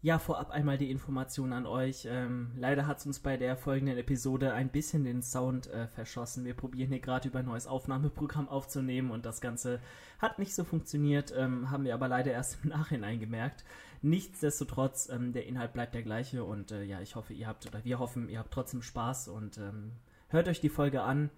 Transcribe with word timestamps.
Ja, 0.00 0.20
vorab 0.20 0.50
einmal 0.52 0.78
die 0.78 0.92
Information 0.92 1.52
an 1.52 1.66
euch. 1.66 2.06
Ähm, 2.08 2.52
leider 2.56 2.86
hat 2.86 2.98
es 2.98 3.06
uns 3.06 3.18
bei 3.18 3.36
der 3.36 3.56
folgenden 3.56 3.98
Episode 3.98 4.52
ein 4.52 4.68
bisschen 4.68 5.02
den 5.02 5.22
Sound 5.22 5.66
äh, 5.66 5.88
verschossen. 5.88 6.44
Wir 6.44 6.54
probieren 6.54 6.90
hier 6.90 7.00
gerade 7.00 7.26
über 7.26 7.40
ein 7.40 7.46
neues 7.46 7.66
Aufnahmeprogramm 7.66 8.48
aufzunehmen 8.48 9.10
und 9.10 9.26
das 9.26 9.40
Ganze 9.40 9.80
hat 10.20 10.38
nicht 10.38 10.54
so 10.54 10.62
funktioniert, 10.62 11.34
ähm, 11.36 11.72
haben 11.72 11.82
wir 11.82 11.94
aber 11.94 12.06
leider 12.06 12.30
erst 12.30 12.58
im 12.62 12.70
Nachhinein 12.70 13.18
gemerkt. 13.18 13.64
Nichtsdestotrotz, 14.00 15.08
ähm, 15.08 15.32
der 15.32 15.46
Inhalt 15.46 15.72
bleibt 15.72 15.96
der 15.96 16.04
gleiche 16.04 16.44
und 16.44 16.70
äh, 16.70 16.84
ja, 16.84 17.00
ich 17.00 17.16
hoffe, 17.16 17.32
ihr 17.32 17.48
habt, 17.48 17.66
oder 17.66 17.84
wir 17.84 17.98
hoffen, 17.98 18.28
ihr 18.28 18.38
habt 18.38 18.52
trotzdem 18.52 18.82
Spaß 18.82 19.26
und 19.26 19.58
ähm, 19.58 19.90
hört 20.28 20.46
euch 20.46 20.60
die 20.60 20.68
Folge 20.68 21.02
an. 21.02 21.28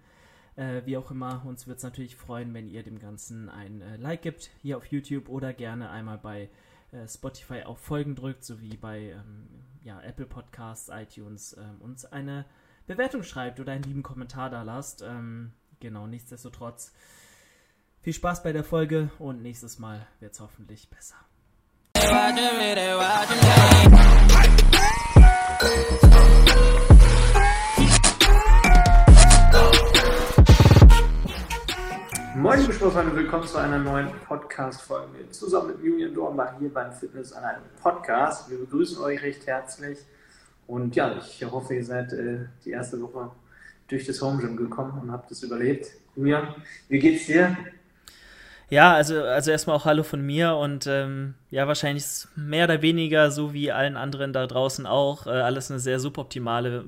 Äh, 0.55 0.83
wie 0.85 0.97
auch 0.97 1.09
immer, 1.09 1.43
uns 1.47 1.65
würde 1.65 1.77
es 1.77 1.83
natürlich 1.83 2.15
freuen, 2.15 2.53
wenn 2.53 2.67
ihr 2.67 2.83
dem 2.83 2.99
Ganzen 2.99 3.49
ein 3.49 3.81
äh, 3.81 3.97
Like 3.97 4.21
gibt, 4.21 4.51
hier 4.61 4.77
auf 4.77 4.85
YouTube 4.85 5.29
oder 5.29 5.51
gerne 5.51 5.89
einmal 5.89 6.19
bei 6.19 6.49
äh, 6.91 7.07
Spotify 7.07 7.63
auf 7.63 7.79
Folgen 7.79 8.15
drückt, 8.15 8.43
sowie 8.43 8.77
bei 8.77 9.11
ähm, 9.11 9.47
ja, 9.83 10.01
Apple 10.01 10.25
Podcasts, 10.25 10.89
iTunes 10.89 11.55
ähm, 11.57 11.81
uns 11.81 12.05
eine 12.05 12.45
Bewertung 12.87 13.23
schreibt 13.23 13.59
oder 13.59 13.73
einen 13.73 13.83
lieben 13.83 14.03
Kommentar 14.03 14.49
da 14.49 14.63
lasst. 14.63 15.01
Ähm, 15.01 15.53
genau, 15.79 16.07
nichtsdestotrotz 16.07 16.93
viel 18.01 18.13
Spaß 18.13 18.43
bei 18.43 18.51
der 18.51 18.63
Folge 18.63 19.11
und 19.19 19.41
nächstes 19.41 19.79
Mal 19.79 20.07
wird 20.19 20.33
es 20.33 20.39
hoffentlich 20.39 20.89
besser. 20.89 21.15
Moin, 32.51 32.59
liebe 32.59 33.15
willkommen 33.15 33.47
zu 33.47 33.57
einer 33.59 33.79
neuen 33.79 34.11
Podcast-Folge. 34.27 35.29
Zusammen 35.29 35.67
mit 35.67 35.85
Julian 35.85 36.13
Dornbach 36.13 36.59
hier 36.59 36.67
beim 36.67 36.91
Fitness 36.91 37.31
an 37.31 37.45
einem 37.45 37.61
Podcast. 37.81 38.51
Wir 38.51 38.57
begrüßen 38.57 39.01
euch 39.01 39.21
recht 39.21 39.47
herzlich. 39.47 39.97
Und 40.67 40.93
ja, 40.97 41.15
ich 41.17 41.45
hoffe, 41.49 41.75
ihr 41.75 41.85
seid 41.85 42.11
äh, 42.11 42.39
die 42.65 42.71
erste 42.71 43.01
Woche 43.01 43.31
durch 43.87 44.05
das 44.05 44.21
Home 44.21 44.41
Gym 44.41 44.57
gekommen 44.57 44.99
und 45.01 45.13
habt 45.13 45.31
es 45.31 45.43
überlebt. 45.43 45.93
Julian, 46.17 46.53
wie 46.89 46.99
geht's 46.99 47.25
dir? 47.27 47.55
Ja, 48.71 48.93
also, 48.93 49.21
also 49.21 49.51
erstmal 49.51 49.75
auch 49.75 49.83
Hallo 49.83 50.01
von 50.01 50.21
mir 50.21 50.55
und 50.55 50.87
ähm, 50.87 51.33
ja, 51.49 51.67
wahrscheinlich 51.67 52.05
mehr 52.37 52.63
oder 52.63 52.81
weniger 52.81 53.29
so 53.29 53.51
wie 53.51 53.69
allen 53.69 53.97
anderen 53.97 54.31
da 54.31 54.47
draußen 54.47 54.85
auch. 54.85 55.27
Äh, 55.27 55.31
alles 55.31 55.69
eine 55.69 55.81
sehr 55.81 55.99
suboptimale 55.99 56.85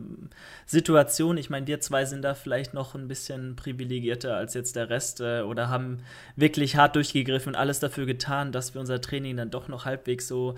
Situation. 0.65 1.35
Ich 1.35 1.49
meine, 1.49 1.67
wir 1.67 1.81
zwei 1.81 2.05
sind 2.05 2.21
da 2.21 2.35
vielleicht 2.35 2.73
noch 2.73 2.95
ein 2.95 3.09
bisschen 3.09 3.57
privilegierter 3.57 4.33
als 4.33 4.53
jetzt 4.53 4.77
der 4.77 4.89
Rest 4.89 5.19
äh, 5.19 5.41
oder 5.41 5.67
haben 5.67 5.99
wirklich 6.37 6.77
hart 6.77 6.95
durchgegriffen 6.95 7.49
und 7.49 7.59
alles 7.59 7.81
dafür 7.81 8.05
getan, 8.05 8.53
dass 8.53 8.73
wir 8.73 8.79
unser 8.79 9.01
Training 9.01 9.35
dann 9.35 9.51
doch 9.51 9.67
noch 9.67 9.83
halbwegs 9.83 10.29
so, 10.29 10.55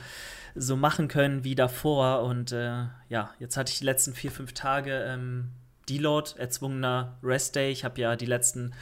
so 0.53 0.75
machen 0.75 1.07
können 1.07 1.43
wie 1.43 1.55
davor. 1.55 2.21
Und 2.21 2.51
äh, 2.51 2.83
ja, 3.09 3.31
jetzt 3.39 3.57
hatte 3.57 3.71
ich 3.71 3.79
die 3.79 3.85
letzten 3.85 4.13
vier, 4.13 4.29
fünf 4.29 4.53
Tage 4.53 4.91
ähm, 5.07 5.49
Deload, 5.89 6.33
erzwungener 6.37 7.17
Rest 7.23 7.55
Day. 7.55 7.71
Ich 7.71 7.83
habe 7.83 7.99
ja 7.99 8.15
die 8.15 8.27
letzten 8.27 8.75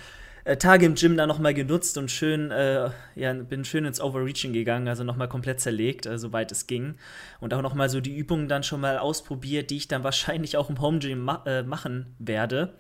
äh, 0.45 0.57
Tage 0.57 0.85
im 0.85 0.95
Gym 0.95 1.15
dann 1.15 1.29
nochmal 1.29 1.53
genutzt 1.53 1.97
und 1.97 2.11
schön, 2.11 2.51
äh, 2.51 2.89
ja, 3.15 3.33
bin 3.33 3.63
schön 3.63 3.85
ins 3.85 4.01
Overreaching 4.01 4.53
gegangen, 4.53 4.87
also 4.87 5.03
nochmal 5.03 5.29
komplett 5.29 5.61
zerlegt, 5.61 6.05
äh, 6.05 6.17
soweit 6.17 6.51
es 6.51 6.67
ging. 6.67 6.95
Und 7.39 7.53
auch 7.53 7.61
nochmal 7.61 7.89
so 7.89 8.01
die 8.01 8.15
Übungen 8.15 8.49
dann 8.49 8.63
schon 8.63 8.81
mal 8.81 8.97
ausprobiert, 8.97 9.69
die 9.69 9.77
ich 9.77 9.87
dann 9.87 10.03
wahrscheinlich 10.03 10.57
auch 10.57 10.69
im 10.69 10.81
Home 10.81 10.99
Gym 10.99 11.19
ma 11.19 11.43
äh, 11.45 11.63
machen 11.63 12.15
werde. 12.19 12.73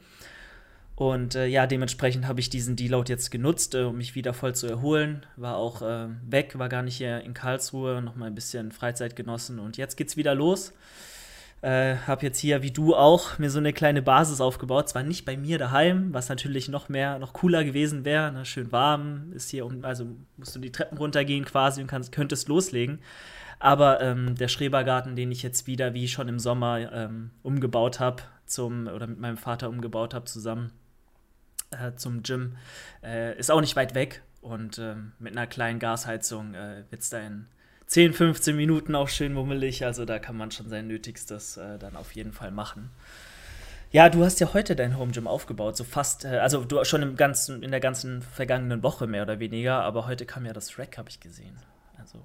Und 0.95 1.35
äh, 1.35 1.47
ja, 1.47 1.65
dementsprechend 1.65 2.27
habe 2.27 2.39
ich 2.39 2.49
diesen 2.49 2.75
Deload 2.75 3.11
jetzt 3.11 3.31
genutzt, 3.31 3.75
äh, 3.75 3.83
um 3.83 3.97
mich 3.97 4.13
wieder 4.13 4.33
voll 4.33 4.53
zu 4.53 4.67
erholen. 4.67 5.25
War 5.37 5.55
auch 5.55 5.81
weg, 5.81 6.59
war 6.59 6.69
gar 6.69 6.83
nicht 6.83 6.97
hier 6.97 7.21
in 7.21 7.33
Karlsruhe, 7.33 8.01
nochmal 8.01 8.27
ein 8.27 8.35
bisschen 8.35 8.71
Freizeit 8.71 9.15
genossen 9.15 9.59
und 9.59 9.77
jetzt 9.77 9.95
geht's 9.95 10.17
wieder 10.17 10.35
los. 10.35 10.73
Äh, 11.63 11.95
habe 12.07 12.23
jetzt 12.23 12.39
hier, 12.39 12.61
wie 12.61 12.71
du 12.71 12.93
auch, 12.93 13.39
mir 13.39 13.49
so 13.49 13.57
eine 13.57 13.71
kleine 13.71 14.01
Basis 14.01 14.41
aufgebaut. 14.41 14.89
Zwar 14.89 15.03
nicht 15.03 15.23
bei 15.23 15.37
mir 15.37 15.57
daheim, 15.57 16.13
was 16.13 16.27
natürlich 16.27 16.67
noch 16.67 16.89
mehr, 16.89 17.19
noch 17.19 17.31
cooler 17.31 17.63
gewesen 17.63 18.03
wäre. 18.03 18.33
Ne? 18.33 18.43
Schön 18.43 18.73
warm, 18.73 19.31
ist 19.31 19.49
hier, 19.49 19.65
um, 19.65 19.85
also 19.85 20.07
musst 20.35 20.53
du 20.53 20.59
die 20.59 20.73
Treppen 20.73 20.97
runtergehen 20.97 21.45
quasi 21.45 21.79
und 21.79 21.87
kannst, 21.87 22.11
könntest 22.11 22.49
loslegen. 22.49 22.99
Aber 23.59 24.01
ähm, 24.01 24.35
der 24.35 24.49
Schrebergarten, 24.49 25.15
den 25.15 25.31
ich 25.31 25.41
jetzt 25.41 25.65
wieder, 25.65 25.93
wie 25.93 26.09
schon 26.09 26.27
im 26.27 26.37
Sommer, 26.37 26.91
ähm, 26.91 27.31
umgebaut 27.43 28.01
habe, 28.01 28.23
zum, 28.45 28.87
oder 28.87 29.07
mit 29.07 29.21
meinem 29.21 29.37
Vater 29.37 29.69
umgebaut 29.69 30.13
habe, 30.13 30.25
zusammen 30.25 30.73
äh, 31.71 31.93
zum 31.95 32.23
Gym, 32.23 32.57
äh, 33.01 33.39
ist 33.39 33.49
auch 33.49 33.61
nicht 33.61 33.77
weit 33.77 33.95
weg. 33.95 34.21
Und 34.41 34.79
ähm, 34.79 35.13
mit 35.17 35.31
einer 35.31 35.47
kleinen 35.47 35.79
Gasheizung 35.79 36.55
äh, 36.55 36.83
wird 36.89 37.03
es 37.03 37.09
da 37.09 37.19
in 37.19 37.47
10, 37.93 38.13
15 38.13 38.55
Minuten 38.55 38.95
auch 38.95 39.07
schön 39.07 39.33
mummelig. 39.33 39.85
Also 39.85 40.03
da 40.03 40.17
kann 40.17 40.35
man 40.35 40.49
schon 40.49 40.67
sein 40.67 40.87
Nötigstes 40.87 41.57
äh, 41.57 41.77
dann 41.77 41.95
auf 41.95 42.13
jeden 42.13 42.31
Fall 42.31 42.49
machen. 42.49 42.89
Ja, 43.91 44.09
du 44.09 44.25
hast 44.25 44.39
ja 44.39 44.51
heute 44.55 44.75
dein 44.75 44.97
Home 44.97 45.11
Gym 45.11 45.27
aufgebaut, 45.27 45.77
so 45.77 45.83
fast, 45.83 46.25
äh, 46.25 46.39
also 46.39 46.65
du 46.65 46.83
schon 46.85 47.03
im 47.03 47.15
ganzen, 47.15 47.61
in 47.61 47.69
der 47.69 47.79
ganzen 47.79 48.23
vergangenen 48.23 48.81
Woche 48.81 49.05
mehr 49.05 49.21
oder 49.21 49.37
weniger, 49.37 49.83
aber 49.83 50.07
heute 50.07 50.25
kam 50.25 50.47
ja 50.47 50.53
das 50.53 50.79
Rack, 50.79 50.97
habe 50.97 51.09
ich 51.09 51.19
gesehen. 51.19 51.55
Also. 51.99 52.17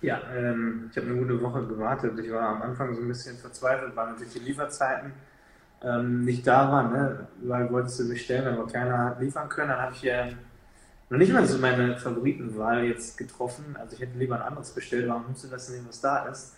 Ja, 0.00 0.20
ähm, 0.32 0.88
ich 0.92 0.96
habe 0.96 1.08
eine 1.08 1.16
gute 1.16 1.42
Woche 1.42 1.66
gewartet. 1.66 2.16
Ich 2.20 2.30
war 2.30 2.50
am 2.50 2.62
Anfang 2.62 2.94
so 2.94 3.00
ein 3.00 3.08
bisschen 3.08 3.36
verzweifelt, 3.36 3.96
weil 3.96 4.12
natürlich 4.12 4.34
die 4.34 4.38
Lieferzeiten 4.38 5.12
ähm, 5.82 6.24
nicht 6.24 6.46
da 6.46 6.70
waren, 6.70 6.92
ne? 6.92 7.26
weil 7.42 7.68
wolltest 7.72 7.98
du 7.98 8.08
bestellen, 8.08 8.46
aber 8.46 8.70
keiner 8.70 8.96
hat 8.96 9.20
liefern 9.20 9.48
können. 9.48 9.70
Dann 9.70 9.80
habe 9.80 9.92
ich 9.92 10.02
hier 10.02 10.36
noch 11.10 11.18
nicht 11.18 11.32
mal 11.32 11.46
so 11.46 11.58
meine 11.58 11.96
Favoritenwahl 11.96 12.84
jetzt 12.84 13.18
getroffen. 13.18 13.76
Also 13.78 13.94
ich 13.94 14.00
hätte 14.00 14.18
lieber 14.18 14.36
ein 14.36 14.42
anderes 14.42 14.70
bestellt, 14.70 15.08
warum 15.08 15.28
musste 15.28 15.48
das 15.48 15.68
nehmen, 15.68 15.86
was 15.88 16.00
da 16.00 16.26
ist. 16.26 16.54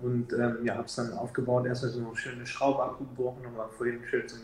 Und 0.00 0.32
ähm, 0.34 0.58
ja, 0.64 0.74
habe 0.74 0.86
es 0.86 0.94
dann 0.94 1.12
aufgebaut, 1.14 1.66
erstmal 1.66 1.92
so 1.92 2.06
eine 2.06 2.16
schöne 2.16 2.46
Schraube 2.46 2.82
abgebrochen 2.82 3.46
und 3.46 3.56
war 3.56 3.68
vorhin 3.70 4.00
schön 4.04 4.28
zum, 4.28 4.40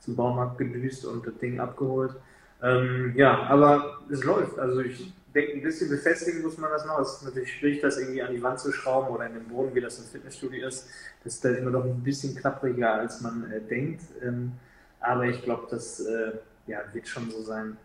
zum 0.00 0.14
Baumarkt 0.14 0.58
gedüst 0.58 1.06
und 1.06 1.26
das 1.26 1.36
Ding 1.38 1.58
abgeholt. 1.58 2.14
Ähm, 2.62 3.14
ja, 3.16 3.42
aber 3.44 4.00
es 4.10 4.22
läuft. 4.22 4.58
Also 4.58 4.80
ich 4.80 5.12
denke, 5.34 5.54
ein 5.54 5.62
bisschen 5.62 5.88
befestigen 5.88 6.42
muss 6.42 6.58
man 6.58 6.70
das 6.70 6.84
noch. 6.84 7.00
Es 7.00 7.14
ist 7.14 7.24
natürlich 7.24 7.52
schwierig, 7.54 7.80
das 7.80 7.98
irgendwie 7.98 8.22
an 8.22 8.32
die 8.32 8.42
Wand 8.42 8.60
zu 8.60 8.72
schrauben 8.72 9.08
oder 9.08 9.26
in 9.26 9.34
den 9.34 9.48
Boden, 9.48 9.74
wie 9.74 9.80
das 9.80 9.98
im 9.98 10.04
Fitnessstudio 10.04 10.68
ist. 10.68 10.88
Das 11.24 11.34
ist 11.34 11.44
dann 11.44 11.56
immer 11.56 11.70
noch 11.70 11.84
ein 11.84 12.02
bisschen 12.02 12.36
klappriger, 12.36 12.94
als 12.94 13.22
man 13.22 13.50
äh, 13.50 13.60
denkt. 13.60 14.02
Ähm, 14.22 14.52
aber 15.00 15.24
ich 15.26 15.42
glaube, 15.42 15.66
das 15.70 16.00
äh, 16.00 16.32
ja, 16.66 16.80
wird 16.92 17.08
schon 17.08 17.30
so 17.30 17.42
sein 17.42 17.76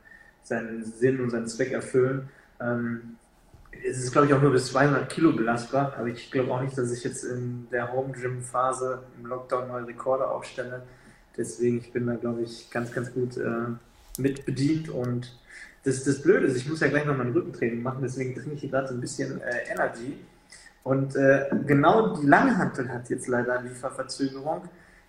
seinen 0.44 0.84
Sinn 0.84 1.20
und 1.20 1.30
seinen 1.30 1.48
Zweck 1.48 1.72
erfüllen. 1.72 2.30
Ähm, 2.60 3.18
es 3.88 4.04
ist, 4.04 4.12
glaube 4.12 4.28
ich, 4.28 4.34
auch 4.34 4.42
nur 4.42 4.52
bis 4.52 4.68
200 4.68 5.10
Kilo 5.10 5.32
belastbar, 5.32 5.94
aber 5.98 6.08
ich 6.08 6.32
glaube 6.32 6.52
auch 6.52 6.62
nicht, 6.62 6.78
dass 6.78 6.92
ich 6.92 7.04
jetzt 7.04 7.24
in 7.24 7.68
der 7.72 7.92
Home 7.92 8.12
Gym 8.12 8.42
Phase 8.42 9.04
im 9.18 9.28
Lockdown 9.28 9.68
neue 9.68 9.88
Rekorde 9.88 10.28
aufstelle. 10.28 10.84
Deswegen, 11.38 11.78
ich 11.78 11.94
bin 11.94 12.08
da, 12.08 12.16
glaube 12.16 12.42
ich, 12.42 12.70
ganz, 12.72 12.92
ganz 12.92 13.14
gut 13.14 13.38
äh, 13.38 13.68
mit 14.18 14.46
bedient 14.46 14.90
und 14.90 15.38
das, 15.84 16.04
das 16.04 16.22
Blöde 16.22 16.48
ist, 16.48 16.58
ich 16.58 16.68
muss 16.68 16.82
ja 16.82 16.88
gleich 16.88 17.06
noch 17.06 17.16
mein 17.16 17.32
Rückentraining 17.32 17.82
machen, 17.82 18.00
deswegen 18.02 18.36
trinke 18.36 18.56
ich 18.56 18.62
hier 18.62 18.70
gerade 18.70 18.90
so 18.90 18.94
ein 18.94 19.00
bisschen 19.00 19.40
äh, 19.42 19.72
Energy. 19.72 20.20
Und 20.84 21.16
äh, 21.16 21.46
genau 21.66 22.16
die 22.16 22.26
Langhantel 22.26 22.90
hat 22.90 23.10
jetzt 23.10 23.28
leider 23.28 23.62
Lieferverzögerung. 23.62 24.64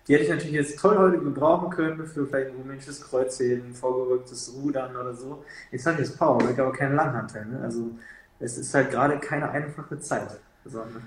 Die 0.07 0.13
hätte 0.13 0.23
ich 0.23 0.29
natürlich 0.29 0.53
jetzt 0.53 0.79
toll 0.79 0.97
heute 0.97 1.19
gebrauchen 1.19 1.69
können 1.69 2.05
für 2.05 2.25
vielleicht 2.25 2.49
ein 2.49 2.55
rumänisches 2.55 3.01
Kreuzheben, 3.01 3.73
vorgerücktes 3.73 4.53
Rudern 4.55 4.95
oder 4.95 5.13
so. 5.13 5.43
Jetzt 5.71 5.85
habe 5.85 6.01
ich 6.01 6.07
das 6.07 6.17
Powerback, 6.17 6.57
aber 6.59 6.71
keine 6.71 6.95
Langhantel. 6.95 7.45
Ne? 7.45 7.61
Also 7.63 7.91
es 8.39 8.57
ist 8.57 8.73
halt 8.73 8.91
gerade 8.91 9.19
keine 9.19 9.49
einfache 9.49 9.99
Zeit. 9.99 10.39
Sondern 10.65 11.03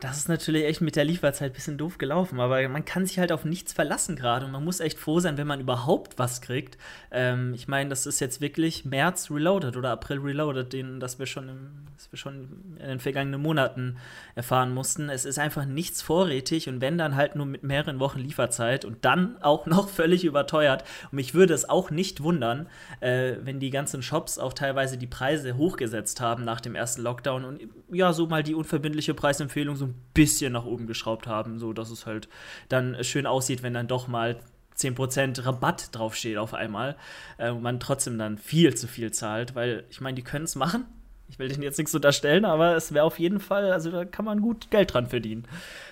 das 0.00 0.16
ist 0.16 0.28
natürlich 0.28 0.64
echt 0.64 0.80
mit 0.80 0.96
der 0.96 1.04
Lieferzeit 1.04 1.50
ein 1.50 1.54
bisschen 1.54 1.76
doof 1.76 1.98
gelaufen, 1.98 2.40
aber 2.40 2.66
man 2.68 2.86
kann 2.86 3.04
sich 3.04 3.18
halt 3.18 3.32
auf 3.32 3.44
nichts 3.44 3.74
verlassen 3.74 4.16
gerade 4.16 4.46
und 4.46 4.52
man 4.52 4.64
muss 4.64 4.80
echt 4.80 4.98
froh 4.98 5.20
sein, 5.20 5.36
wenn 5.36 5.46
man 5.46 5.60
überhaupt 5.60 6.18
was 6.18 6.40
kriegt. 6.40 6.78
Ähm, 7.10 7.52
ich 7.54 7.68
meine, 7.68 7.90
das 7.90 8.06
ist 8.06 8.18
jetzt 8.18 8.40
wirklich 8.40 8.86
März 8.86 9.30
Reloaded 9.30 9.76
oder 9.76 9.90
April 9.90 10.18
Reloaded, 10.18 10.72
den, 10.72 11.00
das 11.00 11.18
wir, 11.18 11.26
schon 11.26 11.50
im, 11.50 11.70
das 11.96 12.10
wir 12.10 12.16
schon 12.18 12.76
in 12.78 12.88
den 12.88 13.00
vergangenen 13.00 13.42
Monaten 13.42 13.98
erfahren 14.34 14.72
mussten. 14.72 15.10
Es 15.10 15.26
ist 15.26 15.38
einfach 15.38 15.66
nichts 15.66 16.00
vorrätig 16.00 16.68
und 16.68 16.80
wenn 16.80 16.96
dann 16.96 17.14
halt 17.14 17.36
nur 17.36 17.46
mit 17.46 17.62
mehreren 17.62 18.00
Wochen 18.00 18.20
Lieferzeit 18.20 18.86
und 18.86 19.04
dann 19.04 19.36
auch 19.42 19.66
noch 19.70 19.88
völlig 19.90 20.24
überteuert. 20.24 20.82
Und 21.12 21.16
mich 21.16 21.34
würde 21.34 21.52
es 21.52 21.68
auch 21.68 21.90
nicht 21.90 22.22
wundern, 22.22 22.68
äh, 23.00 23.34
wenn 23.42 23.60
die 23.60 23.70
ganzen 23.70 24.02
Shops 24.02 24.38
auch 24.38 24.54
teilweise 24.54 24.96
die 24.96 25.06
Preise 25.06 25.58
hochgesetzt 25.58 26.22
haben 26.22 26.44
nach 26.44 26.62
dem 26.62 26.74
ersten 26.74 27.02
Lockdown 27.02 27.44
und 27.44 27.60
ja, 27.92 28.14
so 28.14 28.26
mal 28.26 28.42
die 28.42 28.54
unverbindliche 28.54 29.12
Preisempfehlung 29.12 29.76
so 29.76 29.89
ein 29.90 30.02
bisschen 30.14 30.52
nach 30.52 30.64
oben 30.64 30.86
geschraubt 30.86 31.26
haben, 31.26 31.58
so 31.58 31.72
dass 31.72 31.90
es 31.90 32.06
halt 32.06 32.28
dann 32.68 33.02
schön 33.04 33.26
aussieht, 33.26 33.62
wenn 33.62 33.74
dann 33.74 33.88
doch 33.88 34.08
mal 34.08 34.40
10% 34.80 35.44
Rabatt 35.44 35.94
draufsteht 35.94 36.38
auf 36.38 36.54
einmal 36.54 36.96
äh, 37.38 37.50
und 37.50 37.62
man 37.62 37.80
trotzdem 37.80 38.18
dann 38.18 38.38
viel 38.38 38.74
zu 38.74 38.88
viel 38.88 39.12
zahlt, 39.12 39.54
weil 39.54 39.84
ich 39.90 40.00
meine, 40.00 40.14
die 40.14 40.22
können 40.22 40.44
es 40.44 40.56
machen. 40.56 40.86
Ich 41.28 41.38
will 41.38 41.48
denen 41.48 41.62
jetzt 41.62 41.78
nichts 41.78 41.94
unterstellen, 41.94 42.44
aber 42.44 42.74
es 42.74 42.92
wäre 42.92 43.04
auf 43.04 43.20
jeden 43.20 43.38
Fall, 43.38 43.70
also 43.70 43.90
da 43.92 44.04
kann 44.04 44.24
man 44.24 44.40
gut 44.40 44.70
Geld 44.70 44.92
dran 44.92 45.06
verdienen. 45.06 45.46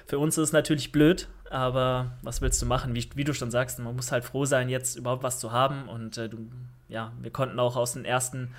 Für 0.04 0.18
uns 0.18 0.36
ist 0.36 0.48
es 0.48 0.52
natürlich 0.52 0.90
blöd, 0.90 1.28
aber 1.48 2.18
was 2.22 2.40
willst 2.40 2.60
du 2.60 2.66
machen? 2.66 2.94
Wie, 2.94 3.08
wie 3.14 3.22
du 3.22 3.32
schon 3.32 3.52
sagst, 3.52 3.78
man 3.78 3.94
muss 3.94 4.10
halt 4.10 4.24
froh 4.24 4.46
sein, 4.46 4.68
jetzt 4.68 4.96
überhaupt 4.96 5.22
was 5.22 5.38
zu 5.38 5.52
haben 5.52 5.88
und 5.88 6.18
äh, 6.18 6.28
du, 6.28 6.50
ja, 6.88 7.12
wir 7.20 7.30
konnten 7.30 7.60
auch 7.60 7.76
aus 7.76 7.92
den 7.92 8.04
ersten 8.04 8.52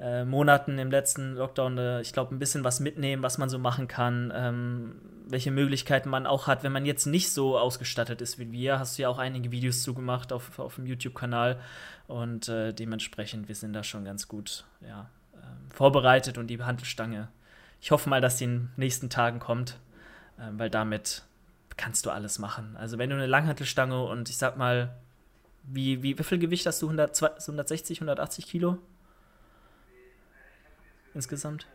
äh, 0.00 0.24
Monaten 0.24 0.78
im 0.78 0.90
letzten 0.90 1.34
Lockdown, 1.34 1.76
äh, 1.76 2.00
ich 2.00 2.12
glaube, 2.12 2.34
ein 2.34 2.38
bisschen 2.38 2.64
was 2.64 2.80
mitnehmen, 2.80 3.22
was 3.22 3.36
man 3.36 3.50
so 3.50 3.58
machen 3.58 3.86
kann, 3.86 4.32
ähm, 4.34 4.94
welche 5.28 5.50
Möglichkeiten 5.50 6.08
man 6.08 6.26
auch 6.26 6.46
hat, 6.46 6.62
wenn 6.62 6.72
man 6.72 6.86
jetzt 6.86 7.06
nicht 7.06 7.30
so 7.30 7.58
ausgestattet 7.58 8.22
ist 8.22 8.38
wie 8.38 8.50
wir. 8.50 8.78
Hast 8.78 8.96
du 8.96 9.02
ja 9.02 9.08
auch 9.08 9.18
einige 9.18 9.50
Videos 9.50 9.82
zugemacht 9.82 10.32
auf, 10.32 10.58
auf 10.58 10.76
dem 10.76 10.86
YouTube-Kanal 10.86 11.60
und 12.06 12.48
äh, 12.48 12.72
dementsprechend, 12.72 13.48
wir 13.48 13.54
sind 13.54 13.74
da 13.74 13.84
schon 13.84 14.04
ganz 14.04 14.26
gut 14.26 14.64
ja, 14.80 15.10
ähm, 15.34 15.70
vorbereitet 15.70 16.38
und 16.38 16.46
die 16.46 16.60
Handelstange. 16.62 17.28
Ich 17.82 17.90
hoffe 17.90 18.08
mal, 18.08 18.22
dass 18.22 18.36
die 18.36 18.44
in 18.44 18.50
den 18.50 18.70
nächsten 18.76 19.10
Tagen 19.10 19.38
kommt, 19.38 19.76
ähm, 20.40 20.58
weil 20.58 20.70
damit 20.70 21.24
kannst 21.76 22.06
du 22.06 22.10
alles 22.10 22.38
machen. 22.38 22.74
Also 22.76 22.96
wenn 22.98 23.10
du 23.10 23.16
eine 23.16 23.26
Langhantelstange 23.26 24.02
und 24.02 24.30
ich 24.30 24.38
sag 24.38 24.56
mal, 24.56 24.96
wie, 25.62 26.02
wie, 26.02 26.18
wie 26.18 26.22
viel 26.22 26.38
Gewicht 26.38 26.64
hast 26.64 26.80
du? 26.80 26.86
100, 26.86 27.22
160, 27.22 27.98
180 27.98 28.46
Kilo? 28.46 28.78
Insgesamt? 31.14 31.66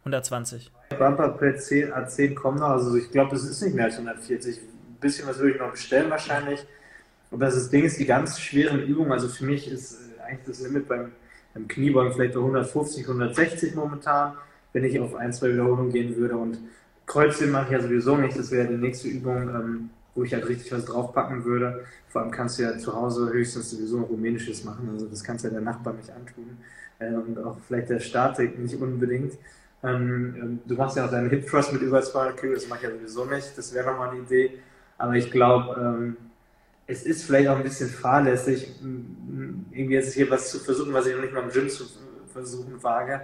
120. 0.00 0.70
Bumper 0.98 1.28
per 1.30 1.56
10, 1.56 1.92
A10 1.92 2.34
kommen 2.34 2.58
noch, 2.58 2.68
also 2.68 2.96
ich 2.96 3.10
glaube, 3.10 3.32
das 3.32 3.44
ist 3.44 3.62
nicht 3.62 3.74
mehr 3.74 3.86
als 3.86 3.94
140. 3.94 4.58
Ein 4.58 5.00
bisschen 5.00 5.28
was 5.28 5.38
würde 5.38 5.54
ich 5.54 5.60
noch 5.60 5.70
bestellen 5.70 6.10
wahrscheinlich. 6.10 6.66
Aber 7.30 7.46
das 7.46 7.68
Ding 7.68 7.84
ist, 7.84 7.98
die 7.98 8.06
ganz 8.06 8.40
schweren 8.40 8.80
Übungen, 8.80 9.12
also 9.12 9.28
für 9.28 9.44
mich 9.44 9.70
ist 9.70 9.92
äh, 9.92 10.22
eigentlich 10.22 10.46
das 10.46 10.60
Limit 10.60 10.88
beim, 10.88 11.12
beim 11.52 11.68
Kniebeugen 11.68 12.12
vielleicht 12.14 12.34
bei 12.34 12.40
150, 12.40 13.04
160 13.04 13.74
momentan, 13.74 14.34
wenn 14.72 14.84
ich 14.84 14.98
auf 14.98 15.14
ein, 15.14 15.32
zwei 15.32 15.52
Wiederholungen 15.52 15.92
gehen 15.92 16.16
würde. 16.16 16.36
Und 16.36 16.58
Kreuzheben 17.06 17.52
mache 17.52 17.66
ich 17.66 17.72
ja 17.72 17.80
sowieso 17.80 18.16
nicht, 18.16 18.38
das 18.38 18.50
wäre 18.50 18.68
die 18.68 18.76
nächste 18.76 19.08
Übung, 19.08 19.48
ähm, 19.50 19.90
wo 20.14 20.24
ich 20.24 20.32
halt 20.32 20.48
richtig 20.48 20.72
was 20.72 20.86
draufpacken 20.86 21.44
würde. 21.44 21.84
Vor 22.08 22.22
allem 22.22 22.30
kannst 22.30 22.58
du 22.58 22.62
ja 22.62 22.78
zu 22.78 22.94
Hause 22.94 23.30
höchstens 23.30 23.70
sowieso 23.70 23.98
ein 23.98 24.04
rumänisches 24.04 24.64
machen, 24.64 24.88
also 24.90 25.06
das 25.06 25.22
kannst 25.22 25.44
ja 25.44 25.50
der 25.50 25.60
Nachbar 25.60 25.92
nicht 25.92 26.10
antun 26.10 26.56
äh, 26.98 27.12
und 27.12 27.38
auch 27.38 27.58
vielleicht 27.66 27.90
der 27.90 28.00
Statik 28.00 28.58
nicht 28.58 28.80
unbedingt. 28.80 29.34
Ähm, 29.82 30.34
ähm, 30.40 30.60
du 30.66 30.74
machst 30.74 30.96
ja 30.96 31.06
auch 31.06 31.10
deinen 31.10 31.30
Hip 31.30 31.46
Thrust 31.46 31.72
mit 31.72 31.82
über 31.82 32.02
200 32.02 32.36
Kilo, 32.36 32.54
das 32.54 32.68
mache 32.68 32.80
ich 32.80 32.84
ja 32.84 32.90
sowieso 32.90 33.24
nicht, 33.26 33.56
das 33.56 33.72
wäre 33.74 33.90
nochmal 33.90 34.10
eine 34.10 34.20
Idee. 34.20 34.58
Aber 34.96 35.14
ich 35.14 35.30
glaube, 35.30 35.76
ähm, 35.80 36.16
es 36.86 37.04
ist 37.04 37.24
vielleicht 37.24 37.48
auch 37.48 37.56
ein 37.56 37.62
bisschen 37.62 37.88
fahrlässig, 37.88 38.74
irgendwie 38.80 39.94
jetzt 39.94 40.14
hier 40.14 40.28
was 40.30 40.50
zu 40.50 40.58
versuchen, 40.58 40.92
was 40.92 41.06
ich 41.06 41.14
noch 41.14 41.22
nicht 41.22 41.34
mal 41.34 41.44
im 41.44 41.50
Gym 41.50 41.68
zu 41.68 41.84
versuchen 42.32 42.82
wage. 42.82 43.20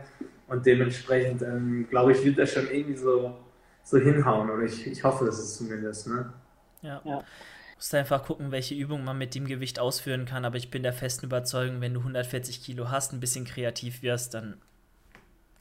Und 0.47 0.67
dementsprechend, 0.67 1.43
ähm, 1.43 1.87
glaube 1.88 2.12
ich, 2.12 2.23
wird 2.25 2.38
das 2.38 2.53
schon 2.53 2.69
irgendwie 2.71 2.97
so, 2.97 3.35
so 3.82 3.99
hinhauen. 3.99 4.50
Oder 4.50 4.65
ich, 4.65 4.87
ich 4.87 5.03
hoffe, 5.03 5.25
dass 5.25 5.38
es 5.38 5.56
zumindest. 5.56 6.06
Ne? 6.06 6.32
Ja. 6.82 7.00
ja 7.05 7.25
musst 7.85 7.95
einfach 7.95 8.25
gucken, 8.25 8.51
welche 8.51 8.75
Übungen 8.75 9.05
man 9.05 9.19
mit 9.19 9.35
dem 9.35 9.47
Gewicht 9.47 9.79
ausführen 9.79 10.25
kann. 10.25 10.47
Aber 10.47 10.57
ich 10.57 10.71
bin 10.71 10.83
der 10.83 10.95
festen 10.95 11.27
Überzeugung, 11.27 11.83
wenn 11.83 11.93
du 11.93 12.01
140 12.01 12.63
Kilo 12.63 12.89
hast, 12.89 13.13
ein 13.13 13.21
bisschen 13.21 13.45
kreativ 13.45 14.01
wirst, 14.01 14.33
dann 14.33 14.57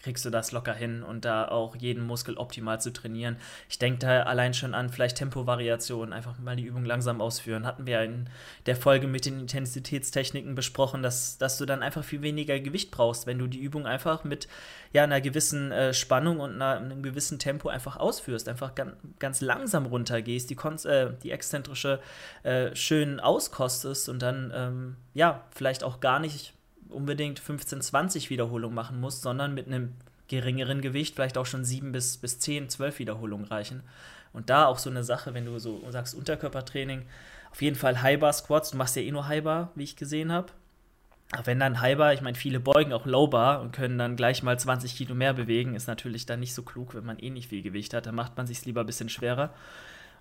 kriegst 0.03 0.25
du 0.25 0.29
das 0.29 0.51
locker 0.51 0.73
hin 0.73 1.01
und 1.01 1.23
da 1.23 1.47
auch 1.47 1.75
jeden 1.77 2.05
Muskel 2.05 2.37
optimal 2.37 2.79
zu 2.81 2.91
trainieren. 2.91 3.37
Ich 3.69 3.79
denke 3.79 3.99
da 3.99 4.23
allein 4.23 4.53
schon 4.53 4.73
an 4.73 4.89
vielleicht 4.89 5.17
Tempovariationen, 5.17 6.13
einfach 6.13 6.37
mal 6.39 6.57
die 6.57 6.65
Übung 6.65 6.83
langsam 6.83 7.21
ausführen. 7.21 7.65
Hatten 7.65 7.87
wir 7.87 8.01
in 8.01 8.29
der 8.65 8.75
Folge 8.75 9.07
mit 9.07 9.25
den 9.25 9.39
Intensitätstechniken 9.39 10.55
besprochen, 10.55 11.03
dass, 11.03 11.37
dass 11.37 11.57
du 11.57 11.65
dann 11.65 11.81
einfach 11.81 12.03
viel 12.03 12.21
weniger 12.21 12.59
Gewicht 12.59 12.91
brauchst, 12.91 13.25
wenn 13.27 13.39
du 13.39 13.47
die 13.47 13.59
Übung 13.59 13.87
einfach 13.87 14.25
mit 14.25 14.49
ja, 14.91 15.03
einer 15.03 15.21
gewissen 15.21 15.71
äh, 15.71 15.93
Spannung 15.93 16.41
und 16.41 16.55
einer, 16.55 16.77
einem 16.77 17.01
gewissen 17.01 17.39
Tempo 17.39 17.69
einfach 17.69 17.95
ausführst, 17.95 18.49
einfach 18.49 18.75
ganz, 18.75 18.93
ganz 19.19 19.39
langsam 19.39 19.85
runtergehst, 19.85 20.49
die, 20.49 20.57
äh, 20.87 21.13
die 21.23 21.31
exzentrische 21.31 22.01
äh, 22.43 22.75
schön 22.75 23.21
auskostest 23.21 24.09
und 24.09 24.21
dann 24.21 24.51
ähm, 24.53 24.95
ja, 25.13 25.45
vielleicht 25.51 25.83
auch 25.83 26.01
gar 26.01 26.19
nicht 26.19 26.53
unbedingt 26.93 27.39
15, 27.39 27.81
20 27.81 28.29
Wiederholungen 28.29 28.75
machen 28.75 28.99
musst, 28.99 29.21
sondern 29.21 29.53
mit 29.53 29.67
einem 29.67 29.93
geringeren 30.27 30.81
Gewicht 30.81 31.15
vielleicht 31.15 31.37
auch 31.37 31.45
schon 31.45 31.65
7 31.65 31.91
bis, 31.91 32.17
bis 32.17 32.39
10, 32.39 32.69
12 32.69 32.99
Wiederholungen 32.99 33.45
reichen. 33.45 33.83
Und 34.31 34.49
da 34.49 34.65
auch 34.65 34.79
so 34.79 34.89
eine 34.89 35.03
Sache, 35.03 35.33
wenn 35.33 35.45
du 35.45 35.59
so 35.59 35.83
sagst 35.91 36.15
Unterkörpertraining, 36.15 37.03
auf 37.51 37.61
jeden 37.61 37.75
Fall 37.75 38.01
Highbar 38.01 38.33
Squats, 38.33 38.71
du 38.71 38.77
machst 38.77 38.95
ja 38.95 39.03
eh 39.03 39.11
nur 39.11 39.27
Highbar, 39.27 39.71
wie 39.75 39.83
ich 39.83 39.95
gesehen 39.95 40.31
habe. 40.31 40.47
Aber 41.31 41.45
wenn 41.45 41.59
dann 41.59 41.81
Highbar, 41.81 42.13
ich 42.13 42.21
meine, 42.21 42.37
viele 42.37 42.59
beugen 42.59 42.93
auch 42.93 43.05
Lowbar 43.05 43.61
und 43.61 43.71
können 43.71 43.97
dann 43.97 44.15
gleich 44.15 44.43
mal 44.43 44.57
20 44.57 44.95
Kilo 44.95 45.15
mehr 45.15 45.33
bewegen, 45.33 45.75
ist 45.75 45.87
natürlich 45.87 46.25
dann 46.25 46.39
nicht 46.39 46.53
so 46.53 46.63
klug, 46.63 46.95
wenn 46.95 47.05
man 47.05 47.19
eh 47.19 47.29
nicht 47.29 47.49
viel 47.49 47.61
Gewicht 47.61 47.93
hat. 47.93 48.05
Dann 48.05 48.15
macht 48.15 48.37
man 48.37 48.47
sich 48.47 48.65
lieber 48.65 48.81
ein 48.81 48.85
bisschen 48.87 49.09
schwerer. 49.09 49.51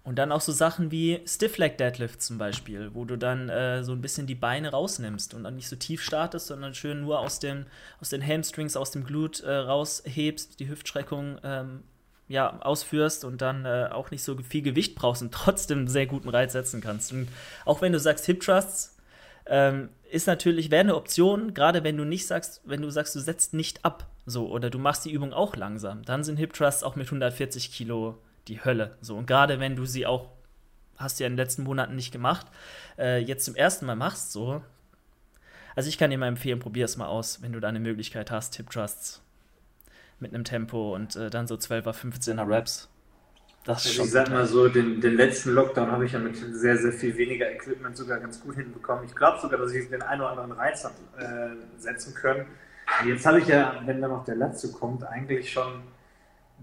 Und 0.04 0.16
dann 0.16 0.32
auch 0.32 0.40
so 0.40 0.50
Sachen 0.50 0.90
wie 0.90 1.20
Stiff 1.26 1.58
Leg 1.58 1.78
Deadlift 1.78 2.22
zum 2.22 2.36
Beispiel, 2.36 2.90
wo 2.92 3.04
du 3.04 3.16
dann 3.16 3.48
äh, 3.48 3.84
so 3.84 3.92
ein 3.92 4.00
bisschen 4.00 4.26
die 4.26 4.34
Beine 4.34 4.70
rausnimmst 4.70 5.32
und 5.32 5.44
dann 5.44 5.54
nicht 5.54 5.68
so 5.68 5.76
tief 5.76 6.02
startest, 6.02 6.48
sondern 6.48 6.74
schön 6.74 7.02
nur 7.02 7.20
aus, 7.20 7.38
dem, 7.38 7.66
aus 8.00 8.08
den 8.08 8.26
Hamstrings, 8.26 8.76
aus 8.76 8.90
dem 8.90 9.04
Glut 9.04 9.40
äh, 9.40 9.52
raushebst, 9.52 10.58
die 10.58 10.68
Hüftstreckung 10.68 11.38
ähm, 11.44 11.84
ja, 12.26 12.60
ausführst 12.62 13.24
und 13.24 13.42
dann 13.42 13.64
äh, 13.64 13.90
auch 13.92 14.10
nicht 14.10 14.24
so 14.24 14.36
viel 14.38 14.62
Gewicht 14.62 14.96
brauchst 14.96 15.22
und 15.22 15.32
trotzdem 15.34 15.78
einen 15.78 15.88
sehr 15.88 16.06
guten 16.06 16.28
Reiz 16.28 16.52
setzen 16.52 16.80
kannst. 16.80 17.12
Und 17.12 17.28
auch 17.64 17.80
wenn 17.80 17.92
du 17.92 18.00
sagst 18.00 18.26
Hip 18.26 18.40
Thrusts, 18.40 18.96
ähm, 19.46 19.90
ist 20.10 20.26
natürlich, 20.26 20.72
wäre 20.72 20.80
eine 20.80 20.96
Option, 20.96 21.54
gerade 21.54 21.84
wenn 21.84 21.96
du 21.96 22.04
nicht 22.04 22.26
sagst, 22.26 22.60
wenn 22.64 22.82
du 22.82 22.90
sagst, 22.90 23.14
du 23.14 23.20
setzt 23.20 23.54
nicht 23.54 23.84
ab, 23.84 24.08
so, 24.26 24.48
oder 24.48 24.68
du 24.68 24.78
machst 24.78 25.04
die 25.04 25.12
Übung 25.12 25.32
auch 25.32 25.54
langsam, 25.54 26.02
dann 26.02 26.24
sind 26.24 26.38
Hip 26.38 26.54
Thrusts 26.54 26.82
auch 26.82 26.96
mit 26.96 27.06
140 27.06 27.70
Kilo 27.72 28.18
die 28.48 28.64
Hölle. 28.64 28.96
So, 29.00 29.16
und 29.16 29.26
gerade 29.26 29.60
wenn 29.60 29.76
du 29.76 29.84
sie 29.84 30.06
auch, 30.06 30.30
hast 30.96 31.18
du 31.18 31.24
ja 31.24 31.26
in 31.26 31.34
den 31.34 31.38
letzten 31.38 31.62
Monaten 31.62 31.96
nicht 31.96 32.12
gemacht, 32.12 32.46
äh, 32.98 33.18
jetzt 33.18 33.44
zum 33.44 33.54
ersten 33.54 33.86
Mal 33.86 33.96
machst, 33.96 34.32
so. 34.32 34.62
Also 35.74 35.88
ich 35.88 35.98
kann 35.98 36.10
dir 36.10 36.18
mal 36.18 36.28
empfehlen, 36.28 36.58
probier 36.58 36.84
es 36.84 36.96
mal 36.96 37.06
aus, 37.06 37.42
wenn 37.42 37.52
du 37.52 37.60
da 37.60 37.68
eine 37.68 37.80
Möglichkeit 37.80 38.30
hast, 38.30 38.54
Tip 38.54 38.70
Trusts 38.70 39.22
mit 40.18 40.34
einem 40.34 40.44
Tempo 40.44 40.94
und 40.94 41.16
äh, 41.16 41.30
dann 41.30 41.46
so 41.46 41.56
12er, 41.56 41.92
15er 41.92 42.48
Raps. 42.48 42.88
Das 43.64 43.86
also 43.86 44.02
ich 44.02 44.10
sag 44.10 44.28
mal 44.30 44.46
so, 44.46 44.68
den, 44.68 45.00
den 45.00 45.16
letzten 45.16 45.50
Lockdown 45.50 45.90
habe 45.90 46.04
ich 46.04 46.12
ja 46.12 46.18
mit 46.18 46.36
sehr, 46.36 46.76
sehr 46.76 46.92
viel 46.92 47.16
weniger 47.16 47.50
Equipment 47.50 47.96
sogar 47.96 48.18
ganz 48.18 48.40
gut 48.40 48.56
hinbekommen. 48.56 49.04
Ich 49.04 49.14
glaube 49.14 49.38
sogar, 49.40 49.58
dass 49.58 49.72
ich 49.72 49.88
den 49.88 50.02
einen 50.02 50.20
oder 50.20 50.30
anderen 50.30 50.52
Reiz 50.52 50.84
habe 50.84 50.94
äh, 51.18 51.80
setzen 51.80 52.14
können. 52.14 52.46
Jetzt 53.06 53.24
habe 53.24 53.38
ich 53.38 53.46
ja, 53.46 53.80
wenn 53.86 54.00
dann 54.00 54.10
noch 54.10 54.24
der 54.24 54.34
letzte 54.34 54.72
kommt, 54.72 55.04
eigentlich 55.04 55.52
schon 55.52 55.82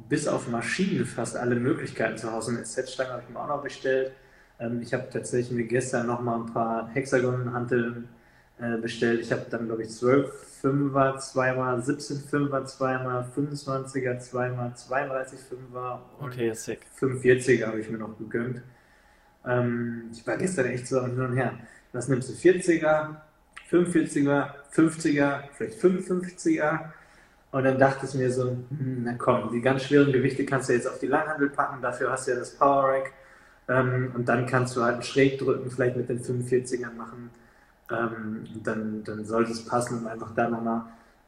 bis 0.07 0.27
auf 0.27 0.47
Maschinen 0.47 1.05
fast 1.05 1.35
alle 1.35 1.55
Möglichkeiten 1.55 2.17
zu 2.17 2.31
Hause. 2.31 2.51
Eine 2.51 2.63
SZ-Stange 2.63 3.11
habe 3.11 3.23
ich 3.27 3.33
mir 3.33 3.39
auch 3.39 3.47
noch 3.47 3.63
bestellt. 3.63 4.11
Ähm, 4.59 4.81
ich 4.81 4.93
habe 4.93 5.09
tatsächlich 5.09 5.51
mir 5.51 5.65
gestern 5.65 6.07
noch 6.07 6.21
mal 6.21 6.39
ein 6.39 6.53
paar 6.53 6.89
Hexagon-Hanteln 6.93 8.07
äh, 8.59 8.77
bestellt. 8.77 9.21
Ich 9.21 9.31
habe 9.31 9.45
dann, 9.49 9.67
glaube 9.67 9.83
ich, 9.83 9.89
12 9.89 10.49
Fünfer 10.61 11.17
zweimal, 11.19 11.81
17 11.81 12.17
Fünfer 12.17 12.65
zweimal, 12.65 13.25
25er 13.35 14.19
zweimal, 14.19 14.75
32 14.75 15.39
Fünfer 15.39 16.01
und 16.19 16.33
okay, 16.33 16.51
45er 16.51 17.65
habe 17.65 17.79
ich 17.79 17.89
mir 17.89 17.97
noch 17.97 18.17
gegönnt. 18.17 18.61
Ähm, 19.45 20.09
ich 20.11 20.25
war 20.27 20.35
gestern 20.35 20.65
echt 20.65 20.87
so 20.87 21.01
hin 21.05 21.19
und 21.19 21.37
her. 21.37 21.53
Was 21.93 22.09
nimmst 22.09 22.29
du? 22.29 22.33
40er, 22.33 23.15
45er, 23.71 24.49
50er, 24.73 25.43
vielleicht 25.53 25.81
55er? 25.81 26.91
Und 27.51 27.63
dann 27.63 27.79
dachte 27.79 28.05
ich 28.05 28.13
mir 28.13 28.31
so, 28.31 28.49
hm, 28.49 29.01
na 29.03 29.13
komm, 29.17 29.51
die 29.51 29.61
ganz 29.61 29.83
schweren 29.83 30.11
Gewichte 30.11 30.45
kannst 30.45 30.69
du 30.69 30.73
jetzt 30.73 30.87
auf 30.87 30.99
die 30.99 31.07
Langhandel 31.07 31.49
packen, 31.49 31.81
dafür 31.81 32.11
hast 32.11 32.27
du 32.27 32.31
ja 32.31 32.39
das 32.39 32.51
Power 32.51 32.89
Rack. 32.89 33.11
Ähm, 33.67 34.11
und 34.15 34.27
dann 34.29 34.45
kannst 34.45 34.75
du 34.75 34.83
halt 34.83 34.95
einen 34.95 35.03
Schrägdrücken 35.03 35.69
vielleicht 35.71 35.97
mit 35.97 36.09
den 36.09 36.19
45ern 36.19 36.93
machen. 36.95 37.29
Ähm, 37.91 38.45
dann, 38.63 39.03
dann 39.03 39.25
sollte 39.25 39.51
es 39.51 39.65
passen, 39.65 39.99
um 39.99 40.07
einfach 40.07 40.33
da 40.35 40.49
nochmal 40.49 40.83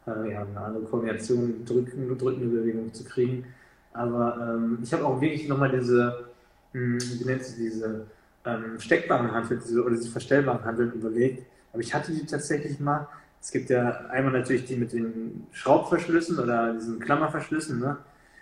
äh, 0.08 0.32
ja, 0.32 0.42
eine 0.42 0.60
andere 0.60 0.84
Koordination, 0.86 1.66
drücken, 1.66 2.18
drückende 2.18 2.48
Bewegung 2.48 2.94
zu 2.94 3.04
kriegen. 3.04 3.46
Aber 3.94 4.38
ähm, 4.56 4.80
ich 4.84 4.94
habe 4.94 5.06
auch 5.06 5.20
wirklich 5.20 5.48
nochmal 5.48 5.72
diese, 5.72 6.26
mh, 6.74 7.00
hm, 7.00 7.20
wie 7.20 7.26
nennt 7.26 7.44
sie 7.44 7.64
diese, 7.64 8.06
ähm, 8.46 8.80
steckbaren 8.80 9.32
Handeln 9.32 9.62
diese, 9.64 9.84
oder 9.84 9.96
diese 9.96 10.10
verstellbaren 10.10 10.64
Handeln 10.64 10.94
überlegt. 10.94 11.46
Aber 11.74 11.82
ich 11.82 11.94
hatte 11.94 12.12
die 12.12 12.26
tatsächlich 12.26 12.80
mal 12.80 13.08
es 13.42 13.52
gibt 13.52 13.70
ja 13.70 14.06
einmal 14.10 14.34
natürlich 14.34 14.66
die 14.66 14.76
mit 14.76 14.94
den 14.94 15.48
Schraubverschlüssen 15.52 16.38
oder 16.38 16.74
diesen 16.74 17.00
Klammerverschlüssen, 17.00 17.80
ne? 17.80 17.98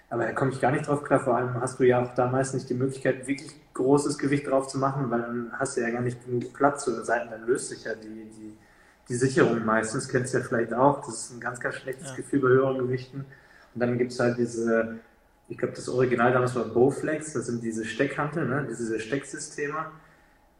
aber 0.09 0.25
da 0.25 0.33
komme 0.33 0.51
ich 0.51 0.59
gar 0.59 0.71
nicht 0.71 0.87
drauf 0.87 1.03
klar. 1.03 1.21
Vor 1.21 1.37
allem 1.37 1.53
hast 1.61 1.79
du 1.79 1.83
ja 1.83 2.03
auch 2.03 2.13
da 2.15 2.27
meist 2.27 2.53
nicht 2.53 2.69
die 2.69 2.73
Möglichkeit, 2.73 3.25
wirklich 3.25 3.51
großes 3.73 4.17
Gewicht 4.17 4.47
drauf 4.47 4.67
zu 4.67 4.77
machen, 4.77 5.09
weil 5.09 5.21
dann 5.21 5.51
hast 5.53 5.77
du 5.77 5.81
ja 5.81 5.89
gar 5.89 6.01
nicht 6.01 6.25
genug 6.25 6.53
Platz 6.53 6.83
zu 6.83 6.91
den 6.91 7.05
Seiten, 7.05 7.29
dann 7.29 7.45
löst 7.45 7.69
sich 7.69 7.85
ja 7.85 7.93
die, 7.95 8.07
die, 8.07 8.57
die 9.07 9.15
Sicherung 9.15 9.63
meistens, 9.65 10.09
kennst 10.09 10.33
du 10.33 10.39
ja 10.39 10.43
vielleicht 10.43 10.73
auch. 10.73 11.05
Das 11.05 11.15
ist 11.15 11.31
ein 11.31 11.39
ganz, 11.39 11.61
ganz 11.61 11.75
schlechtes 11.75 12.09
ja. 12.09 12.15
Gefühl 12.15 12.41
bei 12.41 12.49
höheren 12.49 12.77
Gewichten. 12.79 13.25
Und 13.73 13.79
dann 13.79 13.97
gibt 13.97 14.11
es 14.11 14.19
halt 14.19 14.37
diese, 14.37 14.99
ich 15.47 15.57
glaube, 15.57 15.75
das 15.75 15.87
Original 15.87 16.33
damals 16.33 16.55
war 16.55 16.65
Bowflex, 16.65 17.33
das 17.33 17.45
sind 17.45 17.63
diese 17.63 17.85
Steckhantel, 17.85 18.47
ne? 18.47 18.67
diese 18.69 18.99
Stecksysteme 18.99 19.85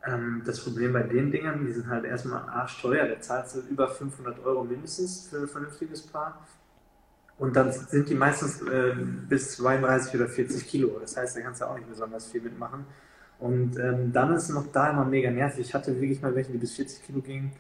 ähm, 0.06 0.44
das 0.46 0.64
Problem 0.64 0.94
bei 0.94 1.04
den 1.04 1.32
Dingern, 1.32 1.66
die 1.66 1.72
sind 1.72 1.88
halt 1.88 2.06
erstmal 2.06 2.48
arschteuer. 2.50 3.08
Da 3.08 3.20
zahlst 3.20 3.56
du 3.56 3.60
über 3.70 3.88
500 3.90 4.44
Euro 4.46 4.64
mindestens 4.64 5.28
für 5.30 5.42
ein 5.42 5.48
vernünftiges 5.48 6.04
Paar. 6.04 6.46
Und 7.38 7.56
dann 7.56 7.72
sind 7.72 8.10
die 8.10 8.16
meistens 8.16 8.62
äh, 8.62 8.94
bis 9.30 9.58
32 9.58 10.16
oder 10.16 10.28
40 10.28 10.68
Kilo. 10.68 11.00
Das 11.00 11.16
heißt, 11.16 11.38
da 11.38 11.42
kannst 11.42 11.62
du 11.62 11.66
auch 11.66 11.76
nicht 11.76 11.90
besonders 11.90 12.28
viel 12.28 12.42
mitmachen. 12.42 12.86
Und 13.40 13.80
ähm, 13.80 14.12
dann 14.12 14.34
ist 14.34 14.44
es 14.44 14.50
noch 14.50 14.68
da 14.72 14.90
immer 14.90 15.06
mega 15.06 15.32
nervig. 15.32 15.68
Ich 15.68 15.74
hatte 15.74 15.94
wirklich 16.00 16.22
mal 16.22 16.36
welche, 16.36 16.52
die 16.52 16.58
bis 16.58 16.76
40 16.76 17.04
Kilo 17.04 17.22
gingen, 17.22 17.54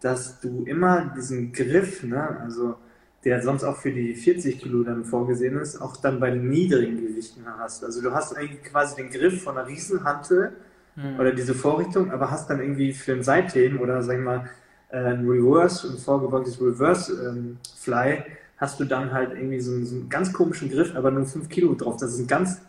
dass 0.00 0.40
du 0.40 0.64
immer 0.64 1.12
diesen 1.16 1.52
Griff, 1.52 2.02
ne, 2.02 2.38
also 2.40 2.76
der 3.24 3.42
sonst 3.42 3.64
auch 3.64 3.78
für 3.78 3.90
die 3.90 4.14
40 4.14 4.60
Kilo 4.60 4.84
dann 4.84 5.04
vorgesehen 5.04 5.56
ist, 5.56 5.80
auch 5.80 5.96
dann 5.96 6.20
bei 6.20 6.30
den 6.30 6.48
niedrigen 6.48 7.00
Gewichten 7.00 7.44
hast. 7.58 7.82
Also 7.82 8.02
du 8.02 8.12
hast 8.12 8.36
eigentlich 8.36 8.62
quasi 8.62 8.96
den 8.96 9.10
Griff 9.10 9.42
von 9.42 9.56
einer 9.56 9.66
Riesenhantel 9.66 10.52
mhm. 10.96 11.20
oder 11.20 11.32
diese 11.32 11.54
Vorrichtung, 11.54 12.10
aber 12.10 12.30
hast 12.30 12.50
dann 12.50 12.60
irgendwie 12.60 12.92
für 12.92 13.12
ein 13.12 13.22
Seitheben 13.22 13.78
oder 13.78 14.02
sag 14.02 14.18
ich 14.18 14.24
mal 14.24 14.48
ein 14.88 15.28
Reverse, 15.28 15.88
ein 15.88 15.98
vorgebeugtes 15.98 16.60
Reverse 16.60 17.12
ähm, 17.28 17.58
Fly, 17.76 18.22
hast 18.56 18.80
du 18.80 18.84
dann 18.84 19.12
halt 19.12 19.32
irgendwie 19.32 19.60
so 19.60 19.72
einen, 19.72 19.84
so 19.84 19.96
einen, 19.96 20.08
ganz 20.08 20.32
komischen 20.32 20.70
Griff, 20.70 20.94
aber 20.94 21.10
nur 21.10 21.26
5 21.26 21.48
Kilo 21.48 21.74
drauf. 21.74 21.96
Das 21.98 22.12
ist 22.12 22.20
ein 22.20 22.26
ganz, 22.26 22.60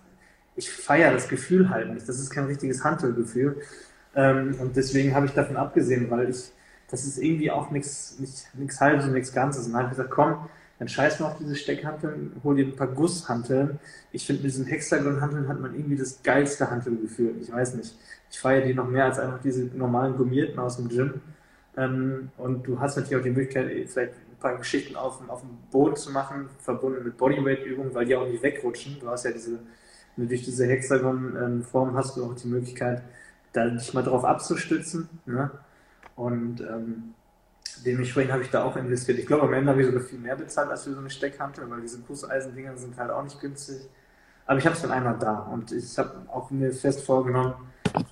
ich 0.55 0.69
feiere 0.69 1.13
das 1.13 1.29
Gefühl 1.29 1.69
halt 1.69 1.93
nicht. 1.93 2.09
Das 2.09 2.19
ist 2.19 2.29
kein 2.29 2.45
richtiges 2.45 2.83
Hantelgefühl. 2.83 3.57
Ähm, 4.15 4.55
und 4.59 4.75
deswegen 4.75 5.13
habe 5.13 5.27
ich 5.27 5.33
davon 5.33 5.57
abgesehen, 5.57 6.09
weil 6.09 6.29
ich 6.29 6.51
das 6.89 7.05
ist 7.05 7.17
irgendwie 7.17 7.51
auch 7.51 7.69
nichts 7.69 8.17
nichts 8.19 8.81
halbes 8.81 9.05
und 9.05 9.13
nichts 9.13 9.33
Ganzes. 9.33 9.65
Und 9.65 9.73
dann 9.73 9.83
habe 9.83 9.91
ich 9.91 9.97
gesagt, 9.97 10.11
komm, 10.11 10.47
dann 10.79 10.87
scheiß 10.87 11.19
mal 11.19 11.27
auf 11.27 11.37
diese 11.37 11.55
Steckhanteln, 11.55 12.31
hol 12.43 12.55
dir 12.55 12.65
ein 12.65 12.75
paar 12.75 12.87
Gusshanteln. 12.87 13.79
Ich 14.11 14.25
finde, 14.25 14.43
mit 14.43 14.51
diesen 14.51 14.65
Hexagon-Hanteln 14.65 15.47
hat 15.47 15.59
man 15.59 15.73
irgendwie 15.73 15.97
das 15.97 16.21
geilste 16.23 16.69
Hantelgefühl. 16.69 17.35
Ich 17.41 17.51
weiß 17.51 17.75
nicht. 17.75 17.95
Ich 18.29 18.39
feiere 18.39 18.65
die 18.65 18.73
noch 18.73 18.87
mehr 18.87 19.05
als 19.05 19.19
einfach 19.19 19.41
diese 19.41 19.65
normalen 19.65 20.17
gummierten 20.17 20.59
aus 20.59 20.77
dem 20.77 20.89
Gym. 20.89 21.21
Ähm, 21.75 22.31
und 22.37 22.63
du 22.67 22.79
hast 22.79 22.97
natürlich 22.97 23.17
auch 23.19 23.23
die 23.23 23.31
Möglichkeit, 23.31 23.67
vielleicht 23.87 24.13
ein 24.13 24.37
paar 24.39 24.57
Geschichten 24.57 24.95
auf, 24.95 25.21
auf 25.29 25.41
dem 25.41 25.57
Boden 25.71 25.95
zu 25.95 26.11
machen, 26.11 26.49
verbunden 26.59 27.03
mit 27.03 27.17
Bodyweight-Übungen, 27.17 27.93
weil 27.93 28.05
die 28.05 28.15
auch 28.15 28.27
nicht 28.27 28.43
wegrutschen. 28.43 28.97
Du 28.99 29.07
hast 29.09 29.25
ja 29.25 29.31
diese, 29.31 29.59
durch 30.17 30.43
diese 30.43 30.65
Hexagon-Form 30.65 31.95
hast 31.95 32.17
du 32.17 32.25
auch 32.25 32.35
die 32.35 32.47
Möglichkeit, 32.47 33.03
da 33.53 33.67
dich 33.69 33.93
mal 33.93 34.03
drauf 34.03 34.25
abzustützen. 34.25 35.07
Ne? 35.25 35.51
Und 36.15 36.61
ähm, 36.61 37.13
dementsprechend 37.85 38.33
habe 38.33 38.43
ich 38.43 38.49
da 38.49 38.63
auch 38.63 38.75
investiert. 38.75 39.19
Ich 39.19 39.27
glaube, 39.27 39.43
am 39.43 39.53
Ende 39.53 39.71
habe 39.71 39.81
ich 39.81 39.87
sogar 39.87 40.01
viel 40.01 40.19
mehr 40.19 40.35
bezahlt 40.35 40.69
als 40.69 40.83
für 40.83 40.93
so 40.93 40.99
eine 40.99 41.09
Steckhantel, 41.09 41.69
weil 41.69 41.81
diese 41.81 41.99
Gusseisen-Dinger 41.99 42.75
sind 42.77 42.97
halt 42.97 43.11
auch 43.11 43.23
nicht 43.23 43.39
günstig. 43.39 43.87
Aber 44.45 44.59
ich 44.59 44.65
habe 44.65 44.75
es 44.75 44.81
dann 44.81 44.91
einmal 44.91 45.17
da 45.19 45.39
und 45.39 45.71
ich 45.71 45.97
habe 45.97 46.21
auch 46.27 46.49
mir 46.51 46.71
fest 46.71 47.03
vorgenommen, 47.05 47.53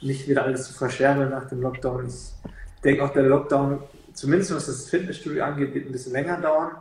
nicht 0.02 0.28
wieder 0.28 0.44
alles 0.44 0.68
zu 0.68 0.74
verschärfen 0.74 1.30
nach 1.30 1.48
dem 1.48 1.62
Lockdown. 1.62 2.08
Ich 2.08 2.34
denke 2.84 3.04
auch, 3.04 3.12
der 3.12 3.24
Lockdown, 3.24 3.80
zumindest 4.14 4.56
was 4.56 4.68
das 4.68 4.90
Fitnessstudio 4.90 5.44
angeht, 5.44 5.74
wird 5.74 5.88
ein 5.88 5.92
bisschen 5.92 6.14
länger 6.14 6.40
dauern 6.40 6.72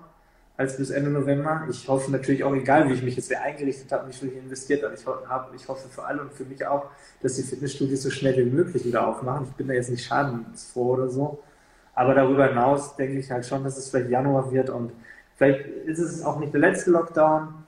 als 0.56 0.76
bis 0.76 0.90
Ende 0.90 1.11
November. 1.11 1.66
Ich 1.68 1.88
hoffe 1.88 2.12
natürlich 2.12 2.44
auch, 2.44 2.54
egal 2.54 2.88
wie 2.88 2.94
ich 2.94 3.02
mich 3.02 3.16
jetzt 3.16 3.34
eingerichtet 3.34 3.90
habe, 3.90 4.08
wie 4.08 4.12
viel 4.12 4.32
investiert 4.32 4.84
habe, 4.84 4.94
ich, 4.94 5.04
hab, 5.06 5.52
ich 5.54 5.66
hoffe 5.68 5.88
für 5.88 6.04
alle 6.04 6.23
und 6.23 6.32
für 6.32 6.44
mich 6.44 6.64
auch, 6.66 6.87
dass 7.23 7.34
die 7.34 7.42
Fitnessstudios 7.42 8.02
so 8.02 8.11
schnell 8.11 8.37
wie 8.37 8.50
möglich 8.50 8.84
wieder 8.84 9.06
aufmachen. 9.06 9.46
Ich 9.50 9.56
bin 9.56 9.66
da 9.66 9.75
jetzt 9.75 9.90
nicht 9.90 10.04
schadensfroh 10.04 10.92
oder 10.92 11.08
so. 11.08 11.42
Aber 11.94 12.14
darüber 12.14 12.49
hinaus 12.49 12.96
denke 12.96 13.18
ich 13.18 13.30
halt 13.30 13.46
schon, 13.46 13.64
dass 13.64 13.76
es 13.76 13.88
vielleicht 13.88 14.11
Januar 14.11 14.50
wird 14.52 14.70
und 14.70 14.92
vielleicht 15.37 15.66
ist 15.87 15.99
es 15.99 16.23
auch 16.25 16.38
nicht 16.38 16.52
der 16.52 16.61
letzte 16.61 16.90
Lockdown. 16.90 17.63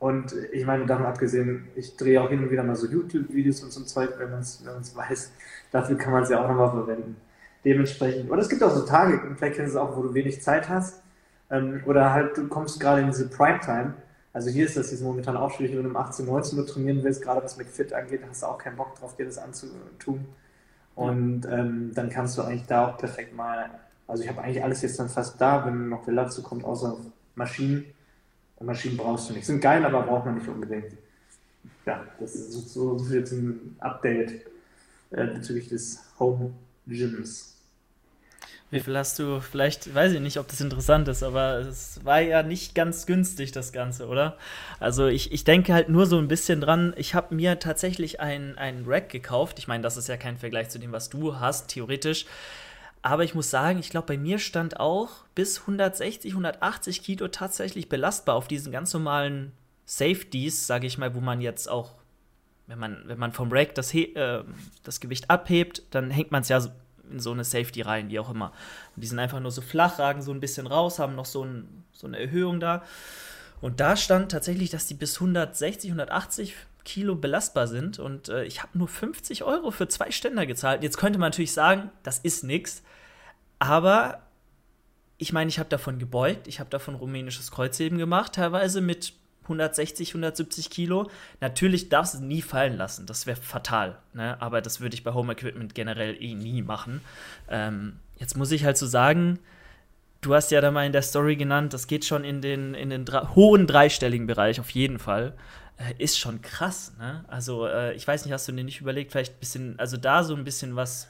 Und 0.00 0.34
ich 0.52 0.64
meine, 0.64 0.86
davon 0.86 1.04
abgesehen, 1.04 1.68
ich 1.76 1.96
drehe 1.96 2.22
auch 2.22 2.30
hin 2.30 2.42
und 2.42 2.50
wieder 2.50 2.62
mal 2.62 2.74
so 2.74 2.86
YouTube-Videos 2.86 3.62
und 3.62 3.70
so 3.70 3.80
ein 3.80 3.86
Zeug, 3.86 4.14
wenn 4.18 4.30
man 4.30 4.40
es 4.40 4.64
wenn 4.64 4.96
weiß. 4.96 5.30
Dafür 5.70 5.96
kann 5.98 6.12
man 6.12 6.22
es 6.22 6.30
ja 6.30 6.42
auch 6.42 6.48
nochmal 6.48 6.70
verwenden. 6.70 7.16
Dementsprechend. 7.64 8.30
Oder 8.30 8.40
es 8.40 8.48
gibt 8.48 8.62
auch 8.62 8.74
so 8.74 8.86
Tage, 8.86 9.20
vielleicht 9.36 9.56
kennst 9.56 9.74
du 9.74 9.78
es 9.78 9.84
auch, 9.84 9.94
wo 9.94 10.02
du 10.02 10.14
wenig 10.14 10.40
Zeit 10.40 10.70
hast 10.70 11.02
ähm, 11.50 11.82
oder 11.84 12.12
halt, 12.12 12.36
du 12.38 12.48
kommst 12.48 12.80
gerade 12.80 13.02
in 13.02 13.08
diese 13.08 13.28
Primetime. 13.28 13.94
Also 14.32 14.48
hier 14.48 14.64
ist 14.64 14.76
das 14.76 14.90
jetzt 14.90 15.02
momentan 15.02 15.36
auch 15.36 15.50
schwierig, 15.50 15.76
wenn 15.76 15.82
du 15.82 15.90
um 15.90 15.96
18, 15.96 16.24
19 16.24 16.58
Uhr 16.58 16.66
trainieren 16.66 17.02
willst, 17.02 17.20
gerade 17.20 17.42
was 17.42 17.58
McFit 17.58 17.92
angeht, 17.92 18.22
hast 18.26 18.42
du 18.42 18.46
auch 18.46 18.58
keinen 18.58 18.76
Bock 18.76 18.94
drauf, 18.94 19.16
dir 19.16 19.26
das 19.26 19.38
anzutun. 19.38 20.24
Und 20.94 21.46
ähm, 21.50 21.92
dann 21.94 22.08
kannst 22.10 22.38
du 22.38 22.42
eigentlich 22.42 22.66
da 22.66 22.88
auch 22.88 22.98
perfekt 22.98 23.34
mal, 23.34 23.70
also 24.06 24.22
ich 24.22 24.28
habe 24.28 24.40
eigentlich 24.42 24.62
alles 24.62 24.82
jetzt 24.82 24.98
dann 24.98 25.08
fast 25.08 25.40
da, 25.40 25.66
wenn 25.66 25.88
noch 25.88 26.04
der 26.04 26.14
dazu 26.14 26.42
kommt, 26.42 26.64
außer 26.64 26.96
Maschinen. 27.34 27.84
Maschinen 28.60 28.96
brauchst 28.96 29.30
du 29.30 29.34
nicht. 29.34 29.46
Sind 29.46 29.60
geil, 29.60 29.84
aber 29.84 30.02
braucht 30.02 30.26
man 30.26 30.36
nicht 30.36 30.48
unbedingt. 30.48 30.92
Ja, 31.86 32.04
das 32.18 32.34
ist 32.34 32.52
so, 32.52 32.98
so 32.98 33.14
jetzt 33.14 33.32
ein 33.32 33.76
Update 33.80 34.46
äh, 35.10 35.26
bezüglich 35.26 35.68
des 35.68 36.00
Home 36.18 36.52
Gyms. 36.86 37.50
Wie 38.72 38.78
viel 38.78 38.96
hast 38.96 39.18
du, 39.18 39.40
vielleicht, 39.40 39.92
weiß 39.92 40.12
ich 40.12 40.20
nicht, 40.20 40.38
ob 40.38 40.46
das 40.46 40.60
interessant 40.60 41.08
ist, 41.08 41.24
aber 41.24 41.58
es 41.58 42.04
war 42.04 42.20
ja 42.20 42.44
nicht 42.44 42.76
ganz 42.76 43.04
günstig, 43.04 43.50
das 43.50 43.72
Ganze, 43.72 44.06
oder? 44.06 44.36
Also 44.78 45.08
ich, 45.08 45.32
ich 45.32 45.42
denke 45.42 45.74
halt 45.74 45.88
nur 45.88 46.06
so 46.06 46.18
ein 46.18 46.28
bisschen 46.28 46.60
dran, 46.60 46.94
ich 46.96 47.16
habe 47.16 47.34
mir 47.34 47.58
tatsächlich 47.58 48.20
ein, 48.20 48.56
ein 48.58 48.84
Rack 48.86 49.08
gekauft. 49.08 49.58
Ich 49.58 49.66
meine, 49.66 49.82
das 49.82 49.96
ist 49.96 50.08
ja 50.08 50.16
kein 50.16 50.38
Vergleich 50.38 50.68
zu 50.68 50.78
dem, 50.78 50.92
was 50.92 51.10
du 51.10 51.40
hast, 51.40 51.68
theoretisch. 51.68 52.26
Aber 53.02 53.24
ich 53.24 53.34
muss 53.34 53.50
sagen, 53.50 53.78
ich 53.78 53.90
glaube, 53.90 54.08
bei 54.08 54.18
mir 54.18 54.38
stand 54.38 54.78
auch 54.78 55.24
bis 55.34 55.60
160, 55.60 56.32
180 56.32 57.02
Kilo 57.02 57.28
tatsächlich 57.28 57.88
belastbar 57.88 58.34
auf 58.34 58.46
diesen 58.46 58.72
ganz 58.72 58.92
normalen 58.92 59.52
Safeties, 59.86 60.66
sage 60.66 60.86
ich 60.86 60.98
mal, 60.98 61.14
wo 61.14 61.20
man 61.20 61.40
jetzt 61.40 61.68
auch, 61.68 61.92
wenn 62.66 62.78
man, 62.78 63.02
wenn 63.06 63.18
man 63.18 63.32
vom 63.32 63.50
Rack 63.50 63.74
das, 63.74 63.94
äh, 63.94 64.44
das 64.82 65.00
Gewicht 65.00 65.30
abhebt, 65.30 65.82
dann 65.90 66.10
hängt 66.10 66.30
man 66.30 66.42
es 66.42 66.48
ja 66.48 66.62
in 67.10 67.20
so 67.20 67.32
eine 67.32 67.44
Safety 67.44 67.82
rein, 67.82 68.10
wie 68.10 68.20
auch 68.20 68.30
immer. 68.30 68.52
Und 68.94 69.02
die 69.02 69.08
sind 69.08 69.18
einfach 69.18 69.40
nur 69.40 69.50
so 69.50 69.62
flach, 69.62 69.98
ragen 69.98 70.22
so 70.22 70.32
ein 70.32 70.40
bisschen 70.40 70.66
raus, 70.66 70.98
haben 70.98 71.14
noch 71.14 71.24
so, 71.24 71.44
ein, 71.44 71.84
so 71.92 72.06
eine 72.06 72.18
Erhöhung 72.18 72.60
da. 72.60 72.84
Und 73.60 73.80
da 73.80 73.96
stand 73.96 74.30
tatsächlich, 74.30 74.70
dass 74.70 74.86
die 74.86 74.94
bis 74.94 75.16
160, 75.16 75.90
180 75.90 76.54
Kilo 76.84 77.14
belastbar 77.14 77.66
sind. 77.66 77.98
Und 77.98 78.28
äh, 78.28 78.44
ich 78.44 78.62
habe 78.62 78.76
nur 78.78 78.88
50 78.88 79.44
Euro 79.44 79.70
für 79.70 79.88
zwei 79.88 80.10
Ständer 80.10 80.46
gezahlt. 80.46 80.82
Jetzt 80.82 80.98
könnte 80.98 81.18
man 81.18 81.30
natürlich 81.30 81.52
sagen, 81.52 81.90
das 82.02 82.18
ist 82.18 82.44
nichts. 82.44 82.82
Aber 83.58 84.22
ich 85.18 85.32
meine, 85.32 85.48
ich 85.48 85.58
habe 85.58 85.68
davon 85.68 85.98
gebeugt, 85.98 86.48
ich 86.48 86.60
habe 86.60 86.70
davon 86.70 86.94
rumänisches 86.94 87.50
Kreuzheben 87.50 87.98
gemacht, 87.98 88.34
teilweise 88.34 88.80
mit 88.80 89.12
160, 89.42 90.10
170 90.10 90.70
Kilo. 90.70 91.10
Natürlich 91.40 91.90
darfst 91.90 92.14
du 92.14 92.18
es 92.18 92.24
nie 92.24 92.40
fallen 92.40 92.76
lassen, 92.76 93.04
das 93.06 93.26
wäre 93.26 93.40
fatal. 93.40 93.98
Ne? 94.14 94.40
Aber 94.40 94.62
das 94.62 94.80
würde 94.80 94.94
ich 94.94 95.04
bei 95.04 95.12
Home 95.12 95.32
Equipment 95.32 95.74
generell 95.74 96.16
eh 96.22 96.34
nie 96.34 96.62
machen. 96.62 97.02
Ähm, 97.48 97.96
jetzt 98.18 98.36
muss 98.36 98.50
ich 98.50 98.64
halt 98.64 98.78
so 98.78 98.86
sagen, 98.86 99.38
du 100.20 100.34
hast 100.34 100.50
ja 100.50 100.60
da 100.60 100.70
mal 100.70 100.86
in 100.86 100.92
der 100.92 101.02
Story 101.02 101.36
genannt, 101.36 101.74
das 101.74 101.86
geht 101.86 102.04
schon 102.06 102.24
in 102.24 102.40
den, 102.40 102.74
in 102.74 102.90
den 102.90 103.06
hohen 103.34 103.66
dreistelligen 103.66 104.26
Bereich, 104.26 104.58
auf 104.58 104.70
jeden 104.70 104.98
Fall. 104.98 105.34
Äh, 105.80 105.94
ist 105.98 106.18
schon 106.18 106.42
krass, 106.42 106.92
ne? 106.98 107.24
Also, 107.26 107.66
äh, 107.66 107.94
ich 107.94 108.06
weiß 108.06 108.24
nicht, 108.24 108.32
hast 108.32 108.46
du 108.46 108.52
dir 108.52 108.64
nicht 108.64 108.80
überlegt, 108.80 109.12
vielleicht 109.12 109.34
ein 109.34 109.40
bisschen, 109.40 109.78
also 109.78 109.96
da 109.96 110.22
so 110.22 110.34
ein 110.36 110.44
bisschen 110.44 110.76
was 110.76 111.08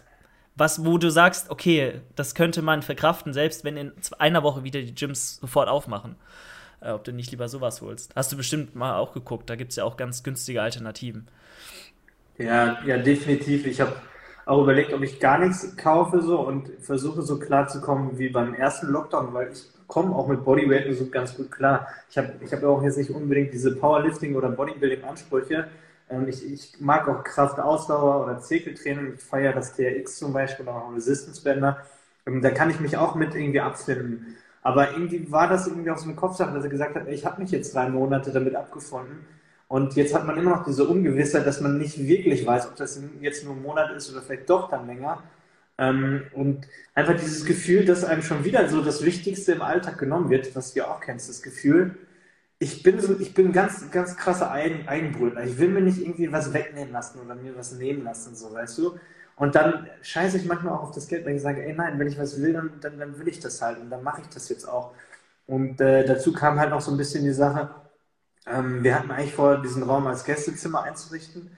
was, 0.56 0.84
wo 0.84 0.98
du 0.98 1.10
sagst, 1.10 1.48
okay, 1.48 2.02
das 2.16 2.34
könnte 2.34 2.60
man 2.60 2.82
verkraften, 2.82 3.32
selbst 3.32 3.64
wenn 3.64 3.76
in 3.76 3.92
einer 4.18 4.42
Woche 4.42 4.62
wieder 4.64 4.82
die 4.82 4.94
Gyms 4.94 5.36
sofort 5.36 5.68
aufmachen 5.68 6.16
äh, 6.80 6.90
ob 6.90 7.04
du 7.04 7.12
nicht 7.12 7.30
lieber 7.30 7.48
sowas 7.48 7.80
holst. 7.80 8.14
Hast 8.16 8.32
du 8.32 8.36
bestimmt 8.36 8.74
mal 8.74 8.96
auch 8.96 9.12
geguckt, 9.12 9.50
da 9.50 9.56
gibt 9.56 9.70
es 9.70 9.76
ja 9.76 9.84
auch 9.84 9.96
ganz 9.96 10.22
günstige 10.22 10.62
Alternativen. 10.62 11.28
Ja, 12.38 12.78
ja, 12.86 12.98
definitiv. 12.98 13.66
Ich 13.66 13.80
habe 13.80 13.94
auch 14.46 14.62
überlegt, 14.62 14.92
ob 14.92 15.02
ich 15.02 15.20
gar 15.20 15.38
nichts 15.38 15.76
kaufe 15.76 16.22
so 16.22 16.40
und 16.40 16.70
versuche 16.80 17.22
so 17.22 17.38
klar 17.38 17.68
zu 17.68 17.80
kommen 17.80 18.18
wie 18.18 18.30
beim 18.30 18.54
ersten 18.54 18.88
Lockdown, 18.88 19.34
weil 19.34 19.52
ich 19.52 19.62
komme 19.90 20.14
auch 20.14 20.28
mit 20.28 20.44
Bodyweight 20.44 20.94
so 20.96 21.06
ganz 21.06 21.36
gut 21.36 21.50
klar. 21.50 21.88
Ich 22.08 22.16
habe 22.16 22.32
ich 22.40 22.52
hab 22.52 22.62
auch 22.62 22.82
jetzt 22.82 22.96
nicht 22.96 23.10
unbedingt 23.10 23.52
diese 23.52 23.72
Powerlifting- 23.72 24.36
oder 24.36 24.48
Bodybuilding-Ansprüche. 24.48 25.66
Ähm, 26.08 26.28
ich, 26.28 26.50
ich, 26.50 26.80
mag 26.80 27.08
auch 27.08 27.24
Kraftausdauer 27.24 28.24
oder 28.24 28.38
Zirkeltraining. 28.38 29.14
Ich 29.14 29.22
feiere 29.22 29.52
das 29.52 29.74
TRX 29.74 30.16
zum 30.18 30.32
Beispiel 30.32 30.64
oder 30.66 30.76
auch 30.76 30.94
Resistance-Bänder. 30.94 31.78
Ähm, 32.26 32.40
da 32.40 32.50
kann 32.50 32.70
ich 32.70 32.80
mich 32.80 32.96
auch 32.96 33.16
mit 33.16 33.34
irgendwie 33.34 33.60
abfinden. 33.60 34.36
Aber 34.62 34.92
irgendwie 34.92 35.30
war 35.32 35.48
das 35.48 35.66
irgendwie 35.66 35.90
aus 35.90 36.04
dem 36.04 36.16
Kopfsache, 36.16 36.54
dass 36.54 36.64
er 36.64 36.70
gesagt 36.70 36.94
hat, 36.94 37.08
ich 37.08 37.26
habe 37.26 37.42
mich 37.42 37.50
jetzt 37.50 37.74
drei 37.74 37.88
Monate 37.88 38.30
damit 38.30 38.54
abgefunden. 38.54 39.26
Und 39.66 39.94
jetzt 39.96 40.14
hat 40.14 40.26
man 40.26 40.36
immer 40.38 40.50
noch 40.50 40.64
diese 40.64 40.86
Ungewissheit, 40.86 41.46
dass 41.46 41.60
man 41.60 41.78
nicht 41.78 41.98
wirklich 41.98 42.46
weiß, 42.46 42.68
ob 42.68 42.76
das 42.76 43.00
jetzt 43.20 43.44
nur 43.44 43.54
ein 43.54 43.62
Monat 43.62 43.90
ist 43.92 44.10
oder 44.10 44.22
vielleicht 44.22 44.48
doch 44.50 44.68
dann 44.68 44.86
länger. 44.86 45.22
Ähm, 45.80 46.24
und 46.34 46.68
einfach 46.94 47.16
dieses 47.16 47.46
Gefühl, 47.46 47.86
dass 47.86 48.04
einem 48.04 48.22
schon 48.22 48.44
wieder 48.44 48.68
so 48.68 48.82
das 48.82 49.02
Wichtigste 49.04 49.52
im 49.52 49.62
Alltag 49.62 49.98
genommen 49.98 50.30
wird, 50.30 50.54
was 50.54 50.74
du 50.74 50.80
ja 50.80 50.88
auch 50.88 51.00
kennst, 51.00 51.30
das 51.30 51.42
Gefühl, 51.42 51.96
ich 52.58 52.82
bin 52.82 53.00
so, 53.00 53.18
ich 53.18 53.32
bin 53.34 53.52
ganz, 53.52 53.90
ganz 53.90 54.16
krasser 54.16 54.50
Eigen, 54.52 54.86
Eigenbrüller. 54.86 55.44
Ich 55.44 55.58
will 55.58 55.68
mir 55.70 55.80
nicht 55.80 55.98
irgendwie 56.02 56.30
was 56.32 56.52
wegnehmen 56.52 56.92
lassen 56.92 57.20
oder 57.20 57.34
mir 57.34 57.56
was 57.56 57.72
nehmen 57.72 58.04
lassen, 58.04 58.36
so, 58.36 58.52
weißt 58.52 58.78
du? 58.78 58.98
Und 59.36 59.54
dann 59.54 59.88
scheiße 60.02 60.36
ich 60.36 60.44
manchmal 60.44 60.74
auch 60.74 60.82
auf 60.82 60.92
das 60.92 61.08
Geld, 61.08 61.24
wenn 61.24 61.36
ich 61.36 61.42
sage, 61.42 61.64
ey 61.64 61.72
nein, 61.72 61.98
wenn 61.98 62.08
ich 62.08 62.18
was 62.18 62.40
will, 62.42 62.52
dann, 62.52 62.72
dann, 62.82 62.98
dann 62.98 63.18
will 63.18 63.28
ich 63.28 63.40
das 63.40 63.62
halt 63.62 63.78
und 63.80 63.88
dann 63.90 64.02
mache 64.02 64.20
ich 64.20 64.28
das 64.28 64.50
jetzt 64.50 64.66
auch. 64.68 64.92
Und 65.46 65.80
äh, 65.80 66.04
dazu 66.04 66.32
kam 66.34 66.60
halt 66.60 66.70
noch 66.70 66.82
so 66.82 66.90
ein 66.90 66.98
bisschen 66.98 67.24
die 67.24 67.32
Sache, 67.32 67.70
ähm, 68.46 68.82
wir 68.84 68.94
hatten 68.96 69.10
eigentlich 69.10 69.34
vor, 69.34 69.62
diesen 69.62 69.82
Raum 69.82 70.06
als 70.06 70.24
Gästezimmer 70.24 70.82
einzurichten. 70.82 71.50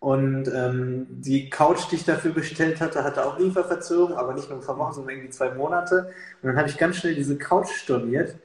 Und 0.00 0.50
ähm, 0.54 1.06
die 1.10 1.50
Couch, 1.50 1.90
die 1.90 1.96
ich 1.96 2.04
dafür 2.04 2.32
bestellt 2.32 2.80
hatte, 2.80 3.04
hatte 3.04 3.24
auch 3.24 3.38
Lieferverzögerung, 3.38 4.14
aber 4.14 4.32
nicht 4.32 4.48
nur 4.48 4.58
ein 4.58 4.64
paar 4.64 4.78
Wochen, 4.78 4.94
sondern 4.94 5.14
irgendwie 5.14 5.30
zwei 5.30 5.54
Monate. 5.54 6.10
Und 6.42 6.48
dann 6.48 6.56
habe 6.56 6.68
ich 6.68 6.78
ganz 6.78 6.96
schnell 6.96 7.14
diese 7.14 7.36
Couch 7.36 7.68
storniert 7.68 8.36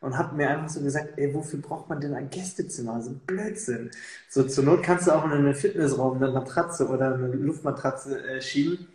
und 0.00 0.16
habe 0.16 0.34
mir 0.34 0.48
einfach 0.48 0.70
so 0.70 0.80
gesagt, 0.80 1.14
ey, 1.16 1.34
wofür 1.34 1.60
braucht 1.60 1.90
man 1.90 2.00
denn 2.00 2.14
ein 2.14 2.30
Gästezimmer? 2.30 3.00
So 3.02 3.10
ein 3.10 3.20
Blödsinn. 3.26 3.90
So 4.28 4.42
zur 4.44 4.64
Not 4.64 4.82
kannst 4.82 5.06
du 5.06 5.12
auch 5.12 5.24
in 5.26 5.32
einen 5.32 5.54
Fitnessraum 5.54 6.16
eine 6.16 6.32
Matratze 6.32 6.88
oder 6.88 7.14
eine 7.14 7.28
Luftmatratze 7.28 8.18
äh, 8.26 8.40
schieben. 8.40 8.88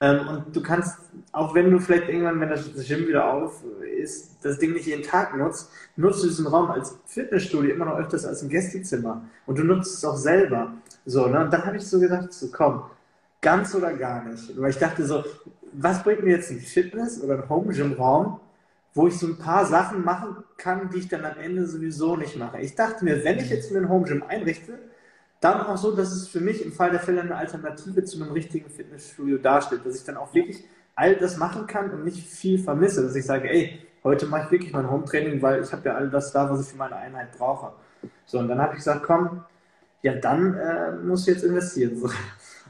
Ähm, 0.00 0.28
und 0.28 0.56
du 0.56 0.62
kannst, 0.62 0.98
auch 1.32 1.54
wenn 1.54 1.70
du 1.70 1.78
vielleicht 1.78 2.08
irgendwann, 2.08 2.40
wenn 2.40 2.48
das 2.48 2.64
Gym 2.86 3.06
wieder 3.06 3.32
auf 3.32 3.62
ist, 3.96 4.38
das 4.42 4.58
Ding 4.58 4.72
nicht 4.72 4.86
jeden 4.86 5.02
Tag 5.02 5.36
nutzt, 5.36 5.70
nutzt 5.96 6.22
du 6.22 6.28
diesen 6.28 6.46
Raum 6.46 6.70
als 6.70 6.98
Fitnessstudio 7.06 7.74
immer 7.74 7.84
noch 7.86 7.98
öfters 7.98 8.24
als 8.24 8.42
ein 8.42 8.48
Gästezimmer. 8.48 9.24
Und 9.46 9.58
du 9.58 9.64
nutzt 9.64 9.94
es 9.94 10.04
auch 10.04 10.16
selber. 10.16 10.74
So, 11.06 11.26
ne? 11.26 11.44
Und 11.44 11.52
dann 11.52 11.64
habe 11.64 11.76
ich 11.76 11.86
so 11.86 11.98
gedacht, 11.98 12.32
so 12.32 12.48
komm, 12.50 12.84
ganz 13.40 13.74
oder 13.74 13.92
gar 13.92 14.24
nicht. 14.24 14.60
Weil 14.60 14.70
ich 14.70 14.78
dachte 14.78 15.04
so, 15.04 15.24
was 15.72 16.02
bringt 16.02 16.22
mir 16.22 16.36
jetzt 16.36 16.50
ein 16.50 16.60
Fitness 16.60 17.22
oder 17.22 17.34
ein 17.34 17.48
Home 17.48 17.72
Gym 17.72 17.92
Raum, 17.94 18.40
wo 18.94 19.06
ich 19.06 19.18
so 19.18 19.26
ein 19.26 19.38
paar 19.38 19.64
Sachen 19.66 20.04
machen 20.04 20.42
kann, 20.56 20.90
die 20.90 20.98
ich 20.98 21.08
dann 21.08 21.24
am 21.24 21.38
Ende 21.38 21.66
sowieso 21.66 22.16
nicht 22.16 22.36
mache. 22.36 22.60
Ich 22.60 22.74
dachte 22.74 23.04
mir, 23.04 23.24
wenn 23.24 23.38
ich 23.38 23.50
jetzt 23.50 23.70
mir 23.70 23.78
ein 23.78 23.88
Home 23.88 24.06
Gym 24.06 24.24
einrichte, 24.26 24.78
dann 25.40 25.60
auch 25.62 25.76
so, 25.76 25.94
dass 25.94 26.12
es 26.12 26.28
für 26.28 26.40
mich 26.40 26.64
im 26.64 26.72
Fall 26.72 26.90
der 26.90 27.00
Fälle 27.00 27.22
eine 27.22 27.36
Alternative 27.36 28.04
zu 28.04 28.20
einem 28.20 28.32
richtigen 28.32 28.68
Fitnessstudio 28.68 29.38
darstellt, 29.38 29.86
dass 29.86 29.96
ich 29.96 30.04
dann 30.04 30.16
auch 30.16 30.34
wirklich 30.34 30.64
all 30.94 31.16
das 31.16 31.38
machen 31.38 31.66
kann 31.66 31.90
und 31.90 32.04
nicht 32.04 32.26
viel 32.28 32.58
vermisse, 32.58 33.02
dass 33.02 33.14
ich 33.14 33.24
sage, 33.24 33.48
ey, 33.48 33.80
heute 34.04 34.26
mache 34.26 34.44
ich 34.44 34.50
wirklich 34.50 34.72
mein 34.72 34.90
Home-Training, 34.90 35.40
weil 35.40 35.62
ich 35.62 35.72
habe 35.72 35.88
ja 35.88 35.94
all 35.94 36.10
das 36.10 36.32
da, 36.32 36.50
was 36.50 36.60
ich 36.60 36.72
für 36.72 36.76
meine 36.76 36.96
Einheit 36.96 37.32
brauche. 37.38 37.72
So, 38.26 38.38
und 38.38 38.48
dann 38.48 38.60
habe 38.60 38.72
ich 38.72 38.78
gesagt, 38.78 39.02
komm, 39.02 39.44
ja, 40.02 40.14
dann 40.14 40.54
äh, 40.54 40.92
muss 40.92 41.26
ich 41.26 41.34
jetzt 41.34 41.44
investieren. 41.44 41.96
So. 41.96 42.10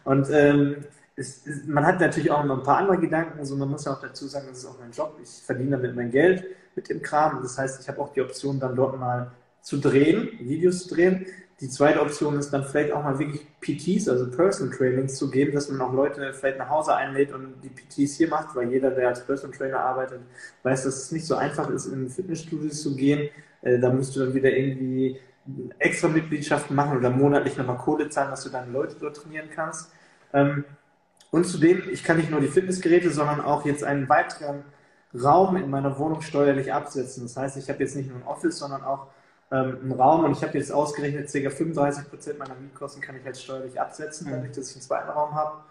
Und 0.04 0.28
ähm, 0.30 0.76
es, 1.16 1.46
es, 1.46 1.66
man 1.66 1.86
hat 1.86 2.00
natürlich 2.00 2.30
auch 2.30 2.44
noch 2.44 2.58
ein 2.58 2.64
paar 2.64 2.78
andere 2.78 2.98
Gedanken, 2.98 3.38
also 3.38 3.56
man 3.56 3.70
muss 3.70 3.84
ja 3.84 3.92
auch 3.92 4.00
dazu 4.00 4.26
sagen, 4.26 4.46
das 4.48 4.58
ist 4.58 4.66
auch 4.66 4.78
mein 4.80 4.90
Job, 4.90 5.18
ich 5.22 5.42
verdiene 5.44 5.72
damit 5.72 5.94
mein 5.94 6.10
Geld 6.10 6.44
mit 6.74 6.88
dem 6.88 7.02
Kram. 7.02 7.40
Das 7.42 7.58
heißt, 7.58 7.80
ich 7.80 7.88
habe 7.88 8.00
auch 8.00 8.12
die 8.12 8.22
Option, 8.22 8.58
dann 8.58 8.74
dort 8.74 8.98
mal 8.98 9.32
zu 9.62 9.78
drehen, 9.78 10.30
Videos 10.40 10.84
zu 10.84 10.94
drehen. 10.94 11.26
Die 11.60 11.68
zweite 11.68 12.00
Option 12.00 12.38
ist 12.38 12.50
dann 12.50 12.64
vielleicht 12.64 12.92
auch 12.92 13.02
mal 13.02 13.18
wirklich 13.18 13.46
PTs, 13.60 14.08
also 14.08 14.30
Personal 14.30 14.74
Trainings 14.74 15.16
zu 15.16 15.30
geben, 15.30 15.52
dass 15.52 15.68
man 15.68 15.82
auch 15.82 15.92
Leute 15.92 16.32
vielleicht 16.32 16.56
nach 16.56 16.70
Hause 16.70 16.94
einlädt 16.94 17.32
und 17.32 17.60
die 17.62 17.68
PTs 17.68 18.16
hier 18.16 18.28
macht, 18.28 18.56
weil 18.56 18.70
jeder, 18.70 18.90
der 18.90 19.08
als 19.08 19.26
Personal 19.26 19.56
Trainer 19.56 19.80
arbeitet, 19.80 20.20
weiß, 20.62 20.84
dass 20.84 20.96
es 20.96 21.12
nicht 21.12 21.26
so 21.26 21.34
einfach 21.34 21.68
ist, 21.68 21.84
in 21.84 22.08
Fitnessstudios 22.08 22.80
zu 22.80 22.96
gehen. 22.96 23.28
Äh, 23.60 23.78
da 23.78 23.92
musst 23.92 24.16
du 24.16 24.20
dann 24.20 24.32
wieder 24.32 24.50
irgendwie 24.50 25.20
extra 25.78 26.08
Mitgliedschaften 26.08 26.74
machen 26.74 26.96
oder 26.96 27.10
monatlich 27.10 27.56
nochmal 27.56 27.78
Kohle 27.78 28.08
zahlen, 28.08 28.30
dass 28.30 28.44
du 28.44 28.50
deine 28.50 28.70
Leute 28.70 28.96
dort 29.00 29.16
trainieren 29.16 29.48
kannst. 29.54 29.92
Ähm, 30.32 30.64
und 31.30 31.44
zudem, 31.46 31.82
ich 31.90 32.02
kann 32.02 32.16
nicht 32.16 32.30
nur 32.30 32.40
die 32.40 32.48
Fitnessgeräte, 32.48 33.10
sondern 33.10 33.40
auch 33.40 33.64
jetzt 33.64 33.84
einen 33.84 34.08
weiteren 34.08 34.64
Raum 35.14 35.56
in 35.56 35.70
meiner 35.70 35.98
Wohnung 35.98 36.22
steuerlich 36.22 36.72
absetzen. 36.72 37.24
Das 37.24 37.36
heißt, 37.36 37.56
ich 37.56 37.68
habe 37.68 37.80
jetzt 37.80 37.96
nicht 37.96 38.08
nur 38.08 38.18
ein 38.18 38.26
Office, 38.26 38.58
sondern 38.58 38.82
auch 38.82 39.08
ähm, 39.52 39.78
einen 39.82 39.92
Raum 39.92 40.24
und 40.24 40.32
ich 40.32 40.42
habe 40.42 40.56
jetzt 40.58 40.72
ausgerechnet, 40.72 41.30
ca. 41.32 41.50
35 41.50 42.08
Prozent 42.08 42.38
meiner 42.38 42.54
Mietkosten 42.54 43.02
kann 43.02 43.16
ich 43.16 43.24
jetzt 43.24 43.42
steuerlich 43.42 43.80
absetzen, 43.80 44.26
mhm. 44.26 44.32
dadurch, 44.32 44.52
dass 44.52 44.70
ich 44.70 44.76
einen 44.76 44.82
zweiten 44.82 45.10
Raum 45.10 45.34
habe. 45.34 45.62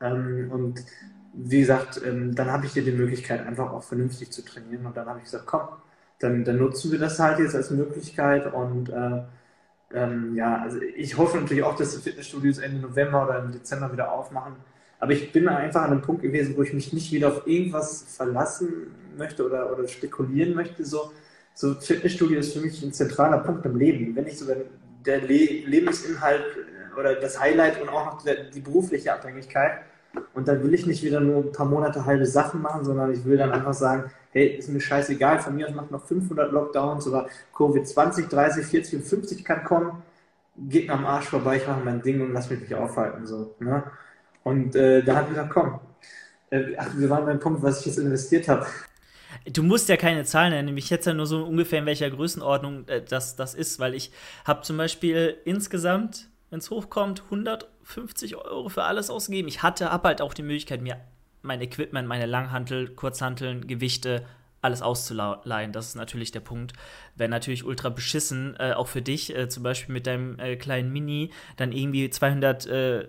Ähm, 0.00 0.50
und 0.52 0.84
wie 1.32 1.60
gesagt, 1.60 2.00
dann 2.04 2.52
habe 2.52 2.66
ich 2.66 2.72
hier 2.72 2.84
die 2.84 2.92
Möglichkeit, 2.92 3.44
einfach 3.44 3.72
auch 3.72 3.82
vernünftig 3.82 4.30
zu 4.30 4.44
trainieren. 4.44 4.86
Und 4.86 4.96
dann 4.96 5.08
habe 5.08 5.18
ich 5.18 5.24
gesagt, 5.24 5.46
komm, 5.46 5.68
dann, 6.18 6.44
dann, 6.44 6.58
nutzen 6.58 6.92
wir 6.92 6.98
das 6.98 7.18
halt 7.18 7.38
jetzt 7.38 7.54
als 7.54 7.70
Möglichkeit. 7.70 8.52
Und 8.52 8.90
äh, 8.90 9.22
ähm, 9.92 10.34
ja, 10.36 10.60
also 10.62 10.80
ich 10.80 11.16
hoffe 11.16 11.38
natürlich 11.38 11.62
auch, 11.62 11.76
dass 11.76 11.94
die 11.96 12.02
Fitnessstudios 12.02 12.58
Ende 12.58 12.80
November 12.80 13.24
oder 13.24 13.44
im 13.44 13.52
Dezember 13.52 13.92
wieder 13.92 14.12
aufmachen. 14.12 14.56
Aber 15.00 15.12
ich 15.12 15.32
bin 15.32 15.48
einfach 15.48 15.82
an 15.82 15.90
einem 15.90 16.02
Punkt 16.02 16.22
gewesen, 16.22 16.56
wo 16.56 16.62
ich 16.62 16.72
mich 16.72 16.92
nicht 16.92 17.12
wieder 17.12 17.28
auf 17.28 17.46
irgendwas 17.46 18.04
verlassen 18.16 18.94
möchte 19.18 19.44
oder, 19.44 19.70
oder 19.72 19.86
spekulieren 19.86 20.54
möchte. 20.54 20.84
So, 20.84 21.12
so 21.52 21.74
Fitnessstudio 21.74 22.38
ist 22.38 22.54
für 22.54 22.60
mich 22.60 22.82
ein 22.82 22.92
zentraler 22.92 23.38
Punkt 23.38 23.66
im 23.66 23.76
Leben. 23.76 24.16
Wenn 24.16 24.24
nicht 24.24 24.38
sogar 24.38 24.56
der 25.04 25.20
Le 25.20 25.64
Lebensinhalt 25.66 26.44
äh, 26.56 26.98
oder 26.98 27.14
das 27.14 27.38
Highlight 27.38 27.82
und 27.82 27.88
auch 27.88 28.06
noch 28.06 28.24
die 28.24 28.60
berufliche 28.60 29.12
Abhängigkeit. 29.12 29.80
Und 30.34 30.48
dann 30.48 30.62
will 30.62 30.74
ich 30.74 30.86
nicht 30.86 31.02
wieder 31.02 31.20
nur 31.20 31.44
ein 31.44 31.52
paar 31.52 31.66
Monate 31.66 32.04
halbe 32.04 32.26
Sachen 32.26 32.62
machen, 32.62 32.84
sondern 32.84 33.12
ich 33.12 33.24
will 33.24 33.36
dann 33.36 33.52
einfach 33.52 33.74
sagen, 33.74 34.10
hey, 34.32 34.48
ist 34.56 34.68
mir 34.68 34.80
scheißegal, 34.80 35.40
von 35.40 35.54
mir 35.54 35.68
aus 35.68 35.74
macht 35.74 35.90
noch 35.90 36.04
500 36.04 36.52
Lockdowns 36.52 37.06
oder 37.06 37.28
Covid 37.56 37.86
20, 37.86 38.28
30, 38.28 38.66
40 38.66 38.94
und 38.96 39.04
50 39.06 39.44
kann 39.44 39.64
kommen, 39.64 40.02
geht 40.56 40.88
mir 40.88 40.94
am 40.94 41.06
Arsch 41.06 41.26
vorbei, 41.26 41.56
ich 41.56 41.66
mache 41.66 41.84
mein 41.84 42.02
Ding 42.02 42.20
und 42.20 42.32
lass 42.32 42.50
mich 42.50 42.60
nicht 42.60 42.74
aufhalten. 42.74 43.26
So, 43.26 43.54
ne? 43.60 43.84
Und 44.42 44.76
äh, 44.76 45.02
da 45.02 45.16
hat 45.16 45.28
gesagt, 45.28 45.50
komm, 45.50 45.80
äh, 46.50 46.76
ach, 46.76 46.90
wir 46.96 47.10
waren 47.10 47.26
beim 47.26 47.40
Punkt, 47.40 47.62
was 47.62 47.80
ich 47.80 47.86
jetzt 47.86 47.98
investiert 47.98 48.48
habe. 48.48 48.66
Du 49.52 49.62
musst 49.62 49.88
ja 49.88 49.96
keine 49.96 50.24
Zahlen 50.24 50.52
nennen, 50.52 50.74
mich 50.74 50.90
jetzt 50.90 51.06
ja 51.06 51.14
nur 51.14 51.26
so 51.26 51.44
ungefähr 51.44 51.80
in 51.80 51.86
welcher 51.86 52.10
Größenordnung 52.10 52.86
äh, 52.88 53.02
das, 53.02 53.36
das 53.36 53.54
ist, 53.54 53.78
weil 53.78 53.94
ich 53.94 54.12
habe 54.44 54.62
zum 54.62 54.76
Beispiel 54.76 55.36
insgesamt, 55.44 56.28
wenn 56.50 56.60
es 56.60 56.70
hochkommt, 56.70 57.24
150 57.84 58.36
Euro 58.36 58.68
für 58.68 58.84
alles 58.84 59.10
ausgegeben. 59.10 59.48
Ich 59.48 59.62
hatte, 59.62 59.90
habe 59.90 60.08
halt 60.08 60.20
auch 60.20 60.34
die 60.34 60.42
Möglichkeit, 60.42 60.82
mir 60.82 61.00
mein 61.42 61.60
Equipment, 61.60 62.08
meine 62.08 62.26
Langhantel, 62.26 62.88
Kurzhanteln, 62.88 63.66
Gewichte, 63.66 64.24
alles 64.62 64.80
auszuleihen. 64.80 65.72
Das 65.72 65.88
ist 65.88 65.94
natürlich 65.94 66.32
der 66.32 66.40
Punkt. 66.40 66.72
Wäre 67.16 67.28
natürlich 67.28 67.64
ultra 67.64 67.90
beschissen, 67.90 68.56
äh, 68.58 68.72
auch 68.72 68.88
für 68.88 69.02
dich, 69.02 69.36
äh, 69.36 69.48
zum 69.48 69.62
Beispiel 69.62 69.92
mit 69.92 70.06
deinem 70.06 70.38
äh, 70.38 70.56
kleinen 70.56 70.90
Mini, 70.90 71.30
dann 71.56 71.70
irgendwie 71.70 72.08
200 72.08 72.66
äh, 72.66 73.06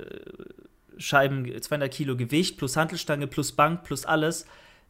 Scheiben, 0.97 1.61
200 1.61 1.91
Kilo 1.91 2.17
Gewicht 2.17 2.57
plus 2.57 2.75
Hantelstange 2.75 3.27
plus 3.27 3.53
Bank 3.53 3.83
plus 3.83 4.05
alles 4.05 4.45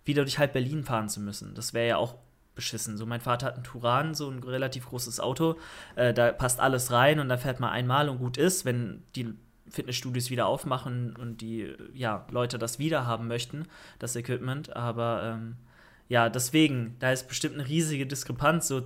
wieder 0.05 0.23
durch 0.23 0.37
halb 0.37 0.53
Berlin 0.53 0.83
fahren 0.83 1.09
zu 1.09 1.19
müssen. 1.19 1.53
Das 1.55 1.73
wäre 1.73 1.87
ja 1.87 1.97
auch 1.97 2.15
beschissen. 2.55 2.97
So, 2.97 3.05
mein 3.05 3.21
Vater 3.21 3.47
hat 3.47 3.55
einen 3.55 3.63
Turan, 3.63 4.15
so 4.15 4.29
ein 4.29 4.41
relativ 4.41 4.87
großes 4.87 5.19
Auto. 5.19 5.57
Äh, 5.95 6.13
da 6.13 6.31
passt 6.31 6.59
alles 6.59 6.91
rein 6.91 7.19
und 7.19 7.29
da 7.29 7.37
fährt 7.37 7.59
man 7.59 7.71
einmal 7.71 8.09
und 8.09 8.17
gut 8.17 8.37
ist, 8.37 8.65
wenn 8.65 9.03
die 9.15 9.35
Fitnessstudios 9.69 10.29
wieder 10.29 10.45
aufmachen 10.45 11.15
und 11.15 11.41
die 11.41 11.73
ja, 11.93 12.25
Leute 12.31 12.57
das 12.57 12.79
wieder 12.79 13.05
haben 13.05 13.27
möchten, 13.27 13.67
das 13.99 14.15
Equipment. 14.15 14.75
Aber 14.75 15.23
ähm, 15.23 15.55
ja, 16.07 16.29
deswegen, 16.29 16.95
da 16.99 17.11
ist 17.11 17.27
bestimmt 17.27 17.55
eine 17.55 17.67
riesige 17.67 18.05
Diskrepanz 18.05 18.67
so 18.67 18.83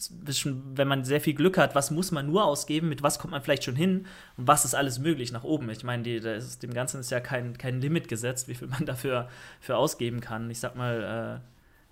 zwischen, 0.00 0.76
wenn 0.76 0.88
man 0.88 1.04
sehr 1.04 1.20
viel 1.20 1.34
Glück 1.34 1.58
hat, 1.58 1.74
was 1.74 1.90
muss 1.90 2.10
man 2.10 2.26
nur 2.26 2.44
ausgeben, 2.44 2.88
mit 2.88 3.02
was 3.02 3.18
kommt 3.18 3.32
man 3.32 3.42
vielleicht 3.42 3.64
schon 3.64 3.76
hin 3.76 4.06
und 4.36 4.48
was 4.48 4.64
ist 4.64 4.74
alles 4.74 4.98
möglich 4.98 5.30
nach 5.30 5.44
oben. 5.44 5.68
Ich 5.70 5.84
meine, 5.84 6.02
die, 6.02 6.14
ist, 6.14 6.62
dem 6.62 6.72
Ganzen 6.72 7.00
ist 7.00 7.10
ja 7.10 7.20
kein, 7.20 7.56
kein 7.58 7.80
Limit 7.80 8.08
gesetzt, 8.08 8.48
wie 8.48 8.54
viel 8.54 8.68
man 8.68 8.84
dafür 8.86 9.28
für 9.60 9.76
ausgeben 9.76 10.20
kann. 10.20 10.50
Ich 10.50 10.58
sag 10.58 10.74
mal, 10.74 11.40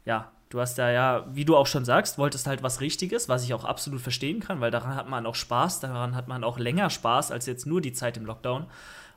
äh, 0.07 0.09
ja, 0.09 0.33
du 0.51 0.61
hast 0.61 0.79
ja, 0.79 0.91
ja, 0.91 1.27
wie 1.33 1.45
du 1.45 1.57
auch 1.57 1.67
schon 1.67 1.85
sagst, 1.85 2.19
wolltest 2.19 2.47
halt 2.47 2.63
was 2.63 2.81
Richtiges, 2.81 3.29
was 3.29 3.45
ich 3.45 3.55
auch 3.55 3.65
absolut 3.65 4.01
verstehen 4.01 4.41
kann, 4.41 4.61
weil 4.61 4.71
daran 4.71 4.95
hat 4.95 5.09
man 5.09 5.27
auch 5.27 5.35
Spaß, 5.35 5.81
daran 5.81 6.15
hat 6.15 6.29
man 6.29 6.45
auch 6.45 6.59
länger 6.59 6.91
Spaß 6.91 7.31
als 7.33 7.47
jetzt 7.47 7.67
nur 7.67 7.81
die 7.81 7.93
Zeit 7.93 8.17
im 8.17 8.27
Lockdown. 8.27 8.67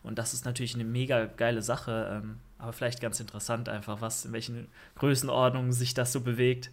Und 0.03 0.17
das 0.17 0.33
ist 0.33 0.45
natürlich 0.45 0.73
eine 0.75 0.83
mega 0.83 1.25
geile 1.25 1.61
Sache, 1.61 2.21
ähm, 2.23 2.39
aber 2.57 2.73
vielleicht 2.73 3.01
ganz 3.01 3.19
interessant 3.19 3.69
einfach, 3.69 4.01
was, 4.01 4.25
in 4.25 4.33
welchen 4.33 4.67
Größenordnungen 4.95 5.71
sich 5.71 5.93
das 5.93 6.11
so 6.11 6.21
bewegt. 6.21 6.71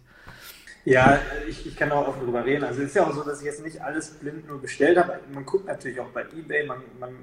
Ja, 0.85 1.19
ich, 1.47 1.67
ich 1.67 1.75
kann 1.75 1.91
auch 1.91 2.07
offen 2.07 2.23
drüber 2.23 2.43
reden. 2.43 2.63
Also 2.63 2.81
es 2.81 2.89
ist 2.89 2.95
ja 2.95 3.05
auch 3.05 3.13
so, 3.13 3.23
dass 3.23 3.39
ich 3.39 3.45
jetzt 3.45 3.63
nicht 3.63 3.81
alles 3.81 4.11
blind 4.11 4.47
nur 4.47 4.61
bestellt 4.61 4.97
habe. 4.97 5.19
Man 5.33 5.45
guckt 5.45 5.67
natürlich 5.67 5.99
auch 5.99 6.07
bei 6.07 6.25
Ebay, 6.35 6.65
man, 6.65 6.79
man 6.99 7.15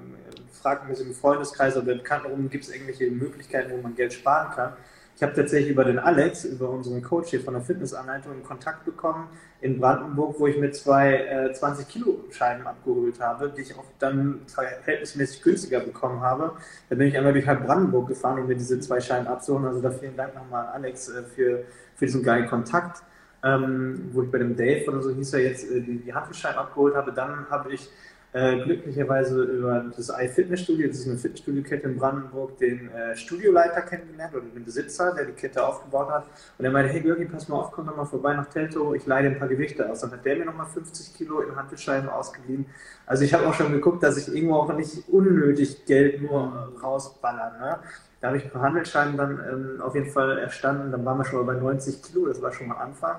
fragt 0.61 0.83
ein 0.83 0.89
bisschen 0.89 1.07
im 1.07 1.15
Freundeskreis 1.15 1.75
oder 1.75 1.95
Bekannten 1.95 2.27
rum, 2.27 2.49
gibt 2.49 2.63
es 2.63 2.69
irgendwelche 2.69 3.09
Möglichkeiten, 3.11 3.71
wo 3.71 3.77
man 3.81 3.95
Geld 3.95 4.13
sparen 4.13 4.53
kann. 4.53 4.73
Ich 5.17 5.23
habe 5.23 5.33
tatsächlich 5.33 5.71
über 5.71 5.83
den 5.83 5.97
Alex, 5.97 6.45
über 6.45 6.69
unseren 6.69 7.01
Coach 7.01 7.31
hier 7.31 7.41
von 7.41 7.55
der 7.55 7.63
Fitnessanleitung, 7.63 8.33
einen 8.33 8.43
Kontakt 8.43 8.85
bekommen 8.85 9.27
in 9.61 9.79
Brandenburg, 9.79 10.35
wo 10.37 10.45
ich 10.45 10.59
mir 10.59 10.69
zwei 10.69 11.15
äh, 11.15 11.51
20 11.51 11.87
Kilo 11.87 12.19
Scheiben 12.29 12.67
abgeholt 12.67 13.19
habe, 13.19 13.49
die 13.49 13.61
ich 13.61 13.75
auch 13.75 13.85
dann 13.97 14.41
verhältnismäßig 14.45 15.41
günstiger 15.41 15.79
bekommen 15.79 16.21
habe. 16.21 16.51
Da 16.89 16.95
bin 16.95 17.07
ich 17.07 17.17
einmal 17.17 17.33
durch 17.33 17.47
halb 17.47 17.65
Brandenburg 17.65 18.09
gefahren, 18.09 18.41
um 18.41 18.47
mir 18.47 18.53
diese 18.53 18.79
zwei 18.79 19.01
Scheiben 19.01 19.25
abzuholen. 19.25 19.65
Also 19.65 19.81
da 19.81 19.89
vielen 19.89 20.15
Dank 20.15 20.35
nochmal 20.35 20.67
Alex 20.67 21.09
äh, 21.09 21.23
für, 21.23 21.63
für 21.95 22.05
diesen 22.05 22.21
geilen 22.21 22.47
Kontakt. 22.47 23.01
Ähm, 23.43 24.09
wo 24.13 24.21
ich 24.21 24.31
bei 24.31 24.37
dem 24.37 24.55
Dave 24.55 24.87
oder 24.87 25.01
so 25.01 25.11
hieß 25.11 25.33
er 25.33 25.39
jetzt 25.39 25.71
äh, 25.71 25.81
die, 25.81 25.97
die 25.97 26.13
Handelscheiben 26.13 26.59
abgeholt 26.59 26.95
habe. 26.95 27.11
Dann 27.11 27.49
habe 27.49 27.73
ich 27.73 27.89
äh, 28.37 28.61
glücklicherweise 28.63 29.41
über 29.43 29.85
das 29.95 30.09
iFitnessstudio, 30.09 30.87
das 30.87 30.97
ist 30.97 31.07
eine 31.07 31.17
Fitnessstudio-Kette 31.17 31.87
in 31.87 31.97
Brandenburg, 31.97 32.57
den 32.57 32.91
äh, 32.91 33.15
Studioleiter 33.15 33.81
kennengelernt 33.81 34.35
oder 34.35 34.45
den 34.45 34.63
Besitzer, 34.63 35.15
der 35.15 35.25
die 35.25 35.31
Kette 35.31 35.65
aufgebaut 35.65 36.09
hat. 36.11 36.25
Und 36.57 36.65
er 36.65 36.69
meinte, 36.69 36.93
hey 36.93 37.01
Görgi, 37.01 37.25
pass 37.25 37.49
mal 37.49 37.57
auf, 37.57 37.71
komm 37.71 37.87
doch 37.87 37.97
mal 37.97 38.05
vorbei 38.05 38.35
nach 38.35 38.47
Telto, 38.47 38.93
ich 38.93 39.07
leihe 39.07 39.23
dir 39.23 39.29
ein 39.29 39.39
paar 39.39 39.47
Gewichte 39.47 39.89
aus. 39.89 40.01
Dann 40.01 40.11
hat 40.11 40.23
der 40.23 40.35
mir 40.35 40.45
nochmal 40.45 40.67
50 40.67 41.15
Kilo 41.15 41.41
in 41.41 41.55
Handelscheiben 41.55 42.09
ausgeliehen. 42.09 42.67
Also 43.07 43.23
ich 43.23 43.33
habe 43.33 43.47
auch 43.47 43.55
schon 43.55 43.71
geguckt, 43.71 44.03
dass 44.03 44.17
ich 44.17 44.33
irgendwo 44.33 44.55
auch 44.55 44.71
nicht 44.73 45.09
unnötig 45.09 45.85
Geld 45.85 46.21
nur 46.21 46.73
rausballern. 46.83 47.59
Ne? 47.59 47.79
Da 48.21 48.27
habe 48.27 48.37
ich 48.37 48.45
ein 48.45 48.51
paar 48.51 48.61
Handelsscheiben 48.61 49.17
dann 49.17 49.39
ähm, 49.51 49.81
auf 49.81 49.95
jeden 49.95 50.11
Fall 50.11 50.37
erstanden. 50.37 50.91
Dann 50.91 51.03
waren 51.05 51.17
wir 51.17 51.25
schon 51.25 51.43
mal 51.43 51.55
bei 51.55 51.59
90 51.59 52.03
Kilo, 52.03 52.27
das 52.27 52.39
war 52.41 52.51
schon 52.51 52.67
mal 52.67 52.75
Anfang. 52.75 53.17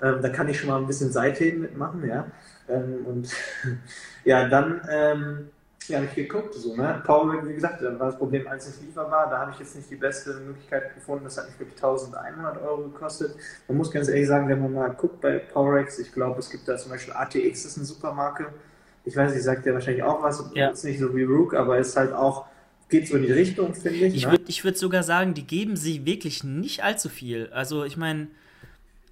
Ähm, 0.00 0.18
da 0.22 0.28
kann 0.28 0.48
ich 0.48 0.58
schon 0.58 0.70
mal 0.70 0.78
ein 0.78 0.86
bisschen 0.86 1.12
Seitheben 1.12 1.62
mitmachen, 1.62 2.06
ja. 2.08 2.26
Ähm, 2.68 3.06
und 3.06 3.30
ja, 4.24 4.48
dann 4.48 4.80
ähm, 4.90 5.50
ja, 5.88 5.96
habe 5.98 6.06
ich 6.06 6.14
geguckt, 6.14 6.54
so, 6.54 6.76
ne? 6.76 7.02
Power, 7.04 7.46
wie 7.46 7.54
gesagt, 7.54 7.82
da 7.82 7.98
war 7.98 8.08
das 8.08 8.18
Problem, 8.18 8.46
als 8.46 8.68
es 8.68 8.80
lieferbar, 8.82 9.30
da 9.30 9.38
habe 9.38 9.52
ich 9.52 9.58
jetzt 9.58 9.74
nicht 9.74 9.90
die 9.90 9.96
beste 9.96 10.34
Möglichkeit 10.34 10.94
gefunden. 10.94 11.24
Das 11.24 11.38
hat 11.38 11.46
mich 11.46 11.58
wirklich 11.58 11.82
1100 11.82 12.62
Euro 12.62 12.82
gekostet. 12.82 13.34
Man 13.68 13.78
muss 13.78 13.90
ganz 13.90 14.08
ehrlich 14.08 14.26
sagen, 14.26 14.48
wenn 14.48 14.60
man 14.60 14.74
mal 14.74 14.88
guckt 14.90 15.20
bei 15.20 15.38
Powerex, 15.38 15.98
ich 15.98 16.12
glaube, 16.12 16.40
es 16.40 16.50
gibt 16.50 16.68
da 16.68 16.76
zum 16.76 16.90
Beispiel 16.90 17.14
ATX, 17.14 17.62
das 17.62 17.72
ist 17.72 17.78
eine 17.78 17.86
Supermarke. 17.86 18.48
Ich 19.04 19.16
weiß 19.16 19.32
nicht, 19.32 19.42
sagt 19.42 19.64
der 19.64 19.74
wahrscheinlich 19.74 20.02
auch 20.02 20.22
was. 20.22 20.44
Ja. 20.54 20.68
Ist 20.68 20.84
nicht 20.84 20.98
so 20.98 21.16
wie 21.16 21.22
Rook, 21.22 21.54
aber 21.54 21.78
ist 21.78 21.96
halt 21.96 22.12
auch 22.12 22.46
geht 22.88 23.08
so 23.08 23.16
in 23.16 23.22
die 23.22 23.32
Richtung, 23.32 23.74
finde 23.74 23.98
ich. 23.98 24.14
Ich 24.14 24.26
ne? 24.26 24.32
würde 24.32 24.44
ich 24.46 24.64
würd 24.64 24.76
sogar 24.76 25.02
sagen, 25.02 25.34
die 25.34 25.46
geben 25.46 25.76
sie 25.76 26.04
wirklich 26.04 26.44
nicht 26.44 26.82
allzu 26.82 27.08
viel. 27.08 27.48
Also 27.52 27.84
ich 27.84 27.96
meine, 27.96 28.28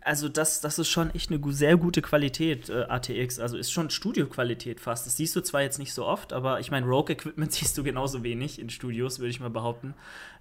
also 0.06 0.28
das, 0.28 0.60
das 0.60 0.78
ist 0.78 0.88
schon 0.88 1.12
echt 1.16 1.32
eine 1.32 1.52
sehr 1.52 1.76
gute 1.76 2.00
Qualität, 2.00 2.70
äh, 2.70 2.84
ATX. 2.88 3.40
Also 3.40 3.56
ist 3.56 3.72
schon 3.72 3.90
Studioqualität 3.90 4.78
fast. 4.78 5.04
Das 5.04 5.16
siehst 5.16 5.34
du 5.34 5.40
zwar 5.40 5.62
jetzt 5.62 5.80
nicht 5.80 5.92
so 5.92 6.06
oft, 6.06 6.32
aber 6.32 6.60
ich 6.60 6.70
meine, 6.70 6.86
Rogue-Equipment 6.86 7.52
siehst 7.52 7.76
du 7.76 7.82
genauso 7.82 8.22
wenig 8.22 8.60
in 8.60 8.70
Studios, 8.70 9.18
würde 9.18 9.30
ich 9.30 9.40
mal 9.40 9.50
behaupten. 9.50 9.94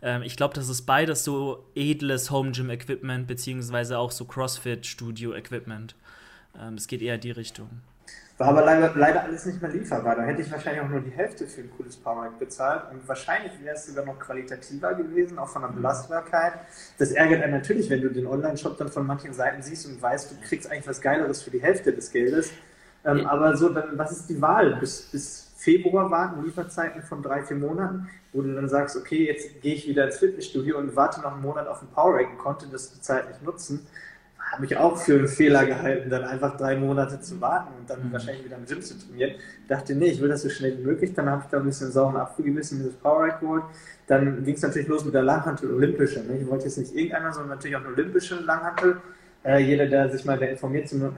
Ähm, 0.03 0.21
ich 0.21 0.37
glaube, 0.37 0.53
das 0.53 0.69
ist 0.69 0.83
beides 0.83 1.23
so 1.23 1.65
edles 1.73 2.29
Home-Gym-Equipment, 2.29 3.25
beziehungsweise 3.25 3.97
auch 3.97 4.11
so 4.11 4.25
CrossFit-Studio-Equipment. 4.25 5.95
Ähm, 6.61 6.75
es 6.75 6.87
geht 6.87 7.01
eher 7.01 7.15
in 7.15 7.21
die 7.21 7.31
Richtung. 7.31 7.81
War 8.37 8.49
aber 8.49 8.65
leider, 8.65 8.91
leider 8.95 9.23
alles 9.23 9.45
nicht 9.45 9.61
mehr 9.61 9.71
lieferbar. 9.71 10.17
Da 10.17 10.23
hätte 10.23 10.41
ich 10.41 10.51
wahrscheinlich 10.51 10.83
auch 10.83 10.89
nur 10.89 10.99
die 10.99 11.11
Hälfte 11.11 11.47
für 11.47 11.61
ein 11.61 11.71
cooles 11.77 11.95
Powerrack 11.95 12.37
bezahlt. 12.37 12.83
Und 12.91 13.07
wahrscheinlich 13.07 13.53
wäre 13.63 13.75
es 13.75 13.85
sogar 13.85 14.03
noch 14.03 14.19
qualitativer 14.19 14.93
gewesen, 14.93 15.39
auch 15.39 15.47
von 15.47 15.61
der 15.61 15.69
Belastbarkeit. 15.69 16.53
Das 16.97 17.11
ärgert 17.13 17.43
einen 17.43 17.53
natürlich, 17.53 17.89
wenn 17.89 18.01
du 18.01 18.09
den 18.09 18.27
Online-Shop 18.27 18.77
dann 18.77 18.89
von 18.89 19.07
manchen 19.07 19.33
Seiten 19.33 19.61
siehst 19.61 19.87
und 19.87 20.01
weißt, 20.01 20.31
du 20.31 20.35
kriegst 20.45 20.69
eigentlich 20.69 20.87
was 20.87 20.99
Geileres 20.99 21.43
für 21.43 21.51
die 21.51 21.61
Hälfte 21.61 21.93
des 21.93 22.11
Geldes. 22.11 22.51
Ähm, 23.05 23.19
ja. 23.19 23.29
Aber 23.29 23.55
so, 23.55 23.69
dann, 23.69 23.97
was 23.97 24.11
ist 24.11 24.29
die 24.29 24.41
Wahl? 24.41 24.75
Bis, 24.81 25.03
bis 25.03 25.53
Februar 25.55 26.11
warten, 26.11 26.43
Lieferzeiten 26.43 27.03
von 27.03 27.23
drei, 27.23 27.41
vier 27.41 27.55
Monaten, 27.55 28.09
wo 28.33 28.41
du 28.41 28.53
dann 28.53 28.67
sagst, 28.67 28.97
okay, 28.97 29.27
jetzt 29.27 29.61
gehe 29.61 29.75
ich 29.75 29.87
wieder 29.87 30.07
ins 30.07 30.17
Fitnessstudio 30.17 30.77
und 30.77 30.93
warte 30.97 31.21
noch 31.21 31.33
einen 31.33 31.41
Monat 31.41 31.67
auf 31.67 31.81
ein 31.81 31.87
Powerrack 31.87 32.31
und 32.31 32.37
konnte 32.37 32.67
das 32.67 32.91
die 32.91 32.99
Zeit 32.99 33.29
nicht 33.29 33.43
nutzen 33.43 33.87
habe 34.55 34.65
ich 34.65 34.77
auch 34.77 34.97
für 34.97 35.15
einen 35.15 35.27
Fehler 35.27 35.65
gehalten, 35.65 36.09
dann 36.09 36.23
einfach 36.23 36.57
drei 36.57 36.75
Monate 36.77 37.19
zu 37.19 37.39
warten 37.41 37.73
und 37.77 37.89
dann 37.89 38.07
mhm. 38.07 38.13
wahrscheinlich 38.13 38.45
wieder 38.45 38.55
im 38.55 38.65
Gym 38.65 38.81
zu 38.81 38.97
trainieren. 38.97 39.35
Dachte, 39.67 39.95
nee, 39.95 40.07
ich 40.07 40.21
will 40.21 40.29
das 40.29 40.41
so 40.41 40.49
schnell 40.49 40.77
wie 40.77 40.83
möglich. 40.83 41.13
Dann 41.13 41.29
habe 41.29 41.43
ich 41.43 41.49
da 41.49 41.57
ein 41.57 41.65
bisschen 41.65 41.91
sauren 41.91 42.15
Apfel 42.15 42.45
gebissen, 42.45 42.79
dieses 42.79 42.95
Power 42.95 43.27
geholt. 43.29 43.63
Dann 44.07 44.43
ging 44.43 44.55
es 44.55 44.61
natürlich 44.61 44.87
los 44.87 45.03
mit 45.03 45.13
der 45.13 45.23
Langhantel 45.23 45.73
Olympische. 45.73 46.21
Ne? 46.21 46.37
Ich 46.39 46.47
wollte 46.47 46.65
jetzt 46.65 46.77
nicht 46.77 46.95
irgendeiner, 46.95 47.33
sondern 47.33 47.57
natürlich 47.57 47.75
auch 47.75 47.81
eine 47.81 47.89
olympische 47.89 48.35
Langhantel. 48.39 49.01
Äh, 49.43 49.59
jeder, 49.59 49.87
der 49.87 50.09
sich 50.09 50.25
mal 50.25 50.41
informiert, 50.41 50.87
so 50.87 50.95
eine, 50.95 51.13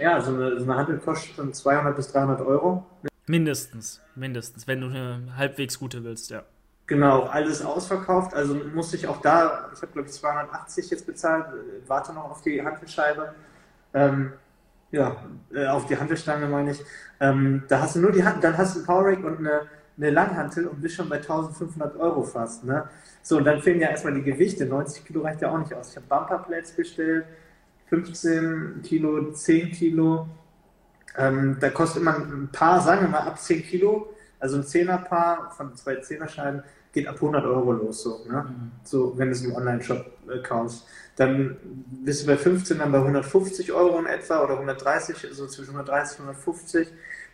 ja, 0.00 0.20
so 0.20 0.34
eine, 0.34 0.58
so 0.58 0.64
eine 0.64 0.76
Hantel 0.76 0.98
kostet 0.98 1.36
schon 1.36 1.52
200 1.52 1.94
bis 1.94 2.10
300 2.12 2.40
Euro. 2.40 2.86
Mindestens, 3.26 4.00
mindestens, 4.14 4.66
wenn 4.66 4.80
du 4.80 4.88
eine 4.88 5.36
halbwegs 5.36 5.78
gute 5.78 6.02
willst, 6.02 6.30
ja. 6.30 6.44
Genau, 6.90 7.22
alles 7.26 7.64
ausverkauft. 7.64 8.34
Also 8.34 8.52
musste 8.74 8.96
ich 8.96 9.06
auch 9.06 9.18
da, 9.18 9.70
ich 9.72 9.80
habe 9.80 9.92
glaube 9.92 10.08
ich 10.08 10.14
280 10.14 10.90
jetzt 10.90 11.06
bezahlt, 11.06 11.46
warte 11.86 12.12
noch 12.12 12.28
auf 12.28 12.42
die 12.42 12.60
Handelscheibe. 12.60 13.32
Ähm, 13.94 14.32
ja, 14.90 15.14
äh, 15.54 15.68
auf 15.68 15.86
die 15.86 15.96
Handelstange 15.96 16.48
meine 16.48 16.72
ich. 16.72 16.84
Ähm, 17.20 17.62
da 17.68 17.80
hast 17.80 17.94
du 17.94 18.00
nur 18.00 18.10
die 18.10 18.24
Hand, 18.24 18.42
dann 18.42 18.58
hast 18.58 18.74
du 18.74 18.80
ein 18.80 18.86
Powerrake 18.86 19.24
und 19.24 19.38
eine, 19.38 19.68
eine 19.96 20.10
Langhantel 20.10 20.66
und 20.66 20.80
bist 20.80 20.96
schon 20.96 21.08
bei 21.08 21.18
1500 21.18 21.96
Euro 21.96 22.24
fast. 22.24 22.64
Ne? 22.64 22.88
So, 23.22 23.36
und 23.36 23.44
dann 23.44 23.62
fehlen 23.62 23.78
ja 23.78 23.90
erstmal 23.90 24.14
die 24.14 24.24
Gewichte. 24.24 24.66
90 24.66 25.04
Kilo 25.04 25.20
reicht 25.20 25.42
ja 25.42 25.52
auch 25.52 25.58
nicht 25.58 25.72
aus. 25.72 25.90
Ich 25.90 25.96
habe 25.96 26.06
Bumperplates 26.08 26.72
bestellt, 26.72 27.24
15 27.86 28.82
Kilo, 28.82 29.30
10 29.30 29.70
Kilo. 29.70 30.26
Ähm, 31.16 31.56
da 31.60 31.70
kostet 31.70 32.02
immer 32.02 32.16
ein 32.16 32.48
paar, 32.50 32.80
sagen 32.80 33.02
wir 33.02 33.10
mal, 33.10 33.28
ab 33.28 33.38
10 33.38 33.62
Kilo, 33.62 34.12
also 34.40 34.56
ein 34.56 34.64
Zehnerpaar 34.64 35.52
von 35.56 35.76
zwei 35.76 35.96
Zehnerscheiben, 35.96 36.64
geht 36.92 37.06
ab 37.06 37.16
100 37.16 37.44
Euro 37.44 37.72
los, 37.72 38.02
so, 38.02 38.24
ne? 38.28 38.44
Mhm. 38.48 38.72
so 38.84 39.16
wenn 39.16 39.28
du 39.28 39.32
es 39.32 39.44
im 39.44 39.54
Online-Shop 39.54 40.06
äh, 40.28 40.38
kaufst. 40.42 40.86
Dann 41.16 41.56
bist 42.04 42.22
du 42.22 42.26
bei 42.26 42.36
15, 42.36 42.78
dann 42.78 42.92
bei 42.92 42.98
150 42.98 43.72
Euro 43.72 43.98
in 43.98 44.06
etwa 44.06 44.42
oder 44.42 44.54
130, 44.54 45.28
so 45.32 45.46
zwischen 45.46 45.72
130 45.72 46.20
und 46.20 46.28
150. 46.28 46.88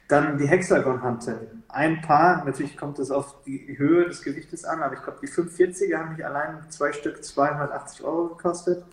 Dann 0.09 0.39
die 0.39 0.47
Hexagon-Hantel. 0.47 1.51
Ein 1.69 2.01
Paar, 2.01 2.45
natürlich 2.45 2.77
kommt 2.77 2.99
es 2.99 3.11
auf 3.11 3.43
die 3.45 3.77
Höhe 3.77 4.07
des 4.07 4.23
Gewichtes 4.23 4.65
an, 4.65 4.83
aber 4.83 4.95
ich 4.95 5.03
glaube, 5.03 5.19
die 5.21 5.29
540er 5.29 5.99
haben 5.99 6.13
mich 6.15 6.25
allein 6.25 6.65
zwei 6.71 6.93
Stück 6.93 7.25
280 7.25 8.05
Euro 8.05 8.29
gekostet. 8.29 8.85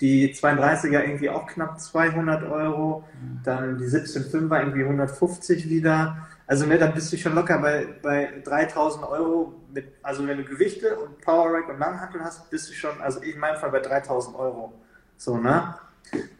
Die 0.00 0.34
32er 0.34 1.02
irgendwie 1.02 1.30
auch 1.30 1.46
knapp 1.46 1.80
200 1.80 2.44
Euro. 2.44 3.04
Dann 3.44 3.78
die 3.78 3.86
17,5er 3.86 4.60
irgendwie 4.60 4.82
150 4.82 5.68
wieder. 5.68 6.26
Also 6.46 6.66
ne, 6.66 6.78
dann 6.78 6.94
bist 6.94 7.12
du 7.12 7.16
schon 7.16 7.34
locker 7.34 7.58
bei, 7.58 7.86
bei 8.02 8.42
3000 8.44 9.04
Euro. 9.04 9.54
Mit, 9.72 9.86
also 10.02 10.26
wenn 10.26 10.38
du 10.38 10.44
Gewichte 10.44 10.96
und 10.96 11.20
Power 11.20 11.52
Rack 11.52 11.68
und 11.68 11.78
Langhantel 11.78 12.22
hast, 12.22 12.48
bist 12.50 12.68
du 12.68 12.74
schon, 12.74 13.00
also 13.00 13.20
in 13.20 13.38
meinem 13.38 13.56
Fall 13.56 13.70
bei 13.70 13.80
3000 13.80 14.36
Euro. 14.36 14.72
So, 15.16 15.38
ne? 15.38 15.74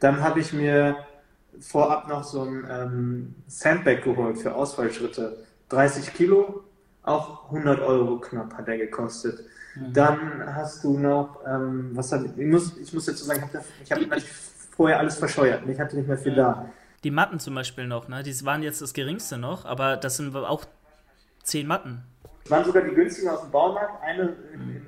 Dann 0.01 0.21
habe 0.21 0.41
ich 0.41 0.53
mir 0.53 0.97
vorab 1.61 2.09
noch 2.09 2.25
so 2.25 2.43
ein 2.43 2.67
ähm, 2.71 3.35
Sandbag 3.47 4.03
geholt 4.03 4.39
für 4.39 4.55
Ausfallschritte. 4.55 5.45
30 5.71 6.15
Kilo, 6.15 6.65
auch 7.03 7.47
100 7.47 7.81
Euro 7.81 8.19
knapp 8.19 8.55
hat 8.55 8.69
der 8.69 8.79
gekostet. 8.79 9.45
Mhm. 9.77 9.93
Dann 9.93 10.55
hast 10.55 10.83
du 10.85 10.99
noch, 10.99 11.41
ähm, 11.47 11.91
was 11.93 12.13
hab 12.13 12.25
ich, 12.25 12.47
muss, 12.47 12.77
ich 12.79 12.93
muss 12.93 13.05
dazu 13.07 13.25
sagen, 13.25 13.49
ich 13.85 13.93
habe 13.93 14.05
hab 14.05 14.21
vorher 14.77 14.99
alles 14.99 15.17
verscheuert. 15.17 15.63
Ich 15.69 15.79
hatte 15.79 15.97
nicht 15.97 16.09
mehr 16.09 16.19
viel 16.19 16.35
da. 16.35 16.69
Die 17.05 17.11
Matten 17.11 17.39
zum 17.39 17.55
Beispiel 17.55 17.87
noch, 17.87 18.09
ne? 18.09 18.23
Die 18.23 18.45
waren 18.45 18.63
jetzt 18.63 18.83
das 18.83 18.93
geringste 18.93 19.39
noch, 19.39 19.65
aber 19.65 19.97
das 19.97 20.17
sind 20.17 20.35
auch 20.35 20.65
zehn 21.43 21.67
Matten. 21.67 22.03
Das 22.43 22.51
waren 22.51 22.65
sogar 22.65 22.83
die 22.83 22.95
günstigen 22.95 23.29
aus 23.29 23.43
dem 23.43 23.51
Baumarkt. 23.51 24.03
Eine 24.03 24.35
im, 24.55 24.87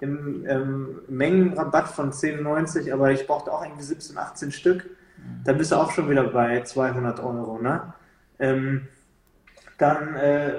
im 0.00 0.46
ähm, 0.46 1.00
Mengenrabatt 1.08 1.88
von 1.88 2.12
10,90, 2.12 2.92
aber 2.92 3.10
ich 3.12 3.26
brauchte 3.26 3.52
auch 3.52 3.64
irgendwie 3.64 3.82
17, 3.82 4.16
18 4.16 4.52
Stück. 4.52 4.84
Mhm. 5.16 5.44
Dann 5.44 5.58
bist 5.58 5.72
du 5.72 5.76
auch 5.76 5.90
schon 5.90 6.08
wieder 6.10 6.24
bei 6.24 6.62
200 6.62 7.20
Euro, 7.20 7.58
ne? 7.58 7.92
Ähm, 8.38 8.88
dann 9.78 10.16
äh, 10.16 10.52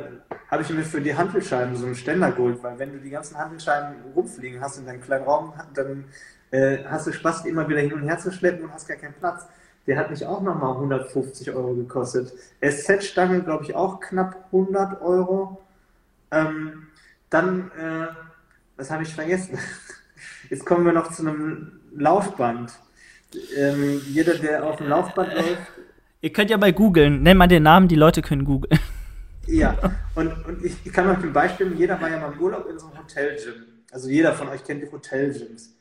habe 0.50 0.64
ich 0.64 0.70
mir 0.70 0.84
für 0.84 1.02
die 1.02 1.16
Handelscheiben 1.16 1.76
so 1.76 1.86
einen 1.86 1.96
Ständer 1.96 2.32
geholt, 2.32 2.64
weil 2.64 2.80
wenn 2.80 2.94
du 2.94 3.00
die 3.00 3.10
ganzen 3.10 3.38
Handelscheiben 3.38 3.96
rumfliegen 4.16 4.62
hast 4.62 4.80
in 4.80 4.86
deinem 4.86 5.02
kleinen 5.02 5.26
Raum, 5.26 5.54
dann 5.74 6.06
äh, 6.52 6.80
hast 6.86 7.06
du 7.06 7.12
Spaß, 7.12 7.44
die 7.44 7.50
immer 7.50 7.68
wieder 7.68 7.82
hin 7.82 7.94
und 7.94 8.04
her 8.04 8.18
zu 8.18 8.32
schleppen 8.32 8.66
und 8.66 8.74
hast 8.74 8.88
gar 8.88 8.98
keinen 8.98 9.14
Platz. 9.14 9.46
Der 9.86 9.98
hat 9.98 10.10
mich 10.10 10.26
auch 10.26 10.42
nochmal 10.42 10.72
150 10.72 11.52
Euro 11.52 11.74
gekostet. 11.74 12.34
SZ-Stange, 12.62 13.42
glaube 13.42 13.66
ich, 13.66 13.76
auch 13.76 14.00
knapp 14.00 14.46
100 14.46 15.02
Euro. 15.02 15.62
Ähm, 16.32 16.88
dann, 17.30 17.72
äh, 17.72 18.08
was 18.78 18.90
habe 18.92 19.04
ich 19.04 19.14
vergessen? 19.14 19.58
Jetzt 20.50 20.66
kommen 20.66 20.86
wir 20.86 20.94
noch 20.94 21.12
zu 21.12 21.24
einem 21.24 21.80
Laufband. 21.96 22.72
Ähm, 23.58 24.02
jeder, 24.08 24.36
der 24.36 24.64
auf 24.64 24.78
dem 24.78 24.88
Laufband 24.88 25.34
läuft. 25.34 25.58
Ihr 26.22 26.34
könnt 26.34 26.50
ja 26.50 26.58
mal 26.58 26.74
googeln. 26.74 27.22
Nenn 27.22 27.38
mal 27.38 27.48
den 27.48 27.64
Namen, 27.64 27.88
die 27.88 27.96
Leute 27.96 28.22
können 28.22 28.46
googeln. 28.46 28.80
Ja, 29.52 29.78
und, 30.14 30.46
und 30.46 30.64
ich, 30.64 30.84
kann 30.94 31.10
euch 31.10 31.24
ein 31.24 31.34
Beispiel, 31.34 31.74
jeder 31.76 32.00
war 32.00 32.10
ja 32.10 32.20
mal 32.20 32.32
im 32.32 32.40
Urlaub 32.40 32.70
in 32.70 32.78
so 32.78 32.88
einem 32.88 33.00
Hotelgym. 33.00 33.66
Also 33.92 34.08
jeder 34.08 34.34
von 34.34 34.48
euch 34.48 34.64
kennt 34.64 34.84
die 34.84 34.92
Hotelgyms. 34.92 35.76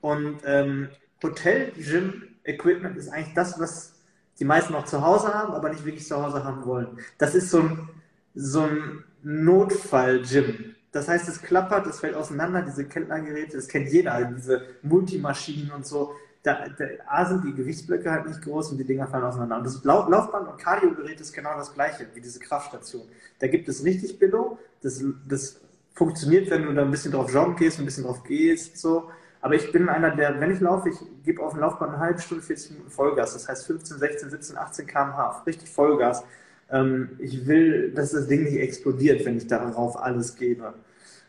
Und 0.00 0.38
ähm, 0.44 0.88
Hotelgym 1.22 2.22
Equipment 2.44 2.96
ist 2.96 3.10
eigentlich 3.10 3.34
das, 3.34 3.60
was 3.60 3.94
die 4.38 4.44
meisten 4.44 4.72
noch 4.72 4.86
zu 4.86 5.02
Hause 5.02 5.34
haben, 5.34 5.52
aber 5.52 5.68
nicht 5.68 5.84
wirklich 5.84 6.06
zu 6.06 6.20
Hause 6.22 6.44
haben 6.44 6.64
wollen. 6.64 6.98
Das 7.18 7.34
ist 7.34 7.50
so 7.50 7.60
ein, 7.60 7.88
so 8.34 8.62
ein 8.62 9.04
Notfall-Gym. 9.22 10.74
Das 10.90 11.08
heißt, 11.08 11.28
es 11.28 11.42
klappert, 11.42 11.86
es 11.86 12.00
fällt 12.00 12.14
auseinander, 12.14 12.62
diese 12.62 12.86
Kellnergeräte, 12.86 13.56
das 13.56 13.68
kennt 13.68 13.90
jeder, 13.90 14.24
diese 14.24 14.66
Multimaschinen 14.82 15.72
und 15.72 15.86
so. 15.86 16.14
Da, 16.44 16.66
da 16.78 16.84
A 17.08 17.24
sind 17.24 17.44
die 17.44 17.54
Gewichtsblöcke 17.54 18.10
halt 18.10 18.26
nicht 18.26 18.42
groß 18.42 18.70
und 18.70 18.78
die 18.78 18.84
Dinger 18.84 19.08
fallen 19.08 19.24
auseinander. 19.24 19.56
Und 19.56 19.66
das 19.66 19.82
Laufband- 19.82 20.46
und 20.46 20.58
Kardiogerät 20.58 21.20
ist 21.20 21.32
genau 21.32 21.56
das 21.56 21.74
gleiche 21.74 22.06
wie 22.14 22.20
diese 22.20 22.38
Kraftstation. 22.38 23.02
Da 23.40 23.48
gibt 23.48 23.66
es 23.68 23.82
richtig 23.82 24.18
Billo, 24.18 24.58
das, 24.82 25.02
das 25.26 25.60
funktioniert, 25.94 26.50
wenn 26.50 26.66
du 26.66 26.74
da 26.74 26.82
ein 26.82 26.90
bisschen 26.90 27.12
drauf 27.12 27.32
joggen 27.32 27.56
gehst, 27.56 27.78
ein 27.78 27.86
bisschen 27.86 28.04
drauf 28.04 28.22
gehst, 28.22 28.76
so. 28.76 29.10
Aber 29.40 29.54
ich 29.54 29.70
bin 29.72 29.88
einer, 29.90 30.14
der, 30.14 30.40
wenn 30.40 30.52
ich 30.52 30.60
laufe, 30.60 30.88
ich 30.88 30.96
gebe 31.22 31.42
auf 31.42 31.52
dem 31.52 31.60
Laufband 31.60 31.92
eine 31.92 32.00
halbe 32.00 32.20
Stunde, 32.20 32.42
40 32.42 32.70
Minuten 32.72 32.90
Vollgas. 32.90 33.34
Das 33.34 33.46
heißt 33.46 33.66
15, 33.66 33.98
16, 33.98 34.30
17, 34.30 34.56
18 34.56 34.86
km/h. 34.86 35.42
Richtig 35.46 35.68
Vollgas. 35.68 36.24
Ähm, 36.70 37.10
ich 37.18 37.46
will, 37.46 37.90
dass 37.92 38.12
das 38.12 38.26
Ding 38.26 38.44
nicht 38.44 38.56
explodiert, 38.56 39.24
wenn 39.26 39.36
ich 39.36 39.46
darauf 39.46 40.00
alles 40.00 40.34
gebe. 40.36 40.72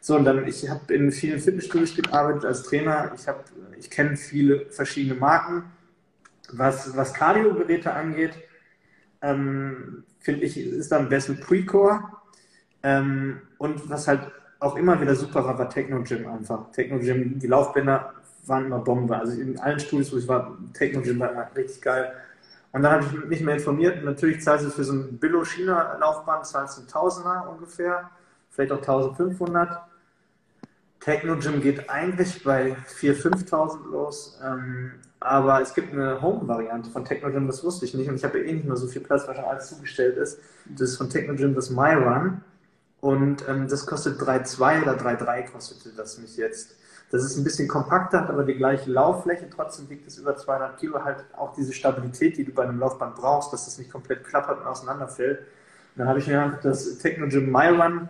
So, 0.05 0.15
und 0.17 0.25
dann, 0.25 0.47
ich 0.47 0.69
habe 0.69 0.93
in 0.93 1.11
vielen 1.11 1.39
Fitnessstudios 1.39 1.95
gearbeitet 1.95 2.45
als 2.45 2.61
Trainer. 2.61 3.11
Ich, 3.15 3.25
ich 3.79 3.89
kenne 3.89 4.15
viele 4.15 4.67
verschiedene 4.67 5.15
Marken. 5.19 5.63
Was, 6.51 6.95
was 6.95 7.11
Cardio-Geräte 7.11 7.91
angeht, 7.91 8.33
ähm, 9.23 10.03
finde 10.19 10.45
ich, 10.45 10.59
ist 10.59 10.93
am 10.93 11.09
besten 11.09 11.39
Precore. 11.39 12.03
Ähm, 12.83 13.41
und 13.57 13.89
was 13.89 14.07
halt 14.07 14.31
auch 14.59 14.75
immer 14.75 15.01
wieder 15.01 15.15
super 15.15 15.43
war, 15.43 15.57
war 15.57 15.71
Techno 15.71 16.03
Gym 16.03 16.27
einfach. 16.27 16.71
Techno 16.71 16.99
Gym, 16.99 17.39
die 17.39 17.47
Laufbänder 17.47 18.13
waren 18.45 18.67
immer 18.67 18.77
Bombe. 18.77 19.17
Also 19.17 19.41
in 19.41 19.57
allen 19.57 19.79
Studios, 19.79 20.13
wo 20.13 20.17
ich 20.17 20.27
war, 20.27 20.55
Techno 20.73 21.01
Gym 21.01 21.19
war 21.19 21.31
immer 21.31 21.49
richtig 21.55 21.81
geil. 21.81 22.13
Und 22.73 22.83
dann 22.83 22.91
habe 22.91 23.05
ich 23.05 23.25
mich 23.25 23.41
mehr 23.41 23.55
informiert. 23.55 24.03
natürlich 24.03 24.43
zahlst 24.43 24.67
du 24.67 24.69
für 24.69 24.83
so 24.83 24.93
ein 24.93 25.17
Billo-China-Laufband, 25.17 26.45
zahlst 26.45 26.77
du 26.77 26.81
ein 26.83 26.87
Tausender 26.87 27.49
ungefähr, 27.49 28.11
vielleicht 28.51 28.71
auch 28.71 28.77
1500. 28.77 29.84
Techno 31.05 31.37
Gym 31.37 31.61
geht 31.61 31.87
eigentlich 31.87 32.43
bei 32.43 32.75
4.000, 32.99 33.47
5.000 33.47 33.91
los. 33.91 34.39
Ähm, 34.43 34.93
aber 35.19 35.61
es 35.61 35.75
gibt 35.75 35.93
eine 35.93 36.19
Home-Variante 36.19 36.89
von 36.89 37.05
Techno 37.05 37.29
Gym, 37.29 37.45
das 37.45 37.63
wusste 37.63 37.85
ich 37.85 37.93
nicht. 37.93 38.09
Und 38.09 38.15
ich 38.15 38.23
habe 38.23 38.39
ja 38.39 38.45
eh 38.45 38.53
nicht 38.53 38.65
mehr 38.65 38.75
so 38.75 38.87
viel 38.87 39.03
Platz, 39.03 39.27
weil 39.27 39.35
schon 39.35 39.45
alles 39.45 39.69
zugestellt 39.69 40.17
ist. 40.17 40.39
Das 40.65 40.89
ist 40.89 40.97
von 40.97 41.07
Techno 41.07 41.35
Gym 41.35 41.53
das 41.53 41.69
MyRun. 41.69 42.41
Und 43.01 43.47
ähm, 43.47 43.67
das 43.67 43.85
kostet 43.85 44.19
3,2 44.19 44.81
oder 44.81 44.93
3,3 44.93 45.51
kostete 45.51 45.95
das 45.95 46.17
mich 46.17 46.37
jetzt. 46.37 46.75
Das 47.11 47.23
ist 47.23 47.37
ein 47.37 47.43
bisschen 47.43 47.67
kompakter, 47.67 48.21
hat 48.21 48.29
aber 48.31 48.43
die 48.43 48.55
gleiche 48.55 48.89
Lauffläche. 48.89 49.47
Trotzdem 49.47 49.87
wiegt 49.91 50.07
es 50.07 50.17
über 50.17 50.35
200 50.35 50.79
Kilo. 50.79 51.03
Halt 51.03 51.23
auch 51.37 51.53
diese 51.53 51.73
Stabilität, 51.73 52.35
die 52.35 52.45
du 52.45 52.51
bei 52.51 52.63
einem 52.63 52.79
Laufband 52.79 53.15
brauchst, 53.15 53.53
dass 53.53 53.67
es 53.67 53.77
nicht 53.77 53.91
komplett 53.91 54.23
klappert 54.23 54.59
und 54.61 54.65
auseinanderfällt. 54.65 55.37
Und 55.37 55.45
dann 55.97 56.07
habe 56.07 56.17
ich 56.17 56.25
mir 56.25 56.57
das 56.63 56.97
Technogym 56.97 57.51
MyRun 57.51 58.09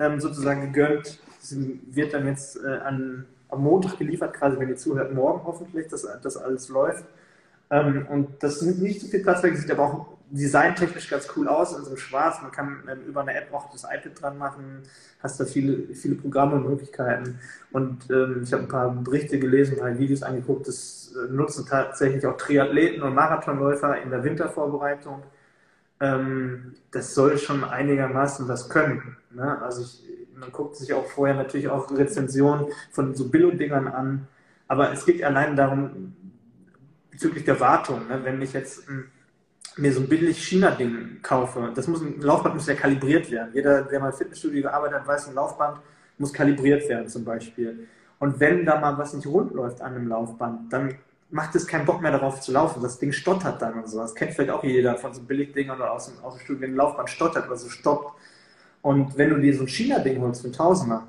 ähm, 0.00 0.18
sozusagen 0.18 0.72
gegönnt. 0.72 1.20
Das 1.42 1.56
wird 1.56 2.14
dann 2.14 2.26
jetzt 2.26 2.56
äh, 2.64 2.68
an, 2.68 3.26
am 3.48 3.62
Montag 3.62 3.98
geliefert, 3.98 4.32
quasi 4.34 4.58
wenn 4.58 4.68
ihr 4.68 4.76
zuhört, 4.76 5.12
morgen 5.12 5.44
hoffentlich, 5.44 5.88
dass 5.88 6.06
das 6.22 6.36
alles 6.36 6.68
läuft. 6.68 7.04
Ähm, 7.68 8.06
und 8.08 8.42
das 8.42 8.62
nimmt 8.62 8.80
nicht 8.80 9.00
so 9.00 9.08
viel 9.08 9.22
Platz 9.22 9.42
weg, 9.42 9.56
sieht 9.56 9.70
aber 9.70 9.82
auch 9.82 10.06
designtechnisch 10.30 11.10
ganz 11.10 11.28
cool 11.36 11.48
aus, 11.48 11.76
in 11.76 11.82
so 11.82 11.88
einem 11.88 11.98
Schwarz. 11.98 12.40
Man 12.40 12.52
kann 12.52 12.82
ähm, 12.90 13.00
über 13.08 13.22
eine 13.22 13.34
App 13.34 13.52
auch 13.52 13.70
das 13.70 13.84
iPad 13.84 14.20
dran 14.20 14.38
machen, 14.38 14.82
hast 15.20 15.40
da 15.40 15.44
viele, 15.44 15.94
viele 15.94 16.14
Programme 16.14 16.56
und 16.56 16.68
Möglichkeiten. 16.68 17.40
Und 17.72 18.08
ähm, 18.10 18.42
ich 18.44 18.52
habe 18.52 18.62
ein 18.62 18.68
paar 18.68 18.90
Berichte 18.90 19.38
gelesen, 19.38 19.74
ein 19.74 19.80
paar 19.80 19.98
Videos 19.98 20.22
angeguckt, 20.22 20.68
das 20.68 21.12
äh, 21.16 21.32
nutzen 21.32 21.66
tatsächlich 21.66 22.24
auch 22.24 22.36
Triathleten 22.36 23.02
und 23.02 23.14
Marathonläufer 23.14 24.00
in 24.00 24.10
der 24.10 24.22
Wintervorbereitung. 24.22 25.22
Ähm, 26.00 26.74
das 26.92 27.14
soll 27.14 27.36
schon 27.36 27.64
einigermaßen 27.64 28.48
was 28.48 28.68
können. 28.68 29.16
Ne? 29.30 29.60
Also 29.60 29.82
ich, 29.82 30.02
man 30.42 30.50
guckt 30.50 30.74
sich 30.76 30.92
auch 30.92 31.06
vorher 31.06 31.36
natürlich 31.36 31.68
auch 31.68 31.90
Rezensionen 31.90 32.66
von 32.90 33.14
so 33.14 33.28
Billo-Dingern 33.28 33.86
an. 33.86 34.26
Aber 34.66 34.92
es 34.92 35.06
geht 35.06 35.22
allein 35.22 35.54
darum, 35.54 36.16
bezüglich 37.12 37.44
der 37.44 37.60
Wartung, 37.60 38.08
ne? 38.08 38.20
wenn 38.24 38.42
ich 38.42 38.52
jetzt 38.52 38.88
ein 38.88 39.10
mir 39.76 39.90
so 39.90 40.00
ein 40.00 40.08
billig 40.08 40.36
China-Ding 40.36 41.20
kaufe, 41.22 41.72
das 41.74 41.88
muss 41.88 42.02
ein 42.02 42.20
Laufband 42.20 42.56
muss 42.56 42.66
ja 42.66 42.74
kalibriert 42.74 43.30
werden. 43.30 43.52
Jeder, 43.54 43.82
der 43.82 44.00
mal 44.00 44.10
im 44.10 44.16
Fitnessstudio 44.16 44.62
gearbeitet 44.62 44.98
hat, 44.98 45.06
weiß, 45.06 45.28
ein 45.28 45.34
Laufband 45.34 45.78
muss 46.18 46.32
kalibriert 46.32 46.86
werden 46.90 47.08
zum 47.08 47.24
Beispiel. 47.24 47.88
Und 48.18 48.38
wenn 48.38 48.66
da 48.66 48.78
mal 48.78 48.98
was 48.98 49.14
nicht 49.14 49.26
rund 49.26 49.54
läuft 49.54 49.80
an 49.80 49.94
einem 49.94 50.08
Laufband, 50.08 50.70
dann 50.70 50.96
macht 51.30 51.54
es 51.54 51.66
keinen 51.66 51.86
Bock 51.86 52.02
mehr 52.02 52.12
darauf 52.12 52.42
zu 52.42 52.52
laufen. 52.52 52.82
Das 52.82 52.98
Ding 52.98 53.12
stottert 53.12 53.62
dann 53.62 53.74
und 53.74 53.88
so. 53.88 53.98
Das 53.98 54.14
kennt 54.14 54.34
vielleicht 54.34 54.50
auch 54.50 54.62
jeder 54.62 54.96
von 54.98 55.14
so 55.14 55.22
Billigdingern 55.22 55.78
oder 55.78 55.92
aus 55.92 56.06
dem, 56.06 56.22
aus 56.22 56.34
dem 56.34 56.40
Studio, 56.42 56.62
wenn 56.62 56.72
ein 56.72 56.76
Laufband 56.76 57.08
stottert 57.08 57.46
oder 57.46 57.56
so 57.56 57.70
stoppt. 57.70 58.12
Und 58.82 59.16
wenn 59.16 59.30
du 59.30 59.38
dir 59.38 59.56
so 59.56 59.62
ein 59.62 59.68
China-Ding 59.68 60.20
holst 60.20 60.42
für 60.42 60.48
einen 60.48 60.54
Tausender, 60.54 61.06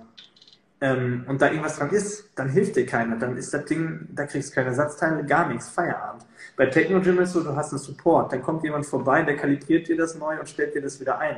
ähm, 0.84 1.24
und 1.30 1.42
da 1.42 1.48
irgendwas 1.48 1.78
dran 1.78 1.92
ist, 1.92 2.30
dann 2.36 2.50
hilft 2.50 2.76
dir 2.76 2.86
keiner. 2.86 3.16
Dann 3.16 3.38
ist 3.38 3.54
das 3.54 3.64
Ding, 3.64 4.06
da 4.12 4.26
kriegst 4.26 4.50
du 4.50 4.56
keine 4.56 4.68
Ersatzteile, 4.68 5.26
gar 5.26 5.48
nichts, 5.48 5.70
Feierabend. 5.70 6.26
Bei 6.58 6.66
Technogym 6.66 7.20
ist 7.22 7.32
so, 7.32 7.42
du 7.42 7.56
hast 7.56 7.72
einen 7.72 7.80
Support, 7.80 8.34
dann 8.34 8.42
kommt 8.42 8.66
jemand 8.66 8.86
vorbei, 8.86 9.24
der 9.24 9.38
kalibriert 9.38 9.88
dir 9.88 9.96
das 9.96 10.16
neu 10.16 10.38
und 10.38 10.50
stellt 10.50 10.76
dir 10.76 10.82
das 10.82 11.00
wieder 11.00 11.20
ein. 11.20 11.38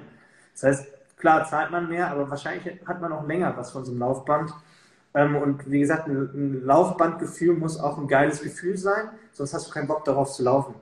Das 0.54 0.64
heißt, 0.64 0.88
klar 1.18 1.46
zahlt 1.46 1.70
man 1.70 1.88
mehr, 1.88 2.10
aber 2.10 2.28
wahrscheinlich 2.28 2.80
hat 2.88 3.00
man 3.00 3.14
auch 3.14 3.28
länger 3.28 3.56
was 3.56 3.72
von 3.72 3.86
so 3.86 3.92
einem 3.92 4.00
Laufband. 4.00 4.52
Ähm, 5.14 5.36
und 5.36 5.70
wie 5.70 5.80
gesagt, 5.80 6.08
ein 6.08 6.66
Laufbandgefühl 6.66 7.54
muss 7.54 7.80
auch 7.80 8.00
ein 8.00 8.08
geiles 8.08 8.42
Gefühl 8.42 8.78
sein, 8.78 9.10
sonst 9.32 9.54
hast 9.54 9.68
du 9.68 9.72
keinen 9.72 9.88
Bock 9.88 10.06
darauf 10.06 10.34
zu 10.34 10.42
laufen. 10.42 10.74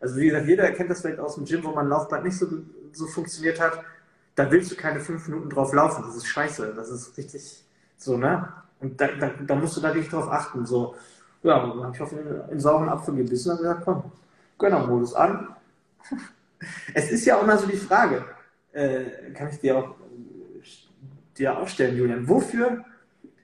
Also 0.00 0.16
wie 0.16 0.28
gesagt, 0.28 0.46
jeder 0.46 0.70
kennt 0.72 0.88
das 0.88 1.02
vielleicht 1.02 1.20
aus 1.20 1.34
dem 1.34 1.44
Gym, 1.44 1.62
wo 1.64 1.72
man 1.72 1.86
Laufband 1.86 2.24
nicht 2.24 2.38
so, 2.38 2.46
so 2.92 3.06
funktioniert 3.06 3.60
hat. 3.60 3.84
Da 4.36 4.50
willst 4.50 4.70
du 4.70 4.76
keine 4.76 5.00
fünf 5.00 5.26
Minuten 5.26 5.50
drauf 5.50 5.72
laufen. 5.72 6.04
Das 6.06 6.14
ist 6.14 6.26
scheiße. 6.26 6.74
Das 6.76 6.90
ist 6.90 7.16
richtig, 7.16 7.64
so, 7.96 8.16
ne? 8.16 8.52
Und 8.78 9.00
da, 9.00 9.08
da, 9.08 9.30
da 9.44 9.54
musst 9.56 9.76
du 9.76 9.80
da 9.80 9.88
wirklich 9.88 10.10
drauf 10.10 10.30
achten. 10.30 10.64
So, 10.66 10.94
ja, 11.42 11.58
dann 11.66 11.82
habe 11.82 11.94
ich 11.94 12.02
auf 12.02 12.10
den, 12.10 12.46
den 12.48 12.60
sauren 12.60 12.88
Apfel 12.88 13.16
gebissen 13.16 13.52
und 13.52 13.58
gesagt, 13.58 13.82
komm, 13.84 14.12
Gönnermodus 14.58 15.14
an. 15.14 15.48
es 16.94 17.10
ist 17.10 17.24
ja 17.24 17.36
auch 17.36 17.46
mal 17.46 17.58
so 17.58 17.66
die 17.66 17.76
Frage, 17.76 18.24
äh, 18.72 19.32
kann 19.32 19.48
ich 19.48 19.58
dir 19.58 19.78
auch, 19.78 19.94
dir 21.36 21.58
auch 21.58 21.68
stellen, 21.68 21.96
Julian, 21.96 22.28
wofür 22.28 22.84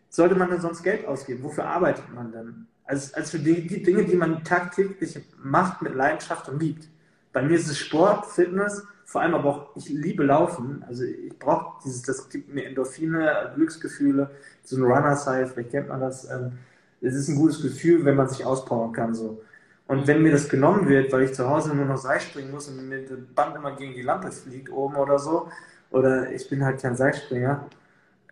sollte 0.08 0.34
man 0.34 0.50
denn 0.50 0.60
sonst 0.60 0.82
Geld 0.82 1.06
ausgeben? 1.06 1.42
Wofür 1.42 1.64
arbeitet 1.64 2.12
man 2.14 2.32
denn? 2.32 2.66
Als, 2.84 3.14
als 3.14 3.30
für 3.30 3.38
die, 3.38 3.66
die 3.66 3.82
Dinge, 3.82 4.04
die 4.04 4.16
man 4.16 4.44
tagtäglich 4.44 5.18
macht 5.42 5.80
mit 5.80 5.94
Leidenschaft 5.94 6.48
und 6.48 6.60
liebt. 6.60 6.88
Bei 7.32 7.40
mir 7.40 7.56
ist 7.56 7.68
es 7.68 7.78
Sport, 7.78 8.26
Fitness, 8.26 8.84
vor 9.04 9.20
allem 9.20 9.34
aber 9.34 9.48
auch, 9.48 9.76
ich 9.76 9.88
liebe 9.88 10.24
Laufen. 10.24 10.84
Also 10.86 11.04
ich 11.04 11.38
brauche 11.38 11.82
dieses, 11.84 12.02
das 12.02 12.28
gibt 12.28 12.52
mir 12.52 12.66
Endorphine, 12.66 13.52
Glücksgefühle, 13.54 14.30
so 14.62 14.76
ein 14.76 14.82
Runner-Side, 14.82 15.48
vielleicht 15.48 15.70
kennt 15.70 15.88
man 15.88 16.00
das. 16.00 16.28
Ähm, 16.30 16.52
es 17.00 17.14
ist 17.14 17.28
ein 17.28 17.36
gutes 17.36 17.60
Gefühl, 17.60 18.04
wenn 18.04 18.16
man 18.16 18.28
sich 18.28 18.44
auspowern 18.44 18.92
kann. 18.92 19.14
so. 19.14 19.42
Und 19.88 20.06
wenn 20.06 20.22
mir 20.22 20.32
das 20.32 20.48
genommen 20.48 20.88
wird, 20.88 21.12
weil 21.12 21.22
ich 21.22 21.34
zu 21.34 21.48
Hause 21.48 21.74
nur 21.74 21.84
noch 21.84 21.98
Seilspringen 21.98 22.50
muss 22.50 22.68
und 22.68 22.88
mir 22.88 23.04
das 23.04 23.18
Band 23.34 23.56
immer 23.56 23.76
gegen 23.76 23.94
die 23.94 24.02
Lampe 24.02 24.30
fliegt 24.30 24.70
oben 24.70 24.96
oder 24.96 25.18
so, 25.18 25.48
oder 25.90 26.32
ich 26.32 26.48
bin 26.48 26.64
halt 26.64 26.80
kein 26.80 26.96
Seilspringer, 26.96 27.66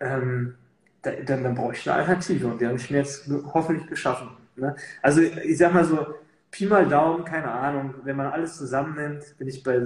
ähm, 0.00 0.54
da, 1.02 1.10
dann, 1.10 1.42
dann 1.44 1.54
brauche 1.54 1.74
ich 1.74 1.88
eine 1.88 1.98
Alternative 1.98 2.46
und 2.46 2.60
die 2.60 2.66
habe 2.66 2.76
ich 2.76 2.90
mir 2.90 2.98
jetzt 2.98 3.28
hoffentlich 3.52 3.86
geschaffen. 3.88 4.30
Ne? 4.56 4.74
Also 5.02 5.20
ich 5.20 5.58
sag 5.58 5.74
mal 5.74 5.84
so, 5.84 6.06
Pi 6.50 6.66
mal 6.66 6.88
Daumen, 6.88 7.24
keine 7.24 7.50
Ahnung, 7.50 7.94
wenn 8.04 8.16
man 8.16 8.26
alles 8.28 8.56
zusammennimmt, 8.56 9.36
bin 9.38 9.48
ich 9.48 9.62
bei 9.62 9.80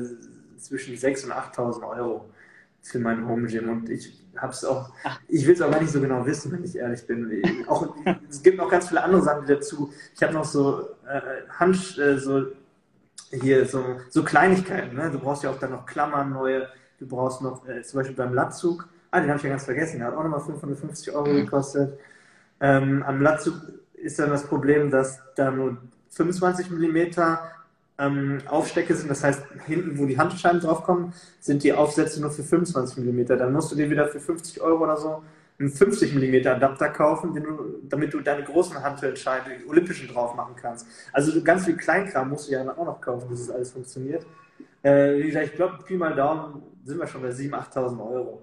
zwischen 0.58 0.94
6.000 0.94 1.24
und 1.24 1.32
8.000 1.32 1.88
Euro 1.88 2.26
für 2.82 2.98
mein 2.98 3.26
Home 3.26 3.46
Gym 3.46 3.68
und 3.70 3.88
ich 3.88 4.24
habe 4.36 4.52
es 4.52 4.64
auch, 4.64 4.90
ich 5.28 5.46
will 5.46 5.54
es 5.54 5.62
auch 5.62 5.70
gar 5.70 5.80
nicht 5.80 5.92
so 5.92 6.00
genau 6.00 6.26
wissen, 6.26 6.52
wenn 6.52 6.64
ich 6.64 6.76
ehrlich 6.76 7.06
bin. 7.06 7.64
Auch, 7.66 7.94
es 8.28 8.42
gibt 8.42 8.58
noch 8.58 8.68
ganz 8.68 8.88
viele 8.88 9.02
andere 9.02 9.22
Sachen 9.22 9.46
dazu. 9.46 9.92
Ich 10.14 10.22
habe 10.22 10.34
noch 10.34 10.44
so 10.44 10.88
äh, 11.08 11.48
Hand, 11.58 11.98
äh, 11.98 12.18
so 12.18 12.46
hier 13.30 13.64
so, 13.66 13.82
so 14.10 14.22
Kleinigkeiten. 14.22 14.96
Ne? 14.96 15.10
Du 15.10 15.18
brauchst 15.18 15.42
ja 15.42 15.50
auch 15.50 15.58
dann 15.58 15.70
noch 15.70 15.86
Klammern 15.86 16.32
neue. 16.32 16.68
Du 16.98 17.06
brauchst 17.06 17.42
noch 17.42 17.66
äh, 17.68 17.82
zum 17.82 18.00
Beispiel 18.00 18.16
beim 18.16 18.34
Latzug. 18.34 18.88
Ah, 19.10 19.20
den 19.20 19.28
habe 19.28 19.38
ich 19.38 19.44
ja 19.44 19.50
ganz 19.50 19.64
vergessen. 19.64 19.98
Der 19.98 20.08
hat 20.08 20.14
auch 20.14 20.22
nochmal 20.22 20.40
550 20.40 21.12
Euro 21.12 21.28
mhm. 21.28 21.36
gekostet. 21.36 21.98
Ähm, 22.60 23.02
am 23.02 23.22
Latzug 23.22 23.54
ist 23.94 24.18
dann 24.18 24.30
das 24.30 24.46
Problem, 24.46 24.90
dass 24.90 25.20
da 25.36 25.50
nur 25.50 25.78
25 26.10 26.70
Millimeter 26.70 27.50
ähm, 27.98 28.38
Aufstecke 28.48 28.94
sind, 28.94 29.10
das 29.10 29.22
heißt, 29.22 29.42
hinten, 29.66 29.98
wo 29.98 30.06
die 30.06 30.18
Handscheiben 30.18 30.60
draufkommen, 30.60 31.12
sind 31.40 31.62
die 31.62 31.72
Aufsätze 31.72 32.20
nur 32.20 32.30
für 32.30 32.42
25 32.42 33.04
mm. 33.04 33.26
Dann 33.26 33.52
musst 33.52 33.70
du 33.70 33.76
dir 33.76 33.88
wieder 33.88 34.08
für 34.08 34.20
50 34.20 34.60
Euro 34.60 34.84
oder 34.84 34.96
so 34.96 35.22
einen 35.58 35.70
50 35.70 36.14
mm 36.14 36.48
Adapter 36.48 36.88
kaufen, 36.88 37.32
du, 37.34 37.78
damit 37.88 38.12
du 38.12 38.20
deine 38.20 38.42
großen 38.42 38.82
Handscheiben, 38.82 39.52
die 39.60 39.68
olympischen 39.68 40.08
drauf 40.08 40.34
machen 40.34 40.56
kannst. 40.60 40.86
Also 41.12 41.40
ganz 41.42 41.64
viel 41.64 41.76
Kleinkram 41.76 42.30
musst 42.30 42.48
du 42.48 42.52
ja 42.52 42.68
auch 42.68 42.84
noch 42.84 43.00
kaufen, 43.00 43.28
bis 43.28 43.40
es 43.40 43.50
alles 43.50 43.70
funktioniert. 43.70 44.26
Äh, 44.82 45.18
wie 45.18 45.26
gesagt, 45.28 45.46
ich 45.46 45.54
glaube, 45.54 45.78
Pi 45.84 45.96
mal 45.96 46.14
Daumen 46.14 46.62
sind 46.84 46.98
wir 46.98 47.06
schon 47.06 47.22
bei 47.22 47.30
7.000, 47.30 47.72
8.000 47.72 48.12
Euro. 48.12 48.42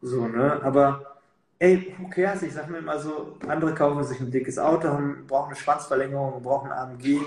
So, 0.00 0.26
ne? 0.26 0.58
Aber 0.62 1.18
ey, 1.58 1.94
who 1.98 2.08
cares? 2.08 2.42
Ich 2.42 2.54
sag 2.54 2.70
mir 2.70 2.78
immer 2.78 2.98
so, 2.98 3.36
andere 3.46 3.74
kaufen 3.74 4.02
sich 4.04 4.18
ein 4.20 4.30
dickes 4.30 4.58
Auto, 4.58 4.88
brauchen 5.26 5.48
eine 5.48 5.56
Schwanzverlängerung, 5.56 6.42
brauchen 6.42 6.72
ein 6.72 6.78
AMG 6.78 7.20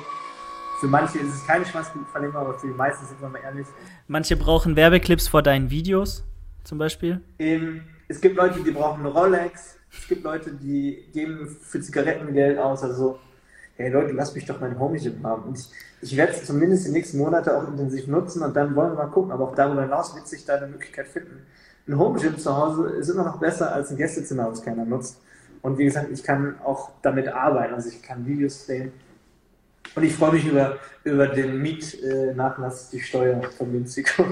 für 0.82 0.88
manche 0.88 1.20
ist 1.20 1.36
es 1.36 1.46
keine 1.46 1.64
Schwanzverlängerung, 1.64 2.48
aber 2.48 2.58
für 2.58 2.66
die 2.66 2.74
meisten 2.74 3.06
sind 3.06 3.22
wir 3.22 3.30
mal 3.30 3.40
ehrlich. 3.44 3.68
Manche 4.08 4.36
brauchen 4.36 4.76
Werbeclips 4.76 5.28
vor 5.28 5.44
deinen 5.44 5.70
Videos 5.70 6.24
zum 6.64 6.80
Beispiel. 6.80 7.22
Ähm, 7.38 7.84
es 8.08 8.20
gibt 8.20 8.36
Leute, 8.36 8.62
die 8.64 8.72
brauchen 8.72 9.02
eine 9.02 9.10
Rolex. 9.10 9.78
Es 9.96 10.08
gibt 10.08 10.24
Leute, 10.24 10.52
die 10.52 11.06
geben 11.14 11.56
für 11.62 11.80
Zigaretten 11.82 12.34
Geld 12.34 12.58
aus. 12.58 12.82
Also, 12.82 13.20
hey 13.76 13.92
Leute, 13.92 14.14
lasst 14.14 14.34
mich 14.34 14.46
doch 14.46 14.60
mein 14.60 14.80
Home-Gym 14.80 15.24
haben. 15.24 15.44
Und 15.44 15.60
ich, 15.60 15.70
ich 16.02 16.18
werde 16.18 16.34
es 16.34 16.46
zumindest 16.46 16.88
die 16.88 16.92
nächsten 16.92 17.20
Monate 17.20 17.56
auch 17.56 17.68
intensiv 17.68 18.08
nutzen 18.08 18.42
und 18.42 18.56
dann 18.56 18.76
wollen 18.76 18.94
wir 18.94 19.04
mal 19.04 19.12
gucken. 19.12 19.32
Aber 19.32 19.50
auch 19.50 19.56
darüber 19.56 19.84
hinaus 19.84 20.16
wird 20.16 20.28
sich 20.28 20.46
da 20.46 20.56
eine 20.56 20.66
Möglichkeit 20.66 21.08
finden. 21.08 21.46
Ein 21.88 22.00
Home-Gym 22.00 22.40
zu 22.40 22.58
Hause 22.58 22.88
ist 22.90 23.10
immer 23.10 23.26
noch 23.26 23.38
besser 23.38 23.72
als 23.72 23.92
ein 23.92 23.98
Gästezimmer, 23.98 24.50
was 24.50 24.64
keiner 24.64 24.86
nutzt. 24.86 25.22
Und 25.62 25.78
wie 25.78 25.86
gesagt, 25.86 26.08
ich 26.12 26.24
kann 26.24 26.56
auch 26.64 26.90
damit 27.04 27.28
arbeiten. 27.28 27.76
Also 27.76 27.90
ich 27.90 28.02
kann 28.02 28.26
Videos 28.26 28.66
drehen 28.66 28.92
und 29.96 30.04
ich 30.04 30.14
freue 30.14 30.34
mich 30.34 30.46
über, 30.46 30.78
über 31.04 31.28
den 31.28 31.62
Mietnachlass, 31.62 32.90
die 32.90 33.00
Steuer 33.00 33.42
Winzico. 33.60 34.26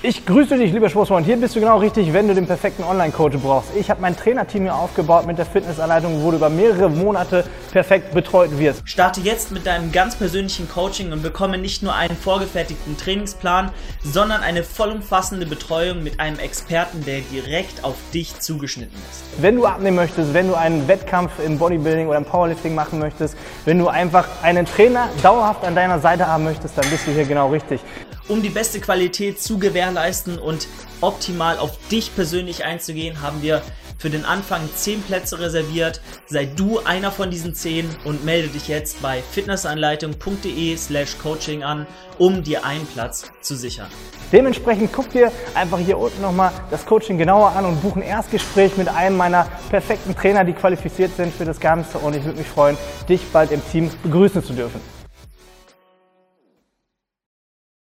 Ich 0.00 0.24
grüße 0.24 0.56
dich, 0.56 0.72
lieber 0.72 0.88
Sportsfreund. 0.88 1.26
Hier 1.26 1.36
bist 1.36 1.56
du 1.56 1.60
genau 1.60 1.78
richtig, 1.78 2.12
wenn 2.12 2.28
du 2.28 2.34
den 2.34 2.46
perfekten 2.46 2.84
Online-Coach 2.84 3.38
brauchst. 3.38 3.70
Ich 3.74 3.90
habe 3.90 4.00
mein 4.00 4.16
Trainerteam 4.16 4.62
hier 4.62 4.76
aufgebaut 4.76 5.26
mit 5.26 5.38
der 5.38 5.44
Fitnessanleitung, 5.44 6.22
wo 6.22 6.30
du 6.30 6.36
über 6.36 6.48
mehrere 6.48 6.88
Monate 6.88 7.44
perfekt 7.72 8.14
betreut 8.14 8.56
wirst. 8.60 8.88
Starte 8.88 9.20
jetzt 9.20 9.50
mit 9.50 9.66
deinem 9.66 9.90
ganz 9.90 10.14
persönlichen 10.14 10.68
Coaching 10.68 11.10
und 11.10 11.24
bekomme 11.24 11.58
nicht 11.58 11.82
nur 11.82 11.96
einen 11.96 12.16
vorgefertigten 12.16 12.96
Trainingsplan, 12.96 13.72
sondern 14.04 14.42
eine 14.42 14.62
vollumfassende 14.62 15.46
Betreuung 15.46 16.04
mit 16.04 16.20
einem 16.20 16.38
Experten, 16.38 17.04
der 17.04 17.18
direkt 17.32 17.82
auf 17.82 17.96
dich 18.14 18.38
zugeschnitten 18.38 18.96
ist. 19.10 19.42
Wenn 19.42 19.56
du 19.56 19.66
abnehmen 19.66 19.96
möchtest, 19.96 20.32
wenn 20.32 20.46
du 20.46 20.54
einen 20.54 20.86
Wettkampf 20.86 21.32
im 21.44 21.58
Bodybuilding 21.58 22.06
oder 22.06 22.18
im 22.18 22.24
Powerlifting 22.24 22.72
machen 22.72 23.00
möchtest, 23.00 23.36
wenn 23.64 23.80
du 23.80 23.88
einfach 23.88 24.28
einen 24.44 24.64
Trainer 24.64 25.08
dauerhaft 25.24 25.64
an 25.64 25.74
deiner 25.74 25.98
Seite 25.98 26.28
haben 26.28 26.44
möchtest, 26.44 26.78
dann 26.78 26.88
bist 26.88 27.04
du 27.08 27.10
hier 27.10 27.24
genau 27.24 27.48
richtig 27.48 27.80
um 28.28 28.42
die 28.42 28.50
beste 28.50 28.80
Qualität 28.80 29.40
zu 29.40 29.58
gewährleisten 29.58 30.38
und 30.38 30.68
optimal 31.00 31.58
auf 31.58 31.78
dich 31.88 32.14
persönlich 32.14 32.64
einzugehen, 32.64 33.20
haben 33.20 33.42
wir 33.42 33.62
für 33.98 34.10
den 34.10 34.24
Anfang 34.24 34.68
10 34.74 35.02
Plätze 35.02 35.40
reserviert. 35.40 36.00
Sei 36.26 36.46
du 36.46 36.78
einer 36.80 37.10
von 37.10 37.30
diesen 37.30 37.54
10 37.54 37.88
und 38.04 38.24
melde 38.24 38.48
dich 38.48 38.68
jetzt 38.68 39.02
bei 39.02 39.22
fitnessanleitung.de 39.32 40.76
slash 40.76 41.18
coaching 41.18 41.64
an, 41.64 41.86
um 42.16 42.42
dir 42.42 42.64
einen 42.64 42.86
Platz 42.86 43.30
zu 43.40 43.56
sichern. 43.56 43.88
Dementsprechend 44.30 44.92
guck 44.92 45.10
dir 45.10 45.32
einfach 45.54 45.78
hier 45.78 45.98
unten 45.98 46.20
nochmal 46.20 46.52
das 46.70 46.84
Coaching 46.84 47.18
genauer 47.18 47.50
an 47.52 47.64
und 47.64 47.80
buch 47.82 47.96
ein 47.96 48.02
Erstgespräch 48.02 48.76
mit 48.76 48.88
einem 48.88 49.16
meiner 49.16 49.48
perfekten 49.70 50.14
Trainer, 50.14 50.44
die 50.44 50.52
qualifiziert 50.52 51.16
sind 51.16 51.34
für 51.34 51.44
das 51.44 51.58
Ganze. 51.58 51.98
Und 51.98 52.14
ich 52.14 52.24
würde 52.24 52.38
mich 52.38 52.48
freuen, 52.48 52.76
dich 53.08 53.22
bald 53.32 53.50
im 53.50 53.62
Team 53.72 53.90
begrüßen 54.02 54.44
zu 54.44 54.52
dürfen. 54.52 54.97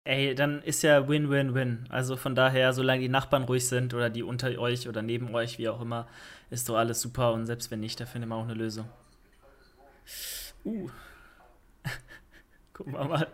Ey, 0.06 0.36
dann 0.36 0.62
ist 0.62 0.82
ja 0.82 1.08
Win-Win-Win. 1.08 1.86
Also 1.88 2.16
von 2.16 2.36
daher, 2.36 2.72
solange 2.72 3.00
die 3.00 3.08
Nachbarn 3.08 3.42
ruhig 3.42 3.66
sind 3.66 3.92
oder 3.92 4.08
die 4.08 4.22
unter 4.22 4.56
euch 4.56 4.88
oder 4.88 5.02
neben 5.02 5.34
euch, 5.34 5.58
wie 5.58 5.68
auch 5.68 5.80
immer, 5.80 6.06
ist 6.48 6.68
doch 6.68 6.76
alles 6.76 7.00
super. 7.00 7.32
Und 7.32 7.46
selbst 7.46 7.72
wenn 7.72 7.80
nicht, 7.80 7.98
da 7.98 8.06
findet 8.06 8.30
man 8.30 8.38
auch 8.38 8.44
eine 8.44 8.54
Lösung. 8.54 8.88
Uh. 10.64 10.88
Gucken 12.72 12.92
wir 12.92 13.04
mal. 13.04 13.26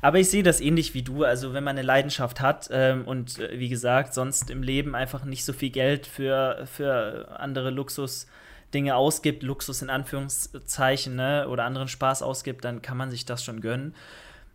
Aber 0.00 0.18
ich 0.18 0.30
sehe 0.30 0.42
das 0.42 0.62
ähnlich 0.62 0.94
wie 0.94 1.02
du. 1.02 1.24
Also, 1.24 1.52
wenn 1.52 1.62
man 1.62 1.76
eine 1.76 1.86
Leidenschaft 1.86 2.40
hat 2.40 2.70
ähm, 2.72 3.06
und 3.06 3.38
äh, 3.38 3.58
wie 3.58 3.68
gesagt, 3.68 4.14
sonst 4.14 4.48
im 4.48 4.62
Leben 4.62 4.94
einfach 4.94 5.24
nicht 5.24 5.44
so 5.44 5.52
viel 5.52 5.70
Geld 5.70 6.06
für, 6.06 6.64
für 6.64 7.38
andere 7.38 7.68
Luxusdinge 7.68 8.96
ausgibt, 8.96 9.42
Luxus 9.42 9.82
in 9.82 9.90
Anführungszeichen, 9.90 11.16
ne, 11.16 11.48
oder 11.50 11.64
anderen 11.64 11.88
Spaß 11.88 12.22
ausgibt, 12.22 12.64
dann 12.64 12.80
kann 12.80 12.96
man 12.96 13.10
sich 13.10 13.26
das 13.26 13.44
schon 13.44 13.60
gönnen 13.60 13.94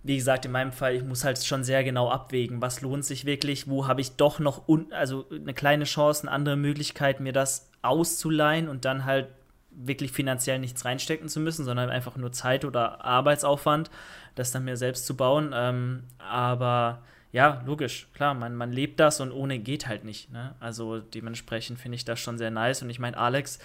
wie 0.03 0.15
gesagt, 0.15 0.45
in 0.45 0.51
meinem 0.51 0.71
Fall, 0.71 0.95
ich 0.95 1.03
muss 1.03 1.23
halt 1.23 1.43
schon 1.43 1.63
sehr 1.63 1.83
genau 1.83 2.09
abwägen, 2.09 2.61
was 2.61 2.81
lohnt 2.81 3.03
sich 3.03 3.25
wirklich, 3.25 3.67
wo 3.67 3.87
habe 3.87 4.01
ich 4.01 4.15
doch 4.15 4.39
noch 4.39 4.63
also 4.91 5.25
eine 5.29 5.53
kleine 5.53 5.83
Chance, 5.83 6.23
eine 6.23 6.31
andere 6.31 6.55
Möglichkeit, 6.55 7.19
mir 7.19 7.33
das 7.33 7.69
auszuleihen 7.81 8.69
und 8.69 8.85
dann 8.85 9.05
halt 9.05 9.27
wirklich 9.71 10.11
finanziell 10.11 10.59
nichts 10.59 10.85
reinstecken 10.85 11.29
zu 11.29 11.39
müssen, 11.39 11.65
sondern 11.65 11.89
einfach 11.89 12.17
nur 12.17 12.31
Zeit 12.31 12.65
oder 12.65 13.03
Arbeitsaufwand, 13.05 13.91
das 14.35 14.51
dann 14.51 14.65
mir 14.65 14.77
selbst 14.77 15.05
zu 15.05 15.15
bauen. 15.15 15.51
Ähm, 15.53 16.03
aber 16.17 17.03
ja, 17.37 17.61
logisch, 17.67 18.07
klar, 18.15 18.33
man, 18.33 18.55
man 18.55 18.71
lebt 18.71 18.99
das 18.99 19.19
und 19.19 19.31
ohne 19.31 19.59
geht 19.59 19.87
halt 19.87 20.03
nicht. 20.03 20.31
Ne? 20.31 20.55
Also 20.59 20.97
dementsprechend 20.97 21.79
finde 21.79 21.95
ich 21.97 22.03
das 22.03 22.19
schon 22.19 22.39
sehr 22.39 22.49
nice. 22.49 22.81
Und 22.81 22.89
ich 22.89 22.97
meine, 22.97 23.15
Alex, 23.15 23.59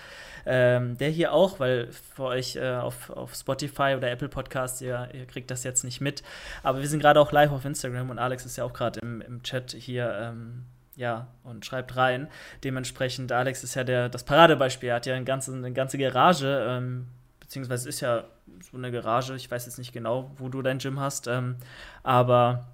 ähm, 0.45 0.99
der 0.99 1.09
hier 1.09 1.33
auch, 1.33 1.59
weil 1.59 1.91
für 1.91 2.25
euch 2.25 2.57
äh, 2.57 2.75
auf, 2.75 3.09
auf 3.09 3.35
Spotify 3.35 3.95
oder 3.97 4.11
Apple 4.11 4.29
Podcasts, 4.29 4.83
ihr, 4.83 5.09
ihr 5.15 5.25
kriegt 5.25 5.51
das 5.51 5.65
jetzt 5.65 5.85
nicht 5.85 6.03
mit, 6.03 6.23
aber 6.63 6.81
wir 6.81 6.87
sind 6.87 7.01
gerade 7.01 7.19
auch 7.19 7.33
live 7.33 7.51
auf 7.51 7.65
Instagram 7.65 8.11
und 8.11 8.19
Alex 8.19 8.45
ist 8.45 8.59
ja 8.59 8.65
auch 8.65 8.75
gerade 8.75 9.01
im, 9.01 9.23
im 9.23 9.43
Chat 9.43 9.73
hier. 9.73 10.19
Ähm, 10.21 10.67
ja, 10.95 11.29
und 11.43 11.65
schreibt 11.65 11.97
rein. 11.97 12.29
Dementsprechend, 12.65 13.33
Alex 13.33 13.65
ist 13.65 13.75
ja 13.75 13.85
der, 13.85 14.11
das 14.11 14.25
Paradebeispiel. 14.25 14.91
Er 14.91 14.97
hat 14.97 15.07
ja 15.07 15.15
eine 15.15 15.25
ganze, 15.25 15.51
eine 15.55 15.73
ganze 15.73 15.97
Garage, 15.97 16.67
ähm, 16.69 17.09
beziehungsweise 17.41 17.89
ist 17.89 18.01
ja 18.01 18.25
so 18.71 18.77
eine 18.77 18.93
Garage. 18.93 19.35
Ich 19.35 19.51
weiß 19.51 19.65
jetzt 19.65 19.79
nicht 19.79 19.95
genau, 19.95 20.31
wo 20.37 20.51
du 20.51 20.61
dein 20.61 20.77
Gym 20.77 21.01
hast, 21.01 21.27
ähm, 21.27 21.57
aber 22.03 22.67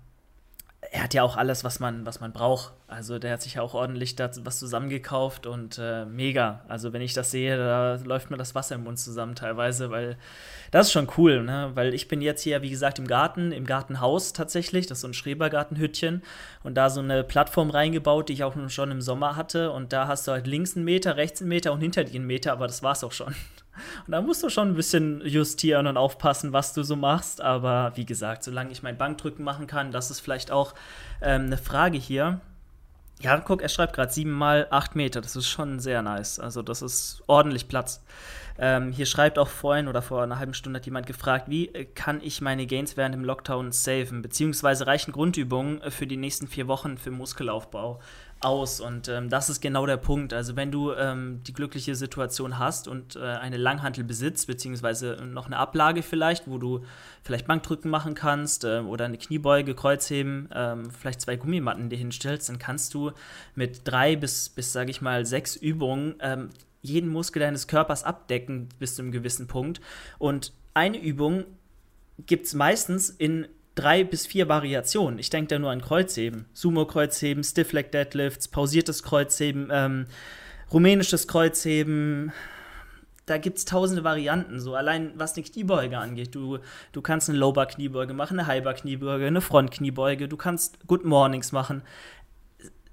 er 0.90 1.02
hat 1.02 1.14
ja 1.14 1.22
auch 1.22 1.36
alles, 1.36 1.64
was 1.64 1.80
man, 1.80 2.06
was 2.06 2.20
man 2.20 2.32
braucht. 2.32 2.72
Also 2.86 3.18
der 3.18 3.32
hat 3.32 3.42
sich 3.42 3.54
ja 3.54 3.62
auch 3.62 3.74
ordentlich 3.74 4.16
da 4.16 4.30
was 4.44 4.58
zusammengekauft 4.58 5.46
und 5.46 5.78
äh, 5.78 6.06
mega. 6.06 6.64
Also 6.68 6.92
wenn 6.92 7.02
ich 7.02 7.12
das 7.12 7.30
sehe, 7.30 7.56
da 7.56 7.96
läuft 8.04 8.30
mir 8.30 8.38
das 8.38 8.54
Wasser 8.54 8.76
im 8.76 8.84
Mund 8.84 8.98
zusammen 8.98 9.34
teilweise, 9.34 9.90
weil 9.90 10.16
das 10.70 10.86
ist 10.86 10.92
schon 10.92 11.08
cool, 11.18 11.42
ne? 11.42 11.72
Weil 11.74 11.92
ich 11.92 12.08
bin 12.08 12.22
jetzt 12.22 12.42
hier, 12.42 12.62
wie 12.62 12.70
gesagt, 12.70 12.98
im 12.98 13.06
Garten, 13.06 13.52
im 13.52 13.66
Gartenhaus 13.66 14.32
tatsächlich. 14.32 14.86
Das 14.86 14.98
ist 14.98 15.02
so 15.02 15.08
ein 15.08 15.14
Schrebergartenhüttchen 15.14 16.22
und 16.62 16.74
da 16.74 16.88
so 16.88 17.00
eine 17.00 17.22
Plattform 17.24 17.70
reingebaut, 17.70 18.28
die 18.28 18.34
ich 18.34 18.44
auch 18.44 18.54
schon 18.68 18.90
im 18.90 19.02
Sommer 19.02 19.36
hatte. 19.36 19.72
Und 19.72 19.92
da 19.92 20.06
hast 20.06 20.26
du 20.26 20.32
halt 20.32 20.46
links 20.46 20.74
einen 20.74 20.84
Meter, 20.84 21.16
rechts 21.16 21.42
einen 21.42 21.50
Meter 21.50 21.72
und 21.72 21.80
hinter 21.80 22.04
dir 22.04 22.14
einen 22.14 22.26
Meter, 22.26 22.52
aber 22.52 22.66
das 22.66 22.82
war's 22.82 23.04
auch 23.04 23.12
schon. 23.12 23.34
Und 24.06 24.12
da 24.12 24.20
musst 24.20 24.42
du 24.42 24.48
schon 24.48 24.68
ein 24.68 24.74
bisschen 24.74 25.20
justieren 25.24 25.86
und 25.86 25.96
aufpassen, 25.96 26.52
was 26.52 26.72
du 26.72 26.82
so 26.82 26.96
machst. 26.96 27.40
Aber 27.40 27.92
wie 27.94 28.06
gesagt, 28.06 28.44
solange 28.44 28.70
ich 28.70 28.82
mein 28.82 28.98
Bankdrücken 28.98 29.44
machen 29.44 29.66
kann, 29.66 29.92
das 29.92 30.10
ist 30.10 30.20
vielleicht 30.20 30.50
auch 30.50 30.74
ähm, 31.20 31.46
eine 31.46 31.58
Frage 31.58 31.98
hier. 31.98 32.40
Ja, 33.20 33.36
guck, 33.40 33.62
er 33.62 33.68
schreibt 33.68 33.94
gerade 33.94 34.12
7 34.12 34.30
mal 34.30 34.68
8 34.70 34.94
Meter. 34.94 35.20
Das 35.20 35.34
ist 35.34 35.48
schon 35.48 35.80
sehr 35.80 36.02
nice. 36.02 36.38
Also, 36.38 36.62
das 36.62 36.82
ist 36.82 37.22
ordentlich 37.26 37.66
Platz. 37.66 38.00
Ähm, 38.60 38.92
hier 38.92 39.06
schreibt 39.06 39.38
auch 39.38 39.48
vorhin 39.48 39.86
oder 39.88 40.02
vor 40.02 40.22
einer 40.22 40.38
halben 40.38 40.54
Stunde 40.54 40.78
hat 40.78 40.86
jemand 40.86 41.06
gefragt, 41.06 41.48
wie 41.48 41.68
kann 41.94 42.20
ich 42.22 42.40
meine 42.40 42.66
Gains 42.66 42.96
während 42.96 43.14
dem 43.14 43.24
Lockdown 43.24 43.70
saven? 43.70 44.22
Beziehungsweise 44.22 44.86
reichen 44.86 45.12
Grundübungen 45.12 45.80
für 45.90 46.06
die 46.06 46.16
nächsten 46.16 46.48
vier 46.48 46.66
Wochen 46.66 46.98
für 46.98 47.12
Muskelaufbau? 47.12 48.00
Aus. 48.40 48.80
Und 48.80 49.08
ähm, 49.08 49.28
das 49.28 49.50
ist 49.50 49.60
genau 49.60 49.86
der 49.86 49.96
Punkt. 49.96 50.32
Also 50.32 50.56
wenn 50.56 50.70
du 50.70 50.92
ähm, 50.92 51.40
die 51.44 51.52
glückliche 51.52 51.94
Situation 51.94 52.58
hast 52.58 52.88
und 52.88 53.16
äh, 53.16 53.20
eine 53.20 53.56
Langhantel 53.56 54.04
besitzt, 54.04 54.46
beziehungsweise 54.46 55.16
noch 55.24 55.46
eine 55.46 55.56
Ablage 55.56 56.02
vielleicht, 56.02 56.48
wo 56.48 56.58
du 56.58 56.84
vielleicht 57.22 57.46
Bankdrücken 57.46 57.90
machen 57.90 58.14
kannst 58.14 58.64
äh, 58.64 58.80
oder 58.80 59.06
eine 59.06 59.18
Kniebeuge, 59.18 59.74
Kreuzheben, 59.74 60.48
ähm, 60.54 60.90
vielleicht 60.90 61.20
zwei 61.20 61.36
Gummimatten 61.36 61.90
dir 61.90 61.98
hinstellst, 61.98 62.48
dann 62.48 62.58
kannst 62.58 62.94
du 62.94 63.12
mit 63.54 63.80
drei 63.84 64.16
bis, 64.16 64.48
bis 64.48 64.72
sage 64.72 64.90
ich 64.90 65.00
mal, 65.00 65.26
sechs 65.26 65.56
Übungen 65.56 66.14
ähm, 66.20 66.50
jeden 66.80 67.10
Muskel 67.10 67.40
deines 67.40 67.66
Körpers 67.66 68.04
abdecken 68.04 68.68
bis 68.78 68.94
zu 68.94 69.02
einem 69.02 69.12
gewissen 69.12 69.48
Punkt. 69.48 69.80
Und 70.18 70.52
eine 70.74 71.00
Übung 71.00 71.44
gibt 72.26 72.46
es 72.46 72.54
meistens 72.54 73.10
in 73.10 73.48
drei 73.78 74.02
bis 74.02 74.26
vier 74.26 74.48
Variationen. 74.48 75.18
Ich 75.18 75.30
denke 75.30 75.48
da 75.48 75.58
nur 75.58 75.70
an 75.70 75.80
Kreuzheben, 75.80 76.46
Sumo-Kreuzheben, 76.52 77.44
Stiff-Leg 77.44 77.92
Deadlifts, 77.92 78.48
pausiertes 78.48 79.02
Kreuzheben, 79.02 79.68
ähm, 79.72 80.06
rumänisches 80.72 81.28
Kreuzheben. 81.28 82.32
Da 83.26 83.38
gibt 83.38 83.58
es 83.58 83.66
tausende 83.66 84.04
Varianten. 84.04 84.58
So 84.58 84.74
allein 84.74 85.12
was 85.14 85.36
eine 85.36 85.44
Kniebeuge 85.44 85.98
angeht. 85.98 86.34
Du, 86.34 86.58
du 86.92 87.02
kannst 87.02 87.28
eine 87.28 87.38
Low-Bar-Kniebeuge 87.38 88.14
machen, 88.14 88.38
eine 88.38 88.48
High-Bar-Kniebeuge, 88.48 89.26
eine 89.26 89.40
Front-Kniebeuge. 89.40 90.28
Du 90.28 90.36
kannst 90.36 90.86
Good 90.86 91.04
Mornings 91.04 91.52
machen 91.52 91.82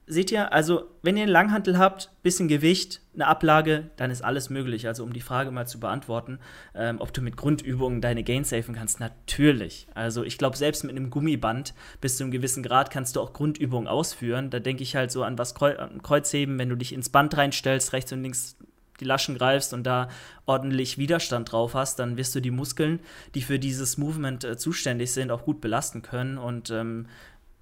seht 0.08 0.32
ihr, 0.32 0.54
also 0.54 0.86
wenn 1.02 1.18
ihr 1.18 1.24
einen 1.24 1.32
Langhantel 1.32 1.78
habt, 1.78 2.12
bisschen 2.22 2.48
Gewicht, 2.48 3.02
eine 3.14 3.28
Ablage, 3.28 3.90
dann 3.98 4.12
ist 4.12 4.24
alles 4.24 4.50
möglich. 4.50 4.88
Also 4.88 5.04
um 5.04 5.14
die 5.14 5.22
Frage 5.22 5.52
mal 5.52 5.68
zu 5.68 5.80
beantworten, 5.80 6.40
ähm, 6.76 6.98
ob 7.00 7.14
du 7.14 7.22
mit 7.22 7.38
Grundübungen 7.38 8.02
deine 8.02 8.24
Gains 8.24 8.50
safen 8.50 8.76
kannst, 8.76 9.00
natürlich. 9.00 9.88
Also 9.94 10.24
ich 10.24 10.38
glaube, 10.38 10.58
selbst 10.58 10.84
mit 10.84 10.96
einem 10.96 11.10
Gummiband 11.10 11.74
bis 12.02 12.18
zu 12.18 12.24
einem 12.24 12.32
gewissen 12.32 12.62
Grad 12.62 12.92
kannst 12.92 13.16
du 13.16 13.22
auch 13.22 13.34
Grundübungen 13.34 13.88
ausführen. 13.88 14.50
Da 14.50 14.60
denke 14.60 14.84
ich 14.84 14.96
halt 14.96 15.12
so 15.12 15.24
an 15.24 15.38
was 15.38 15.56
Kreu 15.56 15.76
Kreuzheben, 16.04 16.60
wenn 16.60 16.70
du 16.70 16.76
dich 16.76 16.94
ins 16.94 17.10
Band 17.10 17.36
reinstellst, 17.36 17.94
rechts 17.94 18.12
und 18.12 18.22
links 18.22 18.58
die 19.00 19.06
Laschen 19.06 19.38
greifst 19.38 19.74
und 19.74 19.84
da 19.84 20.10
ordentlich 20.46 20.98
Widerstand 20.98 21.52
drauf 21.52 21.74
hast, 21.74 22.00
dann 22.00 22.18
wirst 22.18 22.36
du 22.36 22.40
die 22.40 22.52
Muskeln, 22.52 23.00
die 23.34 23.42
für 23.42 23.60
dieses 23.60 23.98
Movement 23.98 24.44
äh, 24.44 24.58
zuständig 24.58 25.12
sind, 25.12 25.32
auch 25.32 25.44
gut 25.44 25.62
belasten 25.62 26.02
können. 26.02 26.38
Und 26.38 26.70
ähm, 26.70 27.08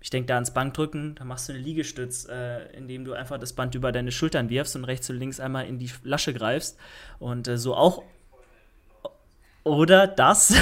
ich 0.04 0.10
denke 0.10 0.28
da 0.28 0.34
ans 0.36 0.52
Bankdrücken, 0.52 1.16
da 1.16 1.24
machst 1.24 1.48
du 1.48 1.54
eine 1.54 1.62
Liegestütz, 1.62 2.28
äh, 2.28 2.66
indem 2.76 3.06
du 3.06 3.14
einfach 3.14 3.40
das 3.40 3.54
Band 3.54 3.74
über 3.74 3.94
deine 3.94 4.12
Schultern 4.12 4.50
wirfst 4.50 4.76
und 4.76 4.84
rechts 4.84 5.10
und 5.10 5.16
links 5.16 5.40
einmal 5.40 5.66
in 5.66 5.80
die 5.80 5.90
Lasche 6.04 6.34
greifst. 6.34 6.78
Und 7.20 7.48
äh, 7.48 7.58
so 7.58 7.74
auch. 7.74 8.04
Oder 9.64 10.08
das. 10.08 10.54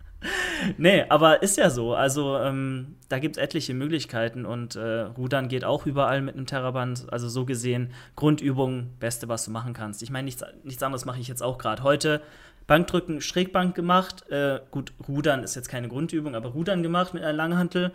nee, 0.78 1.04
aber 1.10 1.42
ist 1.42 1.58
ja 1.58 1.68
so. 1.68 1.94
Also 1.94 2.38
ähm, 2.38 2.96
da 3.10 3.18
gibt 3.18 3.36
es 3.36 3.42
etliche 3.42 3.74
Möglichkeiten 3.74 4.46
und 4.46 4.76
äh, 4.76 5.00
Rudern 5.00 5.48
geht 5.48 5.66
auch 5.66 5.84
überall 5.84 6.22
mit 6.22 6.36
einem 6.36 6.46
Terraband. 6.46 7.12
Also 7.12 7.28
so 7.28 7.44
gesehen, 7.44 7.92
Grundübung, 8.16 8.94
beste, 8.98 9.28
was 9.28 9.44
du 9.44 9.50
machen 9.50 9.74
kannst. 9.74 10.02
Ich 10.02 10.10
meine, 10.10 10.24
nichts, 10.24 10.42
nichts 10.64 10.82
anderes 10.82 11.04
mache 11.04 11.20
ich 11.20 11.28
jetzt 11.28 11.42
auch 11.42 11.58
gerade. 11.58 11.82
Heute 11.82 12.22
Bankdrücken, 12.66 13.20
Schrägbank 13.20 13.74
gemacht. 13.74 14.26
Äh, 14.30 14.60
gut, 14.70 14.94
Rudern 15.06 15.42
ist 15.42 15.54
jetzt 15.54 15.68
keine 15.68 15.88
Grundübung, 15.88 16.34
aber 16.34 16.48
Rudern 16.48 16.82
gemacht 16.82 17.12
mit 17.12 17.22
einer 17.22 17.34
Langhantel. 17.34 17.92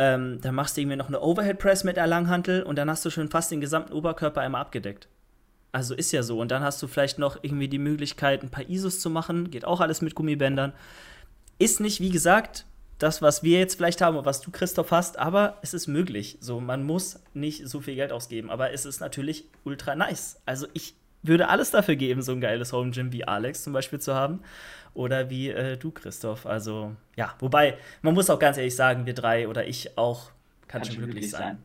Ähm, 0.00 0.40
dann 0.40 0.54
machst 0.54 0.76
du 0.76 0.80
irgendwie 0.80 0.96
noch 0.96 1.08
eine 1.08 1.20
Overhead 1.20 1.58
Press 1.58 1.82
mit 1.82 1.96
der 1.96 2.06
Langhantel 2.06 2.62
und 2.62 2.76
dann 2.76 2.88
hast 2.88 3.04
du 3.04 3.10
schon 3.10 3.28
fast 3.28 3.50
den 3.50 3.60
gesamten 3.60 3.92
Oberkörper 3.92 4.40
einmal 4.40 4.60
abgedeckt. 4.60 5.08
Also 5.72 5.92
ist 5.92 6.12
ja 6.12 6.22
so. 6.22 6.40
Und 6.40 6.52
dann 6.52 6.62
hast 6.62 6.80
du 6.80 6.86
vielleicht 6.86 7.18
noch 7.18 7.42
irgendwie 7.42 7.66
die 7.66 7.80
Möglichkeit, 7.80 8.44
ein 8.44 8.50
paar 8.50 8.68
ISOs 8.70 9.00
zu 9.00 9.10
machen. 9.10 9.50
Geht 9.50 9.64
auch 9.64 9.80
alles 9.80 10.00
mit 10.00 10.14
Gummibändern. 10.14 10.72
Ist 11.58 11.80
nicht, 11.80 12.00
wie 12.00 12.10
gesagt, 12.10 12.64
das, 13.00 13.22
was 13.22 13.42
wir 13.42 13.58
jetzt 13.58 13.74
vielleicht 13.74 14.00
haben 14.00 14.16
und 14.16 14.24
was 14.24 14.40
du, 14.40 14.52
Christoph, 14.52 14.92
hast, 14.92 15.18
aber 15.18 15.58
es 15.62 15.74
ist 15.74 15.88
möglich. 15.88 16.38
So, 16.40 16.60
man 16.60 16.84
muss 16.84 17.18
nicht 17.34 17.66
so 17.68 17.80
viel 17.80 17.96
Geld 17.96 18.12
ausgeben, 18.12 18.50
aber 18.50 18.72
es 18.72 18.86
ist 18.86 19.00
natürlich 19.00 19.46
ultra 19.64 19.96
nice. 19.96 20.40
Also 20.46 20.68
ich 20.74 20.94
würde 21.24 21.48
alles 21.48 21.72
dafür 21.72 21.96
geben, 21.96 22.22
so 22.22 22.30
ein 22.30 22.40
geiles 22.40 22.72
Home 22.72 22.92
Gym 22.92 23.12
wie 23.12 23.24
Alex 23.24 23.64
zum 23.64 23.72
Beispiel 23.72 23.98
zu 23.98 24.14
haben 24.14 24.44
oder 24.94 25.30
wie 25.30 25.50
äh, 25.50 25.76
du, 25.76 25.90
Christoph. 25.90 26.46
Also 26.46 26.94
ja, 27.16 27.34
wobei, 27.38 27.78
man 28.02 28.14
muss 28.14 28.30
auch 28.30 28.38
ganz 28.38 28.56
ehrlich 28.56 28.76
sagen, 28.76 29.06
wir 29.06 29.14
drei 29.14 29.48
oder 29.48 29.66
ich 29.66 29.96
auch, 29.96 30.30
kann, 30.66 30.82
kann 30.82 30.90
schon 30.90 31.04
glücklich 31.04 31.30
sein. 31.30 31.58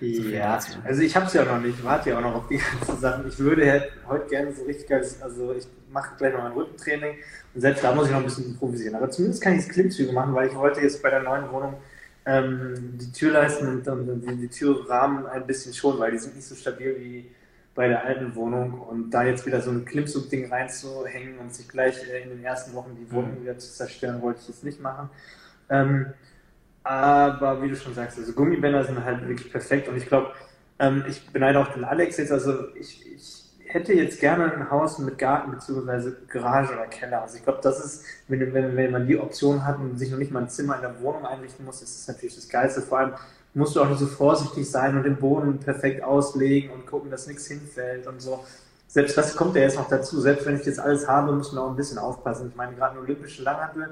sein. 0.00 0.30
ja, 0.32 0.58
also 0.84 1.02
ich 1.02 1.14
habe 1.16 1.26
es 1.26 1.32
ja 1.32 1.44
noch 1.44 1.60
nicht, 1.60 1.78
ich 1.78 1.84
warte 1.84 2.10
ja 2.10 2.18
auch 2.18 2.22
noch 2.22 2.34
auf 2.34 2.48
die 2.48 2.58
ganzen 2.78 2.98
Sachen. 2.98 3.28
Ich 3.28 3.38
würde 3.38 3.70
halt 3.70 3.90
heute 4.06 4.26
gerne 4.28 4.52
so 4.52 4.64
richtig 4.64 4.88
geiles, 4.88 5.20
also 5.22 5.52
ich 5.54 5.66
mache 5.90 6.16
gleich 6.16 6.32
noch 6.32 6.44
ein 6.44 6.52
Rückentraining 6.52 7.16
und 7.54 7.60
selbst 7.60 7.82
da 7.82 7.94
muss 7.94 8.06
ich 8.06 8.12
noch 8.12 8.18
ein 8.18 8.24
bisschen 8.24 8.46
improvisieren. 8.46 8.94
Aber 8.94 9.10
zumindest 9.10 9.42
kann 9.42 9.54
ich 9.54 9.64
das 9.64 9.68
Klimmzüge 9.68 10.12
machen, 10.12 10.34
weil 10.34 10.48
ich 10.48 10.54
wollte 10.54 10.80
jetzt 10.80 11.02
bei 11.02 11.10
der 11.10 11.22
neuen 11.22 11.50
Wohnung 11.50 11.74
ähm, 12.26 12.98
die 12.98 13.10
Türleisten 13.10 13.68
und, 13.68 13.88
und 13.88 14.20
die, 14.20 14.36
die 14.36 14.48
Türrahmen 14.48 15.26
ein 15.26 15.46
bisschen 15.46 15.72
schon, 15.72 15.98
weil 15.98 16.12
die 16.12 16.18
sind 16.18 16.36
nicht 16.36 16.46
so 16.46 16.54
stabil 16.54 16.94
wie 16.98 17.30
bei 17.78 17.86
der 17.86 18.04
alten 18.04 18.34
Wohnung 18.34 18.80
und 18.80 19.10
da 19.10 19.22
jetzt 19.22 19.46
wieder 19.46 19.60
so 19.60 19.70
ein 19.70 19.84
Klimmzug-Ding 19.84 20.50
reinzuhängen 20.50 21.38
und 21.38 21.54
sich 21.54 21.68
gleich 21.68 21.96
äh, 22.10 22.24
in 22.24 22.30
den 22.30 22.42
ersten 22.42 22.74
Wochen 22.74 22.96
die 22.96 23.08
Wohnung 23.12 23.38
mhm. 23.38 23.42
wieder 23.42 23.56
zu 23.56 23.72
zerstören, 23.72 24.20
wollte 24.20 24.40
ich 24.42 24.48
jetzt 24.48 24.64
nicht 24.64 24.80
machen. 24.80 25.08
Ähm, 25.70 26.06
aber 26.82 27.62
wie 27.62 27.68
du 27.68 27.76
schon 27.76 27.94
sagst, 27.94 28.18
also 28.18 28.32
Gummibänder 28.32 28.82
sind 28.82 29.04
halt 29.04 29.28
wirklich 29.28 29.52
perfekt 29.52 29.86
und 29.86 29.96
ich 29.96 30.06
glaube, 30.06 30.32
ähm, 30.80 31.04
ich 31.06 31.24
beneide 31.30 31.60
auch 31.60 31.68
den 31.68 31.84
Alex 31.84 32.16
jetzt, 32.16 32.32
also 32.32 32.74
ich, 32.74 33.06
ich 33.14 33.44
hätte 33.68 33.92
jetzt 33.92 34.18
gerne 34.18 34.52
ein 34.52 34.68
Haus 34.72 34.98
mit 34.98 35.16
Garten 35.16 35.52
bzw. 35.52 36.14
Garage 36.26 36.72
oder 36.72 36.86
Keller. 36.86 37.22
Also 37.22 37.36
ich 37.36 37.44
glaube, 37.44 37.60
das 37.62 37.84
ist, 37.84 38.04
wenn, 38.26 38.40
wenn, 38.52 38.74
wenn 38.74 38.90
man 38.90 39.06
die 39.06 39.18
Option 39.18 39.64
hat 39.64 39.78
und 39.78 39.96
sich 40.00 40.10
noch 40.10 40.18
nicht 40.18 40.32
mal 40.32 40.42
ein 40.42 40.48
Zimmer 40.48 40.74
in 40.74 40.82
der 40.82 41.00
Wohnung 41.00 41.24
einrichten 41.24 41.64
muss, 41.64 41.80
ist 41.80 41.96
das 41.96 42.12
natürlich 42.12 42.34
das 42.34 42.48
Geilste. 42.48 42.82
Vor 42.82 42.98
allem 42.98 43.12
musst 43.58 43.76
du 43.76 43.82
auch 43.82 43.88
nicht 43.88 43.98
so 43.98 44.06
vorsichtig 44.06 44.70
sein 44.70 44.96
und 44.96 45.02
den 45.02 45.16
Boden 45.16 45.58
perfekt 45.58 46.02
auslegen 46.02 46.70
und 46.70 46.86
gucken, 46.86 47.10
dass 47.10 47.26
nichts 47.26 47.46
hinfällt 47.46 48.06
und 48.06 48.22
so. 48.22 48.44
Selbst 48.86 49.18
das 49.18 49.36
kommt 49.36 49.54
ja 49.56 49.62
jetzt 49.62 49.76
noch 49.76 49.88
dazu. 49.88 50.20
Selbst 50.20 50.46
wenn 50.46 50.56
ich 50.56 50.64
jetzt 50.64 50.80
alles 50.80 51.06
habe, 51.06 51.32
muss 51.32 51.52
man 51.52 51.64
auch 51.64 51.70
ein 51.70 51.76
bisschen 51.76 51.98
aufpassen. 51.98 52.48
Ich 52.48 52.56
meine, 52.56 52.74
gerade 52.74 52.92
eine 52.92 53.00
olympische 53.00 53.42
Langhantel, 53.42 53.90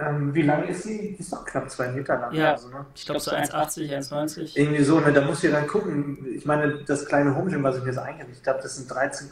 ähm, 0.00 0.34
wie 0.34 0.42
lang 0.42 0.66
ist 0.66 0.84
sie? 0.84 1.14
Die 1.14 1.20
ist 1.20 1.32
doch 1.32 1.44
knapp 1.44 1.70
zwei 1.70 1.88
Meter 1.88 2.18
lang. 2.18 2.32
Ja, 2.32 2.52
also, 2.52 2.68
ne? 2.68 2.86
ich 2.94 3.04
glaube 3.04 3.20
so 3.20 3.32
1,80, 3.32 3.90
1,90. 3.90 4.56
Irgendwie 4.56 4.82
so, 4.82 4.98
ne? 4.98 5.12
da 5.12 5.20
musst 5.20 5.42
du 5.42 5.48
ja 5.48 5.52
dann 5.52 5.66
gucken. 5.66 6.26
Ich 6.34 6.46
meine, 6.46 6.82
das 6.86 7.04
kleine 7.04 7.36
Home 7.36 7.50
Gym, 7.50 7.62
was 7.62 7.76
ich 7.76 7.84
mir 7.84 7.92
so 7.92 8.00
eingerichtet 8.00 8.46
habe, 8.46 8.62
das 8.62 8.76
sind 8.76 8.90
13,5 8.90 9.30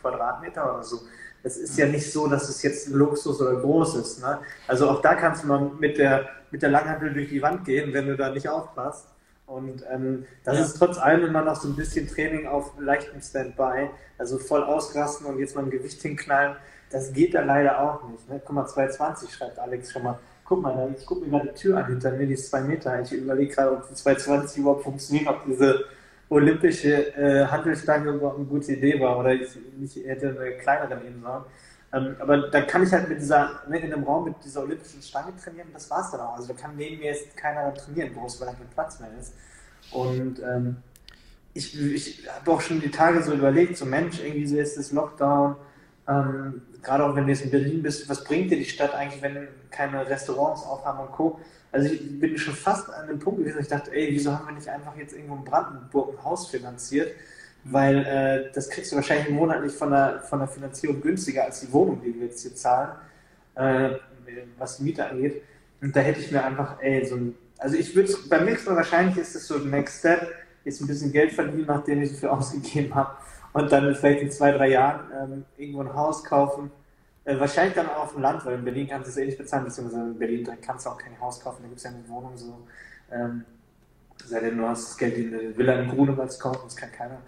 Quadratmeter 0.00 0.74
oder 0.74 0.82
so. 0.82 1.00
Es 1.42 1.56
ist 1.56 1.76
ja 1.76 1.86
nicht 1.86 2.10
so, 2.10 2.26
dass 2.26 2.48
es 2.48 2.62
jetzt 2.62 2.88
Luxus 2.88 3.40
oder 3.40 3.56
groß 3.56 3.96
ist. 3.96 4.22
Ne? 4.22 4.38
Also 4.66 4.88
auch 4.88 5.02
da 5.02 5.14
kannst 5.14 5.44
du 5.44 5.48
mal 5.48 5.70
mit 5.78 5.98
der, 5.98 6.28
mit 6.50 6.62
der 6.62 6.70
Langhantel 6.70 7.12
durch 7.12 7.28
die 7.28 7.42
Wand 7.42 7.64
gehen, 7.64 7.92
wenn 7.92 8.06
du 8.06 8.16
da 8.16 8.30
nicht 8.30 8.48
aufpasst. 8.48 9.08
Und 9.46 9.82
ähm, 9.90 10.26
das 10.44 10.58
ja. 10.58 10.64
ist 10.64 10.74
trotz 10.74 10.98
allem 10.98 11.24
immer 11.24 11.42
noch 11.42 11.56
so 11.56 11.68
ein 11.68 11.76
bisschen 11.76 12.06
Training 12.06 12.46
auf 12.46 12.72
leichtem 12.78 13.20
Standby, 13.20 13.88
also 14.18 14.38
voll 14.38 14.62
ausrasten 14.62 15.26
und 15.26 15.38
jetzt 15.38 15.56
mal 15.56 15.64
ein 15.64 15.70
Gewicht 15.70 16.02
hinknallen. 16.02 16.56
Das 16.90 17.12
geht 17.12 17.34
da 17.34 17.42
leider 17.42 17.80
auch 17.80 18.06
nicht. 18.08 18.28
Ne? 18.28 18.40
Guck 18.44 18.54
mal, 18.54 18.66
220 18.66 19.30
schreibt 19.32 19.58
Alex 19.58 19.92
schon 19.92 20.02
mal. 20.02 20.18
Guck 20.44 20.62
mal, 20.62 20.94
ich 20.98 21.04
gucke 21.04 21.24
mir 21.24 21.30
gerade 21.30 21.48
die 21.48 21.60
Tür 21.60 21.78
an 21.78 21.86
hinter 21.86 22.12
mir, 22.12 22.26
die 22.26 22.34
ist 22.34 22.50
zwei 22.50 22.60
Meter. 22.60 23.00
Ich 23.02 23.12
überlege 23.12 23.54
gerade, 23.54 23.72
ob 23.72 23.88
die 23.88 23.94
220 23.94 24.58
überhaupt 24.58 24.84
funktioniert, 24.84 25.28
ob 25.28 25.44
diese 25.46 25.84
olympische 26.30 27.16
äh, 27.16 27.46
Handelstange 27.46 28.10
überhaupt 28.10 28.38
eine 28.38 28.46
gute 28.46 28.72
Idee 28.72 29.00
war 29.00 29.18
oder 29.18 29.32
ich 29.32 29.48
nicht 29.78 29.96
hätte 29.96 30.28
eine 30.38 30.52
kleinere 30.58 30.96
nehmen 30.96 31.22
sollen. 31.22 31.44
Ähm, 31.92 32.16
aber 32.18 32.48
da 32.48 32.60
kann 32.62 32.82
ich 32.82 32.92
halt 32.92 33.08
mit 33.08 33.18
dieser, 33.18 33.62
ne, 33.68 33.78
in 33.78 33.92
einem 33.92 34.04
Raum 34.04 34.24
mit 34.24 34.34
dieser 34.44 34.62
olympischen 34.62 35.00
Stange 35.00 35.34
trainieren, 35.42 35.68
das 35.72 35.90
war's 35.90 36.10
dann 36.10 36.20
auch. 36.20 36.36
Also 36.36 36.48
da 36.48 36.54
kann 36.54 36.76
neben 36.76 36.98
mir 36.98 37.12
jetzt 37.12 37.36
keiner 37.36 37.72
trainieren, 37.74 38.10
wo 38.14 38.26
es 38.26 38.36
vielleicht 38.36 38.58
kein 38.58 38.68
Platz 38.68 39.00
mehr 39.00 39.10
ist. 39.18 39.32
Und 39.92 40.40
ähm, 40.40 40.76
ich, 41.54 41.78
ich 41.80 42.28
habe 42.28 42.50
auch 42.50 42.60
schon 42.60 42.80
die 42.80 42.90
Tage 42.90 43.22
so 43.22 43.32
überlegt, 43.32 43.78
so 43.78 43.86
Mensch, 43.86 44.20
irgendwie 44.20 44.46
so 44.46 44.58
ist 44.58 44.76
das 44.76 44.92
Lockdown, 44.92 45.56
ähm, 46.06 46.62
gerade 46.82 47.04
auch 47.04 47.14
wenn 47.16 47.24
du 47.24 47.32
jetzt 47.32 47.42
in 47.42 47.50
Berlin 47.50 47.82
bist, 47.82 48.08
was 48.08 48.22
bringt 48.24 48.50
dir 48.50 48.58
die 48.58 48.64
Stadt 48.64 48.94
eigentlich, 48.94 49.22
wenn 49.22 49.48
keine 49.70 50.08
Restaurants 50.08 50.62
aufhaben 50.64 51.00
und 51.00 51.12
Co. 51.12 51.40
Also 51.72 51.92
ich 51.92 52.20
bin 52.20 52.36
schon 52.38 52.54
fast 52.54 52.90
an 52.90 53.08
dem 53.08 53.18
Punkt 53.18 53.40
gewesen, 53.40 53.60
ich 53.60 53.68
dachte, 53.68 53.92
ey, 53.92 54.08
wieso 54.10 54.32
haben 54.32 54.46
wir 54.46 54.54
nicht 54.54 54.68
einfach 54.68 54.96
jetzt 54.96 55.12
irgendwo 55.12 55.36
in 55.36 55.44
Brandenburg 55.44 56.14
ein 56.14 56.24
Haus 56.24 56.48
finanziert? 56.48 57.14
Weil 57.70 58.06
äh, 58.06 58.52
das 58.52 58.70
kriegst 58.70 58.92
du 58.92 58.96
wahrscheinlich 58.96 59.28
monatlich 59.30 59.72
von 59.72 59.90
der, 59.90 60.20
von 60.20 60.38
der 60.38 60.48
Finanzierung 60.48 61.00
günstiger 61.00 61.44
als 61.44 61.60
die 61.60 61.72
Wohnung, 61.72 62.00
die 62.02 62.14
wir 62.14 62.26
jetzt 62.26 62.42
hier 62.42 62.54
zahlen, 62.54 62.90
äh, 63.56 63.90
was 64.58 64.78
die 64.78 64.84
Miete 64.84 65.06
angeht. 65.06 65.42
Und 65.80 65.94
da 65.94 66.00
hätte 66.00 66.20
ich 66.20 66.30
mir 66.30 66.44
einfach, 66.44 66.80
ey, 66.80 67.04
so 67.04 67.16
ein, 67.16 67.34
also 67.58 67.76
ich 67.76 67.94
würde 67.94 68.12
beim 68.28 68.44
nächsten 68.44 68.70
Mal 68.70 68.76
wahrscheinlich 68.76 69.18
ist 69.18 69.34
das 69.34 69.46
so 69.46 69.56
ein 69.56 69.70
Next 69.70 69.98
Step, 69.98 70.32
jetzt 70.64 70.80
ein 70.80 70.86
bisschen 70.86 71.12
Geld 71.12 71.32
verdienen, 71.32 71.66
nachdem 71.66 72.02
ich 72.02 72.12
so 72.12 72.16
viel 72.16 72.28
ausgegeben 72.28 72.94
habe 72.94 73.16
und 73.52 73.70
dann 73.72 73.94
vielleicht 73.94 74.22
in 74.22 74.30
zwei, 74.30 74.52
drei 74.52 74.68
Jahren 74.68 75.00
ähm, 75.12 75.44
irgendwo 75.56 75.80
ein 75.80 75.94
Haus 75.94 76.24
kaufen. 76.24 76.70
Äh, 77.24 77.38
wahrscheinlich 77.38 77.74
dann 77.74 77.88
auch 77.88 78.04
auf 78.04 78.12
dem 78.12 78.22
Land, 78.22 78.44
weil 78.46 78.54
in 78.54 78.64
Berlin 78.64 78.88
kannst 78.88 79.08
du 79.08 79.10
es 79.10 79.16
eh 79.16 79.26
nicht 79.26 79.38
bezahlen, 79.38 79.64
beziehungsweise 79.64 80.02
in 80.02 80.18
Berlin 80.18 80.48
kannst 80.64 80.86
du 80.86 80.90
auch 80.90 80.98
kein 80.98 81.18
Haus 81.20 81.40
kaufen, 81.40 81.58
da 81.62 81.68
gibt 81.68 81.78
es 81.78 81.84
ja 81.84 81.90
eine 81.90 82.08
Wohnung 82.08 82.36
so. 82.36 82.58
Ähm, 83.10 83.44
sei 84.24 84.40
denn, 84.40 84.58
du 84.58 84.66
hast 84.66 84.88
das 84.88 84.96
Geld 84.96 85.16
eine 85.16 85.56
Villa 85.56 85.74
in 85.74 85.88
Grunewald 85.88 86.32
zu 86.32 86.38
kaufen, 86.38 86.62
das 86.64 86.76
kann 86.76 86.92
keiner. 86.92 87.18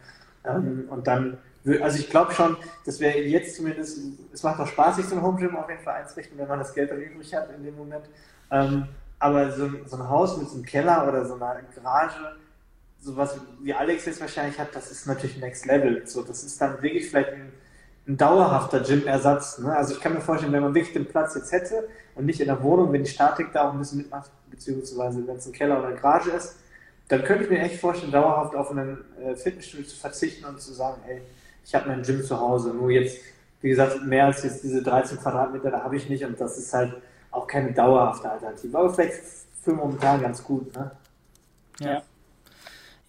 Ähm, 0.45 0.87
und 0.91 1.07
dann, 1.07 1.39
also 1.83 1.99
ich 1.99 2.09
glaube 2.09 2.33
schon, 2.33 2.57
dass 2.87 3.01
wir 3.01 3.29
jetzt 3.29 3.57
zumindest, 3.57 3.99
es 4.33 4.43
macht 4.43 4.61
auch 4.61 4.67
Spaß, 4.67 4.97
sich 4.97 5.07
so 5.07 5.17
ein 5.17 5.23
Home 5.23 5.39
Gym 5.39 5.57
auf 5.57 5.69
jeden 5.69 5.83
Fall 5.83 6.01
einzurichten, 6.01 6.39
wenn 6.39 6.49
man 6.49 6.59
das 6.59 6.75
Geld 6.75 6.91
dann 6.91 7.01
übrig 7.01 7.35
hat 7.35 7.51
in 7.55 7.63
dem 7.65 7.77
Moment. 7.77 8.05
Ähm, 8.51 8.89
aber 9.19 9.51
so, 9.53 9.69
so, 9.87 9.97
ein 9.97 10.09
Haus 10.09 10.39
mit 10.39 10.49
so 10.49 10.55
einem 10.55 10.65
Keller 10.65 11.07
oder 11.07 11.27
so 11.27 11.35
einer 11.35 11.61
Garage, 11.75 12.37
sowas 13.01 13.39
wie 13.61 13.75
Alex 13.75 14.07
jetzt 14.07 14.21
wahrscheinlich 14.21 14.59
hat, 14.59 14.75
das 14.75 14.91
ist 14.91 15.07
natürlich 15.07 15.39
Next 15.39 15.67
Level. 15.67 16.07
So, 16.07 16.23
das 16.23 16.43
ist 16.43 16.61
dann 16.61 16.83
wirklich 16.83 17.09
vielleicht 17.11 17.31
ein, 17.31 17.53
ein 18.09 18.17
dauerhafter 18.17 18.81
Gym-Ersatz. 18.81 19.59
Ne? 19.59 19.77
Also 19.77 19.95
ich 19.95 20.01
kann 20.01 20.15
mir 20.15 20.21
vorstellen, 20.23 20.53
wenn 20.53 20.63
man 20.63 20.75
wirklich 20.75 20.95
den 20.95 21.07
Platz 21.07 21.35
jetzt 21.35 21.53
hätte 21.53 21.87
und 22.15 22.25
nicht 22.25 22.41
in 22.41 22.47
der 22.47 22.63
Wohnung, 22.63 22.93
wenn 22.93 23.05
die 23.05 23.11
Statik 23.11 23.53
da 23.53 23.69
auch 23.69 23.73
ein 23.73 23.79
bisschen 23.79 23.99
mitmacht, 23.99 24.31
beziehungsweise 24.51 25.27
wenn 25.27 25.37
es 25.37 25.47
ein 25.47 25.53
Keller 25.53 25.79
oder 25.79 25.89
eine 25.89 25.97
Garage 25.97 26.31
ist, 26.31 26.57
dann 27.11 27.25
könnte 27.25 27.45
ich 27.45 27.51
mir 27.51 27.59
echt 27.59 27.81
vorstellen, 27.81 28.13
dauerhaft 28.13 28.55
auf 28.55 28.71
einen 28.71 29.05
äh, 29.21 29.35
Fitnessstudio 29.35 29.85
zu 29.85 29.97
verzichten 29.97 30.45
und 30.45 30.61
zu 30.61 30.73
sagen, 30.73 31.03
hey, 31.05 31.21
ich 31.65 31.75
habe 31.75 31.89
mein 31.89 32.03
Gym 32.03 32.23
zu 32.23 32.39
Hause. 32.39 32.73
Nur 32.73 32.89
jetzt, 32.91 33.19
wie 33.61 33.69
gesagt, 33.69 34.05
mehr 34.05 34.27
als 34.27 34.45
jetzt 34.45 34.63
diese 34.63 34.81
13 34.81 35.19
Quadratmeter, 35.19 35.73
da 35.73 35.83
habe 35.83 35.97
ich 35.97 36.09
nicht 36.09 36.25
und 36.25 36.41
das 36.41 36.57
ist 36.57 36.73
halt 36.73 36.95
auch 37.33 37.49
keine 37.49 37.73
dauerhafte 37.73 38.31
Alternative. 38.31 38.79
Aber 38.79 38.95
vielleicht 38.95 39.15
für 39.61 39.73
momentan 39.73 40.23
ganz 40.23 40.43
gut. 40.45 40.73
Ne? 40.77 40.93
Ja. 41.81 42.03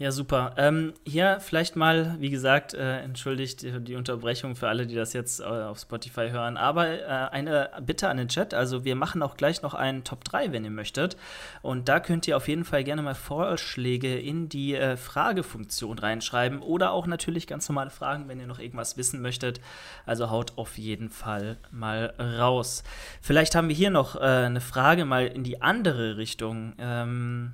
Ja, 0.01 0.11
super. 0.11 0.55
Ähm, 0.57 0.95
hier 1.05 1.37
vielleicht 1.41 1.75
mal, 1.75 2.15
wie 2.17 2.31
gesagt, 2.31 2.73
äh, 2.73 3.01
entschuldigt 3.01 3.61
die, 3.87 3.95
Unterbrechung 3.95 4.55
für 4.55 4.67
alle, 4.67 4.87
die 4.87 4.95
das 4.95 5.13
jetzt 5.13 5.41
äh, 5.41 5.43
auf 5.43 5.77
Spotify 5.77 6.31
hören, 6.31 6.57
aber 6.57 6.87
äh, 6.87 7.05
eine 7.05 7.69
Bitte 7.85 8.09
an 8.09 8.17
den 8.17 8.27
Chat. 8.27 8.55
Also 8.55 8.83
wir 8.83 8.95
machen 8.95 9.21
auch 9.21 9.37
gleich 9.37 9.61
noch 9.61 9.75
einen 9.75 10.03
Top 10.03 10.23
3, 10.23 10.53
wenn 10.53 10.65
ihr 10.65 10.71
möchtet. 10.71 11.17
Und 11.61 11.87
da 11.87 11.99
könnt 11.99 12.27
ihr 12.27 12.35
auf 12.35 12.47
jeden 12.47 12.65
Fall 12.65 12.83
gerne 12.83 13.03
mal 13.03 13.13
Vorschläge 13.13 14.17
in 14.17 14.49
die 14.49 14.73
äh, 14.73 14.97
Fragefunktion 14.97 15.99
reinschreiben 15.99 16.63
oder 16.63 16.93
auch 16.93 17.05
natürlich 17.05 17.45
ganz 17.45 17.69
normale 17.69 17.91
Fragen, 17.91 18.27
wenn 18.27 18.39
ihr 18.39 18.47
noch 18.47 18.57
irgendwas 18.57 18.97
wissen 18.97 19.21
möchtet. 19.21 19.61
Also 20.07 20.31
haut 20.31 20.53
auf 20.55 20.79
jeden 20.79 21.09
Fall 21.11 21.57
mal 21.69 22.15
raus. 22.39 22.83
Vielleicht 23.21 23.53
haben 23.53 23.67
wir 23.67 23.75
hier 23.75 23.91
noch 23.91 24.15
äh, 24.15 24.21
eine 24.21 24.61
Frage 24.61 25.05
mal 25.05 25.27
in 25.27 25.43
die 25.43 25.61
andere 25.61 26.17
Richtung. 26.17 26.73
Ähm, 26.79 27.53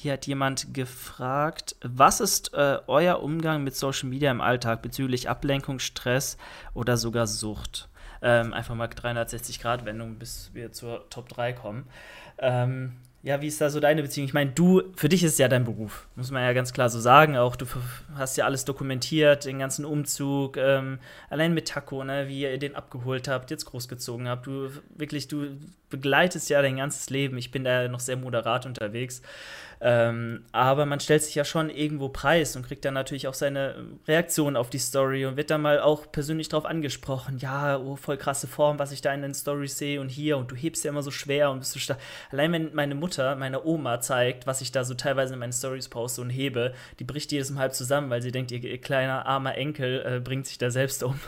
hier 0.00 0.12
hat 0.12 0.28
jemand 0.28 0.74
gefragt, 0.74 1.74
was 1.82 2.20
ist 2.20 2.54
äh, 2.54 2.78
euer 2.86 3.20
Umgang 3.20 3.64
mit 3.64 3.74
Social 3.74 4.08
Media 4.08 4.30
im 4.30 4.40
Alltag 4.40 4.80
bezüglich 4.80 5.28
Ablenkung, 5.28 5.80
Stress 5.80 6.38
oder 6.72 6.96
sogar 6.96 7.26
Sucht? 7.26 7.88
Ähm, 8.22 8.52
einfach 8.52 8.76
mal 8.76 8.86
360-Grad-Wendung, 8.86 10.14
bis 10.20 10.50
wir 10.54 10.70
zur 10.70 11.10
Top 11.10 11.28
3 11.28 11.52
kommen. 11.52 11.84
Ähm, 12.38 12.92
ja, 13.24 13.42
wie 13.42 13.48
ist 13.48 13.60
da 13.60 13.68
so 13.68 13.80
deine 13.80 14.02
Beziehung? 14.02 14.26
Ich 14.28 14.34
meine, 14.34 14.52
du, 14.52 14.82
für 14.94 15.08
dich 15.08 15.24
ist 15.24 15.32
es 15.32 15.38
ja 15.38 15.48
dein 15.48 15.64
Beruf, 15.64 16.06
muss 16.14 16.30
man 16.30 16.44
ja 16.44 16.52
ganz 16.52 16.72
klar 16.72 16.88
so 16.88 17.00
sagen. 17.00 17.36
Auch 17.36 17.56
du 17.56 17.66
hast 18.14 18.36
ja 18.36 18.44
alles 18.44 18.64
dokumentiert, 18.64 19.46
den 19.46 19.58
ganzen 19.58 19.84
Umzug, 19.84 20.56
ähm, 20.56 21.00
allein 21.28 21.54
mit 21.54 21.66
Taco, 21.66 22.04
ne, 22.04 22.28
wie 22.28 22.42
ihr 22.42 22.58
den 22.58 22.76
abgeholt 22.76 23.26
habt, 23.26 23.50
jetzt 23.50 23.64
großgezogen 23.64 24.28
habt. 24.28 24.46
Du 24.46 24.70
wirklich, 24.96 25.26
du 25.26 25.58
begleitest 25.90 26.48
ja 26.50 26.62
dein 26.62 26.76
ganzes 26.76 27.10
Leben. 27.10 27.36
Ich 27.38 27.50
bin 27.50 27.64
da 27.64 27.88
noch 27.88 28.00
sehr 28.00 28.16
moderat 28.16 28.66
unterwegs. 28.66 29.22
Ähm, 29.80 30.44
aber 30.52 30.86
man 30.86 31.00
stellt 31.00 31.22
sich 31.22 31.34
ja 31.34 31.44
schon 31.44 31.70
irgendwo 31.70 32.08
preis 32.08 32.56
und 32.56 32.66
kriegt 32.66 32.84
dann 32.84 32.94
natürlich 32.94 33.28
auch 33.28 33.34
seine 33.34 33.76
Reaktion 34.06 34.56
auf 34.56 34.70
die 34.70 34.78
Story 34.78 35.24
und 35.26 35.36
wird 35.36 35.50
dann 35.50 35.62
mal 35.62 35.80
auch 35.80 36.10
persönlich 36.10 36.48
darauf 36.48 36.66
angesprochen. 36.66 37.38
Ja, 37.38 37.78
oh, 37.78 37.96
voll 37.96 38.16
krasse 38.16 38.46
Form, 38.48 38.78
was 38.78 38.92
ich 38.92 39.00
da 39.00 39.12
in 39.14 39.22
den 39.22 39.34
Stories 39.34 39.78
sehe 39.78 40.00
und 40.00 40.08
hier 40.08 40.36
und 40.36 40.50
du 40.50 40.56
hebst 40.56 40.84
ja 40.84 40.90
immer 40.90 41.02
so 41.02 41.10
schwer 41.10 41.50
und 41.50 41.60
bist 41.60 41.72
so 41.72 41.78
stark. 41.78 42.00
Allein 42.30 42.52
wenn 42.52 42.74
meine 42.74 42.94
Mutter, 42.94 43.36
meine 43.36 43.64
Oma 43.64 44.00
zeigt, 44.00 44.46
was 44.46 44.60
ich 44.60 44.72
da 44.72 44.84
so 44.84 44.94
teilweise 44.94 45.34
in 45.34 45.40
meinen 45.40 45.52
Stories 45.52 45.88
poste 45.88 46.20
und 46.22 46.30
hebe, 46.30 46.74
die 46.98 47.04
bricht 47.04 47.30
jedes 47.32 47.50
Mal 47.50 47.60
halb 47.60 47.74
zusammen, 47.74 48.10
weil 48.10 48.22
sie 48.22 48.32
denkt, 48.32 48.50
ihr, 48.50 48.62
ihr 48.62 48.80
kleiner 48.80 49.26
armer 49.26 49.56
Enkel 49.56 50.04
äh, 50.04 50.20
bringt 50.20 50.46
sich 50.46 50.58
da 50.58 50.70
selbst 50.70 51.02
um. 51.02 51.20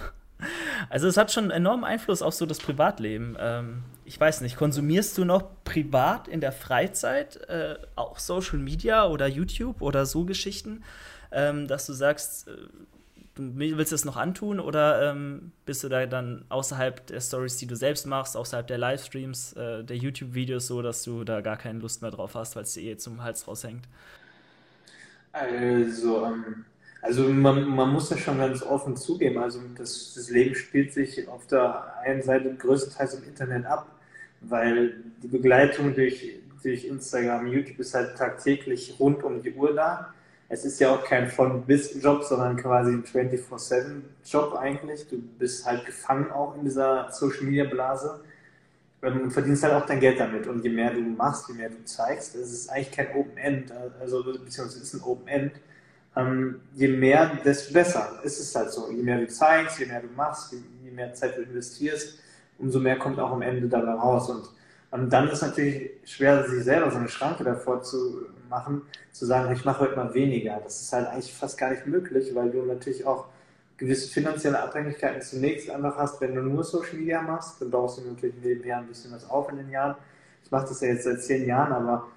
Also 0.89 1.09
es 1.09 1.17
hat 1.17 1.31
schon 1.33 1.51
enormen 1.51 1.85
Einfluss 1.85 2.23
auf 2.23 2.35
so 2.35 2.47
das 2.47 2.59
Privatleben. 2.59 3.37
Ähm, 3.39 3.83
ich 4.05 4.19
weiß 4.19 4.41
nicht, 4.41 4.57
konsumierst 4.57 5.17
du 5.19 5.25
noch 5.25 5.45
privat 5.65 6.29
in 6.29 6.41
der 6.41 6.53
Freizeit 6.53 7.37
äh, 7.49 7.77
auch 7.97 8.19
Social 8.19 8.59
Media 8.59 9.07
oder 9.07 9.27
YouTube 9.27 9.83
oder 9.83 10.07
so 10.07 10.25
Geschichten, 10.25 10.83
ähm, 11.31 11.69
dass 11.69 11.87
du 11.87 11.93
sagst, 11.93 12.49
äh, 12.49 12.53
du 13.35 13.57
willst 13.57 13.93
es 13.93 14.05
noch 14.05 14.17
antun 14.17 14.61
oder 14.61 15.11
ähm, 15.11 15.53
bist 15.65 15.85
du 15.85 15.89
da 15.89 16.07
dann 16.07 16.45
außerhalb 16.49 17.07
der 17.07 17.21
Stories, 17.21 17.57
die 17.57 17.67
du 17.67 17.77
selbst 17.77 18.07
machst, 18.07 18.37
außerhalb 18.37 18.67
der 18.67 18.79
Livestreams, 18.79 19.53
äh, 19.55 19.85
der 19.85 19.97
YouTube-Videos 19.97 20.67
so, 20.67 20.83
dass 20.83 21.03
du 21.03 21.25
da 21.25 21.41
gar 21.41 21.57
keine 21.57 21.79
Lust 21.79 22.03
mehr 22.03 22.11
drauf 22.11 22.35
hast, 22.35 22.57
weil 22.57 22.65
es 22.65 22.75
dir 22.75 22.93
eh 22.93 22.97
zum 22.97 23.23
Hals 23.23 23.47
raushängt? 23.47 23.87
Also, 25.33 26.27
ähm, 26.27 26.65
also 27.03 27.23
man, 27.25 27.69
man 27.69 27.91
muss 27.91 28.09
das 28.09 28.21
schon 28.21 28.39
ganz 28.39 28.63
offen 28.63 28.97
zugeben. 28.97 29.39
Also 29.39 29.61
das, 29.77 30.15
das 30.15 30.31
Leben 30.31 30.55
spielt 30.55 30.93
sich 30.93 31.29
auf 31.29 31.47
der 31.47 31.99
einen 32.05 32.23
Seite 32.23 32.55
größtenteils 32.55 33.15
im 33.15 33.25
Internet 33.25 33.67
ab 33.67 33.97
weil 34.43 34.95
die 35.23 35.29
Begleitung 35.29 35.95
durch 35.95 36.41
durch 36.63 36.85
Instagram, 36.85 37.47
YouTube 37.47 37.79
ist 37.79 37.95
halt 37.95 38.17
tagtäglich 38.17 38.97
rund 38.99 39.23
um 39.23 39.43
die 39.43 39.53
Uhr 39.53 39.75
da. 39.75 40.13
Es 40.49 40.65
ist 40.65 40.81
ja 40.81 40.95
auch 40.95 41.05
kein 41.05 41.29
Von-Bis-Job, 41.29 42.25
sondern 42.25 42.57
quasi 42.57 42.93
ein 42.93 43.05
24-7-Job 43.05 44.55
eigentlich. 44.57 45.09
Du 45.09 45.23
bist 45.39 45.65
halt 45.65 45.87
gefangen 45.87 46.31
auch 46.31 46.57
in 46.57 46.65
dieser 46.65 47.11
Social-Media-Blase 47.13 48.21
ähm, 49.03 49.21
und 49.23 49.31
verdienst 49.31 49.63
halt 49.63 49.75
auch 49.75 49.87
dein 49.87 50.01
Geld 50.01 50.19
damit. 50.19 50.49
Und 50.49 50.63
je 50.63 50.71
mehr 50.71 50.93
du 50.93 51.01
machst, 51.01 51.49
je 51.49 51.55
mehr 51.55 51.71
du 51.71 51.83
zeigst, 51.85 52.35
es 52.35 52.53
ist 52.53 52.69
eigentlich 52.69 52.91
kein 52.91 53.15
Open 53.15 53.37
End, 53.39 53.73
also 54.01 54.23
beziehungsweise 54.23 54.81
es 54.81 54.93
ist 54.93 54.95
ein 54.95 55.03
Open 55.03 55.29
End. 55.29 55.53
Ähm, 56.17 56.61
je 56.75 56.89
mehr, 56.89 57.39
desto 57.45 57.73
besser. 57.73 58.21
Es 58.25 58.41
ist 58.41 58.55
halt 58.55 58.73
so. 58.73 58.91
Je 58.91 59.03
mehr 59.03 59.19
du 59.19 59.29
zeigst, 59.29 59.79
je 59.79 59.87
mehr 59.87 60.01
du 60.01 60.09
machst, 60.17 60.53
je 60.53 60.91
mehr 60.91 61.15
Zeit 61.15 61.37
du 61.37 61.43
investierst, 61.43 62.19
umso 62.59 62.81
mehr 62.81 62.99
kommt 62.99 63.19
auch 63.19 63.31
am 63.33 63.43
Ende 63.43 63.69
dabei 63.69 63.93
raus. 63.93 64.29
Und, 64.29 64.49
und 64.91 65.11
dann 65.11 65.29
ist 65.29 65.43
natürlich 65.43 65.91
schwer, 66.05 66.49
sich 66.49 66.65
selber 66.65 66.91
so 66.91 66.99
eine 66.99 67.09
Schranke 67.09 67.45
davor 67.45 67.83
zu 67.83 68.27
machen, 68.49 68.83
zu 69.13 69.25
sagen, 69.25 69.53
ich 69.55 69.65
mache 69.65 69.81
heute 69.81 69.97
mal 69.97 70.13
weniger. 70.13 70.61
Das 70.63 70.81
ist 70.81 70.93
halt 70.93 71.09
eigentlich 71.09 71.33
fast 71.33 71.57
gar 71.57 71.71
nicht 71.71 71.87
möglich, 71.87 72.35
weil 72.35 72.51
du 72.51 72.63
natürlich 72.63 73.07
auch 73.07 73.27
gewisse 73.81 74.11
finanzielle 74.11 74.61
Abhängigkeiten 74.63 75.23
zunächst 75.23 75.71
einfach 75.71 75.97
hast, 75.97 76.21
wenn 76.21 76.35
du 76.35 76.43
nur 76.43 76.63
Social 76.65 76.97
Media 76.99 77.23
machst, 77.23 77.63
dann 77.63 77.71
baust 77.71 77.99
du 77.99 78.03
natürlich 78.03 78.35
nebenher 78.43 78.79
ein 78.79 78.87
bisschen 78.87 79.11
was 79.13 79.29
auf 79.31 79.51
in 79.51 79.57
den 79.57 79.71
Jahren. 79.71 79.97
Ich 80.45 80.51
mache 80.51 80.69
das 80.69 80.81
ja 80.83 80.89
jetzt 80.89 81.05
seit 81.05 81.23
zehn 81.23 81.47
Jahren, 81.47 81.73
aber 81.73 82.09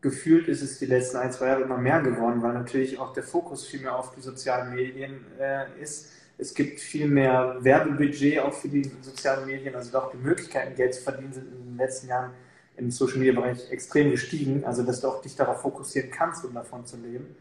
gefühlt 0.00 0.48
ist 0.48 0.62
es 0.62 0.78
die 0.78 0.86
letzten 0.86 1.16
ein, 1.16 1.32
zwei 1.32 1.48
Jahre 1.48 1.62
immer 1.62 1.78
mehr 1.78 2.00
geworden, 2.00 2.42
weil 2.42 2.52
natürlich 2.52 2.98
auch 2.98 3.12
der 3.12 3.22
Fokus 3.24 3.66
viel 3.66 3.80
mehr 3.80 3.96
auf 3.96 4.14
die 4.14 4.20
sozialen 4.20 4.74
Medien 4.74 5.24
äh, 5.38 5.64
ist. 5.80 6.12
Es 6.38 6.54
gibt 6.54 6.78
viel 6.78 7.08
mehr 7.08 7.56
Werbebudget 7.60 8.38
auch 8.40 8.52
für 8.52 8.68
die 8.68 8.90
sozialen 9.02 9.46
Medien, 9.46 9.74
also 9.74 9.98
auch 9.98 10.12
die 10.12 10.18
Möglichkeiten, 10.18 10.76
Geld 10.76 10.94
zu 10.94 11.02
verdienen, 11.02 11.32
sind 11.32 11.48
in 11.52 11.64
den 11.64 11.76
letzten 11.76 12.08
Jahren 12.08 12.30
im 12.76 12.92
Social 12.92 13.18
Media 13.18 13.34
Bereich 13.34 13.70
extrem 13.72 14.12
gestiegen, 14.12 14.64
also 14.64 14.84
dass 14.84 15.00
du 15.00 15.08
auch 15.08 15.20
dich 15.20 15.34
darauf 15.34 15.62
fokussieren 15.62 16.10
kannst, 16.12 16.44
um 16.44 16.54
davon 16.54 16.86
zu 16.86 16.96
leben. 16.96 17.34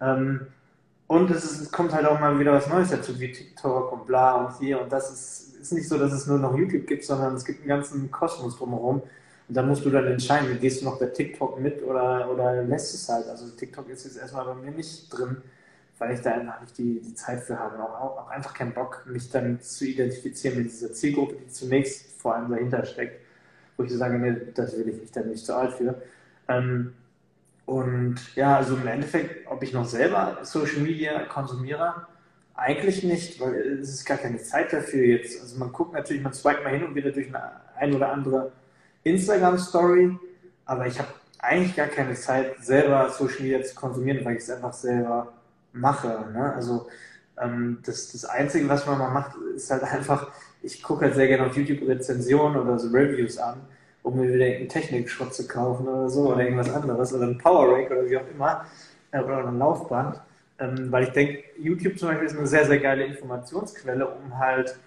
Ähm, 0.00 0.46
und 1.08 1.30
es, 1.30 1.44
ist, 1.44 1.60
es, 1.60 1.72
kommt 1.72 1.92
halt 1.92 2.06
auch 2.06 2.18
mal 2.20 2.38
wieder 2.38 2.52
was 2.52 2.68
Neues 2.68 2.90
dazu, 2.90 3.18
wie 3.20 3.30
TikTok 3.30 3.92
und 3.92 4.06
bla 4.06 4.34
und 4.36 4.58
hier. 4.58 4.80
Und 4.80 4.90
das 4.90 5.10
ist, 5.12 5.56
ist 5.60 5.72
nicht 5.72 5.88
so, 5.88 5.98
dass 5.98 6.12
es 6.12 6.26
nur 6.26 6.38
noch 6.38 6.56
YouTube 6.56 6.86
gibt, 6.86 7.04
sondern 7.04 7.34
es 7.34 7.44
gibt 7.44 7.60
einen 7.60 7.68
ganzen 7.68 8.10
Kosmos 8.10 8.56
drumherum. 8.56 9.02
Und 9.48 9.56
da 9.56 9.62
musst 9.62 9.84
du 9.84 9.90
dann 9.90 10.06
entscheiden, 10.06 10.58
gehst 10.60 10.80
du 10.80 10.86
noch 10.86 10.98
bei 10.98 11.06
TikTok 11.06 11.60
mit 11.60 11.82
oder, 11.82 12.30
oder 12.30 12.62
lässt 12.62 12.94
es 12.94 13.08
halt. 13.08 13.28
Also 13.28 13.48
TikTok 13.50 13.88
ist 13.90 14.04
jetzt 14.04 14.16
erstmal 14.16 14.46
bei 14.46 14.54
mir 14.54 14.70
nicht 14.70 15.10
drin, 15.10 15.36
weil 15.98 16.14
ich 16.14 16.20
da 16.20 16.32
einfach 16.32 16.60
nicht 16.62 16.78
die, 16.78 17.00
die 17.00 17.14
Zeit 17.14 17.40
für 17.40 17.58
habe. 17.58 17.76
Und 17.76 17.82
auch, 17.82 18.18
auch 18.18 18.30
einfach 18.30 18.54
keinen 18.54 18.72
Bock, 18.72 19.04
mich 19.06 19.30
dann 19.30 19.60
zu 19.60 19.84
identifizieren 19.84 20.58
mit 20.58 20.66
dieser 20.66 20.92
Zielgruppe, 20.92 21.36
die 21.36 21.48
zunächst 21.48 22.12
vor 22.20 22.34
allem 22.34 22.50
dahinter 22.50 22.84
steckt. 22.84 23.20
Wo 23.76 23.82
ich 23.82 23.90
so 23.90 23.98
sage, 23.98 24.18
nee, 24.18 24.34
das 24.54 24.78
will 24.78 24.88
ich 24.88 25.00
mich 25.00 25.10
dann 25.12 25.28
nicht 25.28 25.44
zu 25.44 25.54
alt 25.54 25.74
für. 25.74 26.00
Ähm, 26.48 26.94
und 27.66 28.16
ja, 28.36 28.56
also 28.56 28.76
im 28.76 28.86
Endeffekt, 28.86 29.50
ob 29.50 29.62
ich 29.62 29.72
noch 29.72 29.84
selber 29.84 30.38
Social 30.42 30.80
Media 30.80 31.24
konsumiere, 31.24 32.06
eigentlich 32.54 33.02
nicht, 33.02 33.40
weil 33.40 33.78
es 33.80 33.90
ist 33.90 34.04
gar 34.04 34.18
keine 34.18 34.38
Zeit 34.38 34.72
dafür 34.72 35.04
jetzt. 35.04 35.40
Also 35.40 35.58
man 35.58 35.72
guckt 35.72 35.92
natürlich, 35.92 36.22
man 36.22 36.32
swipet 36.32 36.62
mal 36.62 36.72
hin 36.72 36.84
und 36.84 36.94
wieder 36.94 37.10
durch 37.10 37.28
eine 37.28 37.50
ein 37.76 37.94
oder 37.94 38.12
andere 38.12 38.52
Instagram-Story, 39.04 40.18
aber 40.64 40.86
ich 40.86 40.98
habe 40.98 41.08
eigentlich 41.38 41.76
gar 41.76 41.86
keine 41.86 42.14
Zeit, 42.14 42.56
selber 42.60 43.10
Social 43.10 43.42
Media 43.42 43.62
zu 43.62 43.74
konsumieren, 43.74 44.24
weil 44.24 44.36
ich 44.36 44.42
es 44.42 44.50
einfach 44.50 44.72
selber 44.72 45.32
mache. 45.72 46.08
Ne? 46.32 46.52
Also 46.54 46.88
ähm, 47.40 47.78
das, 47.84 48.12
das 48.12 48.24
Einzige, 48.24 48.68
was 48.68 48.86
man 48.86 48.98
mal 48.98 49.10
macht, 49.10 49.36
ist 49.54 49.70
halt 49.70 49.82
einfach, 49.84 50.30
ich 50.62 50.82
gucke 50.82 51.04
halt 51.04 51.14
sehr 51.14 51.28
gerne 51.28 51.46
auf 51.46 51.56
YouTube 51.56 51.86
Rezensionen 51.86 52.60
oder 52.60 52.78
so 52.78 52.88
Reviews 52.88 53.38
an, 53.38 53.60
um 54.02 54.16
mir 54.16 54.32
wieder 54.32 54.44
einen 54.44 54.68
Technikschrott 54.68 55.34
zu 55.34 55.46
kaufen 55.46 55.86
oder 55.86 56.08
so 56.08 56.32
oder 56.32 56.42
irgendwas 56.42 56.72
anderes 56.72 57.12
oder 57.12 57.26
ein 57.26 57.38
Power 57.38 57.74
Rank 57.74 57.90
oder 57.90 58.08
wie 58.08 58.16
auch 58.16 58.28
immer 58.34 58.64
äh, 59.10 59.20
oder 59.20 59.46
ein 59.46 59.58
Laufband. 59.58 60.20
Ähm, 60.58 60.90
weil 60.90 61.04
ich 61.04 61.10
denke, 61.10 61.42
YouTube 61.58 61.98
zum 61.98 62.08
Beispiel 62.08 62.26
ist 62.28 62.38
eine 62.38 62.46
sehr, 62.46 62.64
sehr 62.64 62.78
geile 62.78 63.04
Informationsquelle, 63.04 64.06
um 64.06 64.38
halt 64.38 64.78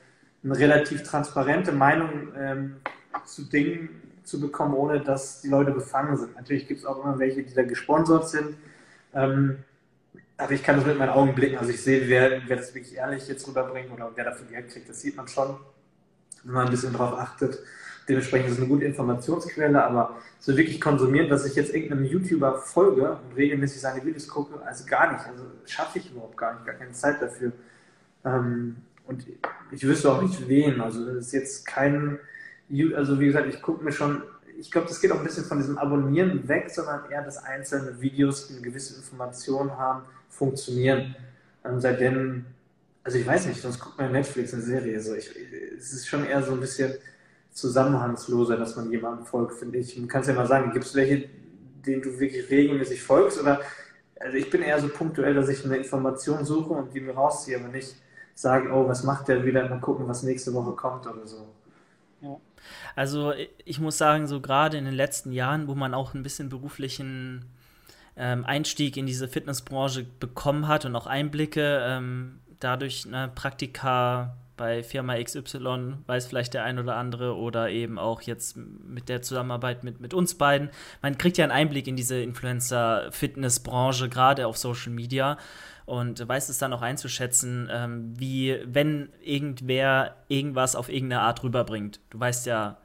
eine 0.43 0.57
relativ 0.57 1.03
transparente 1.03 1.73
Meinung 1.73 2.29
ähm, 2.37 2.77
zu 3.25 3.43
Dingen 3.43 4.06
zu 4.27 4.41
bekommen, 4.41 4.73
ohne 4.73 4.99
dass 4.99 5.41
die 5.41 5.47
Leute 5.47 5.71
befangen 5.71 6.17
sind. 6.17 6.35
Natürlich 6.35 6.67
gibt 6.67 6.81
es 6.81 6.85
auch 6.85 7.01
immer 7.03 7.17
welche, 7.17 7.43
die 7.43 7.53
da 7.53 7.63
gesponsert 7.63 8.27
sind. 8.27 8.57
Ähm, 9.13 9.59
aber 10.35 10.51
ich 10.51 10.63
kann 10.63 10.75
das 10.75 10.85
mit 10.85 10.97
meinen 10.97 11.09
Augen 11.09 11.33
blicken. 11.33 11.57
Also 11.57 11.71
ich 11.71 11.81
sehe, 11.81 12.07
wer, 12.09 12.41
wer 12.45 12.57
das 12.57 12.75
wirklich 12.75 12.95
ehrlich 12.95 13.27
jetzt 13.27 13.47
rüberbringt 13.47 13.89
oder 13.91 14.11
wer 14.13 14.25
dafür 14.25 14.45
Geld 14.47 14.69
kriegt. 14.69 14.89
Das 14.89 15.01
sieht 15.01 15.15
man 15.15 15.29
schon, 15.29 15.55
wenn 16.43 16.53
man 16.53 16.65
ein 16.65 16.71
bisschen 16.71 16.91
drauf 16.93 17.17
achtet. 17.17 17.57
Dementsprechend 18.09 18.47
ist 18.47 18.53
es 18.55 18.59
eine 18.59 18.67
gute 18.67 18.85
Informationsquelle, 18.85 19.81
aber 19.81 20.17
so 20.39 20.55
wirklich 20.55 20.79
konsumieren, 20.81 21.29
dass 21.29 21.45
ich 21.45 21.55
jetzt 21.55 21.73
irgendeinem 21.73 22.05
YouTuber 22.05 22.59
folge 22.59 23.11
und 23.11 23.35
regelmäßig 23.35 23.81
seine 23.81 24.05
Videos 24.05 24.27
gucke, 24.27 24.61
also 24.65 24.85
gar 24.85 25.13
nicht. 25.13 25.25
Also 25.25 25.43
schaffe 25.65 25.99
ich 25.99 26.11
überhaupt 26.11 26.37
gar 26.37 26.53
nicht, 26.53 26.65
gar 26.65 26.75
keine 26.75 26.91
Zeit 26.91 27.21
dafür. 27.21 27.53
Ähm, 28.25 28.77
und 29.07 29.25
ich 29.71 29.83
wüsste 29.87 30.11
auch 30.11 30.21
nicht 30.21 30.47
wen. 30.49 30.81
Also 30.81 31.07
es 31.11 31.27
ist 31.27 31.31
jetzt 31.31 31.65
kein 31.65 32.19
also 32.95 33.19
wie 33.19 33.27
gesagt, 33.27 33.47
ich 33.47 33.61
gucke 33.61 33.83
mir 33.83 33.91
schon, 33.91 34.23
ich 34.59 34.71
glaube, 34.71 34.87
das 34.87 34.99
geht 34.99 35.11
auch 35.11 35.19
ein 35.19 35.23
bisschen 35.25 35.45
von 35.45 35.57
diesem 35.57 35.77
Abonnieren 35.77 36.47
weg, 36.47 36.69
sondern 36.69 37.09
eher, 37.09 37.23
dass 37.23 37.37
einzelne 37.37 38.01
Videos 38.01 38.49
eine 38.49 38.61
gewisse 38.61 38.95
Information 38.95 39.71
haben, 39.71 40.03
funktionieren. 40.29 41.15
Ähm, 41.63 41.79
seitdem, 41.79 42.45
also 43.03 43.17
ich 43.17 43.27
weiß 43.27 43.45
nicht, 43.47 43.61
sonst 43.61 43.79
guckt 43.79 43.97
man 43.97 44.11
Netflix 44.11 44.53
eine 44.53 44.63
Serie. 44.63 44.99
So. 44.99 45.13
Ich, 45.15 45.31
es 45.77 45.93
ist 45.93 46.07
schon 46.07 46.25
eher 46.25 46.41
so 46.43 46.53
ein 46.53 46.59
bisschen 46.59 46.93
zusammenhangsloser, 47.51 48.57
dass 48.57 48.75
man 48.75 48.91
jemandem 48.91 49.25
folgt, 49.25 49.55
finde 49.55 49.79
ich. 49.79 49.95
Du 49.95 50.07
kannst 50.07 50.29
ja 50.29 50.35
mal 50.35 50.47
sagen, 50.47 50.71
gibt 50.71 50.85
es 50.85 50.95
welche, 50.95 51.29
denen 51.85 52.01
du 52.01 52.19
wirklich 52.19 52.49
regelmäßig 52.49 53.01
folgst? 53.01 53.39
Oder 53.39 53.61
also 54.19 54.37
ich 54.37 54.49
bin 54.49 54.61
eher 54.61 54.79
so 54.79 54.89
punktuell, 54.89 55.33
dass 55.33 55.49
ich 55.49 55.63
eine 55.65 55.77
Information 55.77 56.45
suche 56.45 56.73
und 56.73 56.93
die 56.93 57.01
mir 57.01 57.13
rausziehe, 57.13 57.59
aber 57.59 57.69
nicht 57.69 57.95
sage, 58.33 58.69
oh, 58.71 58.87
was 58.87 59.03
macht 59.03 59.27
der 59.27 59.43
wieder, 59.45 59.67
mal 59.67 59.79
gucken, 59.79 60.07
was 60.07 60.23
nächste 60.23 60.53
Woche 60.53 60.73
kommt 60.73 61.07
oder 61.07 61.25
so. 61.25 61.47
Also 62.95 63.33
ich 63.65 63.79
muss 63.79 63.97
sagen, 63.97 64.27
so 64.27 64.41
gerade 64.41 64.77
in 64.77 64.85
den 64.85 64.93
letzten 64.93 65.31
Jahren, 65.31 65.67
wo 65.67 65.75
man 65.75 65.93
auch 65.93 66.13
ein 66.13 66.23
bisschen 66.23 66.49
beruflichen 66.49 67.45
ähm, 68.15 68.45
Einstieg 68.45 68.97
in 68.97 69.05
diese 69.05 69.27
Fitnessbranche 69.27 70.05
bekommen 70.19 70.67
hat 70.67 70.85
und 70.85 70.95
auch 70.95 71.07
Einblicke, 71.07 71.81
ähm, 71.83 72.39
dadurch 72.59 73.05
ne, 73.05 73.31
Praktika 73.33 74.35
bei 74.57 74.83
Firma 74.83 75.21
XY, 75.21 75.93
weiß 76.05 76.25
vielleicht 76.25 76.53
der 76.53 76.63
ein 76.63 76.79
oder 76.79 76.95
andere, 76.95 77.35
oder 77.35 77.69
eben 77.69 77.97
auch 77.99 78.21
jetzt 78.23 78.57
mit 78.57 79.07
der 79.07 79.21
Zusammenarbeit 79.21 79.83
mit, 79.83 80.01
mit 80.01 80.13
uns 80.13 80.35
beiden. 80.35 80.69
Man 81.01 81.17
kriegt 81.17 81.37
ja 81.37 81.45
einen 81.45 81.51
Einblick 81.51 81.87
in 81.87 81.95
diese 81.95 82.19
Influencer-Fitness-Branche, 82.19 84.09
gerade 84.09 84.47
auf 84.47 84.57
Social 84.57 84.91
Media 84.91 85.37
und 85.85 86.27
weiß 86.27 86.49
es 86.49 86.57
dann 86.57 86.73
auch 86.73 86.81
einzuschätzen, 86.81 87.69
ähm, 87.71 88.13
wie, 88.19 88.59
wenn 88.65 89.09
irgendwer 89.23 90.17
irgendwas 90.27 90.75
auf 90.75 90.89
irgendeine 90.89 91.21
Art 91.21 91.43
rüberbringt. 91.43 92.01
Du 92.09 92.19
weißt 92.19 92.45
ja, 92.45 92.77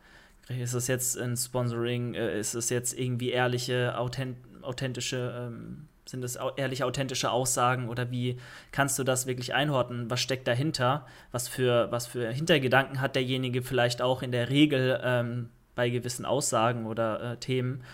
ist 0.49 0.75
es 0.75 0.87
jetzt 0.87 1.19
ein 1.19 1.37
Sponsoring, 1.37 2.15
äh, 2.15 2.39
ist 2.39 2.55
es 2.55 2.71
jetzt 2.71 2.97
irgendwie 2.99 3.31
ehrliche, 3.31 3.99
authent 3.99 4.37
authentische, 4.63 5.49
ähm, 5.49 5.89
sind 6.05 6.25
es 6.25 6.39
ehrlich 6.57 6.85
authentische 6.85 7.31
Aussagen 7.31 7.89
oder 7.89 8.11
wie 8.11 8.39
kannst 8.73 8.99
du 8.99 9.05
das 9.05 9.27
wirklich 9.27 9.55
einordnen? 9.55 10.11
Was 10.11 10.21
steckt 10.21 10.49
dahinter? 10.49 11.07
Was 11.31 11.49
für, 11.49 11.91
was 11.91 12.07
für 12.07 12.31
Hintergedanken 12.31 13.01
hat 13.01 13.15
derjenige 13.15 13.63
vielleicht 13.63 14.03
auch 14.03 14.23
in 14.23 14.33
der 14.33 14.51
Regel 14.51 15.01
ähm, 15.03 15.51
bei 15.75 15.91
gewissen 15.91 16.25
Aussagen 16.25 16.87
oder 16.87 17.33
äh, 17.33 17.37
Themen? 17.37 17.85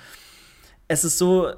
Es 0.88 1.04
ist 1.04 1.18
so, 1.18 1.52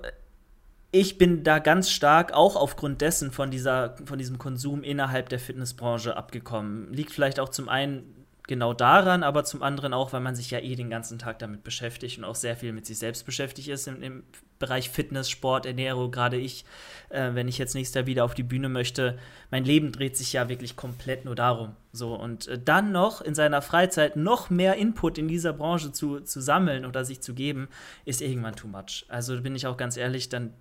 ich 0.90 1.18
bin 1.18 1.44
da 1.44 1.61
ganz 1.61 1.90
stark 1.90 2.32
auch 2.32 2.57
aufgrund 2.57 3.01
dessen 3.01 3.30
von, 3.30 3.51
dieser, 3.51 3.96
von 4.05 4.18
diesem 4.18 4.38
Konsum 4.38 4.82
innerhalb 4.82 5.28
der 5.28 5.38
Fitnessbranche 5.38 6.16
abgekommen. 6.16 6.92
Liegt 6.92 7.12
vielleicht 7.12 7.38
auch 7.38 7.51
zum 7.51 7.68
einen 7.68 8.19
genau 8.51 8.74
daran, 8.74 9.22
aber 9.22 9.44
zum 9.44 9.62
anderen 9.62 9.94
auch, 9.94 10.12
weil 10.12 10.20
man 10.20 10.34
sich 10.34 10.51
ja 10.51 10.59
eh 10.59 10.74
den 10.74 10.90
ganzen 10.90 11.20
Tag 11.20 11.38
damit 11.38 11.62
beschäftigt 11.62 12.18
und 12.18 12.24
auch 12.24 12.34
sehr 12.34 12.57
viel 12.57 12.72
mit 12.72 12.84
sich 12.84 12.98
selbst 12.98 13.24
beschäftigt 13.24 13.68
ist 13.68 13.86
im, 13.86 14.03
im 14.03 14.24
Bereich 14.59 14.90
Fitness, 14.90 15.30
Sport, 15.30 15.66
Ernährung. 15.66 16.11
Gerade 16.11 16.36
ich, 16.36 16.64
äh, 17.11 17.30
wenn 17.34 17.46
ich 17.46 17.59
jetzt 17.59 17.74
nächstes 17.74 17.94
Jahr 17.94 18.07
wieder 18.07 18.24
auf 18.24 18.34
die 18.34 18.42
Bühne 18.42 18.68
möchte, 18.68 19.18
mein 19.53 19.64
Leben 19.64 19.92
dreht 19.92 20.16
sich 20.16 20.32
ja 20.32 20.48
wirklich 20.48 20.74
komplett 20.74 21.24
nur 21.24 21.36
darum. 21.36 21.76
So 21.92 22.16
und 22.16 22.48
äh, 22.48 22.59
dann 22.59 22.90
noch 22.90 23.20
in 23.20 23.36
seiner 23.36 23.62
Freizeit 23.62 24.16
noch 24.16 24.51
mehr 24.51 24.74
Input 24.74 25.16
in 25.16 25.28
dieser 25.28 25.53
Branche 25.53 25.92
zu, 25.92 26.18
zu 26.18 26.40
sammeln 26.40 26.84
oder 26.84 27.05
sich 27.05 27.20
zu 27.20 27.34
geben, 27.34 27.68
ist 28.05 28.20
irgendwann 28.20 28.57
too 28.57 28.66
much. 28.66 29.07
Also 29.09 29.40
bin 29.40 29.55
ich 29.55 29.68
auch 29.68 29.76
ganz 29.76 29.96
ehrlich, 29.96 30.28
dann 30.28 30.55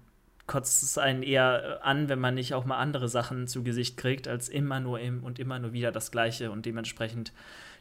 kotzt 0.49 0.83
es 0.83 0.97
einen 0.97 1.23
eher 1.23 1.79
äh, 1.79 1.83
an, 1.83 2.09
wenn 2.09 2.19
man 2.19 2.35
nicht 2.35 2.53
auch 2.53 2.65
mal 2.65 2.77
andere 2.77 3.07
Sachen 3.07 3.47
zu 3.47 3.63
Gesicht 3.63 3.97
kriegt, 3.97 4.27
als 4.27 4.49
immer 4.49 4.79
nur 4.79 4.99
im 4.99 5.23
und 5.23 5.39
immer 5.39 5.59
nur 5.59 5.73
wieder 5.73 5.91
das 5.91 6.11
Gleiche 6.11 6.51
und 6.51 6.65
dementsprechend 6.65 7.31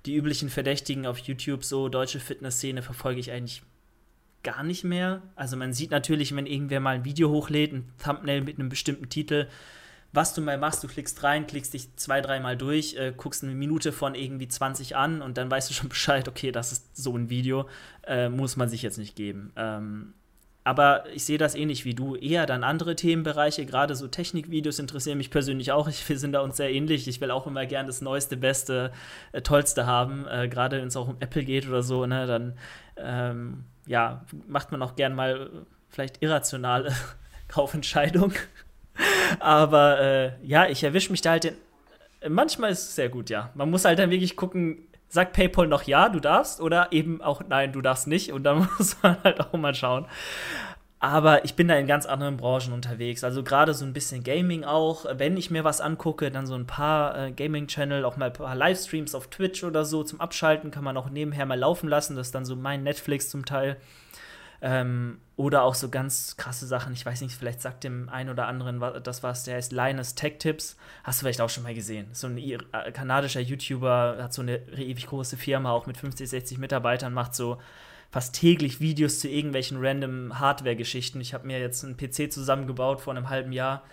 die 0.07 0.15
üblichen 0.15 0.49
Verdächtigen 0.49 1.07
auf 1.07 1.19
YouTube, 1.19 1.65
so 1.65 1.89
deutsche 1.89 2.21
Fitnessszene, 2.21 2.83
verfolge 2.83 3.21
ich 3.21 3.31
eigentlich 3.33 3.63
gar 4.43 4.63
nicht 4.63 4.85
mehr. 4.85 5.23
Also 5.37 5.57
man 5.57 5.73
sieht 5.73 5.91
natürlich, 5.91 6.35
wenn 6.35 6.47
irgendwer 6.47 6.81
mal 6.81 6.95
ein 6.95 7.05
Video 7.05 7.31
hochlädt, 7.31 7.73
ein 7.73 7.93
Thumbnail 8.03 8.43
mit 8.43 8.59
einem 8.59 8.69
bestimmten 8.69 9.09
Titel, 9.09 9.49
was 10.13 10.33
du 10.33 10.41
mal 10.41 10.57
machst, 10.57 10.83
du 10.83 10.89
klickst 10.89 11.23
rein, 11.23 11.47
klickst 11.47 11.75
dich 11.75 11.95
zwei, 11.97 12.21
dreimal 12.21 12.57
durch, 12.57 12.95
äh, 12.97 13.13
guckst 13.15 13.45
eine 13.45 13.55
Minute 13.55 13.93
von 13.93 14.15
irgendwie 14.15 14.49
20 14.49 14.97
an 14.97 15.21
und 15.21 15.37
dann 15.37 15.51
weißt 15.51 15.69
du 15.69 15.75
schon 15.75 15.89
Bescheid, 15.91 16.29
okay, 16.29 16.51
das 16.51 16.73
ist 16.73 16.97
so 16.97 17.17
ein 17.17 17.29
Video, 17.29 17.69
äh, 18.07 18.29
muss 18.29 18.57
man 18.57 18.69
sich 18.69 18.83
jetzt 18.83 18.99
nicht 18.99 19.17
geben. 19.17 19.53
Ähm, 19.57 20.15
aber 20.65 21.05
ich 21.15 21.25
sehe 21.25 21.39
das 21.39 21.55
ähnlich 21.55 21.85
wie 21.85 21.95
du. 21.95 22.15
Eher 22.15 22.45
dann 22.45 22.63
andere 22.63 22.95
Themenbereiche, 22.95 23.65
gerade 23.65 23.95
so 23.95 24.07
Technikvideos 24.07 24.79
interessieren 24.79 25.19
mich 25.19 25.31
persönlich 25.31 25.73
auch. 25.73 25.89
Ich, 25.89 26.07
wir 26.09 26.19
sind 26.19 26.33
da 26.33 26.41
uns 26.41 26.57
sehr 26.57 26.71
ähnlich. 26.71 27.09
Ich 27.09 27.21
will 27.21 27.31
auch 27.31 27.47
immer 27.47 27.65
gern 27.65 27.87
das 27.87 28.03
Neueste, 28.03 28.37
Beste, 28.37 28.93
äh, 29.33 29.41
Tollste 29.41 29.87
haben. 29.87 30.27
Äh, 30.29 30.49
gerade 30.49 30.79
wenn 30.79 30.89
es 30.89 30.97
auch 30.97 31.09
um 31.09 31.17
Apple 31.21 31.45
geht 31.45 31.67
oder 31.67 31.83
so, 31.83 32.05
ne, 32.05 32.27
dann 32.27 32.59
ähm, 32.97 33.65
ja, 33.87 34.25
macht 34.47 34.71
man 34.73 34.83
auch 34.83 34.97
gern 34.97 35.15
mal 35.15 35.51
vielleicht 35.89 36.23
irrationale 36.23 36.93
Kaufentscheidungen. 37.49 38.35
Aber 39.41 40.01
äh, 40.01 40.33
ja, 40.43 40.69
ich 40.69 40.85
erwische 40.85 41.11
mich 41.11 41.23
da 41.23 41.31
halt. 41.31 41.47
In, 41.47 41.55
manchmal 42.29 42.73
ist 42.73 42.81
es 42.81 42.95
sehr 42.95 43.09
gut, 43.09 43.31
ja. 43.31 43.51
Man 43.55 43.71
muss 43.71 43.85
halt 43.85 43.99
dann 43.99 44.11
wirklich 44.11 44.37
gucken, 44.37 44.88
sagt 45.09 45.33
PayPal 45.33 45.67
noch 45.67 45.83
ja, 45.85 46.09
du 46.09 46.21
darfst, 46.21 46.61
oder 46.61 46.93
eben 46.93 47.21
auch 47.21 47.43
nein, 47.49 47.73
du 47.73 47.81
darfst 47.81 48.07
nicht. 48.07 48.33
Und 48.33 48.45
dann 48.45 48.69
muss 48.79 48.97
man 49.03 49.17
halt 49.25 49.41
auch 49.41 49.53
mal 49.53 49.75
schauen. 49.75 50.07
Aber 51.01 51.45
ich 51.45 51.55
bin 51.55 51.69
da 51.69 51.77
in 51.77 51.87
ganz 51.87 52.07
anderen 52.07 52.37
Branchen 52.37 52.73
unterwegs. 52.73 53.23
Also 53.23 53.45
gerade 53.45 53.73
so 53.73 53.85
ein 53.85 53.93
bisschen 53.93 54.25
Gaming 54.25 54.65
auch. 54.65 55.07
Wenn 55.13 55.37
ich 55.37 55.49
mir 55.49 55.63
was 55.63 55.81
angucke, 55.81 56.33
dann 56.33 56.47
so 56.47 56.55
ein 56.55 56.67
paar 56.67 57.17
äh, 57.17 57.31
Gaming-Channel, 57.31 58.05
auch 58.05 58.17
mal 58.17 58.27
ein 58.27 58.33
paar 58.33 58.57
Livestreams 58.57 59.15
auf 59.15 59.29
Twitch 59.29 59.63
oder 59.63 59.85
so 59.85 60.03
zum 60.03 60.21
Abschalten 60.21 60.73
kann 60.73 60.83
man 60.83 60.97
auch 60.97 61.09
nebenher 61.09 61.47
mal 61.47 61.59
laufen 61.59 61.89
lassen. 61.89 62.17
Das 62.17 62.29
ist 62.29 62.35
dann 62.35 62.45
so 62.45 62.57
mein 62.57 62.83
Netflix 62.83 63.31
zum 63.31 63.45
Teil. 63.45 63.77
Ähm, 64.61 65.21
oder 65.37 65.63
auch 65.63 65.77
so 65.77 65.89
ganz 65.89 66.37
krasse 66.37 66.67
Sachen. 66.67 66.93
Ich 66.93 67.07
weiß 67.07 67.21
nicht, 67.21 67.35
vielleicht 67.35 67.63
sagt 67.63 67.85
dem 67.85 68.09
einen 68.09 68.31
oder 68.31 68.49
anderen 68.49 68.81
das 69.03 69.23
was. 69.23 69.45
Der 69.45 69.57
heißt 69.57 69.73
Linus 69.73 70.17
Tech 70.17 70.39
Tips. 70.39 70.77
Hast 71.05 71.21
du 71.21 71.25
vielleicht 71.25 71.41
auch 71.41 71.49
schon 71.49 71.63
mal 71.63 71.75
gesehen. 71.75 72.09
So 72.13 72.27
ein 72.27 72.39
äh, 72.39 72.59
kanadischer 72.93 73.41
YouTuber, 73.41 74.17
hat 74.21 74.33
so 74.33 74.43
eine 74.43 74.57
ewig 74.77 75.07
große 75.07 75.37
Firma, 75.37 75.71
auch 75.71 75.87
mit 75.87 75.97
50, 75.97 76.29
60 76.29 76.59
Mitarbeitern, 76.59 77.13
macht 77.13 77.37
so 77.37 77.59
fast 78.11 78.35
täglich 78.35 78.81
Videos 78.81 79.21
zu 79.21 79.29
irgendwelchen 79.29 79.79
random 79.81 80.41
Hardware-Geschichten. 80.41 81.21
Ich 81.21 81.35
habe 81.35 81.47
mir 81.47 81.61
jetzt 81.61 81.85
einen 81.85 81.97
PC 81.97 82.33
zusammengebaut 82.33 83.01
vor 83.01 83.15
einem 83.15 83.29
halben 83.29 83.53
Jahr. 83.53 83.85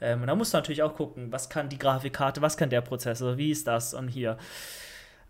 Ähm, 0.00 0.20
und 0.20 0.28
da 0.28 0.36
musst 0.36 0.54
du 0.54 0.58
natürlich 0.58 0.84
auch 0.84 0.94
gucken, 0.94 1.32
was 1.32 1.48
kann 1.48 1.68
die 1.68 1.78
Grafikkarte, 1.78 2.42
was 2.42 2.56
kann 2.56 2.70
der 2.70 2.80
Prozessor, 2.80 3.38
wie 3.38 3.50
ist 3.50 3.66
das 3.66 3.92
und 3.92 4.06
hier. 4.06 4.38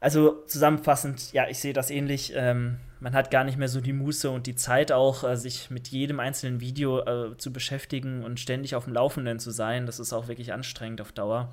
Also 0.01 0.43
zusammenfassend, 0.47 1.33
ja, 1.33 1.49
ich 1.49 1.61
sehe 1.61 1.73
das 1.73 1.91
ähnlich. 1.91 2.33
Ähm, 2.35 2.79
man 3.03 3.15
hat 3.15 3.33
gar 3.33 3.43
nicht 3.43 3.59
mehr 3.59 3.69
so 3.69 3.81
die 3.81 3.93
Muße 3.93 4.31
und 4.31 4.47
die 4.47 4.55
Zeit 4.55 4.93
auch, 4.93 5.25
äh, 5.25 5.37
sich 5.37 5.71
mit 5.71 5.89
jedem 5.89 6.21
einzelnen 6.21 6.61
Video 6.61 7.01
äh, 7.01 7.37
zu 7.37 7.53
beschäftigen 7.53 8.23
und 8.23 8.39
ständig 8.39 8.77
auf 8.77 8.85
dem 8.85 8.93
Laufenden 8.93 9.41
zu 9.41 9.51
sein. 9.51 9.87
Das 9.87 9.99
ist 9.99 10.13
auch 10.13 10.29
wirklich 10.29 10.53
anstrengend 10.53 11.01
auf 11.01 11.11
Dauer. 11.11 11.53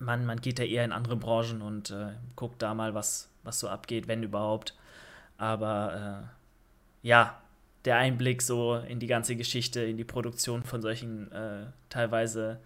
Man, 0.00 0.26
man 0.26 0.40
geht 0.40 0.58
da 0.58 0.64
eher 0.64 0.84
in 0.84 0.90
andere 0.90 1.16
Branchen 1.16 1.62
und 1.62 1.92
äh, 1.92 2.08
guckt 2.34 2.60
da 2.62 2.74
mal, 2.74 2.94
was, 2.94 3.30
was 3.44 3.60
so 3.60 3.68
abgeht, 3.68 4.08
wenn 4.08 4.24
überhaupt. 4.24 4.76
Aber 5.38 6.26
äh, 7.04 7.06
ja, 7.06 7.40
der 7.84 7.98
Einblick 7.98 8.42
so 8.42 8.74
in 8.74 8.98
die 8.98 9.06
ganze 9.06 9.36
Geschichte, 9.36 9.82
in 9.82 9.96
die 9.96 10.04
Produktion 10.04 10.64
von 10.64 10.82
solchen 10.82 11.30
äh, 11.30 11.66
teilweise 11.90 12.58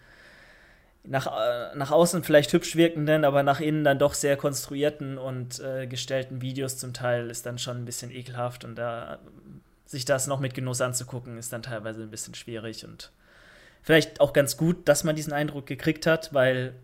nach, 1.05 1.27
äh, 1.27 1.77
nach 1.77 1.91
außen 1.91 2.23
vielleicht 2.25 2.53
hübsch 2.53 2.77
wirkenden, 2.77 3.25
aber 3.25 3.43
nach 3.43 3.61
innen 3.61 3.85
dann 3.85 3.99
doch 3.99 4.15
sehr 4.15 4.37
konstruierten 4.37 5.19
und 5.19 5.61
äh, 5.61 5.87
gestellten 5.87 6.43
Videos 6.43 6.77
zum 6.77 6.93
Teil 6.93 7.31
ist 7.31 7.47
dann 7.47 7.59
schon 7.59 7.79
ein 7.79 7.85
bisschen 7.85 8.11
ekelhaft 8.11 8.65
und 8.65 8.77
da 8.77 9.19
sich 9.87 10.05
das 10.05 10.27
noch 10.27 10.41
mit 10.41 10.55
Genuss 10.55 10.81
anzugucken, 10.81 11.37
ist 11.39 11.53
dann 11.53 11.63
teilweise 11.63 12.03
ein 12.03 12.11
bisschen 12.11 12.35
schwierig 12.35 12.85
und 12.85 13.11
vielleicht 13.83 14.21
auch 14.21 14.33
ganz 14.33 14.57
gut, 14.57 14.89
dass 14.89 15.05
man 15.05 15.17
diesen 15.17 15.33
Eindruck 15.33 15.67
gekriegt 15.67 16.07
hat, 16.07 16.33
weil 16.33 16.75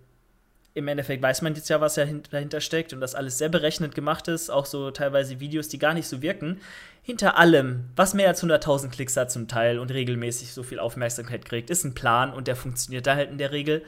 im 0.76 0.88
Endeffekt 0.88 1.22
weiß 1.22 1.40
man 1.40 1.54
jetzt 1.54 1.70
ja, 1.70 1.80
was 1.80 1.94
dahinter 1.94 2.60
steckt 2.60 2.92
und 2.92 3.00
dass 3.00 3.14
alles 3.14 3.38
sehr 3.38 3.48
berechnet 3.48 3.94
gemacht 3.94 4.28
ist, 4.28 4.50
auch 4.50 4.66
so 4.66 4.90
teilweise 4.90 5.40
Videos, 5.40 5.68
die 5.68 5.78
gar 5.78 5.94
nicht 5.94 6.06
so 6.06 6.20
wirken. 6.20 6.60
Hinter 7.00 7.38
allem, 7.38 7.88
was 7.96 8.12
mehr 8.12 8.28
als 8.28 8.44
100.000 8.44 8.90
Klicks 8.90 9.16
hat 9.16 9.32
zum 9.32 9.48
Teil 9.48 9.78
und 9.78 9.90
regelmäßig 9.90 10.52
so 10.52 10.62
viel 10.62 10.78
Aufmerksamkeit 10.78 11.46
kriegt, 11.46 11.70
ist 11.70 11.84
ein 11.84 11.94
Plan 11.94 12.30
und 12.30 12.46
der 12.46 12.56
funktioniert 12.56 13.06
da 13.06 13.14
halt 13.14 13.30
in 13.30 13.38
der 13.38 13.52
Regel. 13.52 13.86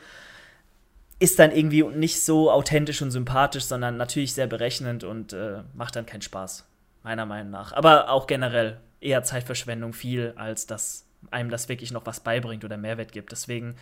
Ist 1.19 1.39
dann 1.39 1.53
irgendwie 1.53 1.83
nicht 1.83 2.23
so 2.23 2.51
authentisch 2.51 3.03
und 3.03 3.11
sympathisch, 3.11 3.65
sondern 3.65 3.99
natürlich 3.99 4.33
sehr 4.33 4.47
berechnend 4.47 5.05
und 5.05 5.35
äh, 5.35 5.65
macht 5.75 5.95
dann 5.95 6.07
keinen 6.07 6.23
Spaß, 6.23 6.65
meiner 7.03 7.27
Meinung 7.27 7.51
nach. 7.51 7.73
Aber 7.75 8.09
auch 8.09 8.27
generell 8.27 8.81
eher 9.03 9.23
Zeitverschwendung 9.25 9.93
viel, 9.93 10.33
als 10.37 10.67
dass 10.67 11.05
einem 11.31 11.51
das 11.51 11.69
wirklich 11.69 11.93
noch 11.93 12.07
was 12.07 12.21
beibringt 12.21 12.65
oder 12.65 12.79
Mehrwert 12.79 13.13
gibt. 13.13 13.31
Deswegen 13.31 13.77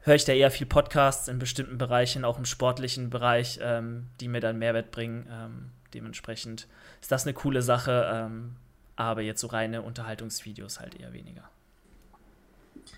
höre 0.00 0.14
ich 0.14 0.24
da 0.24 0.32
eher 0.32 0.50
viel 0.50 0.66
Podcasts 0.66 1.28
in 1.28 1.38
bestimmten 1.38 1.78
Bereichen, 1.78 2.24
auch 2.24 2.38
im 2.38 2.44
sportlichen 2.44 3.10
Bereich, 3.10 3.58
ähm, 3.62 4.06
die 4.20 4.28
mir 4.28 4.40
dann 4.40 4.58
Mehrwert 4.58 4.90
bringen. 4.90 5.26
Ähm, 5.30 5.70
dementsprechend 5.94 6.66
ist 7.00 7.12
das 7.12 7.26
eine 7.26 7.34
coole 7.34 7.62
Sache, 7.62 8.10
ähm, 8.12 8.56
aber 8.96 9.20
jetzt 9.22 9.40
so 9.40 9.48
reine 9.48 9.82
Unterhaltungsvideos 9.82 10.80
halt 10.80 10.98
eher 10.98 11.12
weniger. 11.12 11.48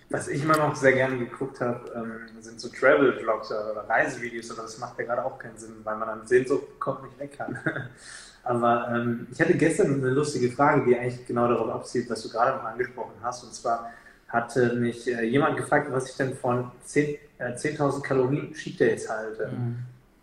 Was 0.09 0.27
ich 0.27 0.43
immer 0.43 0.57
noch 0.57 0.75
sehr 0.75 0.93
gerne 0.93 1.17
geguckt 1.17 1.61
habe, 1.61 1.89
ähm, 1.95 2.41
sind 2.41 2.59
so 2.59 2.69
Travel-Vlogs 2.69 3.51
oder 3.51 3.85
Reisevideos, 3.87 4.51
aber 4.51 4.63
das 4.63 4.77
macht 4.77 4.99
ja 4.99 5.05
gerade 5.05 5.23
auch 5.23 5.37
keinen 5.39 5.57
Sinn, 5.57 5.75
weil 5.83 5.95
man 5.97 6.07
dann 6.07 6.27
Sehnsucht 6.27 6.67
bekommt, 6.73 7.03
nicht 7.03 7.19
weg 7.19 7.37
kann. 7.37 7.57
aber 8.43 8.89
ähm, 8.93 9.27
ich 9.31 9.39
hatte 9.39 9.55
gestern 9.55 9.95
eine 9.95 10.09
lustige 10.09 10.51
Frage, 10.51 10.85
die 10.85 10.97
eigentlich 10.97 11.25
genau 11.25 11.47
darauf 11.47 11.69
abzielt, 11.69 12.09
was 12.09 12.23
du 12.23 12.29
gerade 12.29 12.57
noch 12.57 12.63
angesprochen 12.63 13.13
hast, 13.21 13.43
und 13.43 13.53
zwar 13.53 13.91
hatte 14.31 14.75
mich 14.75 15.07
äh, 15.07 15.23
jemand 15.23 15.57
gefragt, 15.57 15.91
was 15.91 16.09
ich 16.09 16.17
denn 16.17 16.35
von 16.35 16.71
10.000 16.87 17.17
äh, 17.39 17.55
10 17.55 17.77
Kalorien 18.01 18.53
Cheat 18.53 18.79
Days 18.79 19.09
halte. 19.09 19.47
Mhm. 19.47 19.77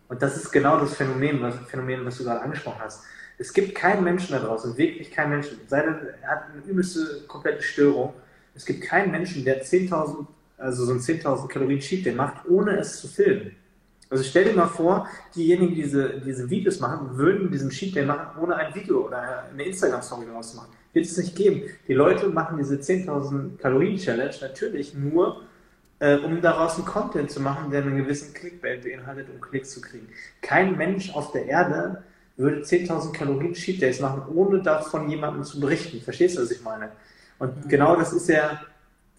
Und 0.07 0.21
das 0.21 0.35
ist 0.35 0.51
genau 0.51 0.79
das 0.79 0.95
Phänomen 0.95 1.41
was, 1.41 1.55
Phänomen, 1.67 2.03
was 2.05 2.17
du 2.17 2.23
gerade 2.23 2.41
angesprochen 2.41 2.79
hast. 2.79 3.03
Es 3.37 3.53
gibt 3.53 3.75
keinen 3.75 4.03
Menschen 4.03 4.33
da 4.33 4.39
draußen, 4.39 4.75
wirklich 4.77 5.11
keinen 5.11 5.29
Menschen, 5.29 5.59
sei 5.67 5.83
denn, 5.83 5.95
er 6.21 6.29
hat 6.29 6.43
eine 6.51 6.61
übelste 6.63 7.21
komplette 7.27 7.61
Störung. 7.61 8.13
Es 8.55 8.65
gibt 8.65 8.81
keinen 8.81 9.11
Menschen, 9.11 9.45
der 9.45 9.63
10.000, 9.63 10.25
also 10.57 10.85
so 10.85 10.91
ein 10.91 10.99
10.000 10.99 11.47
Kalorien 11.47 11.79
Cheat 11.79 12.05
Day 12.05 12.13
macht, 12.13 12.45
ohne 12.49 12.77
es 12.77 12.99
zu 12.99 13.07
filmen. 13.07 13.55
Also 14.09 14.23
stell 14.23 14.45
dir 14.45 14.53
mal 14.53 14.67
vor, 14.67 15.07
diejenigen, 15.35 15.75
die 15.75 15.83
diese, 15.83 16.19
diese 16.19 16.49
Videos 16.49 16.79
machen, 16.79 17.17
würden 17.17 17.51
diesen 17.51 17.69
Cheat 17.69 17.95
Day 17.95 18.05
machen, 18.05 18.41
ohne 18.41 18.55
ein 18.55 18.73
Video 18.73 19.05
oder 19.05 19.45
eine 19.51 19.63
Instagram-Story 19.63 20.25
daraus 20.25 20.51
zu 20.51 20.57
machen 20.57 20.79
wird 20.93 21.05
es 21.05 21.17
nicht 21.17 21.35
geben. 21.35 21.63
Die 21.87 21.93
Leute 21.93 22.27
machen 22.29 22.57
diese 22.57 22.75
10.000 22.75 23.57
Kalorien-Challenge 23.57 24.35
natürlich 24.41 24.93
nur, 24.93 25.43
äh, 25.99 26.17
um 26.17 26.41
daraus 26.41 26.75
einen 26.75 26.85
Content 26.85 27.31
zu 27.31 27.41
machen, 27.41 27.71
der 27.71 27.83
einen 27.83 27.97
gewissen 27.97 28.33
Clickbait 28.33 28.83
beinhaltet, 28.83 29.27
um 29.33 29.41
Klicks 29.41 29.71
zu 29.71 29.81
kriegen. 29.81 30.07
Kein 30.41 30.77
Mensch 30.77 31.13
auf 31.13 31.31
der 31.31 31.45
Erde 31.45 32.03
würde 32.37 32.61
10.000 32.61 33.11
Kalorien 33.11 33.53
Cheat 33.53 33.81
Days 33.81 33.99
machen, 33.99 34.23
ohne 34.33 34.61
davon 34.61 35.09
jemandem 35.09 35.43
zu 35.43 35.59
berichten. 35.59 36.01
Verstehst 36.01 36.37
du, 36.37 36.41
was 36.41 36.51
ich 36.51 36.61
meine? 36.63 36.89
Und 37.37 37.65
mhm. 37.65 37.69
genau 37.69 37.95
das 37.95 38.13
ist 38.13 38.29
ja 38.29 38.61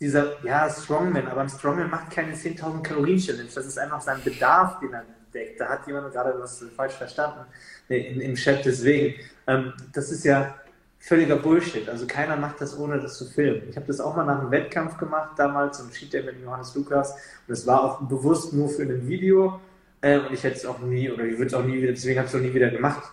dieser, 0.01 0.42
ja, 0.44 0.68
Strongman, 0.70 1.28
aber 1.28 1.42
ein 1.42 1.48
Strongman 1.48 1.90
macht 1.90 2.11
keine 2.11 2.34
10.000 2.34 2.82
Kalorien 2.82 3.18
Challenge. 3.18 3.51
Das 3.55 3.66
ist 3.66 3.78
einfach 3.78 4.01
sein 4.01 4.18
Bedarf, 4.24 4.80
den 4.80 4.92
er 4.92 5.05
deckt. 5.32 5.61
Da 5.61 5.68
hat 5.68 5.86
jemand 5.86 6.12
gerade 6.12 6.34
was 6.38 6.64
falsch 6.74 6.94
verstanden 6.94 7.44
in, 7.88 8.20
im 8.20 8.34
Chat, 8.34 8.64
deswegen. 8.64 9.14
Ähm, 9.46 9.72
das 9.92 10.11
ist 10.11 10.24
ja 10.24 10.55
völliger 10.98 11.36
Bullshit. 11.36 11.88
Also 11.88 12.07
keiner 12.07 12.36
macht 12.36 12.61
das, 12.61 12.78
ohne 12.78 13.01
das 13.01 13.18
zu 13.18 13.26
filmen. 13.26 13.62
Ich 13.68 13.76
habe 13.76 13.86
das 13.86 14.01
auch 14.01 14.16
mal 14.16 14.24
nach 14.24 14.40
einem 14.40 14.51
Wettkampf 14.51 14.96
gemacht, 14.98 15.32
damals, 15.36 15.80
im 15.80 15.90
Cheat 15.90 16.12
Day 16.12 16.22
mit 16.22 16.40
Johannes 16.40 16.74
Lukas. 16.74 17.12
Und 17.46 17.53
es 17.53 17.66
war 17.66 17.82
auch 17.82 18.01
bewusst 18.03 18.53
nur 18.53 18.68
für 18.68 18.82
ein 18.82 19.09
Video. 19.09 19.61
Äh, 20.01 20.18
und 20.18 20.32
ich 20.32 20.42
hätte 20.42 20.57
es 20.57 20.66
auch 20.66 20.78
nie, 20.78 21.11
oder 21.11 21.24
ich 21.24 21.32
würde 21.32 21.46
es 21.46 21.55
auch 21.55 21.64
nie 21.64 21.74
wieder, 21.82 21.92
deswegen 21.92 22.18
habe 22.18 22.26
ich 22.26 22.34
es 22.34 22.40
auch 22.40 22.44
nie 22.44 22.55
wieder 22.55 22.70
gemacht, 22.70 23.11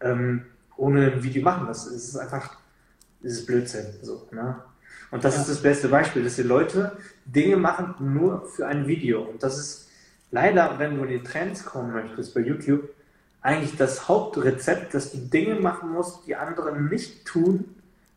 ähm, 0.00 0.46
ohne 0.76 1.12
ein 1.12 1.22
Video 1.22 1.42
machen. 1.42 1.66
Das 1.66 1.86
ist 1.86 2.16
einfach, 2.16 2.56
das 3.22 3.32
ist 3.32 3.46
Blödsinn. 3.46 3.86
So, 4.02 4.28
ne? 4.30 4.56
Und 5.10 5.24
das 5.24 5.34
ja. 5.34 5.40
ist 5.42 5.50
das 5.50 5.62
beste 5.62 5.88
Beispiel, 5.88 6.22
dass 6.22 6.36
die 6.36 6.42
Leute 6.42 6.96
Dinge 7.24 7.56
machen 7.56 7.94
nur 7.98 8.46
für 8.46 8.66
ein 8.66 8.86
Video. 8.86 9.22
Und 9.22 9.42
das 9.42 9.58
ist 9.58 9.88
leider, 10.30 10.78
wenn 10.78 10.96
du 10.96 11.04
in 11.04 11.10
die 11.10 11.22
Trends 11.22 11.64
kommen 11.64 11.92
möchtest 11.92 12.34
bei 12.34 12.40
YouTube, 12.40 12.88
eigentlich 13.42 13.76
das 13.76 14.08
Hauptrezept, 14.08 14.94
dass 14.94 15.12
du 15.12 15.18
Dinge 15.18 15.56
machen 15.56 15.92
musst, 15.92 16.26
die 16.26 16.36
andere 16.36 16.78
nicht 16.80 17.24
tun, 17.24 17.64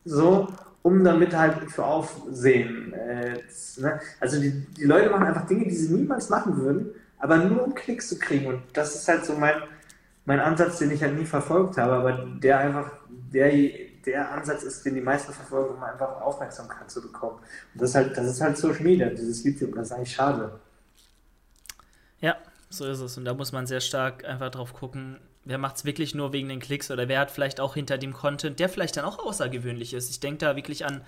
so, 0.06 0.50
um 0.82 1.04
damit 1.04 1.36
halt 1.36 1.72
für 1.72 1.86
Aufsehen. 1.86 2.94
Äh, 2.94 3.38
ne? 3.78 4.00
Also 4.20 4.40
die, 4.40 4.52
die 4.78 4.84
Leute 4.84 5.10
machen 5.10 5.28
einfach 5.28 5.48
Dinge, 5.48 5.64
die 5.64 5.76
sie 5.76 5.94
niemals 5.94 6.30
machen 6.30 6.58
würden, 6.58 6.90
aber 7.20 7.38
nur 7.38 7.64
um 7.64 7.74
Klicks 7.74 8.10
zu 8.10 8.20
kriegen. 8.20 8.48
Und 8.48 8.62
das 8.74 8.96
ist 8.96 9.08
halt 9.08 9.26
so 9.26 9.34
mein, 9.34 9.56
mein 10.26 10.42
Ansatz, 10.42 10.80
den 10.80 10.92
ich 10.92 11.02
halt 11.02 11.18
nie 11.18 11.26
verfolgt 11.26 11.78
habe, 11.78 11.94
aber 11.94 12.28
der 12.42 12.60
einfach 12.60 12.92
der, 13.34 13.52
der 14.06 14.32
Ansatz 14.32 14.64
ist, 14.64 14.86
den 14.86 14.96
die 14.96 15.02
meisten 15.02 15.34
verfolgen, 15.34 15.76
um 15.76 15.84
einfach 15.84 16.22
Aufmerksamkeit 16.22 16.90
zu 16.90 17.02
bekommen. 17.02 17.40
Und 17.74 17.82
das 17.82 17.90
ist 17.90 17.96
halt, 17.96 18.18
das 18.18 18.28
ist 18.28 18.42
halt 18.42 18.58
Social 18.58 18.84
Media, 18.84 19.10
dieses 19.10 19.44
YouTube, 19.44 19.76
das 19.76 19.88
ist 19.88 19.92
eigentlich 19.94 20.14
schade. 20.14 20.60
Ja, 22.20 22.38
so 22.70 22.86
ist 22.86 23.00
es. 23.00 23.18
Und 23.18 23.26
da 23.26 23.34
muss 23.34 23.52
man 23.52 23.68
sehr 23.68 23.82
stark 23.82 24.26
einfach 24.26 24.50
drauf 24.50 24.74
gucken, 24.74 25.20
wer 25.46 25.58
macht 25.58 25.78
es 25.78 25.86
wirklich 25.86 26.16
nur 26.16 26.34
wegen 26.34 26.50
den 26.50 26.60
Klicks 26.60 26.90
oder 26.90 27.08
wer 27.08 27.20
hat 27.20 27.32
vielleicht 27.32 27.60
auch 27.60 27.74
hinter 27.74 27.98
dem 27.98 28.14
Content, 28.14 28.60
der 28.60 28.70
vielleicht 28.70 28.98
dann 28.98 29.06
auch 29.06 29.20
außergewöhnlich 29.20 29.94
ist. 29.94 30.10
Ich 30.10 30.20
denke 30.20 30.40
da 30.40 30.56
wirklich 30.56 30.86
an, 30.86 31.02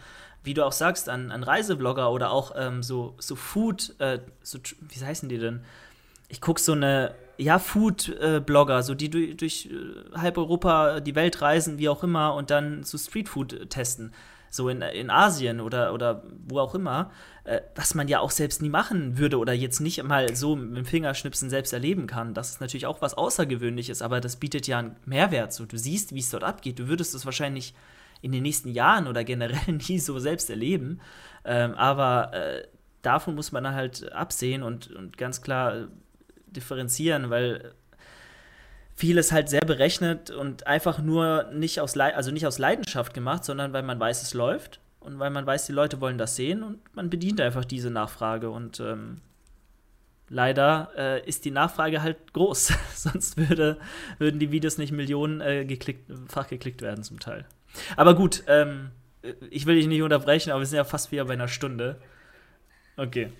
wie 0.43 0.53
du 0.53 0.65
auch 0.65 0.71
sagst, 0.71 1.09
an, 1.09 1.31
an 1.31 1.43
Reiseblogger 1.43 2.11
oder 2.11 2.31
auch 2.31 2.53
ähm, 2.55 2.83
so, 2.83 3.15
so 3.17 3.35
Food, 3.35 3.95
äh, 3.99 4.19
so, 4.41 4.59
wie 4.81 5.03
heißen 5.03 5.29
die 5.29 5.37
denn? 5.37 5.63
Ich 6.27 6.41
gucke 6.41 6.61
so 6.61 6.73
eine, 6.73 7.15
ja, 7.37 7.59
Food-Blogger, 7.59 8.83
so 8.83 8.95
die 8.95 9.35
durch, 9.35 9.69
äh, 9.71 10.17
halb 10.17 10.37
Europa 10.37 10.99
die 10.99 11.15
Welt 11.15 11.41
reisen, 11.41 11.77
wie 11.77 11.89
auch 11.89 12.03
immer, 12.03 12.33
und 12.35 12.49
dann 12.49 12.83
so 12.83 12.97
Streetfood 12.97 13.69
testen 13.69 14.11
so 14.55 14.69
in, 14.69 14.81
in 14.81 15.09
Asien 15.09 15.59
oder, 15.59 15.93
oder 15.93 16.23
wo 16.47 16.59
auch 16.59 16.73
immer, 16.73 17.11
äh, 17.43 17.61
was 17.75 17.93
man 17.93 18.07
ja 18.07 18.19
auch 18.19 18.31
selbst 18.31 18.61
nie 18.61 18.69
machen 18.69 19.17
würde 19.17 19.37
oder 19.37 19.53
jetzt 19.53 19.79
nicht 19.81 20.01
mal 20.03 20.35
so 20.35 20.55
mit 20.55 20.77
dem 20.77 20.85
Fingerschnipsen 20.85 21.49
selbst 21.49 21.73
erleben 21.73 22.07
kann. 22.07 22.33
Das 22.33 22.49
ist 22.49 22.61
natürlich 22.61 22.85
auch 22.85 23.01
was 23.01 23.13
Außergewöhnliches, 23.13 24.01
aber 24.01 24.21
das 24.21 24.37
bietet 24.37 24.67
ja 24.67 24.79
einen 24.79 24.95
Mehrwert. 25.05 25.53
So, 25.53 25.65
du 25.65 25.77
siehst, 25.77 26.15
wie 26.15 26.19
es 26.19 26.29
dort 26.29 26.43
abgeht. 26.43 26.79
Du 26.79 26.87
würdest 26.87 27.13
es 27.13 27.25
wahrscheinlich 27.25 27.75
in 28.21 28.31
den 28.31 28.43
nächsten 28.43 28.69
Jahren 28.69 29.07
oder 29.07 29.23
generell 29.23 29.73
nie 29.89 29.99
so 29.99 30.17
selbst 30.19 30.49
erleben. 30.49 31.01
Ähm, 31.43 31.73
aber 31.75 32.33
äh, 32.33 32.67
davon 33.01 33.35
muss 33.35 33.51
man 33.51 33.67
halt 33.73 34.11
absehen 34.13 34.63
und, 34.63 34.91
und 34.91 35.17
ganz 35.17 35.41
klar 35.41 35.89
differenzieren, 36.55 37.29
weil 37.29 37.73
vieles 38.95 39.31
halt 39.31 39.49
sehr 39.49 39.61
berechnet 39.61 40.31
und 40.31 40.67
einfach 40.67 40.99
nur 40.99 41.51
nicht 41.53 41.81
aus, 41.81 41.95
Le 41.95 42.15
also 42.15 42.31
nicht 42.31 42.47
aus 42.47 42.57
Leidenschaft 42.57 43.13
gemacht, 43.13 43.43
sondern 43.43 43.73
weil 43.73 43.83
man 43.83 43.99
weiß, 43.99 44.21
es 44.21 44.33
läuft 44.33 44.79
und 45.01 45.19
weil 45.19 45.29
man 45.29 45.45
weiß, 45.45 45.65
die 45.65 45.73
Leute 45.73 45.99
wollen 45.99 46.17
das 46.17 46.35
sehen 46.35 46.63
und 46.63 46.79
man 46.95 47.09
bedient 47.09 47.41
einfach 47.41 47.65
diese 47.65 47.89
Nachfrage 47.89 48.49
und 48.49 48.79
ähm, 48.79 49.21
leider 50.29 50.91
äh, 50.97 51.27
ist 51.27 51.45
die 51.45 51.51
Nachfrage 51.51 52.01
halt 52.01 52.33
groß, 52.33 52.73
sonst 52.95 53.37
würde, 53.37 53.77
würden 54.17 54.39
die 54.39 54.51
Videos 54.51 54.77
nicht 54.77 54.91
Millionen 54.91 55.41
äh, 55.41 55.65
geklickt 55.65 56.81
werden 56.81 57.03
zum 57.03 57.19
Teil. 57.19 57.45
Aber 57.97 58.15
gut, 58.15 58.43
ähm, 58.47 58.91
ich 59.49 59.65
will 59.65 59.75
dich 59.75 59.87
nicht 59.87 60.01
unterbrechen, 60.01 60.51
aber 60.51 60.61
wir 60.61 60.65
sind 60.67 60.77
ja 60.77 60.83
fast 60.85 61.11
wieder 61.11 61.25
bei 61.25 61.33
einer 61.33 61.47
Stunde. 61.47 61.99
Okay. 62.95 63.31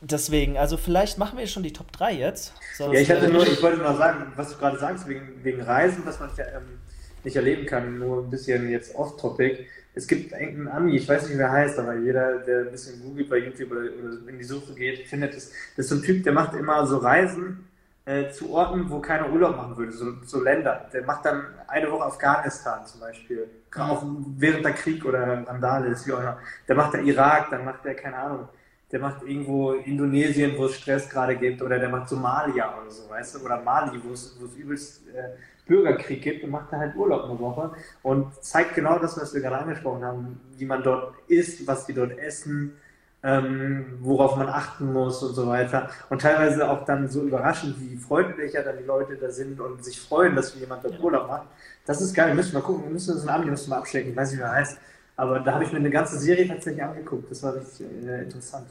Deswegen, 0.00 0.58
also 0.58 0.76
vielleicht 0.76 1.18
machen 1.18 1.38
wir 1.38 1.46
schon 1.46 1.62
die 1.62 1.72
Top 1.72 1.90
3 1.92 2.12
jetzt. 2.12 2.52
Ja, 2.78 2.92
ich 2.92 3.10
hatte 3.10 3.28
nur, 3.28 3.46
ich 3.46 3.62
wollte 3.62 3.78
nur 3.78 3.94
sagen, 3.96 4.32
was 4.36 4.52
du 4.52 4.58
gerade 4.58 4.78
sagst, 4.78 5.08
wegen, 5.08 5.42
wegen 5.42 5.62
Reisen, 5.62 6.04
was 6.04 6.20
man 6.20 6.28
ähm, 6.38 6.80
nicht 7.24 7.36
erleben 7.36 7.66
kann, 7.66 7.98
nur 7.98 8.22
ein 8.22 8.30
bisschen 8.30 8.68
jetzt 8.70 8.94
off-topic. 8.94 9.66
Es 9.94 10.06
gibt 10.06 10.34
einen 10.34 10.68
Ami, 10.68 10.96
ich 10.96 11.08
weiß 11.08 11.28
nicht, 11.28 11.38
wer 11.38 11.50
heißt, 11.50 11.78
aber 11.78 11.94
jeder, 11.94 12.40
der 12.40 12.66
ein 12.66 12.70
bisschen 12.70 13.02
googelt 13.02 13.30
bei 13.30 13.38
YouTube 13.38 13.70
oder, 13.70 13.80
oder 13.80 14.28
in 14.28 14.38
die 14.38 14.44
Suche 14.44 14.74
geht, 14.74 15.08
findet 15.08 15.34
es. 15.34 15.50
Das 15.76 15.86
ist 15.86 15.88
so 15.88 15.94
ein 15.96 16.02
Typ, 16.02 16.22
der 16.24 16.34
macht 16.34 16.54
immer 16.54 16.86
so 16.86 16.98
Reisen 16.98 17.66
äh, 18.04 18.30
zu 18.30 18.52
Orten, 18.52 18.90
wo 18.90 19.00
keiner 19.00 19.32
Urlaub 19.32 19.56
machen 19.56 19.76
würde, 19.78 19.92
so, 19.92 20.12
so 20.24 20.42
Länder. 20.42 20.88
Der 20.92 21.04
macht 21.04 21.24
dann 21.24 21.46
eine 21.66 21.90
Woche 21.90 22.04
Afghanistan 22.04 22.86
zum 22.86 23.00
Beispiel, 23.00 23.48
auch 23.74 24.04
während 24.36 24.64
der 24.64 24.72
Krieg 24.72 25.04
oder 25.04 25.46
Randale 25.46 25.88
ist, 25.88 26.06
wie 26.06 26.12
auch 26.12 26.20
immer. 26.20 26.38
Der 26.68 26.76
macht 26.76 26.94
der 26.94 27.00
Irak, 27.00 27.48
dann 27.50 27.64
macht 27.64 27.84
der, 27.84 27.94
keine 27.94 28.16
Ahnung, 28.16 28.48
der 28.92 29.00
macht 29.00 29.22
irgendwo 29.22 29.72
Indonesien, 29.72 30.56
wo 30.56 30.66
es 30.66 30.76
Stress 30.76 31.08
gerade 31.08 31.36
gibt, 31.36 31.60
oder 31.60 31.78
der 31.78 31.88
macht 31.88 32.08
Somalia 32.08 32.78
oder 32.80 32.90
so, 32.90 33.08
weißt 33.10 33.34
du, 33.34 33.44
oder 33.44 33.60
Mali, 33.60 34.00
wo 34.04 34.12
es, 34.12 34.36
wo 34.38 34.46
es 34.46 34.54
übelst 34.54 35.08
äh, 35.08 35.30
Bürgerkrieg 35.66 36.22
gibt 36.22 36.44
und 36.44 36.50
macht 36.50 36.72
da 36.72 36.78
halt 36.78 36.94
Urlaub 36.94 37.24
eine 37.24 37.38
Woche 37.38 37.72
und 38.02 38.32
zeigt 38.42 38.74
genau 38.74 38.98
das, 38.98 39.20
was 39.20 39.34
wir 39.34 39.40
gerade 39.40 39.58
angesprochen 39.58 40.04
haben, 40.04 40.40
wie 40.56 40.64
man 40.64 40.82
dort 40.82 41.14
isst, 41.26 41.66
was 41.66 41.86
die 41.86 41.94
dort 41.94 42.16
essen, 42.18 42.76
ähm, 43.24 43.98
worauf 44.00 44.36
man 44.36 44.48
achten 44.48 44.92
muss 44.92 45.20
und 45.22 45.34
so 45.34 45.48
weiter. 45.48 45.90
Und 46.08 46.20
teilweise 46.20 46.68
auch 46.70 46.84
dann 46.84 47.08
so 47.08 47.22
überraschend, 47.22 47.80
wie 47.80 47.96
freundlicher 47.96 48.62
dann 48.62 48.78
die 48.78 48.84
Leute 48.84 49.16
da 49.16 49.30
sind 49.30 49.60
und 49.60 49.84
sich 49.84 50.00
freuen, 50.00 50.36
dass 50.36 50.54
jemand 50.54 50.84
dort 50.84 51.00
Urlaub 51.00 51.26
macht. 51.26 51.48
Das 51.84 52.00
ist 52.00 52.14
geil, 52.14 52.34
müssen 52.34 52.52
wir 52.52 52.60
mal 52.60 52.66
gucken, 52.66 52.84
wir 52.84 52.92
müssen 52.92 53.14
uns 53.14 53.22
einen 53.22 53.30
Abend 53.30 53.50
müssen 53.50 53.70
wir 53.70 53.76
abstecken, 53.78 54.10
ich 54.10 54.16
weiß 54.16 54.30
nicht, 54.30 54.40
wie 54.40 54.44
er 54.44 54.52
heißt. 54.52 54.78
Aber 55.16 55.40
da 55.40 55.54
habe 55.54 55.64
ich 55.64 55.72
mir 55.72 55.78
eine 55.78 55.90
ganze 55.90 56.18
Serie 56.18 56.46
tatsächlich 56.46 56.82
angeguckt. 56.84 57.30
Das 57.30 57.42
war 57.42 57.54
richtig 57.54 57.86
äh, 58.06 58.22
interessant. 58.22 58.68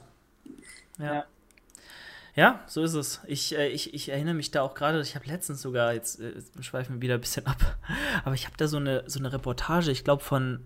Ja. 0.99 1.25
Ja, 2.35 2.65
so 2.67 2.83
ist 2.83 2.95
es. 2.95 3.21
Ich, 3.27 3.57
äh, 3.57 3.69
ich, 3.69 3.93
ich 3.93 4.09
erinnere 4.09 4.33
mich 4.33 4.51
da 4.51 4.61
auch 4.61 4.73
gerade, 4.73 4.99
ich 5.01 5.15
habe 5.15 5.25
letztens 5.25 5.61
sogar, 5.61 5.93
jetzt 5.93 6.19
äh, 6.19 6.33
schweifen 6.59 6.95
wir 6.95 7.01
wieder 7.01 7.13
ein 7.13 7.21
bisschen 7.21 7.47
ab, 7.47 7.77
aber 8.25 8.35
ich 8.35 8.45
habe 8.45 8.57
da 8.57 8.67
so 8.67 8.77
eine, 8.77 9.03
so 9.07 9.19
eine 9.19 9.31
Reportage, 9.31 9.89
ich 9.91 10.03
glaube 10.03 10.21
von, 10.21 10.65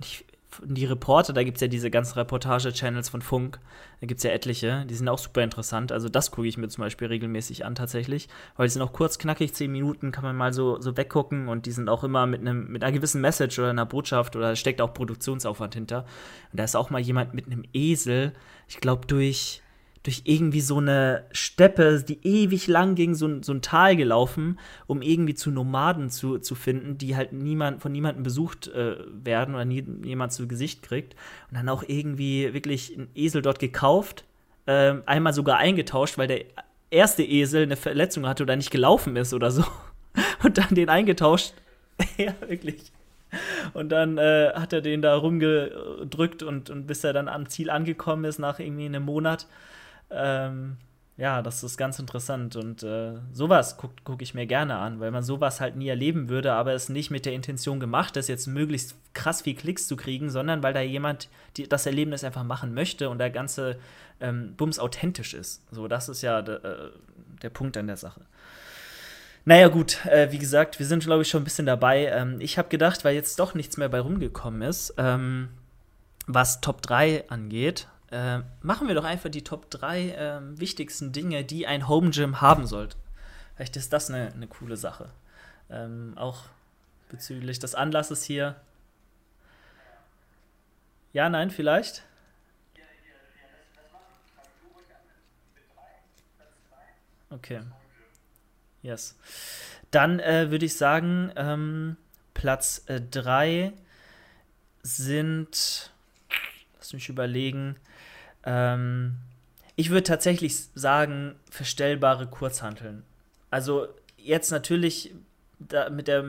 ich, 0.00 0.24
die 0.64 0.84
Reporter, 0.84 1.32
da 1.32 1.42
gibt 1.42 1.56
es 1.56 1.60
ja 1.60 1.68
diese 1.68 1.90
ganzen 1.90 2.18
Reportage-Channels 2.18 3.08
von 3.08 3.22
Funk, 3.22 3.58
da 4.00 4.06
gibt 4.06 4.18
es 4.18 4.24
ja 4.24 4.30
etliche, 4.30 4.84
die 4.86 4.94
sind 4.94 5.08
auch 5.08 5.18
super 5.18 5.42
interessant. 5.42 5.92
Also 5.92 6.08
das 6.08 6.30
gucke 6.30 6.46
ich 6.48 6.58
mir 6.58 6.68
zum 6.68 6.82
Beispiel 6.82 7.08
regelmäßig 7.08 7.64
an 7.64 7.74
tatsächlich, 7.74 8.28
weil 8.56 8.66
die 8.66 8.72
sind 8.72 8.82
auch 8.82 8.92
kurz, 8.92 9.18
knackig, 9.18 9.54
zehn 9.54 9.72
Minuten 9.72 10.12
kann 10.12 10.24
man 10.24 10.36
mal 10.36 10.52
so, 10.52 10.80
so 10.80 10.96
weggucken 10.96 11.48
und 11.48 11.66
die 11.66 11.72
sind 11.72 11.88
auch 11.88 12.04
immer 12.04 12.26
mit, 12.26 12.40
einem, 12.40 12.70
mit 12.70 12.82
einer 12.82 12.92
gewissen 12.92 13.20
Message 13.20 13.58
oder 13.58 13.70
einer 13.70 13.86
Botschaft 13.86 14.36
oder 14.36 14.56
steckt 14.56 14.80
auch 14.80 14.94
Produktionsaufwand 14.94 15.74
hinter. 15.74 16.04
Und 16.52 16.60
da 16.60 16.64
ist 16.64 16.76
auch 16.76 16.90
mal 16.90 17.00
jemand 17.00 17.34
mit 17.34 17.46
einem 17.46 17.64
Esel, 17.72 18.32
ich 18.68 18.80
glaube 18.80 19.06
durch 19.06 19.62
durch 20.06 20.22
irgendwie 20.24 20.60
so 20.60 20.78
eine 20.78 21.24
Steppe, 21.32 22.00
die 22.00 22.24
ewig 22.24 22.68
lang 22.68 22.94
ging, 22.94 23.16
so, 23.16 23.42
so 23.42 23.52
ein 23.52 23.60
Tal 23.60 23.96
gelaufen, 23.96 24.56
um 24.86 25.02
irgendwie 25.02 25.34
zu 25.34 25.50
Nomaden 25.50 26.10
zu, 26.10 26.38
zu 26.38 26.54
finden, 26.54 26.96
die 26.96 27.16
halt 27.16 27.32
niemand, 27.32 27.82
von 27.82 27.90
niemandem 27.90 28.22
besucht 28.22 28.68
äh, 28.68 28.98
werden 29.10 29.56
oder 29.56 29.64
nie, 29.64 29.84
jemand 30.04 30.32
zu 30.32 30.46
Gesicht 30.46 30.84
kriegt. 30.84 31.16
Und 31.50 31.56
dann 31.56 31.68
auch 31.68 31.82
irgendwie 31.84 32.54
wirklich 32.54 32.96
einen 32.96 33.08
Esel 33.16 33.42
dort 33.42 33.58
gekauft, 33.58 34.24
äh, 34.66 34.94
einmal 35.06 35.32
sogar 35.32 35.58
eingetauscht, 35.58 36.18
weil 36.18 36.28
der 36.28 36.44
erste 36.90 37.24
Esel 37.24 37.64
eine 37.64 37.76
Verletzung 37.76 38.28
hatte 38.28 38.44
oder 38.44 38.54
nicht 38.54 38.70
gelaufen 38.70 39.16
ist 39.16 39.34
oder 39.34 39.50
so. 39.50 39.64
Und 40.44 40.56
dann 40.56 40.76
den 40.76 40.88
eingetauscht. 40.88 41.52
ja, 42.16 42.32
wirklich. 42.46 42.92
Und 43.74 43.88
dann 43.90 44.18
äh, 44.18 44.52
hat 44.54 44.72
er 44.72 44.82
den 44.82 45.02
da 45.02 45.16
rumgedrückt 45.16 46.44
und, 46.44 46.70
und 46.70 46.86
bis 46.86 47.02
er 47.02 47.12
dann 47.12 47.28
am 47.28 47.48
Ziel 47.48 47.70
angekommen 47.70 48.24
ist, 48.24 48.38
nach 48.38 48.60
irgendwie 48.60 48.86
einem 48.86 49.02
Monat, 49.02 49.46
ähm, 50.10 50.76
ja, 51.16 51.40
das 51.40 51.64
ist 51.64 51.78
ganz 51.78 51.98
interessant 51.98 52.56
und 52.56 52.82
äh, 52.82 53.14
sowas 53.32 53.78
gucke 53.78 53.94
guck 54.04 54.20
ich 54.20 54.34
mir 54.34 54.46
gerne 54.46 54.76
an, 54.76 55.00
weil 55.00 55.10
man 55.10 55.22
sowas 55.22 55.62
halt 55.62 55.74
nie 55.74 55.88
erleben 55.88 56.28
würde, 56.28 56.52
aber 56.52 56.74
es 56.74 56.90
nicht 56.90 57.10
mit 57.10 57.24
der 57.24 57.32
Intention 57.32 57.80
gemacht 57.80 58.18
ist, 58.18 58.28
jetzt 58.28 58.46
möglichst 58.46 58.96
krass 59.14 59.42
viel 59.42 59.54
Klicks 59.54 59.88
zu 59.88 59.96
kriegen, 59.96 60.28
sondern 60.28 60.62
weil 60.62 60.74
da 60.74 60.82
jemand 60.82 61.30
die, 61.56 61.66
das 61.66 61.86
Erlebnis 61.86 62.22
einfach 62.22 62.44
machen 62.44 62.74
möchte 62.74 63.08
und 63.08 63.18
der 63.18 63.30
ganze 63.30 63.78
ähm, 64.20 64.54
Bums 64.56 64.78
authentisch 64.78 65.32
ist. 65.32 65.62
So, 65.70 65.88
das 65.88 66.10
ist 66.10 66.20
ja 66.20 66.40
äh, 66.40 66.90
der 67.42 67.50
Punkt 67.50 67.78
an 67.78 67.86
der 67.86 67.96
Sache. 67.96 68.20
Naja, 69.46 69.68
gut, 69.68 70.04
äh, 70.06 70.32
wie 70.32 70.38
gesagt, 70.38 70.78
wir 70.78 70.86
sind, 70.86 71.04
glaube 71.04 71.22
ich, 71.22 71.28
schon 71.28 71.42
ein 71.42 71.44
bisschen 71.44 71.66
dabei. 71.66 72.06
Ähm, 72.06 72.40
ich 72.40 72.58
habe 72.58 72.68
gedacht, 72.68 73.04
weil 73.04 73.14
jetzt 73.14 73.38
doch 73.38 73.54
nichts 73.54 73.76
mehr 73.78 73.88
bei 73.88 74.00
rumgekommen 74.00 74.60
ist, 74.60 74.92
ähm, 74.98 75.48
was 76.26 76.60
Top 76.60 76.82
3 76.82 77.30
angeht, 77.30 77.86
äh, 78.10 78.40
machen 78.62 78.88
wir 78.88 78.94
doch 78.94 79.04
einfach 79.04 79.30
die 79.30 79.44
Top 79.44 79.70
3 79.70 80.10
äh, 80.10 80.40
wichtigsten 80.58 81.12
Dinge, 81.12 81.44
die 81.44 81.66
ein 81.66 81.88
Home 81.88 82.10
Gym 82.10 82.40
haben 82.40 82.66
sollte. 82.66 82.96
Vielleicht 83.54 83.76
ist 83.76 83.92
das 83.92 84.10
eine, 84.10 84.32
eine 84.32 84.46
coole 84.46 84.76
Sache. 84.76 85.10
Ähm, 85.70 86.12
auch 86.16 86.44
bezüglich 87.08 87.58
des 87.58 87.74
Anlasses 87.74 88.22
hier. 88.22 88.56
Ja, 91.12 91.28
nein, 91.28 91.50
vielleicht? 91.50 92.04
Okay. 97.30 97.62
Yes. 98.82 99.16
Dann 99.90 100.20
äh, 100.20 100.50
würde 100.50 100.66
ich 100.66 100.76
sagen, 100.76 101.32
ähm, 101.36 101.96
Platz 102.34 102.84
3 102.86 103.48
äh, 103.48 103.72
sind, 104.82 105.90
lass 106.76 106.92
mich 106.92 107.08
überlegen, 107.08 107.76
ähm, 108.46 109.16
ich 109.74 109.90
würde 109.90 110.04
tatsächlich 110.04 110.56
sagen, 110.74 111.34
verstellbare 111.50 112.26
Kurzhanteln. 112.26 113.02
Also 113.50 113.88
jetzt 114.16 114.50
natürlich 114.50 115.14
mit 115.90 116.06
der 116.06 116.22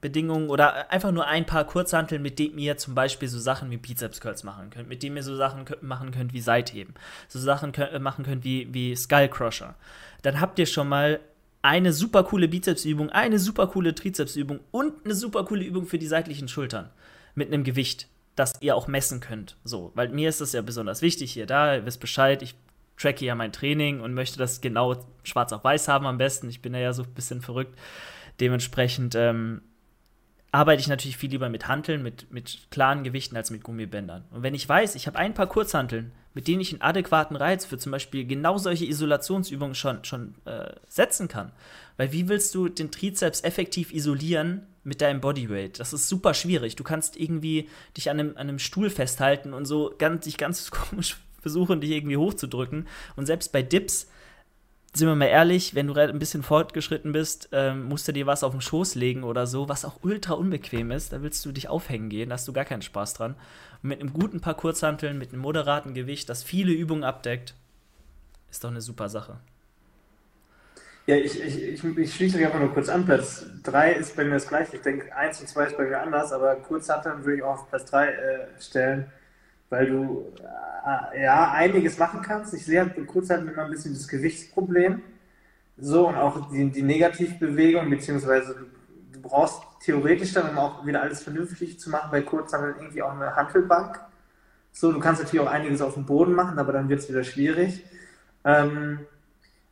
Bedingung 0.00 0.50
oder 0.50 0.90
einfach 0.90 1.12
nur 1.12 1.26
ein 1.26 1.46
paar 1.46 1.64
Kurzhanteln, 1.64 2.22
mit 2.22 2.40
denen 2.40 2.58
ihr 2.58 2.76
zum 2.76 2.94
Beispiel 2.94 3.28
so 3.28 3.38
Sachen 3.38 3.70
wie 3.70 3.76
Bizeps 3.76 4.20
Curls 4.20 4.42
machen 4.42 4.70
könnt, 4.70 4.88
mit 4.88 5.02
denen 5.02 5.16
ihr 5.16 5.22
so 5.22 5.36
Sachen 5.36 5.64
machen 5.80 6.10
könnt 6.10 6.32
wie 6.32 6.40
Seitheben, 6.40 6.94
so 7.28 7.38
Sachen 7.38 7.70
könnt, 7.70 7.92
äh, 7.92 8.00
machen 8.00 8.24
könnt 8.24 8.42
wie, 8.42 8.72
wie 8.74 8.96
Skull 8.96 9.28
Crusher. 9.28 9.76
Dann 10.22 10.40
habt 10.40 10.58
ihr 10.58 10.66
schon 10.66 10.88
mal 10.88 11.20
eine 11.62 11.92
super 11.92 12.24
coole 12.24 12.48
Bizepsübung, 12.48 13.10
eine 13.10 13.38
super 13.38 13.68
coole 13.68 13.94
Trizepsübung 13.94 14.60
und 14.72 15.04
eine 15.04 15.14
super 15.14 15.44
coole 15.44 15.64
Übung 15.64 15.86
für 15.86 15.98
die 15.98 16.08
seitlichen 16.08 16.48
Schultern 16.48 16.90
mit 17.36 17.52
einem 17.52 17.62
Gewicht 17.62 18.08
das 18.36 18.54
ihr 18.60 18.76
auch 18.76 18.86
messen 18.86 19.20
könnt. 19.20 19.56
So, 19.64 19.92
weil 19.94 20.08
mir 20.08 20.28
ist 20.28 20.40
das 20.40 20.52
ja 20.52 20.62
besonders 20.62 21.02
wichtig 21.02 21.32
hier 21.32 21.46
da, 21.46 21.76
ihr 21.76 21.86
wisst 21.86 22.00
Bescheid, 22.00 22.42
ich 22.42 22.54
tracke 22.96 23.24
ja 23.24 23.34
mein 23.34 23.52
Training 23.52 24.00
und 24.00 24.14
möchte 24.14 24.38
das 24.38 24.60
genau 24.60 24.96
schwarz 25.24 25.52
auf 25.52 25.64
weiß 25.64 25.88
haben 25.88 26.06
am 26.06 26.18
besten. 26.18 26.48
Ich 26.48 26.62
bin 26.62 26.74
ja 26.74 26.92
so 26.92 27.02
ein 27.02 27.14
bisschen 27.14 27.42
verrückt. 27.42 27.78
Dementsprechend 28.40 29.14
ähm, 29.14 29.62
arbeite 30.52 30.80
ich 30.80 30.88
natürlich 30.88 31.16
viel 31.16 31.30
lieber 31.30 31.48
mit 31.48 31.66
Hanteln, 31.66 32.02
mit, 32.02 32.30
mit 32.32 32.68
klaren 32.70 33.02
Gewichten 33.02 33.36
als 33.36 33.50
mit 33.50 33.64
Gummibändern. 33.64 34.24
Und 34.30 34.42
wenn 34.42 34.54
ich 34.54 34.68
weiß, 34.68 34.94
ich 34.94 35.06
habe 35.06 35.18
ein 35.18 35.34
paar 35.34 35.48
Kurzhanteln, 35.48 36.12
mit 36.34 36.48
denen 36.48 36.60
ich 36.60 36.72
einen 36.72 36.82
adäquaten 36.82 37.36
Reiz 37.36 37.64
für 37.64 37.78
zum 37.78 37.92
Beispiel 37.92 38.26
genau 38.26 38.58
solche 38.58 38.84
Isolationsübungen 38.84 39.74
schon, 39.74 40.04
schon 40.04 40.34
äh, 40.44 40.72
setzen 40.88 41.28
kann. 41.28 41.52
Weil 41.96 42.12
wie 42.12 42.28
willst 42.28 42.54
du 42.54 42.68
den 42.68 42.90
Trizeps 42.90 43.42
effektiv 43.42 43.92
isolieren 43.92 44.66
mit 44.82 45.00
deinem 45.00 45.20
Bodyweight? 45.20 45.78
Das 45.78 45.92
ist 45.92 46.08
super 46.08 46.34
schwierig. 46.34 46.74
Du 46.76 46.84
kannst 46.84 47.16
irgendwie 47.16 47.68
dich 47.96 48.10
an 48.10 48.18
einem, 48.18 48.30
an 48.30 48.48
einem 48.48 48.58
Stuhl 48.58 48.90
festhalten 48.90 49.54
und 49.54 49.64
so 49.64 49.94
ganz, 49.96 50.24
dich 50.24 50.36
ganz 50.36 50.70
komisch 50.70 51.16
versuchen, 51.40 51.80
dich 51.80 51.92
irgendwie 51.92 52.16
hochzudrücken. 52.16 52.88
Und 53.16 53.26
selbst 53.26 53.52
bei 53.52 53.62
Dips 53.62 54.08
sind 54.96 55.08
wir 55.08 55.16
mal 55.16 55.26
ehrlich, 55.26 55.74
wenn 55.74 55.88
du 55.88 55.94
ein 55.94 56.18
bisschen 56.20 56.44
fortgeschritten 56.44 57.12
bist, 57.12 57.48
ähm, 57.52 57.84
musst 57.84 58.06
du 58.06 58.12
dir 58.12 58.26
was 58.26 58.44
auf 58.44 58.52
den 58.52 58.60
Schoß 58.60 58.94
legen 58.94 59.24
oder 59.24 59.46
so, 59.46 59.68
was 59.68 59.84
auch 59.84 59.98
ultra 60.02 60.34
unbequem 60.34 60.92
ist. 60.92 61.12
Da 61.12 61.20
willst 61.22 61.44
du 61.44 61.52
dich 61.52 61.68
aufhängen 61.68 62.08
gehen, 62.08 62.28
da 62.28 62.34
hast 62.34 62.46
du 62.46 62.52
gar 62.52 62.64
keinen 62.64 62.82
Spaß 62.82 63.14
dran. 63.14 63.34
Mit 63.84 64.00
einem 64.00 64.14
guten 64.14 64.40
Paar 64.40 64.54
Kurzhanteln, 64.54 65.18
mit 65.18 65.34
einem 65.34 65.42
moderaten 65.42 65.92
Gewicht, 65.92 66.30
das 66.30 66.42
viele 66.42 66.72
Übungen 66.72 67.04
abdeckt, 67.04 67.54
ist 68.50 68.64
doch 68.64 68.70
eine 68.70 68.80
super 68.80 69.10
Sache. 69.10 69.36
Ja, 71.06 71.16
ich, 71.16 71.38
ich, 71.38 71.62
ich, 71.62 71.84
ich 71.84 72.14
schließe 72.14 72.38
mich 72.38 72.46
einfach 72.46 72.60
nur 72.60 72.72
kurz 72.72 72.88
an. 72.88 73.04
Platz 73.04 73.44
3 73.62 73.92
ist 73.92 74.16
bei 74.16 74.24
mir 74.24 74.30
das 74.30 74.48
gleiche. 74.48 74.76
Ich 74.76 74.82
denke, 74.82 75.14
1 75.14 75.42
und 75.42 75.48
2 75.48 75.66
ist 75.66 75.76
bei 75.76 75.84
mir 75.84 76.00
anders, 76.00 76.32
aber 76.32 76.56
Kurzhanteln 76.56 77.26
würde 77.26 77.36
ich 77.36 77.42
auch 77.42 77.60
auf 77.60 77.68
Platz 77.68 77.84
3 77.90 78.06
äh, 78.08 78.46
stellen, 78.58 79.12
weil 79.68 79.84
du 79.84 80.32
äh, 81.12 81.22
ja 81.22 81.52
einiges 81.52 81.98
machen 81.98 82.22
kannst. 82.22 82.54
Ich 82.54 82.64
sehe 82.64 82.80
halt 82.80 82.96
bei 82.96 83.02
Kurzhanteln 83.02 83.52
immer 83.52 83.66
ein 83.66 83.70
bisschen 83.70 83.92
das 83.92 84.08
Gewichtsproblem. 84.08 85.02
So 85.76 86.08
und 86.08 86.14
auch 86.14 86.50
die, 86.50 86.70
die 86.70 86.80
Negativbewegung, 86.80 87.90
beziehungsweise 87.90 88.54
du 88.54 88.64
brauchst 89.28 89.62
theoretisch 89.80 90.32
dann, 90.32 90.50
um 90.50 90.58
auch 90.58 90.86
wieder 90.86 91.02
alles 91.02 91.22
vernünftig 91.22 91.80
zu 91.80 91.90
machen, 91.90 92.10
bei 92.10 92.22
Kurzhanteln 92.22 92.76
irgendwie 92.76 93.02
auch 93.02 93.12
eine 93.12 93.34
Handelbank. 93.34 94.00
So, 94.72 94.92
du 94.92 95.00
kannst 95.00 95.22
natürlich 95.22 95.46
auch 95.46 95.50
einiges 95.50 95.80
auf 95.80 95.94
dem 95.94 96.06
Boden 96.06 96.34
machen, 96.34 96.58
aber 96.58 96.72
dann 96.72 96.88
wird 96.88 97.00
es 97.00 97.08
wieder 97.08 97.24
schwierig. 97.24 97.84
Ähm, 98.44 99.00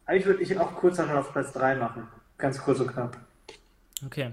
eigentlich 0.06 0.26
würde 0.26 0.42
ich 0.42 0.58
auch 0.58 0.74
kurz 0.74 0.98
noch 0.98 1.10
auf 1.10 1.32
Platz 1.32 1.52
3 1.52 1.76
machen. 1.76 2.08
Ganz 2.38 2.60
kurz 2.60 2.80
und 2.80 2.88
knapp. 2.88 3.16
Okay. 4.04 4.32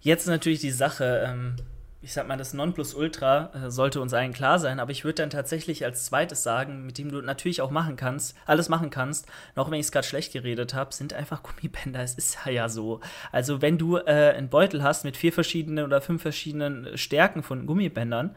Jetzt 0.00 0.26
natürlich 0.26 0.60
die 0.60 0.70
Sache, 0.70 1.24
ähm, 1.26 1.56
ich 2.00 2.12
sag 2.12 2.28
mal, 2.28 2.36
das 2.36 2.54
Nonplusultra 2.54 3.50
äh, 3.54 3.70
sollte 3.70 4.00
uns 4.00 4.14
allen 4.14 4.32
klar 4.32 4.60
sein, 4.60 4.78
aber 4.78 4.92
ich 4.92 5.04
würde 5.04 5.16
dann 5.16 5.30
tatsächlich 5.30 5.84
als 5.84 6.04
zweites 6.04 6.44
sagen, 6.44 6.86
mit 6.86 6.96
dem 6.96 7.10
du 7.10 7.20
natürlich 7.22 7.60
auch 7.60 7.72
machen 7.72 7.96
kannst, 7.96 8.36
alles 8.46 8.68
machen 8.68 8.90
kannst, 8.90 9.26
auch 9.56 9.70
wenn 9.70 9.80
ich 9.80 9.86
es 9.86 9.92
gerade 9.92 10.06
schlecht 10.06 10.32
geredet 10.32 10.74
habe, 10.74 10.94
sind 10.94 11.12
einfach 11.12 11.42
Gummibänder. 11.42 12.00
Es 12.00 12.14
ist 12.14 12.38
ja 12.46 12.68
so. 12.68 13.00
Also, 13.32 13.62
wenn 13.62 13.78
du 13.78 13.96
äh, 13.96 14.34
einen 14.36 14.48
Beutel 14.48 14.82
hast 14.84 15.04
mit 15.04 15.16
vier 15.16 15.32
verschiedenen 15.32 15.84
oder 15.84 16.00
fünf 16.00 16.22
verschiedenen 16.22 16.96
Stärken 16.96 17.42
von 17.42 17.66
Gummibändern, 17.66 18.36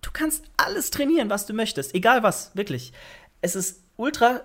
du 0.00 0.10
kannst 0.12 0.44
alles 0.56 0.90
trainieren, 0.90 1.30
was 1.30 1.46
du 1.46 1.52
möchtest, 1.52 1.94
egal 1.94 2.24
was, 2.24 2.56
wirklich. 2.56 2.92
Es 3.40 3.54
ist 3.54 3.84
ultra 3.96 4.42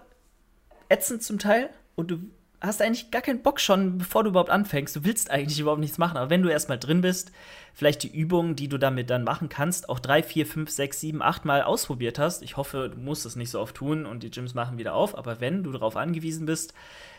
ätzend 0.90 1.24
zum 1.24 1.40
Teil 1.40 1.72
und 1.96 2.12
du 2.12 2.20
hast 2.60 2.82
eigentlich 2.82 3.12
gar 3.12 3.22
keinen 3.22 3.44
Bock 3.44 3.60
schon, 3.60 4.00
bevor 4.00 4.24
du 4.24 4.30
überhaupt 4.30 4.50
anfängst. 4.50 4.96
Du 4.96 5.04
willst 5.04 5.30
eigentlich 5.30 5.60
überhaupt 5.60 5.80
nichts 5.80 5.98
machen. 5.98 6.18
Aber 6.18 6.30
wenn 6.30 6.42
du 6.42 6.50
erstmal 6.50 6.80
drin 6.80 7.02
bist, 7.02 7.32
vielleicht 7.74 8.04
die 8.04 8.16
Übungen, 8.16 8.56
die 8.56 8.68
du 8.68 8.78
damit 8.78 9.10
dann 9.10 9.24
machen 9.24 9.50
kannst, 9.50 9.90
auch 9.90 10.00
drei, 10.00 10.24
vier, 10.24 10.48
fünf, 10.48 10.72
sechs, 10.72 11.00
sieben, 11.00 11.22
acht 11.22 11.46
Mal 11.46 11.62
ausprobiert 11.62 12.18
hast. 12.18 12.42
Ich 12.42 12.58
hoffe, 12.58 12.92
du 12.94 13.00
musst 13.00 13.26
es 13.26 13.36
nicht 13.36 13.52
so 13.52 13.60
oft 13.60 13.76
tun 13.76 14.06
und 14.06 14.24
die 14.24 14.32
Gyms 14.32 14.56
machen 14.56 14.78
wieder 14.78 14.96
auf. 14.96 15.18
Aber 15.18 15.40
wenn 15.40 15.64
du 15.64 15.72
darauf 15.72 15.96
angewiesen 15.96 16.46
bist, 16.48 16.74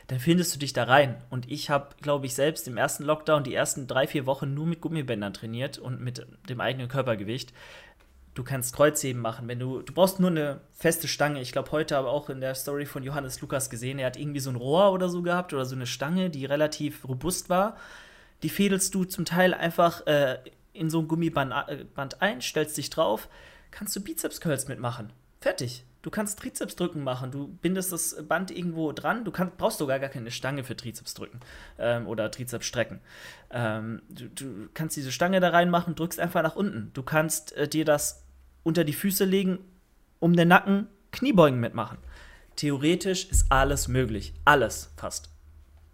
dann 0.09 0.19
findest 0.19 0.55
du 0.55 0.59
dich 0.59 0.73
da 0.73 0.85
rein. 0.85 1.23
Und 1.31 1.51
ich 1.51 1.71
habe, 1.71 1.89
glaube 2.01 2.27
ich, 2.27 2.35
selbst 2.35 2.67
im 2.67 2.77
ersten 2.77 3.05
Lockdown 3.05 3.45
die 3.45 3.55
ersten 3.55 3.87
drei, 3.87 4.07
vier 4.07 4.27
Wochen 4.27 4.55
nur 4.55 4.67
mit 4.67 4.81
Gummibändern 4.81 5.35
trainiert 5.35 5.79
und 5.79 6.01
mit 6.01 6.27
dem 6.49 6.61
eigenen 6.61 6.89
Körpergewicht 6.89 7.53
du 8.35 8.45
kannst 8.45 8.75
Kreuzheben 8.75 9.21
machen, 9.21 9.49
wenn 9.49 9.59
du, 9.59 9.83
du 9.83 9.93
brauchst 9.93 10.21
nur 10.21 10.31
eine 10.31 10.61
feste 10.73 11.09
Stange. 11.09 11.41
Ich 11.41 11.53
glaube, 11.53 11.73
heute 11.73 11.97
aber 11.97 12.11
auch 12.11 12.31
in 12.31 12.41
der 12.41 12.55
Story 12.55 12.87
von 12.87 13.03
Johannes 13.03 13.41
Lukas 13.41 13.71
gesehen, 13.71 13.99
er 13.99 14.07
hat 14.07 14.17
irgendwie 14.17 14.41
so 14.41 14.51
ein 14.51 14.57
Rohr 14.57 14.93
oder 14.93 15.09
so 15.09 15.23
gehabt 15.23 15.53
oder 15.53 15.65
so 15.65 15.75
eine 15.75 15.87
Stange, 15.87 16.31
die 16.31 16.45
relativ 16.45 17.09
robust 17.09 17.51
war. 17.51 17.77
Die 18.43 18.49
fädelst 18.49 18.95
du 18.95 19.05
zum 19.05 19.25
Teil 19.25 19.55
einfach 19.55 20.07
äh, 20.07 20.39
in 20.73 20.91
so 20.91 21.01
ein 21.01 21.09
Gummiband 21.09 21.53
äh, 21.53 21.85
ein, 22.21 22.41
stellst 22.41 22.77
dich 22.77 22.91
drauf, 22.91 23.29
kannst 23.71 23.97
du 23.97 24.01
Bizeps-Curls 24.01 24.69
mitmachen. 24.69 25.13
Fertig. 25.41 25.85
Du 26.03 26.11
kannst 26.11 26.39
Trizeps 26.39 26.77
drücken 26.77 27.03
machen, 27.03 27.33
du 27.33 27.49
bindest 27.49 27.93
das 27.93 28.17
Band 28.29 28.51
irgendwo 28.51 28.93
dran, 28.93 29.25
du 29.25 29.33
kann, 29.33 29.51
brauchst 29.57 29.79
sogar 29.79 29.99
gar 29.99 30.09
keine 30.09 30.31
Stange 30.31 30.63
für 30.63 30.77
Trizeps 30.77 31.15
drücken 31.15 31.41
ähm, 31.79 32.07
oder 32.07 32.31
Trizeps 32.31 32.67
strecken. 32.67 33.01
Ähm, 33.51 34.03
du, 34.09 34.29
du, 34.29 34.69
kannst 34.75 34.97
diese 34.97 35.11
Stange 35.11 35.41
da 35.41 35.51
reinmachen, 35.51 35.97
drückst 35.97 36.21
einfach 36.21 36.43
nach 36.43 36.55
unten. 36.55 36.93
Du 36.95 37.03
kannst 37.03 37.53
äh, 37.57 37.67
dir 37.67 37.85
das 37.85 38.25
unter 38.63 38.85
die 38.85 38.93
Füße 38.93 39.25
legen, 39.25 39.59
um 40.21 40.37
den 40.37 40.49
Nacken 40.49 40.87
Kniebeugen 41.11 41.59
mitmachen. 41.59 41.99
Theoretisch 42.55 43.29
ist 43.31 43.51
alles 43.51 43.89
möglich. 43.89 44.35
Alles 44.45 44.93
fast. 44.97 45.31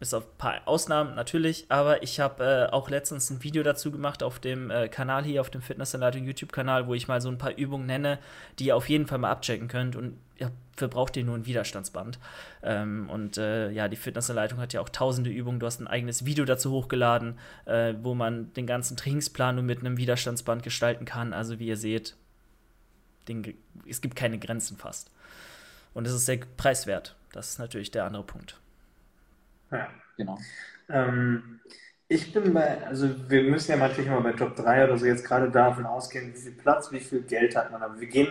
Bis 0.00 0.12
auf 0.12 0.24
ein 0.24 0.38
paar 0.38 0.60
Ausnahmen 0.66 1.14
natürlich, 1.14 1.66
aber 1.68 2.02
ich 2.02 2.18
habe 2.18 2.68
äh, 2.68 2.72
auch 2.72 2.90
letztens 2.90 3.30
ein 3.30 3.42
Video 3.44 3.62
dazu 3.62 3.92
gemacht 3.92 4.22
auf 4.22 4.40
dem 4.40 4.70
äh, 4.70 4.88
Kanal 4.88 5.24
hier, 5.24 5.40
auf 5.40 5.50
dem 5.50 5.62
Fitnessanleitung 5.62 6.24
YouTube-Kanal, 6.24 6.88
wo 6.88 6.94
ich 6.94 7.06
mal 7.06 7.20
so 7.20 7.28
ein 7.28 7.38
paar 7.38 7.56
Übungen 7.56 7.86
nenne, 7.86 8.18
die 8.58 8.66
ihr 8.66 8.76
auf 8.76 8.88
jeden 8.88 9.06
Fall 9.06 9.18
mal 9.18 9.30
abchecken 9.30 9.68
könnt. 9.68 9.94
Und 9.94 10.18
ja, 10.36 10.50
dafür 10.74 10.88
braucht 10.88 11.16
ihr 11.16 11.24
nur 11.24 11.36
ein 11.36 11.46
Widerstandsband. 11.46 12.18
Ähm, 12.62 13.08
und 13.08 13.38
äh, 13.38 13.70
ja, 13.70 13.86
die 13.86 13.96
Fitnessanleitung 13.96 14.58
hat 14.58 14.72
ja 14.72 14.80
auch 14.80 14.88
tausende 14.88 15.30
Übungen. 15.30 15.60
Du 15.60 15.66
hast 15.66 15.80
ein 15.80 15.86
eigenes 15.86 16.24
Video 16.24 16.44
dazu 16.44 16.72
hochgeladen, 16.72 17.38
äh, 17.64 17.94
wo 18.02 18.14
man 18.14 18.52
den 18.54 18.66
ganzen 18.66 18.96
Trainingsplan 18.96 19.54
nur 19.54 19.64
mit 19.64 19.78
einem 19.80 19.96
Widerstandsband 19.96 20.64
gestalten 20.64 21.04
kann. 21.04 21.32
Also 21.32 21.60
wie 21.60 21.68
ihr 21.68 21.76
seht, 21.76 22.16
den, 23.28 23.54
es 23.88 24.00
gibt 24.00 24.16
keine 24.16 24.38
Grenzen 24.38 24.76
fast. 24.76 25.12
Und 25.94 26.06
es 26.06 26.12
ist 26.12 26.26
sehr 26.26 26.40
preiswert. 26.56 27.14
Das 27.32 27.50
ist 27.50 27.58
natürlich 27.58 27.92
der 27.92 28.04
andere 28.04 28.24
Punkt. 28.24 28.58
Ja, 29.70 29.88
genau. 30.16 30.38
Ähm, 30.88 31.60
ich 32.08 32.32
bin 32.32 32.52
bei, 32.52 32.84
also 32.86 33.08
wir 33.28 33.42
müssen 33.44 33.70
ja 33.72 33.76
natürlich 33.78 34.10
mal 34.10 34.20
bei 34.20 34.32
Top 34.32 34.56
3 34.56 34.84
oder 34.84 34.98
so 34.98 35.06
jetzt 35.06 35.24
gerade 35.24 35.50
davon 35.50 35.86
ausgehen, 35.86 36.34
wie 36.34 36.38
viel 36.38 36.52
Platz, 36.52 36.92
wie 36.92 37.00
viel 37.00 37.22
Geld 37.22 37.56
hat 37.56 37.72
man. 37.72 37.82
Aber 37.82 37.98
wir 37.98 38.06
gehen, 38.06 38.28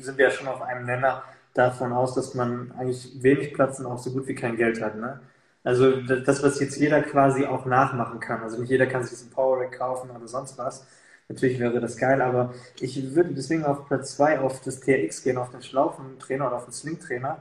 sind 0.00 0.16
wir 0.18 0.26
ja 0.26 0.30
schon 0.30 0.46
auf 0.46 0.62
einem 0.62 0.86
Nenner 0.86 1.24
davon 1.54 1.92
aus, 1.92 2.14
dass 2.14 2.34
man 2.34 2.72
eigentlich 2.78 3.22
wenig 3.22 3.52
Platz 3.54 3.80
und 3.80 3.86
auch 3.86 3.98
so 3.98 4.12
gut 4.12 4.28
wie 4.28 4.34
kein 4.34 4.56
Geld 4.56 4.80
hat. 4.80 4.96
Ne? 4.96 5.20
Also 5.64 6.00
das, 6.00 6.42
was 6.42 6.60
jetzt 6.60 6.76
jeder 6.78 7.02
quasi 7.02 7.44
auch 7.44 7.66
nachmachen 7.66 8.20
kann. 8.20 8.42
Also 8.42 8.60
nicht 8.60 8.70
jeder 8.70 8.86
kann 8.86 9.02
sich 9.02 9.10
diesen 9.10 9.30
Power 9.30 9.60
Rack 9.60 9.78
kaufen 9.78 10.10
oder 10.10 10.28
sonst 10.28 10.56
was. 10.56 10.86
Natürlich 11.28 11.58
wäre 11.58 11.80
das 11.80 11.96
geil, 11.98 12.22
aber 12.22 12.54
ich 12.80 13.14
würde 13.14 13.34
deswegen 13.34 13.64
auf 13.64 13.86
Platz 13.86 14.16
2 14.16 14.40
auf 14.40 14.60
das 14.62 14.80
TRX 14.80 15.22
gehen, 15.22 15.36
auf 15.36 15.50
den 15.50 15.62
Schlaufentrainer 15.62 16.46
oder 16.46 16.56
auf 16.56 16.64
den 16.64 16.72
Slingtrainer. 16.72 17.38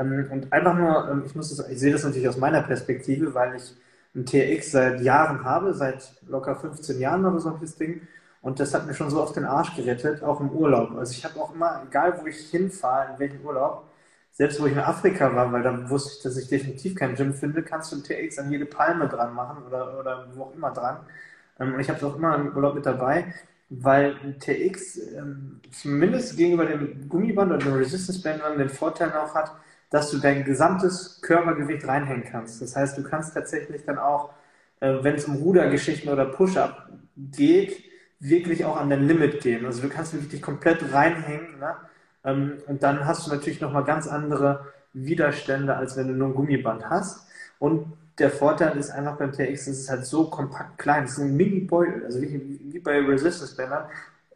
Ähm, 0.00 0.28
und 0.30 0.52
einfach 0.52 0.74
nur, 0.74 1.08
ähm, 1.10 1.22
ich 1.26 1.34
muss 1.36 1.54
das, 1.54 1.68
ich 1.68 1.78
sehe 1.78 1.92
das 1.92 2.04
natürlich 2.04 2.28
aus 2.28 2.38
meiner 2.38 2.62
Perspektive, 2.62 3.34
weil 3.34 3.56
ich 3.56 3.74
ein 4.14 4.26
TRX 4.26 4.72
seit 4.72 5.00
Jahren 5.02 5.44
habe, 5.44 5.74
seit 5.74 6.12
locker 6.28 6.56
15 6.56 6.98
Jahren 7.00 7.24
oder 7.24 7.38
so 7.40 7.50
das 7.50 7.76
Ding. 7.76 8.02
Und 8.42 8.58
das 8.58 8.74
hat 8.74 8.86
mir 8.86 8.94
schon 8.94 9.10
so 9.10 9.22
oft 9.22 9.36
den 9.36 9.44
Arsch 9.44 9.76
gerettet, 9.76 10.22
auch 10.22 10.40
im 10.40 10.50
Urlaub. 10.50 10.92
Also 10.96 11.12
ich 11.12 11.24
habe 11.24 11.38
auch 11.40 11.54
immer, 11.54 11.82
egal 11.86 12.18
wo 12.20 12.26
ich 12.26 12.38
hinfahre, 12.50 13.12
in 13.12 13.18
welchen 13.18 13.44
Urlaub, 13.44 13.84
selbst 14.32 14.60
wo 14.60 14.66
ich 14.66 14.72
in 14.72 14.78
Afrika 14.78 15.34
war, 15.34 15.52
weil 15.52 15.62
da 15.62 15.90
wusste 15.90 16.14
ich, 16.16 16.22
dass 16.22 16.36
ich 16.38 16.48
definitiv 16.48 16.94
kein 16.94 17.14
Gym 17.14 17.34
finde, 17.34 17.62
kannst 17.62 17.92
du 17.92 17.96
ein 17.96 18.02
TX 18.02 18.38
an 18.38 18.50
jede 18.50 18.64
Palme 18.66 19.08
dran 19.08 19.34
machen 19.34 19.64
oder, 19.66 19.98
oder 19.98 20.28
wo 20.34 20.44
auch 20.44 20.54
immer 20.54 20.70
dran. 20.72 21.00
Ähm, 21.60 21.74
und 21.74 21.80
ich 21.80 21.88
habe 21.88 21.98
es 21.98 22.04
auch 22.04 22.16
immer 22.16 22.34
im 22.36 22.56
Urlaub 22.56 22.74
mit 22.74 22.86
dabei, 22.86 23.34
weil 23.68 24.16
ein 24.24 24.38
TX 24.40 25.00
zumindest 25.70 26.36
gegenüber 26.36 26.66
dem 26.66 27.08
Gummiband 27.08 27.52
oder 27.52 27.64
dem 27.64 27.74
Resistance 27.74 28.20
Band 28.22 28.42
den 28.58 28.68
Vorteil 28.68 29.12
auch 29.12 29.34
hat, 29.34 29.52
dass 29.90 30.10
du 30.10 30.18
dein 30.18 30.44
gesamtes 30.44 31.20
Körpergewicht 31.20 31.86
reinhängen 31.86 32.24
kannst. 32.24 32.62
Das 32.62 32.76
heißt, 32.76 32.96
du 32.96 33.02
kannst 33.02 33.34
tatsächlich 33.34 33.84
dann 33.84 33.98
auch, 33.98 34.30
äh, 34.80 34.94
wenn 35.02 35.16
es 35.16 35.24
um 35.24 35.36
Rudergeschichten 35.36 36.10
oder 36.10 36.26
Push-Up 36.26 36.88
geht, 37.16 37.84
wirklich 38.20 38.64
auch 38.64 38.76
an 38.76 38.90
dein 38.90 39.06
Limit 39.06 39.40
gehen. 39.40 39.66
Also 39.66 39.82
du 39.82 39.88
kannst 39.88 40.12
wirklich 40.12 40.30
dich 40.30 40.42
komplett 40.42 40.92
reinhängen 40.92 41.58
ne? 41.58 41.74
Ähm, 42.24 42.58
und 42.66 42.82
dann 42.82 43.06
hast 43.06 43.26
du 43.26 43.30
natürlich 43.30 43.60
nochmal 43.60 43.84
ganz 43.84 44.06
andere 44.06 44.66
Widerstände, 44.92 45.76
als 45.76 45.96
wenn 45.96 46.08
du 46.08 46.14
nur 46.14 46.28
ein 46.28 46.34
Gummiband 46.34 46.88
hast. 46.88 47.26
Und 47.58 47.92
der 48.18 48.30
Vorteil 48.30 48.76
ist 48.76 48.90
einfach 48.90 49.16
beim 49.16 49.32
TX, 49.32 49.66
es 49.66 49.80
ist 49.80 49.90
halt 49.90 50.04
so 50.04 50.28
kompakt 50.28 50.78
klein. 50.78 51.04
Es 51.04 51.12
ist 51.12 51.20
ein 51.20 51.36
Mini-Beutel, 51.36 52.04
also 52.04 52.20
wie, 52.20 52.78
bei 52.80 53.00
Resistance-Bändern. 53.00 53.84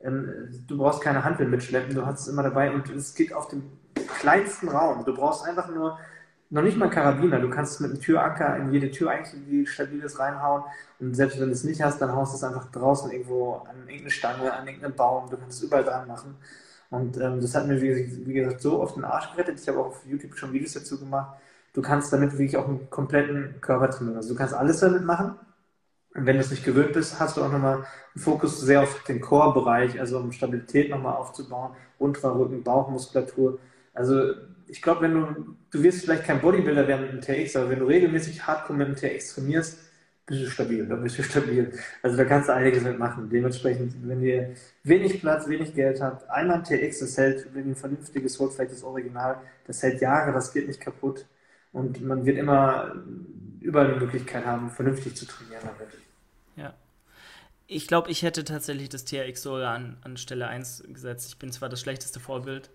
Ähm, 0.02 0.28
du 0.66 0.78
brauchst 0.78 1.02
keine 1.02 1.24
Handel 1.24 1.46
mitschleppen, 1.46 1.94
du 1.94 2.06
hast 2.06 2.22
es 2.22 2.28
immer 2.28 2.42
dabei 2.42 2.72
und 2.72 2.88
es 2.90 3.14
geht 3.14 3.32
auf 3.32 3.48
dem 3.48 3.64
kleinsten 4.06 4.68
Raum. 4.68 5.04
Du 5.04 5.14
brauchst 5.14 5.44
einfach 5.46 5.68
nur, 5.68 5.98
noch 6.50 6.62
nicht 6.62 6.76
mal 6.76 6.90
Karabiner, 6.90 7.40
du 7.40 7.50
kannst 7.50 7.80
mit 7.80 7.90
einem 7.90 8.00
Türanker 8.00 8.56
in 8.56 8.72
jede 8.72 8.90
Tür 8.90 9.10
eigentlich 9.10 9.34
irgendwie 9.34 9.66
stabiles 9.66 10.18
reinhauen 10.18 10.62
und 11.00 11.14
selbst 11.14 11.40
wenn 11.40 11.46
du 11.46 11.52
es 11.52 11.64
nicht 11.64 11.82
hast, 11.82 12.00
dann 12.00 12.12
haust 12.12 12.32
du 12.32 12.36
es 12.36 12.44
einfach 12.44 12.70
draußen 12.70 13.10
irgendwo 13.10 13.64
an 13.68 13.76
irgendeine 13.86 14.10
Stange, 14.10 14.52
an 14.52 14.66
irgendeinen 14.66 14.94
Baum, 14.94 15.28
du 15.30 15.36
kannst 15.36 15.58
es 15.58 15.64
überall 15.64 15.84
dran 15.84 16.06
machen. 16.06 16.36
Und 16.90 17.16
ähm, 17.16 17.40
das 17.40 17.54
hat 17.54 17.66
mir, 17.66 17.80
wie, 17.82 18.26
wie 18.26 18.32
gesagt, 18.34 18.60
so 18.60 18.80
oft 18.80 18.96
den 18.96 19.04
Arsch 19.04 19.32
gerettet. 19.32 19.58
Ich 19.58 19.66
habe 19.68 19.80
auch 19.80 19.86
auf 19.86 20.06
YouTube 20.06 20.36
schon 20.36 20.52
Videos 20.52 20.74
dazu 20.74 20.98
gemacht 20.98 21.36
du 21.74 21.82
kannst 21.82 22.12
damit 22.12 22.32
wirklich 22.32 22.56
auch 22.56 22.68
einen 22.68 22.88
kompletten 22.88 23.60
Körper 23.60 23.90
trainieren. 23.90 24.16
Also 24.16 24.30
du 24.30 24.38
kannst 24.38 24.54
alles 24.54 24.80
damit 24.80 25.04
machen. 25.04 25.34
Und 26.14 26.26
wenn 26.26 26.36
du 26.36 26.40
es 26.40 26.50
nicht 26.50 26.64
gewöhnt 26.64 26.92
bist, 26.92 27.20
hast 27.20 27.36
du 27.36 27.42
auch 27.42 27.50
nochmal 27.50 27.78
einen 28.14 28.22
Fokus 28.22 28.60
sehr 28.60 28.82
auf 28.82 29.02
den 29.02 29.20
Core-Bereich, 29.20 30.00
also 30.00 30.18
um 30.18 30.32
Stabilität 30.32 30.88
nochmal 30.88 31.16
aufzubauen, 31.16 31.74
unterer 31.98 32.38
Rücken, 32.38 32.62
Bauchmuskulatur. 32.62 33.58
Also 33.94 34.34
ich 34.66 34.82
glaube, 34.82 35.02
wenn 35.02 35.14
du, 35.14 35.56
du 35.70 35.82
wirst 35.82 36.02
vielleicht 36.02 36.24
kein 36.24 36.40
Bodybuilder 36.40 36.86
werden 36.86 37.06
mit 37.06 37.12
dem 37.12 37.20
TX, 37.20 37.56
aber 37.56 37.70
wenn 37.70 37.78
du 37.78 37.86
regelmäßig 37.86 38.46
hardcore 38.46 38.78
mit 38.78 38.88
dem 38.88 38.96
TX 38.96 39.34
trainierst, 39.34 39.78
bist 40.26 40.42
du 40.42 40.50
stabil, 40.50 40.86
dann 40.86 41.02
bist 41.02 41.18
du 41.18 41.22
stabil. 41.22 41.72
Also 42.02 42.16
da 42.16 42.24
kannst 42.24 42.48
du 42.48 42.54
einiges 42.54 42.82
mitmachen. 42.82 43.28
Dementsprechend, 43.28 43.94
wenn 44.08 44.22
ihr 44.22 44.54
wenig 44.82 45.20
Platz, 45.20 45.48
wenig 45.48 45.74
Geld 45.74 46.00
habt, 46.00 46.28
einmal 46.30 46.58
ein 46.58 46.64
TX, 46.64 47.00
das 47.00 47.16
hält, 47.16 47.54
wenn 47.54 47.66
ihr 47.66 47.72
ein 47.72 47.76
vernünftiges 47.76 48.38
holt, 48.38 48.52
vielleicht 48.52 48.72
das 48.72 48.82
Original, 48.82 49.40
das 49.66 49.82
hält 49.82 50.00
Jahre, 50.00 50.32
das 50.32 50.52
geht 50.52 50.66
nicht 50.66 50.80
kaputt. 50.80 51.26
Und 51.72 52.02
man 52.02 52.24
wird 52.24 52.38
immer 52.38 52.94
überall 53.60 53.90
eine 53.90 54.00
Möglichkeit 54.00 54.44
haben, 54.46 54.70
vernünftig 54.70 55.16
zu 55.16 55.26
trainieren 55.26 55.62
damit. 55.64 55.92
Ja. 56.56 56.74
Ich 57.66 57.88
glaube, 57.88 58.10
ich 58.10 58.22
hätte 58.22 58.44
tatsächlich 58.44 58.90
das 58.90 59.04
TRX 59.04 59.42
sogar 59.42 59.74
an, 59.74 59.96
an 60.02 60.16
Stelle 60.16 60.46
1 60.46 60.84
gesetzt. 60.88 61.28
Ich 61.28 61.38
bin 61.38 61.50
zwar 61.50 61.68
das 61.68 61.80
schlechteste 61.80 62.20
Vorbild. 62.20 62.70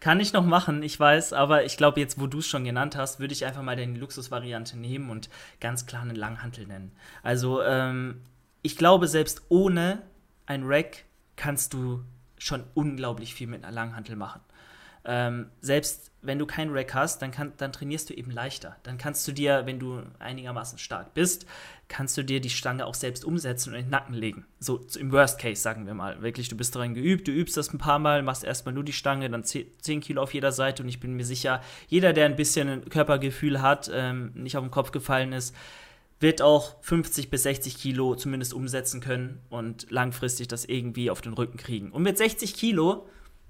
Kann 0.00 0.20
ich 0.20 0.32
noch 0.32 0.44
machen, 0.44 0.82
ich 0.84 0.98
weiß, 0.98 1.32
aber 1.32 1.64
ich 1.64 1.76
glaube, 1.76 1.98
jetzt, 1.98 2.20
wo 2.20 2.28
du 2.28 2.38
es 2.38 2.46
schon 2.46 2.64
genannt 2.64 2.94
hast, 2.94 3.18
würde 3.18 3.32
ich 3.32 3.44
einfach 3.44 3.62
mal 3.62 3.74
die 3.74 3.84
Luxusvariante 3.84 4.78
nehmen 4.78 5.10
und 5.10 5.28
ganz 5.60 5.86
klar 5.86 6.02
einen 6.02 6.14
Langhantel 6.14 6.66
nennen. 6.66 6.92
Also, 7.24 7.62
ähm, 7.62 8.20
ich 8.62 8.76
glaube, 8.76 9.08
selbst 9.08 9.42
ohne 9.48 10.02
ein 10.46 10.62
Rack 10.64 11.04
kannst 11.36 11.74
du 11.74 12.04
schon 12.38 12.64
unglaublich 12.74 13.34
viel 13.34 13.48
mit 13.48 13.64
einer 13.64 13.72
Langhantel 13.72 14.14
machen. 14.14 14.40
Ähm, 15.04 15.50
selbst 15.60 16.10
wenn 16.22 16.38
du 16.38 16.46
kein 16.46 16.70
Rack 16.70 16.94
hast, 16.94 17.22
dann, 17.22 17.30
kann, 17.30 17.52
dann 17.56 17.72
trainierst 17.72 18.10
du 18.10 18.14
eben 18.14 18.30
leichter. 18.30 18.76
Dann 18.82 18.98
kannst 18.98 19.26
du 19.26 19.32
dir, 19.32 19.66
wenn 19.66 19.78
du 19.78 20.02
einigermaßen 20.18 20.78
stark 20.78 21.14
bist, 21.14 21.46
kannst 21.88 22.16
du 22.18 22.22
dir 22.22 22.40
die 22.40 22.50
Stange 22.50 22.84
auch 22.86 22.94
selbst 22.94 23.24
umsetzen 23.24 23.70
und 23.70 23.78
in 23.78 23.86
den 23.86 23.90
Nacken 23.90 24.14
legen. 24.14 24.44
So 24.60 24.86
im 24.98 25.10
Worst 25.10 25.40
Case, 25.40 25.60
sagen 25.60 25.86
wir 25.86 25.94
mal. 25.94 26.20
Wirklich, 26.22 26.48
du 26.48 26.56
bist 26.56 26.74
daran 26.76 26.94
geübt, 26.94 27.26
du 27.26 27.32
übst 27.32 27.56
das 27.56 27.72
ein 27.72 27.78
paar 27.78 27.98
Mal, 27.98 28.22
machst 28.22 28.44
erstmal 28.44 28.74
nur 28.74 28.84
die 28.84 28.92
Stange, 28.92 29.30
dann 29.30 29.44
10 29.44 30.00
Kilo 30.00 30.22
auf 30.22 30.34
jeder 30.34 30.52
Seite 30.52 30.82
und 30.82 30.88
ich 30.88 31.00
bin 31.00 31.14
mir 31.14 31.24
sicher, 31.24 31.62
jeder, 31.88 32.12
der 32.12 32.26
ein 32.26 32.36
bisschen 32.36 32.68
ein 32.68 32.88
Körpergefühl 32.88 33.62
hat, 33.62 33.90
ähm, 33.92 34.32
nicht 34.34 34.56
auf 34.56 34.64
den 34.64 34.70
Kopf 34.70 34.90
gefallen 34.90 35.32
ist, 35.32 35.54
wird 36.20 36.42
auch 36.42 36.76
50 36.82 37.30
bis 37.30 37.44
60 37.44 37.78
Kilo 37.78 38.14
zumindest 38.16 38.52
umsetzen 38.52 39.00
können 39.00 39.40
und 39.48 39.90
langfristig 39.90 40.48
das 40.48 40.64
irgendwie 40.64 41.10
auf 41.10 41.20
den 41.20 41.32
Rücken 41.32 41.56
kriegen. 41.56 41.90
Und 41.92 42.02
mit 42.02 42.18
60 42.18 42.54
Kilo 42.54 43.06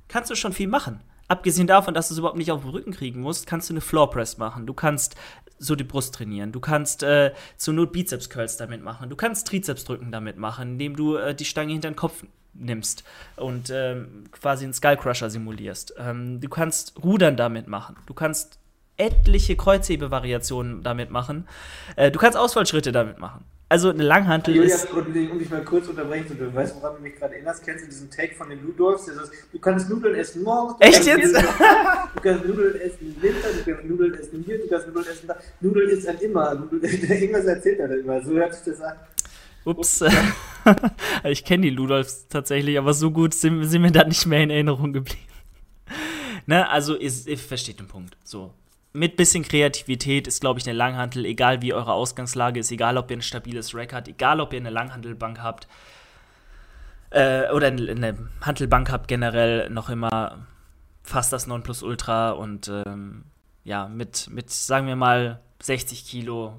kannst 0.07 0.31
du 0.31 0.35
schon 0.35 0.53
viel 0.53 0.69
machen. 0.69 1.01
Abgesehen 1.29 1.67
davon, 1.67 1.93
dass 1.93 2.09
du 2.09 2.15
es 2.15 2.19
überhaupt 2.19 2.39
nicht 2.39 2.53
auf 2.53 2.63
den 2.63 2.71
Rücken 2.71 2.93
kriegen 2.93 3.21
musst, 3.21 3.47
kannst 3.47 3.69
du 3.69 3.75
eine 3.75 3.83
Floor 3.83 4.11
Press 4.11 4.39
machen. 4.39 4.67
Du 4.67 4.73
kannst 4.73 5.15
so 5.59 5.75
die 5.75 5.85
Brust 5.85 6.15
trainieren. 6.15 6.53
Du 6.53 6.61
kannst 6.61 7.03
äh, 7.03 7.33
zur 7.57 7.75
Not 7.75 7.93
Bizeps 7.93 8.31
Curls 8.31 8.57
damit 8.57 8.83
machen. 8.83 9.11
Du 9.11 9.17
kannst 9.17 9.47
Trizeps 9.47 9.85
drücken 9.85 10.13
damit 10.13 10.37
machen, 10.37 10.73
indem 10.73 10.97
du 10.97 11.17
äh, 11.17 11.35
die 11.35 11.45
Stange 11.45 11.73
hinter 11.73 11.91
den 11.91 11.97
Kopf 11.97 12.25
nimmst 12.55 13.05
und 13.37 13.71
ähm, 13.71 14.25
quasi 14.33 14.65
einen 14.65 14.75
Skullcrusher 14.75 15.31
simulierst. 15.31 15.95
Ähm, 15.99 16.41
du 16.41 16.49
kannst 16.49 17.03
Rudern 17.03 17.37
damit 17.37 17.69
machen. 17.69 17.97
Du 18.07 18.15
kannst 18.15 18.59
etliche 18.97 19.57
Kreuzhebevariationen 19.57 20.83
damit 20.83 21.11
machen. 21.11 21.47
Äh, 21.97 22.11
du 22.11 22.19
kannst 22.19 22.37
Ausfallschritte 22.37 22.93
damit 22.93 23.19
machen. 23.19 23.45
Also 23.71 23.91
eine 23.91 24.03
Langhantel 24.03 24.57
Julia, 24.57 24.75
ist. 24.75 24.91
um 24.91 25.13
dich 25.13 25.51
mal 25.51 25.63
kurz 25.63 25.89
unterbrechen, 25.89 26.39
du 26.39 26.55
weißt, 26.55 26.77
woran 26.77 26.97
du 26.97 27.03
mich 27.03 27.17
gerade 27.17 27.35
erinnerst, 27.35 27.63
kennst 27.63 27.85
du 27.85 27.89
diesen 27.89 28.11
Take 28.11 28.35
von 28.35 28.49
den 28.49 28.65
Ludolfs? 28.65 29.05
Der 29.05 29.17
sagt, 29.17 29.31
du 29.53 29.59
kannst 29.59 29.91
Nudeln 29.91 30.15
essen 30.15 30.43
morgens. 30.43 30.77
Echt 30.81 31.05
jetzt? 31.05 31.35
du 32.15 32.21
kannst 32.23 32.47
Nudeln 32.47 32.81
essen 32.81 33.15
im 33.15 33.23
Winter, 33.23 33.49
du 33.53 33.71
kannst 33.71 33.85
Nudeln 33.85 34.15
essen 34.15 34.43
hier, 34.47 34.59
du 34.59 34.69
kannst 34.69 34.87
Nudeln 34.87 35.07
essen 35.07 35.27
da. 35.27 35.37
Nudeln 35.61 35.91
ist 35.91 36.09
dann 36.09 36.19
immer. 36.19 36.69
Irgendwas 36.81 37.45
erzählt 37.45 37.81
er 37.81 37.89
dann 37.89 38.01
immer. 38.01 38.23
So 38.23 38.33
hört 38.33 38.55
sich 38.55 38.73
das 38.73 38.81
an. 38.81 38.97
Ups. 39.67 40.03
ich 41.25 41.45
kenne 41.45 41.65
die 41.65 41.71
Ludolfs 41.71 42.27
tatsächlich, 42.29 42.79
aber 42.79 42.95
so 42.95 43.11
gut 43.11 43.35
sind, 43.35 43.65
sind 43.65 43.83
mir 43.83 43.93
da 43.93 44.05
nicht 44.05 44.25
mehr 44.25 44.45
in 44.45 44.51
Erinnerung 44.51 44.95
geblieben. 44.95 45.21
ne, 46.47 46.67
also 46.71 46.97
ihr, 46.97 47.13
ihr 47.27 47.37
versteht 47.37 47.81
den 47.81 47.87
Punkt. 47.87 48.17
So, 48.25 48.55
mit 48.99 49.17
bisschen 49.17 49.45
Kreativität 49.45 50.27
ist, 50.27 50.41
glaube 50.41 50.59
ich, 50.59 50.67
eine 50.67 50.77
Langhantel, 50.77 51.25
egal 51.25 51.63
wie 51.63 51.73
eure 51.73 51.93
Ausgangslage 51.93 52.61
ist, 52.61 52.71
egal 52.73 52.99
ob 52.99 53.11
ihr 53.11 53.17
ein 53.17 53.23
stabiles 53.23 53.75
Rack 53.75 53.93
habt, 53.93 54.09
egal 54.09 54.41
ob 54.41 54.53
ihr 54.53 54.59
eine 54.59 54.71
Langhantelbank 54.71 55.41
habt 55.41 55.69
äh, 57.11 57.51
oder 57.53 57.69
eine, 57.69 57.91
eine 57.91 58.29
Hantelbank 58.41 58.91
habt, 58.91 59.09
generell 59.09 59.71
noch 59.71 59.89
immer 59.89 60.47
fast 61.03 61.33
das 61.33 61.47
Nonplusultra 61.47 62.31
und 62.31 62.69
ähm, 62.69 63.25
ja, 63.65 63.89
mit, 63.89 64.29
mit, 64.31 64.51
sagen 64.51 64.87
wir 64.87 64.97
mal, 64.97 65.41
60 65.63 66.05
Kilo, 66.05 66.57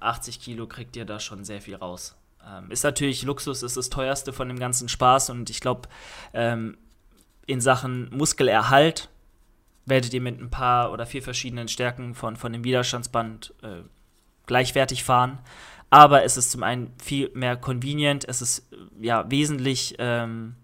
80 0.00 0.40
Kilo 0.40 0.66
kriegt 0.66 0.96
ihr 0.96 1.04
da 1.04 1.18
schon 1.18 1.44
sehr 1.44 1.60
viel 1.60 1.76
raus. 1.76 2.16
Ähm, 2.46 2.70
ist 2.70 2.84
natürlich 2.84 3.22
Luxus, 3.22 3.62
ist 3.62 3.76
das 3.76 3.90
teuerste 3.90 4.32
von 4.32 4.48
dem 4.48 4.58
ganzen 4.58 4.88
Spaß 4.88 5.30
und 5.30 5.50
ich 5.50 5.60
glaube, 5.60 5.88
ähm, 6.34 6.76
in 7.46 7.60
Sachen 7.60 8.10
Muskelerhalt 8.16 9.08
werdet 9.90 10.14
ihr 10.14 10.22
mit 10.22 10.40
ein 10.40 10.50
paar 10.50 10.92
oder 10.92 11.04
vier 11.04 11.22
verschiedenen 11.22 11.68
Stärken 11.68 12.14
von, 12.14 12.36
von 12.36 12.52
dem 12.52 12.64
Widerstandsband 12.64 13.52
äh, 13.62 13.82
gleichwertig 14.46 15.04
fahren. 15.04 15.38
Aber 15.90 16.24
es 16.24 16.36
ist 16.36 16.52
zum 16.52 16.62
einen 16.62 16.94
viel 17.02 17.30
mehr 17.34 17.56
convenient, 17.56 18.24
es 18.26 18.40
ist 18.40 18.72
äh, 18.72 19.06
ja 19.06 19.30
wesentlich 19.30 19.96
ähm, 19.98 20.54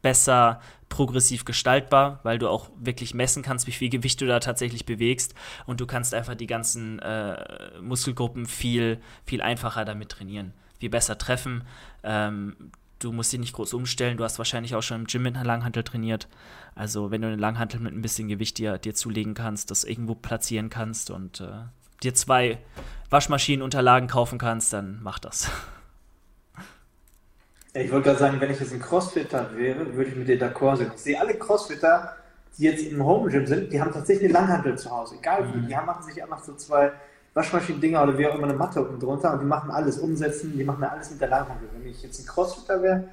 besser 0.00 0.60
progressiv 0.88 1.44
gestaltbar, 1.44 2.20
weil 2.22 2.38
du 2.38 2.48
auch 2.48 2.70
wirklich 2.78 3.12
messen 3.12 3.42
kannst, 3.42 3.66
wie 3.66 3.72
viel 3.72 3.88
Gewicht 3.88 4.20
du 4.20 4.26
da 4.26 4.38
tatsächlich 4.38 4.86
bewegst 4.86 5.34
und 5.66 5.80
du 5.80 5.86
kannst 5.86 6.14
einfach 6.14 6.36
die 6.36 6.46
ganzen 6.46 7.00
äh, 7.00 7.80
Muskelgruppen 7.82 8.46
viel, 8.46 9.00
viel 9.24 9.42
einfacher 9.42 9.84
damit 9.84 10.10
trainieren, 10.10 10.54
viel 10.78 10.90
besser 10.90 11.18
treffen. 11.18 11.64
Ähm, 12.04 12.70
du 13.06 13.12
musst 13.12 13.32
dich 13.32 13.40
nicht 13.40 13.54
groß 13.54 13.72
umstellen. 13.72 14.16
Du 14.16 14.24
hast 14.24 14.38
wahrscheinlich 14.38 14.74
auch 14.74 14.82
schon 14.82 15.02
im 15.02 15.06
Gym 15.06 15.22
mit 15.22 15.36
einer 15.36 15.44
Langhantel 15.44 15.84
trainiert. 15.84 16.28
Also 16.74 17.10
wenn 17.10 17.22
du 17.22 17.28
eine 17.28 17.36
Langhantel 17.36 17.80
mit 17.80 17.94
ein 17.94 18.02
bisschen 18.02 18.26
Gewicht 18.26 18.58
dir, 18.58 18.78
dir 18.78 18.94
zulegen 18.94 19.34
kannst, 19.34 19.70
das 19.70 19.84
irgendwo 19.84 20.16
platzieren 20.16 20.70
kannst 20.70 21.10
und 21.10 21.40
äh, 21.40 21.68
dir 22.02 22.14
zwei 22.14 22.58
Waschmaschinenunterlagen 23.08 24.08
kaufen 24.08 24.38
kannst, 24.38 24.72
dann 24.72 24.98
mach 25.02 25.20
das. 25.20 25.48
Ich 27.74 27.92
wollte 27.92 28.06
gerade 28.06 28.18
sagen, 28.18 28.40
wenn 28.40 28.50
ich 28.50 28.58
jetzt 28.58 28.72
ein 28.72 28.80
Crossfitter 28.80 29.54
wäre, 29.54 29.94
würde 29.94 30.10
ich 30.10 30.16
mit 30.16 30.28
dir 30.28 30.40
d'accord 30.40 30.76
sein. 30.76 30.90
Ich 30.94 31.00
sehe 31.00 31.20
alle 31.20 31.34
Crossfitter, 31.34 32.16
die 32.58 32.64
jetzt 32.64 32.82
im 32.82 33.04
Home 33.04 33.30
Gym 33.30 33.46
sind, 33.46 33.72
die 33.72 33.80
haben 33.80 33.92
tatsächlich 33.92 34.30
eine 34.30 34.40
Langhantel 34.40 34.76
zu 34.76 34.90
Hause. 34.90 35.14
Egal 35.16 35.46
wie, 35.52 35.58
mhm. 35.58 35.68
die 35.68 35.76
haben, 35.76 35.86
machen 35.86 36.02
sich 36.02 36.20
einfach 36.20 36.42
so 36.42 36.54
zwei 36.54 36.90
Waschmaschinen-Dinger 37.36 38.02
oder 38.02 38.16
wie 38.16 38.26
auch 38.26 38.34
immer 38.34 38.48
eine 38.48 38.56
Matte 38.56 38.80
unten 38.80 38.98
drunter 38.98 39.34
und 39.34 39.40
die 39.40 39.46
machen 39.46 39.70
alles 39.70 39.98
umsetzen, 39.98 40.56
die 40.56 40.64
machen 40.64 40.82
ja 40.82 40.88
alles 40.88 41.10
mit 41.10 41.20
der 41.20 41.28
Langhantel. 41.28 41.68
Wenn 41.72 41.86
ich 41.90 42.02
jetzt 42.02 42.18
ein 42.18 42.24
Crossfitter 42.26 42.82
wäre, 42.82 43.04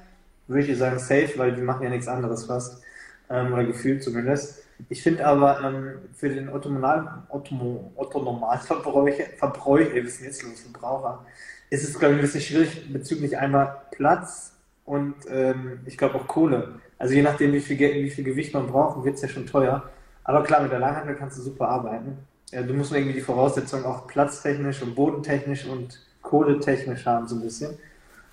würde 0.46 0.66
ich 0.66 0.78
sagen 0.78 0.98
safe, 0.98 1.32
weil 1.36 1.54
die 1.54 1.60
machen 1.60 1.82
ja 1.82 1.90
nichts 1.90 2.08
anderes 2.08 2.46
fast. 2.46 2.82
Ähm, 3.28 3.52
oder 3.52 3.64
gefühlt 3.64 4.02
zumindest. 4.02 4.62
Ich 4.88 5.02
finde 5.02 5.26
aber 5.26 5.60
ähm, 5.62 5.98
für 6.14 6.30
den 6.30 6.48
Otto-Normalverbräucher, 6.48 9.24
Verbräucher, 9.36 9.94
wir 9.94 10.04
wissen 10.04 10.24
jetzt 10.24 10.42
los, 10.42 10.60
Verbraucher, 10.60 11.26
ist 11.68 11.84
es, 11.84 11.98
glaube 11.98 12.14
ich, 12.14 12.20
ein 12.20 12.22
bisschen 12.22 12.40
schwierig 12.40 12.90
bezüglich 12.92 13.36
einmal 13.36 13.82
Platz 13.90 14.52
und 14.86 15.16
ähm, 15.28 15.80
ich 15.84 15.98
glaube 15.98 16.14
auch 16.14 16.26
Kohle. 16.26 16.80
Also 16.98 17.12
je 17.12 17.20
nachdem, 17.22 17.52
wie 17.52 17.60
viel, 17.60 17.78
wie 17.78 18.10
viel 18.10 18.24
Gewicht 18.24 18.54
man 18.54 18.68
braucht, 18.68 19.04
wird 19.04 19.16
es 19.16 19.22
ja 19.22 19.28
schon 19.28 19.46
teuer. 19.46 19.90
Aber 20.24 20.42
klar, 20.42 20.62
mit 20.62 20.72
der 20.72 20.78
Langhantel 20.78 21.14
kannst 21.14 21.36
du 21.38 21.42
super 21.42 21.68
arbeiten 21.68 22.26
ja, 22.54 22.62
du 22.62 22.72
musst 22.72 22.92
irgendwie 22.92 23.14
die 23.14 23.20
Voraussetzungen 23.20 23.84
auch 23.84 24.06
platztechnisch 24.06 24.80
und 24.80 24.94
bodentechnisch 24.94 25.66
und 25.66 25.98
kohletechnisch 26.22 27.04
haben, 27.04 27.26
so 27.26 27.34
ein 27.34 27.42
bisschen. 27.42 27.76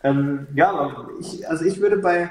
Ähm, 0.03 0.47
ja, 0.53 1.07
ich, 1.19 1.47
also 1.49 1.65
ich 1.65 1.81
würde 1.81 1.97
bei, 1.97 2.29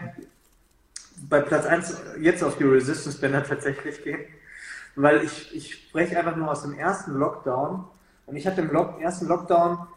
bei 1.28 1.40
Platz 1.40 1.66
1 1.66 2.00
jetzt 2.20 2.44
auf 2.44 2.56
die 2.56 2.64
Resistance 2.64 3.18
Bänder 3.18 3.42
tatsächlich 3.42 4.04
gehen, 4.04 4.20
weil 4.94 5.24
ich, 5.24 5.54
ich 5.54 5.74
spreche 5.74 6.16
einfach 6.16 6.36
nur 6.36 6.48
aus 6.50 6.62
dem 6.62 6.74
ersten 6.74 7.14
Lockdown 7.14 7.84
und 8.26 8.36
ich 8.36 8.46
hatte 8.46 8.60
im 8.60 8.70
Lock, 8.70 9.00
ersten 9.00 9.26
Lockdown 9.26 9.88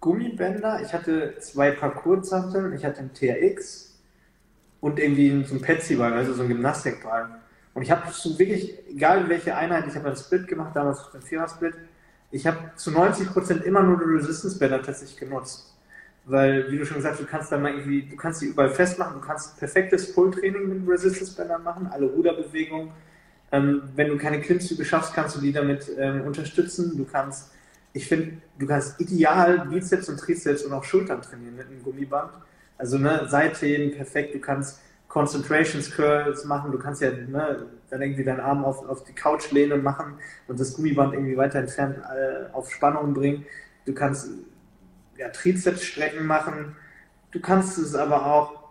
Gummibänder, 0.00 0.82
ich 0.82 0.92
hatte 0.92 1.38
zwei 1.40 1.70
Parcours-Zanteln, 1.70 2.74
ich 2.74 2.84
hatte 2.84 3.00
einen 3.00 3.14
TRX 3.14 3.98
und 4.80 4.98
irgendwie 4.98 5.44
so 5.44 5.54
einen 5.54 5.62
Petsy-Ball, 5.62 6.12
also 6.12 6.34
so 6.34 6.42
einen 6.42 6.50
Gymnastikball. 6.50 7.40
Und 7.78 7.82
ich 7.82 7.92
habe 7.92 8.10
so 8.10 8.36
wirklich, 8.36 8.74
egal 8.90 9.28
welche 9.28 9.54
Einheit, 9.54 9.84
ich 9.86 9.94
habe 9.94 10.08
einen 10.08 10.16
Split 10.16 10.48
gemacht, 10.48 10.74
damals 10.74 11.12
den 11.12 11.22
Vierer-Split, 11.22 11.74
ich 12.32 12.44
habe 12.44 12.72
zu 12.74 12.90
90% 12.90 13.62
immer 13.62 13.84
nur 13.84 13.98
die 13.98 14.16
Resistance-Bänder 14.16 14.82
tatsächlich 14.82 15.16
genutzt. 15.16 15.76
Weil, 16.24 16.72
wie 16.72 16.78
du 16.78 16.84
schon 16.84 16.96
gesagt 16.96 17.14
hast, 17.14 17.22
du 17.22 17.30
kannst 17.30 17.52
dann 17.52 17.62
mal 17.62 17.70
irgendwie, 17.70 18.02
du 18.02 18.16
kannst 18.16 18.42
die 18.42 18.46
überall 18.46 18.70
festmachen, 18.70 19.20
du 19.20 19.24
kannst 19.24 19.56
perfektes 19.60 20.12
Pull-Training 20.12 20.68
mit 20.68 20.90
Resistance-Bändern 20.90 21.62
machen, 21.62 21.86
alle 21.86 22.06
Ruderbewegungen. 22.06 22.90
Ähm, 23.52 23.82
wenn 23.94 24.08
du 24.08 24.16
keine 24.16 24.40
Klimmzüge 24.40 24.84
schaffst, 24.84 25.14
kannst 25.14 25.36
du 25.36 25.40
die 25.40 25.52
damit 25.52 25.88
ähm, 25.96 26.22
unterstützen. 26.22 26.96
Du 26.96 27.04
kannst, 27.04 27.52
ich 27.92 28.08
finde, 28.08 28.38
du 28.58 28.66
kannst 28.66 29.00
ideal 29.00 29.68
Bizeps 29.70 30.08
und 30.08 30.18
Trizeps 30.18 30.64
und 30.64 30.72
auch 30.72 30.82
Schultern 30.82 31.22
trainieren 31.22 31.54
mit 31.54 31.68
einem 31.68 31.84
Gummiband. 31.84 32.32
Also 32.76 32.98
ne, 32.98 33.28
Seitheben 33.28 33.94
perfekt, 33.94 34.34
du 34.34 34.40
kannst 34.40 34.80
Concentrations 35.18 35.90
Curls 35.90 36.44
machen. 36.44 36.70
Du 36.70 36.78
kannst 36.78 37.02
ja 37.02 37.10
ne, 37.10 37.66
dann 37.90 38.02
irgendwie 38.02 38.22
deinen 38.22 38.38
Arm 38.38 38.64
auf, 38.64 38.88
auf 38.88 39.02
die 39.02 39.12
Couch 39.12 39.50
lehnen 39.50 39.82
machen 39.82 40.14
und 40.46 40.60
das 40.60 40.74
Gummiband 40.74 41.12
irgendwie 41.12 41.36
weiter 41.36 41.58
entfernt 41.58 41.96
äh, 41.98 42.52
auf 42.52 42.70
Spannung 42.70 43.14
bringen. 43.14 43.44
Du 43.84 43.92
kannst 43.94 44.30
ja, 45.16 45.28
Trizeps-Strecken 45.30 46.24
machen. 46.24 46.76
Du 47.32 47.40
kannst 47.40 47.78
es 47.78 47.96
aber 47.96 48.26
auch, 48.26 48.70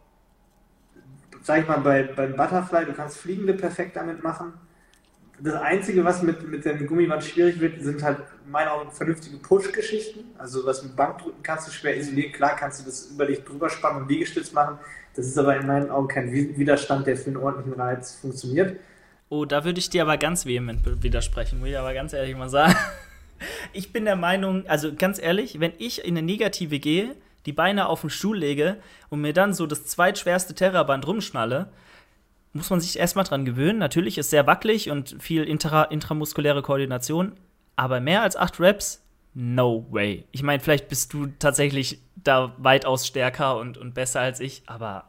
sag 1.44 1.64
ich 1.64 1.68
mal, 1.68 1.80
bei, 1.80 2.04
beim 2.04 2.38
Butterfly, 2.38 2.86
du 2.86 2.94
kannst 2.94 3.18
Fliegende 3.18 3.54
perfekt 3.54 3.98
damit 3.98 4.24
machen. 4.24 4.54
Das 5.40 5.56
Einzige, 5.56 6.06
was 6.06 6.24
mit, 6.24 6.48
mit 6.48 6.64
dem 6.64 6.88
Gummiband 6.88 7.26
schwierig 7.26 7.60
wird, 7.60 7.82
sind 7.82 8.02
halt 8.02 8.20
in 8.46 8.52
meinen 8.52 8.90
vernünftige 8.92 9.38
Push-Geschichten. 9.38 10.24
Also 10.38 10.66
was 10.66 10.82
mit 10.82 10.96
Bankdrücken 10.96 11.44
kannst 11.44 11.68
du 11.68 11.72
schwer 11.72 11.98
isolieren. 11.98 12.32
Klar 12.32 12.56
kannst 12.56 12.80
du 12.80 12.86
das 12.86 13.08
über 13.08 13.26
dich 13.26 13.44
drüber 13.44 13.70
spannen 13.70 14.04
und 14.04 14.10
Liegestütz 14.10 14.54
machen. 14.54 14.80
Das 15.18 15.26
ist 15.26 15.38
aber 15.38 15.58
in 15.58 15.66
meinen 15.66 15.90
Augen 15.90 16.08
kein 16.08 16.32
Widerstand, 16.32 17.08
der 17.08 17.18
für 17.18 17.28
einen 17.28 17.38
ordentlichen 17.38 17.74
Reiz 17.74 18.16
funktioniert. 18.22 18.80
Oh, 19.30 19.46
da 19.46 19.66
würde 19.66 19.80
ich 19.80 19.90
dir 19.90 20.04
aber 20.04 20.18
ganz 20.18 20.46
vehement 20.46 21.04
widersprechen, 21.04 21.60
muss 21.60 21.70
ich 21.70 21.78
aber 21.78 21.96
ganz 21.96 22.14
ehrlich 22.14 22.38
mal 22.38 22.50
sagen. 22.50 22.76
ich 23.74 23.92
bin 23.92 24.06
der 24.06 24.16
Meinung, 24.16 24.68
also 24.68 24.94
ganz 24.94 25.20
ehrlich, 25.20 25.60
wenn 25.60 25.74
ich 25.80 26.06
in 26.06 26.16
eine 26.16 26.22
Negative 26.22 26.80
gehe, 26.80 27.16
die 27.48 27.52
Beine 27.52 27.90
auf 27.90 28.02
den 28.02 28.12
Stuhl 28.12 28.38
lege 28.38 28.78
und 29.10 29.22
mir 29.22 29.34
dann 29.34 29.56
so 29.56 29.66
das 29.66 29.86
zweitschwerste 29.86 30.54
Terraband 30.54 31.08
rumschnalle, 31.08 31.70
muss 32.54 32.70
man 32.70 32.80
sich 32.80 33.00
erstmal 33.00 33.26
dran 33.26 33.44
gewöhnen. 33.44 33.80
Natürlich 33.80 34.20
ist 34.20 34.30
sehr 34.30 34.46
wackelig 34.46 34.92
und 34.92 35.16
viel 35.20 35.44
intra 35.44 35.84
intramuskuläre 35.84 36.62
Koordination, 36.62 37.34
aber 37.76 38.02
mehr 38.02 38.22
als 38.22 38.36
acht 38.36 38.60
Reps, 38.60 39.04
no 39.34 39.86
way. 39.90 40.26
Ich 40.32 40.44
meine, 40.44 40.62
vielleicht 40.62 40.90
bist 40.90 41.14
du 41.14 41.28
tatsächlich 41.40 42.00
da 42.16 42.54
weitaus 42.58 43.06
stärker 43.08 43.58
und, 43.58 43.78
und 43.78 43.94
besser 43.94 44.22
als 44.22 44.40
ich, 44.40 44.64
aber 44.66 45.06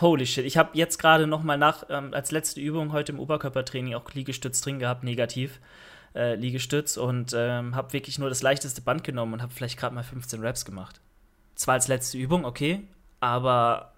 holy 0.00 0.26
shit. 0.26 0.44
Ich 0.44 0.56
habe 0.56 0.70
jetzt 0.74 0.98
gerade 0.98 1.26
noch 1.26 1.42
mal 1.42 1.56
nach, 1.56 1.84
ähm, 1.88 2.14
als 2.14 2.30
letzte 2.30 2.60
Übung 2.60 2.92
heute 2.92 3.12
im 3.12 3.20
Oberkörpertraining 3.20 3.94
auch 3.94 4.12
Liegestütz 4.12 4.60
drin 4.60 4.78
gehabt, 4.78 5.04
negativ. 5.04 5.60
Äh, 6.14 6.34
Liegestütz 6.34 6.96
und 6.96 7.32
ähm, 7.36 7.76
habe 7.76 7.92
wirklich 7.92 8.18
nur 8.18 8.28
das 8.28 8.42
leichteste 8.42 8.80
Band 8.80 9.04
genommen 9.04 9.34
und 9.34 9.42
habe 9.42 9.52
vielleicht 9.52 9.78
gerade 9.78 9.94
mal 9.94 10.02
15 10.02 10.40
Reps 10.40 10.64
gemacht. 10.64 11.00
Zwar 11.54 11.74
als 11.74 11.86
letzte 11.86 12.18
Übung, 12.18 12.44
okay, 12.44 12.82
aber 13.20 13.92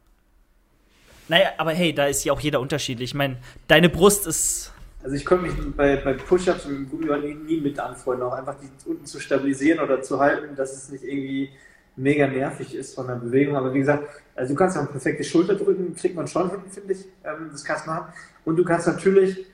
naja, 1.29 1.53
aber 1.57 1.73
hey, 1.73 1.95
da 1.95 2.07
ist 2.07 2.25
ja 2.25 2.33
auch 2.33 2.41
jeder 2.41 2.61
unterschiedlich. 2.61 3.11
Ich 3.11 3.15
meine, 3.15 3.39
deine 3.69 3.89
Brust 3.89 4.27
ist. 4.27 4.72
Also 5.03 5.17
ich 5.17 5.25
konnte 5.25 5.47
mich 5.47 5.77
bei, 5.77 5.97
bei 5.97 6.15
Push-Ups 6.15 6.67
und 6.67 6.91
Gummiband 6.91 7.25
nie, 7.25 7.35
nie 7.35 7.61
mit 7.61 7.79
anfreunden, 7.79 8.27
auch 8.27 8.35
einfach 8.35 8.57
die 8.61 8.69
unten 8.89 9.05
zu 9.05 9.19
stabilisieren 9.19 9.81
oder 9.81 10.01
zu 10.03 10.21
halten, 10.21 10.55
dass 10.55 10.73
es 10.73 10.91
nicht 10.91 11.05
irgendwie 11.05 11.51
mega 11.97 12.27
nervig 12.27 12.75
ist 12.75 12.95
von 12.95 13.07
der 13.07 13.17
Bewegung. 13.17 13.57
Aber 13.57 13.75
wie 13.75 13.81
gesagt, 13.81 14.09
also 14.35 14.55
du 14.55 14.59
kannst 14.59 14.77
auch 14.77 14.83
ein 14.83 14.89
perfektes 14.89 15.27
Schulterdrücken, 15.29 15.95
kriegt 15.97 16.15
man 16.15 16.27
schon 16.29 16.51
hin, 16.51 16.61
finde 16.71 16.93
ich. 16.93 17.05
Ähm, 17.25 17.49
das 17.51 17.65
kannst 17.65 17.87
du 17.87 17.91
machen. 17.91 18.13
Und 18.45 18.57
du 18.57 18.65
kannst 18.65 18.87
natürlich, 18.87 19.47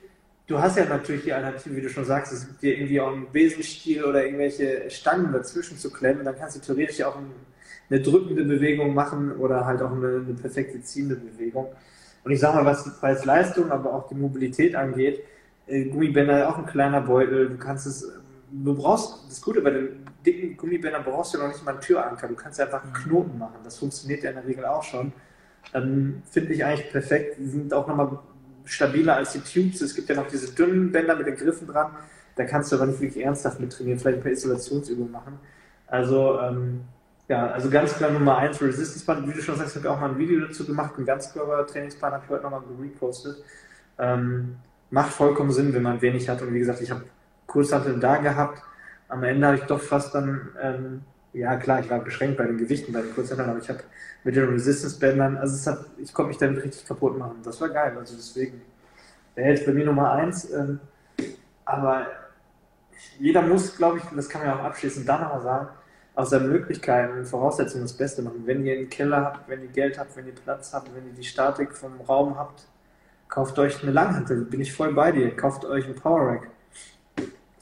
du 0.47 0.59
hast 0.59 0.77
ja 0.77 0.85
natürlich 0.85 1.23
die 1.23 1.33
Alternative, 1.33 1.75
wie 1.75 1.81
du 1.81 1.89
schon 1.89 2.05
sagst, 2.05 2.31
es 2.31 2.47
gibt 2.47 2.61
dir 2.61 2.77
irgendwie 2.77 3.01
auch 3.01 3.11
einen 3.11 3.31
Besenstiel 3.31 4.03
oder 4.03 4.23
irgendwelche 4.23 4.89
Stangen 4.89 5.31
dazwischen 5.33 5.77
zu 5.77 5.91
klemmen. 5.91 6.25
Dann 6.25 6.37
kannst 6.37 6.57
du 6.57 6.61
theoretisch 6.61 7.03
auch 7.03 7.17
ein 7.17 7.31
eine 7.89 8.01
drückende 8.01 8.43
Bewegung 8.43 8.93
machen 8.93 9.35
oder 9.37 9.65
halt 9.65 9.81
auch 9.81 9.91
eine, 9.91 10.23
eine 10.25 10.33
perfekte 10.39 10.81
ziehende 10.81 11.15
Bewegung. 11.15 11.67
Und 12.23 12.31
ich 12.31 12.39
sage 12.39 12.57
mal, 12.57 12.65
was 12.65 12.83
die 12.83 12.91
Preis-Leistung, 12.91 13.71
aber 13.71 13.93
auch 13.93 14.07
die 14.07 14.15
Mobilität 14.15 14.75
angeht, 14.75 15.23
Gummibänder 15.69 16.49
auch 16.49 16.57
ein 16.57 16.65
kleiner 16.65 17.01
Beutel, 17.01 17.49
du 17.49 17.57
kannst 17.57 17.85
es, 17.87 18.11
du 18.51 18.75
brauchst, 18.75 19.29
das 19.29 19.41
Gute 19.41 19.61
bei 19.61 19.71
den 19.71 20.05
dicken 20.25 20.57
Gummibändern 20.57 21.03
brauchst 21.03 21.33
du 21.33 21.37
noch 21.37 21.47
nicht 21.47 21.63
mal 21.63 21.73
einen 21.73 21.81
Türanker, 21.81 22.27
du 22.27 22.35
kannst 22.35 22.59
einfach 22.59 22.83
einen 22.83 22.93
Knoten 22.93 23.37
machen, 23.37 23.57
das 23.63 23.77
funktioniert 23.77 24.23
ja 24.23 24.31
in 24.31 24.37
der 24.37 24.47
Regel 24.47 24.65
auch 24.65 24.83
schon. 24.83 25.11
Ähm, 25.73 26.23
Finde 26.29 26.53
ich 26.53 26.65
eigentlich 26.65 26.91
perfekt, 26.91 27.37
die 27.39 27.45
sind 27.45 27.73
auch 27.73 27.87
nochmal 27.87 28.19
stabiler 28.65 29.15
als 29.15 29.33
die 29.33 29.39
Tubes, 29.39 29.81
es 29.81 29.95
gibt 29.95 30.09
ja 30.09 30.15
noch 30.15 30.27
diese 30.27 30.53
dünnen 30.53 30.91
Bänder 30.91 31.15
mit 31.15 31.27
den 31.27 31.35
Griffen 31.35 31.67
dran, 31.67 31.91
da 32.35 32.45
kannst 32.45 32.71
du 32.71 32.77
aber 32.77 32.87
nicht 32.87 32.99
wirklich 33.01 33.23
ernsthaft 33.23 33.59
mit 33.59 33.71
trainieren, 33.71 33.99
vielleicht 33.99 34.19
ein 34.19 34.23
paar 34.23 34.31
Isolationsübungen 34.31 35.11
machen. 35.11 35.39
Also 35.87 36.39
ähm, 36.39 36.81
ja, 37.29 37.47
also 37.51 37.69
ganz 37.69 37.93
klar 37.93 38.09
Nummer 38.09 38.37
1 38.37 38.59
Resistance 38.61 39.05
Band. 39.05 39.27
Wie 39.27 39.33
du 39.33 39.41
schon 39.41 39.55
sagst, 39.55 39.75
ich 39.75 39.83
habe 39.83 39.93
auch 39.93 39.99
mal 39.99 40.09
ein 40.09 40.17
Video 40.17 40.39
dazu 40.39 40.65
gemacht. 40.65 40.93
Ein 40.97 41.05
Ganzkörper-Trainingsplan 41.05 42.13
habe 42.13 42.23
ich 42.25 42.29
heute 42.29 42.43
nochmal 42.43 42.61
repostet. 42.81 43.43
Ähm, 43.99 44.55
macht 44.89 45.13
vollkommen 45.13 45.51
Sinn, 45.51 45.73
wenn 45.73 45.83
man 45.83 46.01
wenig 46.01 46.29
hat. 46.29 46.41
Und 46.41 46.53
wie 46.53 46.59
gesagt, 46.59 46.81
ich 46.81 46.91
habe 46.91 47.03
Kurzhanteln 47.47 47.99
da 47.99 48.17
gehabt. 48.17 48.61
Am 49.07 49.23
Ende 49.23 49.47
habe 49.47 49.57
ich 49.57 49.63
doch 49.63 49.81
fast 49.81 50.13
dann, 50.13 50.49
ähm, 50.61 51.01
ja 51.33 51.55
klar, 51.57 51.79
ich 51.79 51.89
war 51.89 51.99
beschränkt 51.99 52.37
bei 52.37 52.45
den 52.45 52.57
Gewichten, 52.57 52.93
bei 52.93 53.01
den 53.01 53.13
Kurzhanteln, 53.13 53.49
aber 53.49 53.59
ich 53.59 53.69
habe 53.69 53.79
mit 54.23 54.35
den 54.35 54.49
Resistance-Bändern, 54.49 55.37
also 55.37 55.71
hat, 55.71 55.85
ich 55.97 56.13
konnte 56.13 56.29
mich 56.29 56.37
damit 56.37 56.63
richtig 56.63 56.85
kaputt 56.85 57.17
machen. 57.17 57.37
Das 57.43 57.59
war 57.61 57.69
geil. 57.69 57.95
Also 57.97 58.15
deswegen 58.15 58.61
wäre 59.35 59.49
jetzt 59.49 59.65
bei 59.65 59.71
mir 59.71 59.85
Nummer 59.85 60.11
1. 60.11 60.51
Ähm, 60.53 60.79
aber 61.65 62.07
jeder 63.19 63.41
muss, 63.41 63.75
glaube 63.75 63.97
ich, 63.97 64.03
das 64.15 64.29
kann 64.29 64.41
man 64.41 64.49
ja 64.49 64.59
auch 64.59 64.65
abschließend 64.65 65.07
dann 65.07 65.21
nochmal 65.21 65.41
sagen, 65.41 65.67
aus 66.15 66.31
seinen 66.31 66.49
Möglichkeiten 66.49 67.19
und 67.19 67.25
Voraussetzungen 67.25 67.83
das 67.83 67.93
Beste 67.93 68.21
machen. 68.21 68.41
Wenn 68.45 68.65
ihr 68.65 68.77
einen 68.77 68.89
Keller 68.89 69.23
habt, 69.23 69.47
wenn 69.47 69.61
ihr 69.61 69.69
Geld 69.69 69.97
habt, 69.97 70.17
wenn 70.17 70.27
ihr 70.27 70.35
Platz 70.35 70.73
habt, 70.73 70.93
wenn 70.93 71.07
ihr 71.07 71.13
die 71.13 71.23
Statik 71.23 71.73
vom 71.73 72.01
Raum 72.01 72.37
habt, 72.37 72.63
kauft 73.29 73.57
euch 73.59 73.81
eine 73.81 73.91
Langhantel, 73.91 74.43
bin 74.43 74.59
ich 74.59 74.73
voll 74.73 74.93
bei 74.93 75.11
dir. 75.11 75.35
Kauft 75.35 75.63
euch 75.63 75.85
ein 75.85 75.95
Power 75.95 76.31
Rack. 76.31 76.49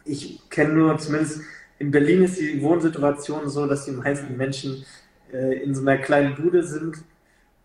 Ich 0.06 0.50
kenne 0.50 0.74
nur, 0.74 0.98
zumindest 0.98 1.42
in 1.78 1.92
Berlin 1.92 2.24
ist 2.24 2.40
die 2.40 2.62
Wohnsituation 2.62 3.48
so, 3.50 3.68
dass 3.68 3.86
die 3.86 3.92
meisten 3.92 4.36
Menschen 4.36 4.86
äh, 5.32 5.62
in 5.62 5.76
so 5.76 5.82
einer 5.82 5.98
kleinen 5.98 6.36
Bude 6.36 6.64
sind, 6.64 7.04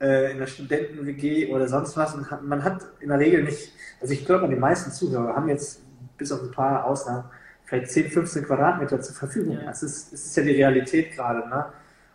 äh, 0.00 0.32
in 0.32 0.38
einer 0.38 0.46
Studenten-WG 0.48 1.52
oder 1.52 1.68
sonst 1.68 1.96
was. 1.96 2.14
Und 2.14 2.30
hat, 2.30 2.42
man 2.42 2.62
hat 2.64 2.84
in 3.00 3.08
der 3.08 3.18
Regel 3.18 3.44
nicht, 3.44 3.72
also 4.00 4.12
ich 4.12 4.26
glaube, 4.26 4.48
die 4.48 4.56
meisten 4.56 4.90
Zuhörer 4.90 5.34
haben 5.36 5.48
jetzt 5.48 5.80
bis 6.18 6.32
auf 6.32 6.42
ein 6.42 6.50
paar 6.50 6.84
Ausnahmen 6.84 7.24
vielleicht 7.64 7.90
10, 7.90 8.10
15 8.10 8.44
Quadratmeter 8.44 9.00
zur 9.00 9.14
Verfügung. 9.14 9.58
Ja. 9.58 9.66
Das, 9.66 9.82
ist, 9.82 10.12
das 10.12 10.26
ist 10.26 10.36
ja 10.36 10.42
die 10.42 10.50
Realität 10.50 11.12
gerade. 11.12 11.48
Ne? 11.48 11.66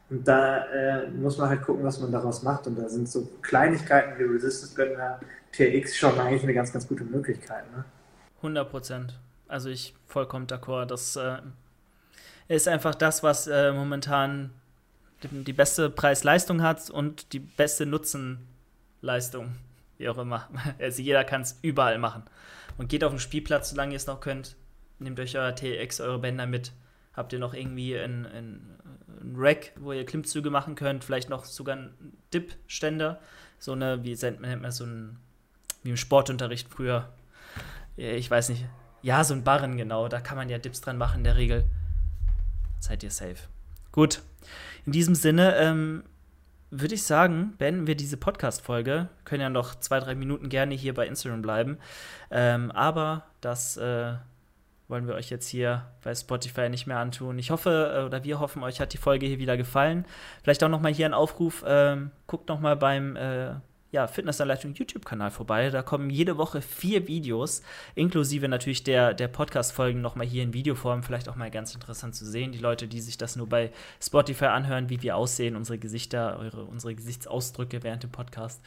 Und 0.10 0.28
da 0.28 0.66
äh, 0.66 1.10
muss 1.10 1.38
man 1.38 1.50
halt 1.50 1.64
gucken, 1.64 1.84
was 1.84 2.00
man 2.00 2.12
daraus 2.12 2.44
macht. 2.44 2.68
Und 2.68 2.78
da 2.78 2.88
sind 2.90 3.10
so 3.10 3.28
Kleinigkeiten 3.42 4.20
wie 4.20 4.24
Resistance 4.24 4.76
Bänder, 4.76 5.20
TX 5.52 5.98
schon 5.98 6.20
eigentlich 6.20 6.44
eine 6.44 6.54
ganz, 6.54 6.72
ganz 6.72 6.88
gute 6.88 7.04
Möglichkeit. 7.04 7.72
Ne? 7.76 7.86
100 8.38 8.70
Prozent. 8.70 9.20
Also 9.48 9.70
ich 9.70 9.94
vollkommen 10.06 10.48
d'accord. 10.48 10.86
Das 10.86 11.16
äh, 11.16 11.38
ist 12.48 12.68
einfach 12.68 12.96
das, 12.96 13.24
was 13.24 13.48
äh, 13.48 13.72
momentan 13.72 14.52
die, 15.24 15.44
die 15.44 15.54
beste 15.54 15.90
Preis-Leistung 15.90 16.62
hat 16.62 16.90
und 16.90 17.34
die 17.34 17.40
beste 17.40 17.86
Nutzen-Leistung. 17.86 19.56
Wie 19.98 20.10
auch 20.10 20.18
immer. 20.18 20.48
Also 20.80 21.02
jeder 21.02 21.24
kann 21.24 21.42
es 21.42 21.58
überall 21.62 21.98
machen. 21.98 22.24
Und 22.78 22.90
geht 22.90 23.04
auf 23.04 23.12
den 23.12 23.20
Spielplatz, 23.20 23.72
solange 23.72 23.94
ihr 23.94 23.98
es 23.98 24.06
noch 24.06 24.20
könnt 24.20 24.56
nehmt 25.00 25.20
euch 25.20 25.38
euer 25.38 25.56
TX, 25.56 26.02
eure 26.02 26.20
Bänder 26.20 26.46
mit. 26.46 26.72
Habt 27.14 27.34
ihr 27.34 27.40
noch 27.40 27.54
irgendwie 27.54 27.98
ein, 27.98 28.26
ein, 28.26 28.78
ein 29.22 29.36
Rack, 29.36 29.72
wo 29.78 29.92
ihr 29.92 30.06
Klimmzüge 30.06 30.50
machen 30.50 30.76
könnt, 30.76 31.04
vielleicht 31.04 31.30
noch 31.30 31.46
sogar 31.46 31.78
einen 31.78 32.18
Dip-Ständer. 32.34 33.20
So 33.60 33.72
eine, 33.72 34.04
wie 34.04 34.16
nennt 34.16 34.62
man 34.62 34.72
so 34.72 34.86
ein, 34.86 35.18
wie 35.84 35.90
im 35.92 35.98
Sportunterricht 35.98 36.70
früher. 36.70 37.10
Ich 37.96 38.30
weiß 38.30 38.50
nicht. 38.50 38.66
Ja, 39.02 39.24
so 39.24 39.34
ein 39.34 39.44
Barren, 39.44 39.78
genau. 39.78 40.08
Da 40.08 40.20
kann 40.20 40.38
man 40.38 40.50
ja 40.50 40.58
Dips 40.58 40.82
dran 40.82 40.98
machen 40.98 41.20
in 41.20 41.24
der 41.24 41.38
Regel. 41.38 41.66
Seid 42.80 43.04
ihr 43.04 43.12
safe. 43.12 43.38
Gut. 43.92 44.22
In 44.86 44.92
diesem 44.92 45.16
Sinne, 45.16 45.56
ähm, 45.56 46.04
würde 46.70 46.96
ich 46.96 47.04
sagen, 47.04 47.54
beenden 47.58 47.88
wir 47.88 47.96
diese 47.96 48.18
Podcast-Folge. 48.18 49.10
Können 49.24 49.42
ja 49.42 49.50
noch 49.50 49.76
zwei, 49.76 50.00
drei 50.00 50.16
Minuten 50.16 50.50
gerne 50.50 50.76
hier 50.76 50.94
bei 50.94 51.08
Instagram 51.08 51.42
bleiben. 51.42 51.78
Ähm, 52.30 52.72
aber 52.72 53.26
das 53.42 53.78
äh, 53.78 54.16
wollen 54.88 55.08
wir 55.08 55.16
euch 55.16 55.30
jetzt 55.30 55.48
hier 55.48 55.86
bei 56.04 56.14
Spotify 56.14 56.70
nicht 56.70 56.88
mehr 56.88 57.00
antun. 57.00 57.40
Ich 57.40 57.52
hoffe, 57.52 57.94
äh, 57.96 58.06
oder 58.06 58.24
wir 58.24 58.40
hoffen, 58.40 58.64
euch 58.64 58.80
hat 58.80 58.94
die 58.94 58.98
Folge 58.98 59.26
hier 59.26 59.40
wieder 59.40 59.58
gefallen. 59.58 60.06
Vielleicht 60.44 60.64
auch 60.64 60.70
nochmal 60.70 60.94
hier 60.94 61.06
ein 61.06 61.14
Aufruf, 61.14 61.64
ähm, 61.68 62.12
guckt 62.26 62.50
nochmal 62.50 62.76
beim 62.76 63.16
äh, 63.16 63.56
ja, 63.92 64.08
Fitnessanleitung 64.08 64.74
YouTube-Kanal 64.74 65.32
vorbei. 65.32 65.70
Da 65.70 65.82
kommen 65.82 66.10
jede 66.10 66.38
Woche 66.38 66.62
vier 66.62 67.08
Videos, 67.08 67.62
inklusive 67.96 68.48
natürlich 68.48 68.84
der, 68.84 69.14
der 69.14 69.30
Podcast-Folgen 69.30 70.02
nochmal 70.02 70.28
hier 70.28 70.44
in 70.44 70.54
Videoform. 70.54 71.04
Vielleicht 71.04 71.30
auch 71.30 71.36
mal 71.36 71.50
ganz 71.50 71.74
interessant 71.74 72.16
zu 72.16 72.26
sehen. 72.26 72.52
Die 72.52 72.60
Leute, 72.60 72.88
die 72.88 73.00
sich 73.00 73.18
das 73.18 73.36
nur 73.36 73.48
bei 73.48 73.72
Spotify 74.02 74.46
anhören, 74.46 74.90
wie 74.90 75.02
wir 75.02 75.16
aussehen, 75.16 75.56
unsere 75.56 75.78
Gesichter, 75.78 76.38
eure, 76.38 76.66
unsere 76.66 76.96
Gesichtsausdrücke 76.96 77.84
während 77.84 78.04
dem 78.04 78.12
Podcast. 78.12 78.62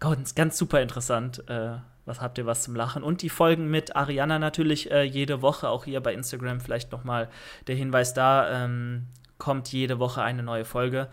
Ganz, 0.00 0.34
ganz 0.34 0.58
super 0.58 0.82
interessant. 0.82 1.48
Äh, 1.48 1.76
was 2.04 2.20
habt 2.20 2.36
ihr 2.38 2.46
was 2.46 2.62
zum 2.62 2.74
Lachen? 2.74 3.02
Und 3.02 3.22
die 3.22 3.30
Folgen 3.30 3.70
mit 3.70 3.96
Ariana 3.96 4.38
natürlich 4.38 4.90
äh, 4.90 5.04
jede 5.04 5.40
Woche, 5.40 5.68
auch 5.68 5.84
hier 5.84 6.00
bei 6.00 6.12
Instagram 6.12 6.60
vielleicht 6.60 6.92
nochmal 6.92 7.30
der 7.66 7.76
Hinweis 7.76 8.12
da, 8.12 8.64
ähm, 8.64 9.06
kommt 9.38 9.72
jede 9.72 9.98
Woche 9.98 10.22
eine 10.22 10.42
neue 10.42 10.64
Folge. 10.64 11.08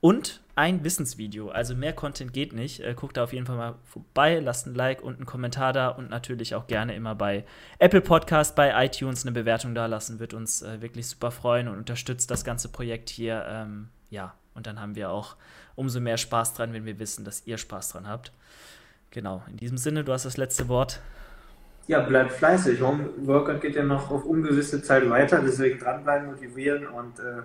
Und 0.00 0.40
ein 0.56 0.82
Wissensvideo, 0.84 1.50
also 1.50 1.74
mehr 1.76 1.92
Content 1.92 2.32
geht 2.32 2.54
nicht. 2.54 2.80
Äh, 2.80 2.94
guckt 2.94 3.18
da 3.18 3.24
auf 3.24 3.32
jeden 3.32 3.46
Fall 3.46 3.56
mal 3.56 3.74
vorbei, 3.84 4.40
lasst 4.40 4.66
ein 4.66 4.74
Like 4.74 5.02
und 5.02 5.16
einen 5.16 5.26
Kommentar 5.26 5.74
da 5.74 5.88
und 5.88 6.08
natürlich 6.10 6.54
auch 6.54 6.66
gerne 6.66 6.96
immer 6.96 7.14
bei 7.14 7.44
Apple 7.78 8.00
Podcast, 8.00 8.56
bei 8.56 8.84
iTunes 8.84 9.24
eine 9.24 9.32
Bewertung 9.32 9.74
da 9.74 9.84
lassen, 9.86 10.18
wird 10.18 10.32
uns 10.32 10.62
äh, 10.62 10.80
wirklich 10.80 11.06
super 11.06 11.30
freuen 11.30 11.68
und 11.68 11.76
unterstützt 11.76 12.30
das 12.30 12.42
ganze 12.42 12.70
Projekt 12.70 13.10
hier. 13.10 13.44
Ähm, 13.46 13.88
ja, 14.08 14.34
und 14.54 14.66
dann 14.66 14.80
haben 14.80 14.96
wir 14.96 15.10
auch 15.10 15.36
umso 15.74 16.00
mehr 16.00 16.16
Spaß 16.16 16.54
dran, 16.54 16.72
wenn 16.72 16.86
wir 16.86 16.98
wissen, 16.98 17.24
dass 17.26 17.46
ihr 17.46 17.58
Spaß 17.58 17.90
dran 17.90 18.08
habt. 18.08 18.32
Genau, 19.10 19.42
in 19.50 19.58
diesem 19.58 19.76
Sinne, 19.76 20.04
du 20.04 20.12
hast 20.12 20.24
das 20.24 20.38
letzte 20.38 20.68
Wort. 20.68 21.00
Ja, 21.86 22.00
bleibt 22.00 22.32
fleißig. 22.32 22.80
Home 22.80 23.10
Workout 23.18 23.60
geht 23.60 23.76
ja 23.76 23.84
noch 23.84 24.10
auf 24.10 24.24
ungewisse 24.24 24.82
Zeit 24.82 25.08
weiter, 25.08 25.42
deswegen 25.44 25.78
dranbleiben, 25.78 26.28
motivieren 26.28 26.86
und 26.86 27.18
äh, 27.20 27.42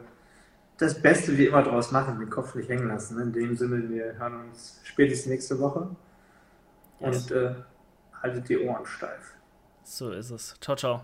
das 0.78 1.02
Beste 1.02 1.38
wie 1.38 1.46
immer 1.46 1.64
draus 1.64 1.92
machen, 1.92 2.20
den 2.20 2.30
Kopf 2.30 2.56
nicht 2.56 2.70
hängen 2.70 2.88
lassen. 2.88 3.20
In 3.20 3.34
dem 3.34 3.56
Sinne, 3.56 3.88
wir 3.90 4.18
hören 4.18 4.50
uns 4.50 4.80
spätestens 4.84 5.28
nächste 5.28 5.60
Woche 5.60 5.96
yes. 7.00 7.32
und 7.32 7.38
äh, 7.38 7.56
haltet 8.22 8.50
die 8.50 8.60
Ohren 8.60 8.86
steif. 8.86 9.36
So 9.84 10.12
ist 10.12 10.32
es. 10.32 10.56
Ciao, 10.60 10.76
ciao. 10.76 11.04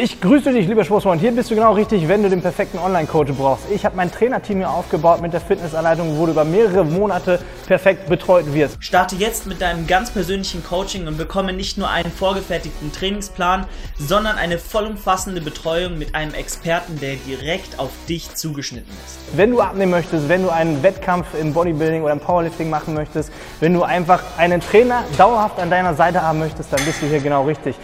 Ich 0.00 0.20
grüße 0.20 0.52
dich, 0.52 0.68
lieber 0.68 0.84
Sportsfreund. 0.84 1.20
Hier 1.20 1.32
bist 1.32 1.50
du 1.50 1.56
genau 1.56 1.72
richtig, 1.72 2.06
wenn 2.06 2.22
du 2.22 2.30
den 2.30 2.40
perfekten 2.40 2.78
Online-Coach 2.78 3.32
brauchst. 3.32 3.64
Ich 3.68 3.84
habe 3.84 3.96
mein 3.96 4.12
Trainerteam 4.12 4.58
hier 4.58 4.70
aufgebaut 4.70 5.20
mit 5.20 5.32
der 5.32 5.40
Fitnessanleitung, 5.40 6.16
wo 6.16 6.26
du 6.26 6.30
über 6.30 6.44
mehrere 6.44 6.84
Monate 6.84 7.40
perfekt 7.66 8.08
betreut 8.08 8.54
wirst. 8.54 8.76
Starte 8.78 9.16
jetzt 9.16 9.48
mit 9.48 9.60
deinem 9.60 9.88
ganz 9.88 10.12
persönlichen 10.12 10.62
Coaching 10.62 11.08
und 11.08 11.18
bekomme 11.18 11.52
nicht 11.52 11.78
nur 11.78 11.90
einen 11.90 12.12
vorgefertigten 12.12 12.92
Trainingsplan, 12.92 13.66
sondern 13.98 14.36
eine 14.36 14.58
vollumfassende 14.58 15.40
Betreuung 15.40 15.98
mit 15.98 16.14
einem 16.14 16.32
Experten, 16.32 17.00
der 17.00 17.16
direkt 17.16 17.80
auf 17.80 17.90
dich 18.08 18.32
zugeschnitten 18.36 18.92
ist. 19.04 19.18
Wenn 19.36 19.50
du 19.50 19.60
abnehmen 19.60 19.90
möchtest, 19.90 20.28
wenn 20.28 20.44
du 20.44 20.50
einen 20.50 20.80
Wettkampf 20.84 21.26
im 21.34 21.52
Bodybuilding 21.52 22.04
oder 22.04 22.12
im 22.12 22.20
Powerlifting 22.20 22.70
machen 22.70 22.94
möchtest, 22.94 23.32
wenn 23.58 23.74
du 23.74 23.82
einfach 23.82 24.22
einen 24.36 24.60
Trainer 24.60 25.02
dauerhaft 25.16 25.58
an 25.58 25.70
deiner 25.70 25.94
Seite 25.94 26.22
haben 26.22 26.38
möchtest, 26.38 26.72
dann 26.72 26.84
bist 26.84 27.02
du 27.02 27.06
hier 27.06 27.18
genau 27.18 27.46
richtig. 27.46 27.74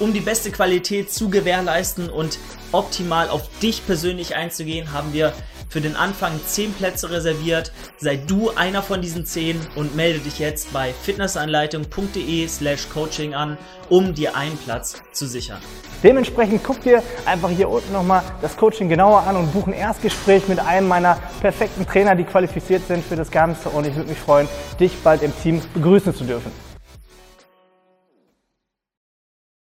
Um 0.00 0.12
die 0.12 0.20
beste 0.20 0.50
Qualität 0.50 1.12
zu 1.12 1.30
gewährleisten 1.30 2.10
und 2.10 2.38
optimal 2.72 3.28
auf 3.28 3.48
dich 3.60 3.86
persönlich 3.86 4.34
einzugehen, 4.34 4.92
haben 4.92 5.12
wir 5.12 5.32
für 5.68 5.80
den 5.80 5.94
Anfang 5.94 6.32
10 6.44 6.72
Plätze 6.74 7.10
reserviert. 7.10 7.72
Sei 7.98 8.16
du 8.16 8.50
einer 8.50 8.82
von 8.82 9.00
diesen 9.02 9.24
10 9.24 9.58
und 9.76 9.94
melde 9.94 10.18
dich 10.18 10.38
jetzt 10.38 10.72
bei 10.72 10.92
fitnessanleitung.de 10.92 12.48
slash 12.48 12.88
coaching 12.92 13.34
an, 13.34 13.56
um 13.88 14.14
dir 14.14 14.36
einen 14.36 14.56
Platz 14.58 15.02
zu 15.12 15.26
sichern. 15.26 15.58
Dementsprechend 16.02 16.62
guck 16.64 16.80
dir 16.82 17.02
einfach 17.24 17.50
hier 17.50 17.68
unten 17.68 17.92
nochmal 17.92 18.22
das 18.42 18.56
Coaching 18.56 18.88
genauer 18.88 19.22
an 19.22 19.36
und 19.36 19.52
buch 19.52 19.66
ein 19.66 19.72
Erstgespräch 19.72 20.48
mit 20.48 20.58
einem 20.58 20.88
meiner 20.88 21.18
perfekten 21.40 21.86
Trainer, 21.86 22.14
die 22.14 22.24
qualifiziert 22.24 22.86
sind 22.86 23.04
für 23.04 23.16
das 23.16 23.30
Ganze. 23.30 23.68
Und 23.68 23.86
ich 23.86 23.94
würde 23.94 24.10
mich 24.10 24.18
freuen, 24.18 24.48
dich 24.78 24.92
bald 25.02 25.22
im 25.22 25.32
Team 25.42 25.60
begrüßen 25.72 26.14
zu 26.14 26.24
dürfen. 26.24 26.63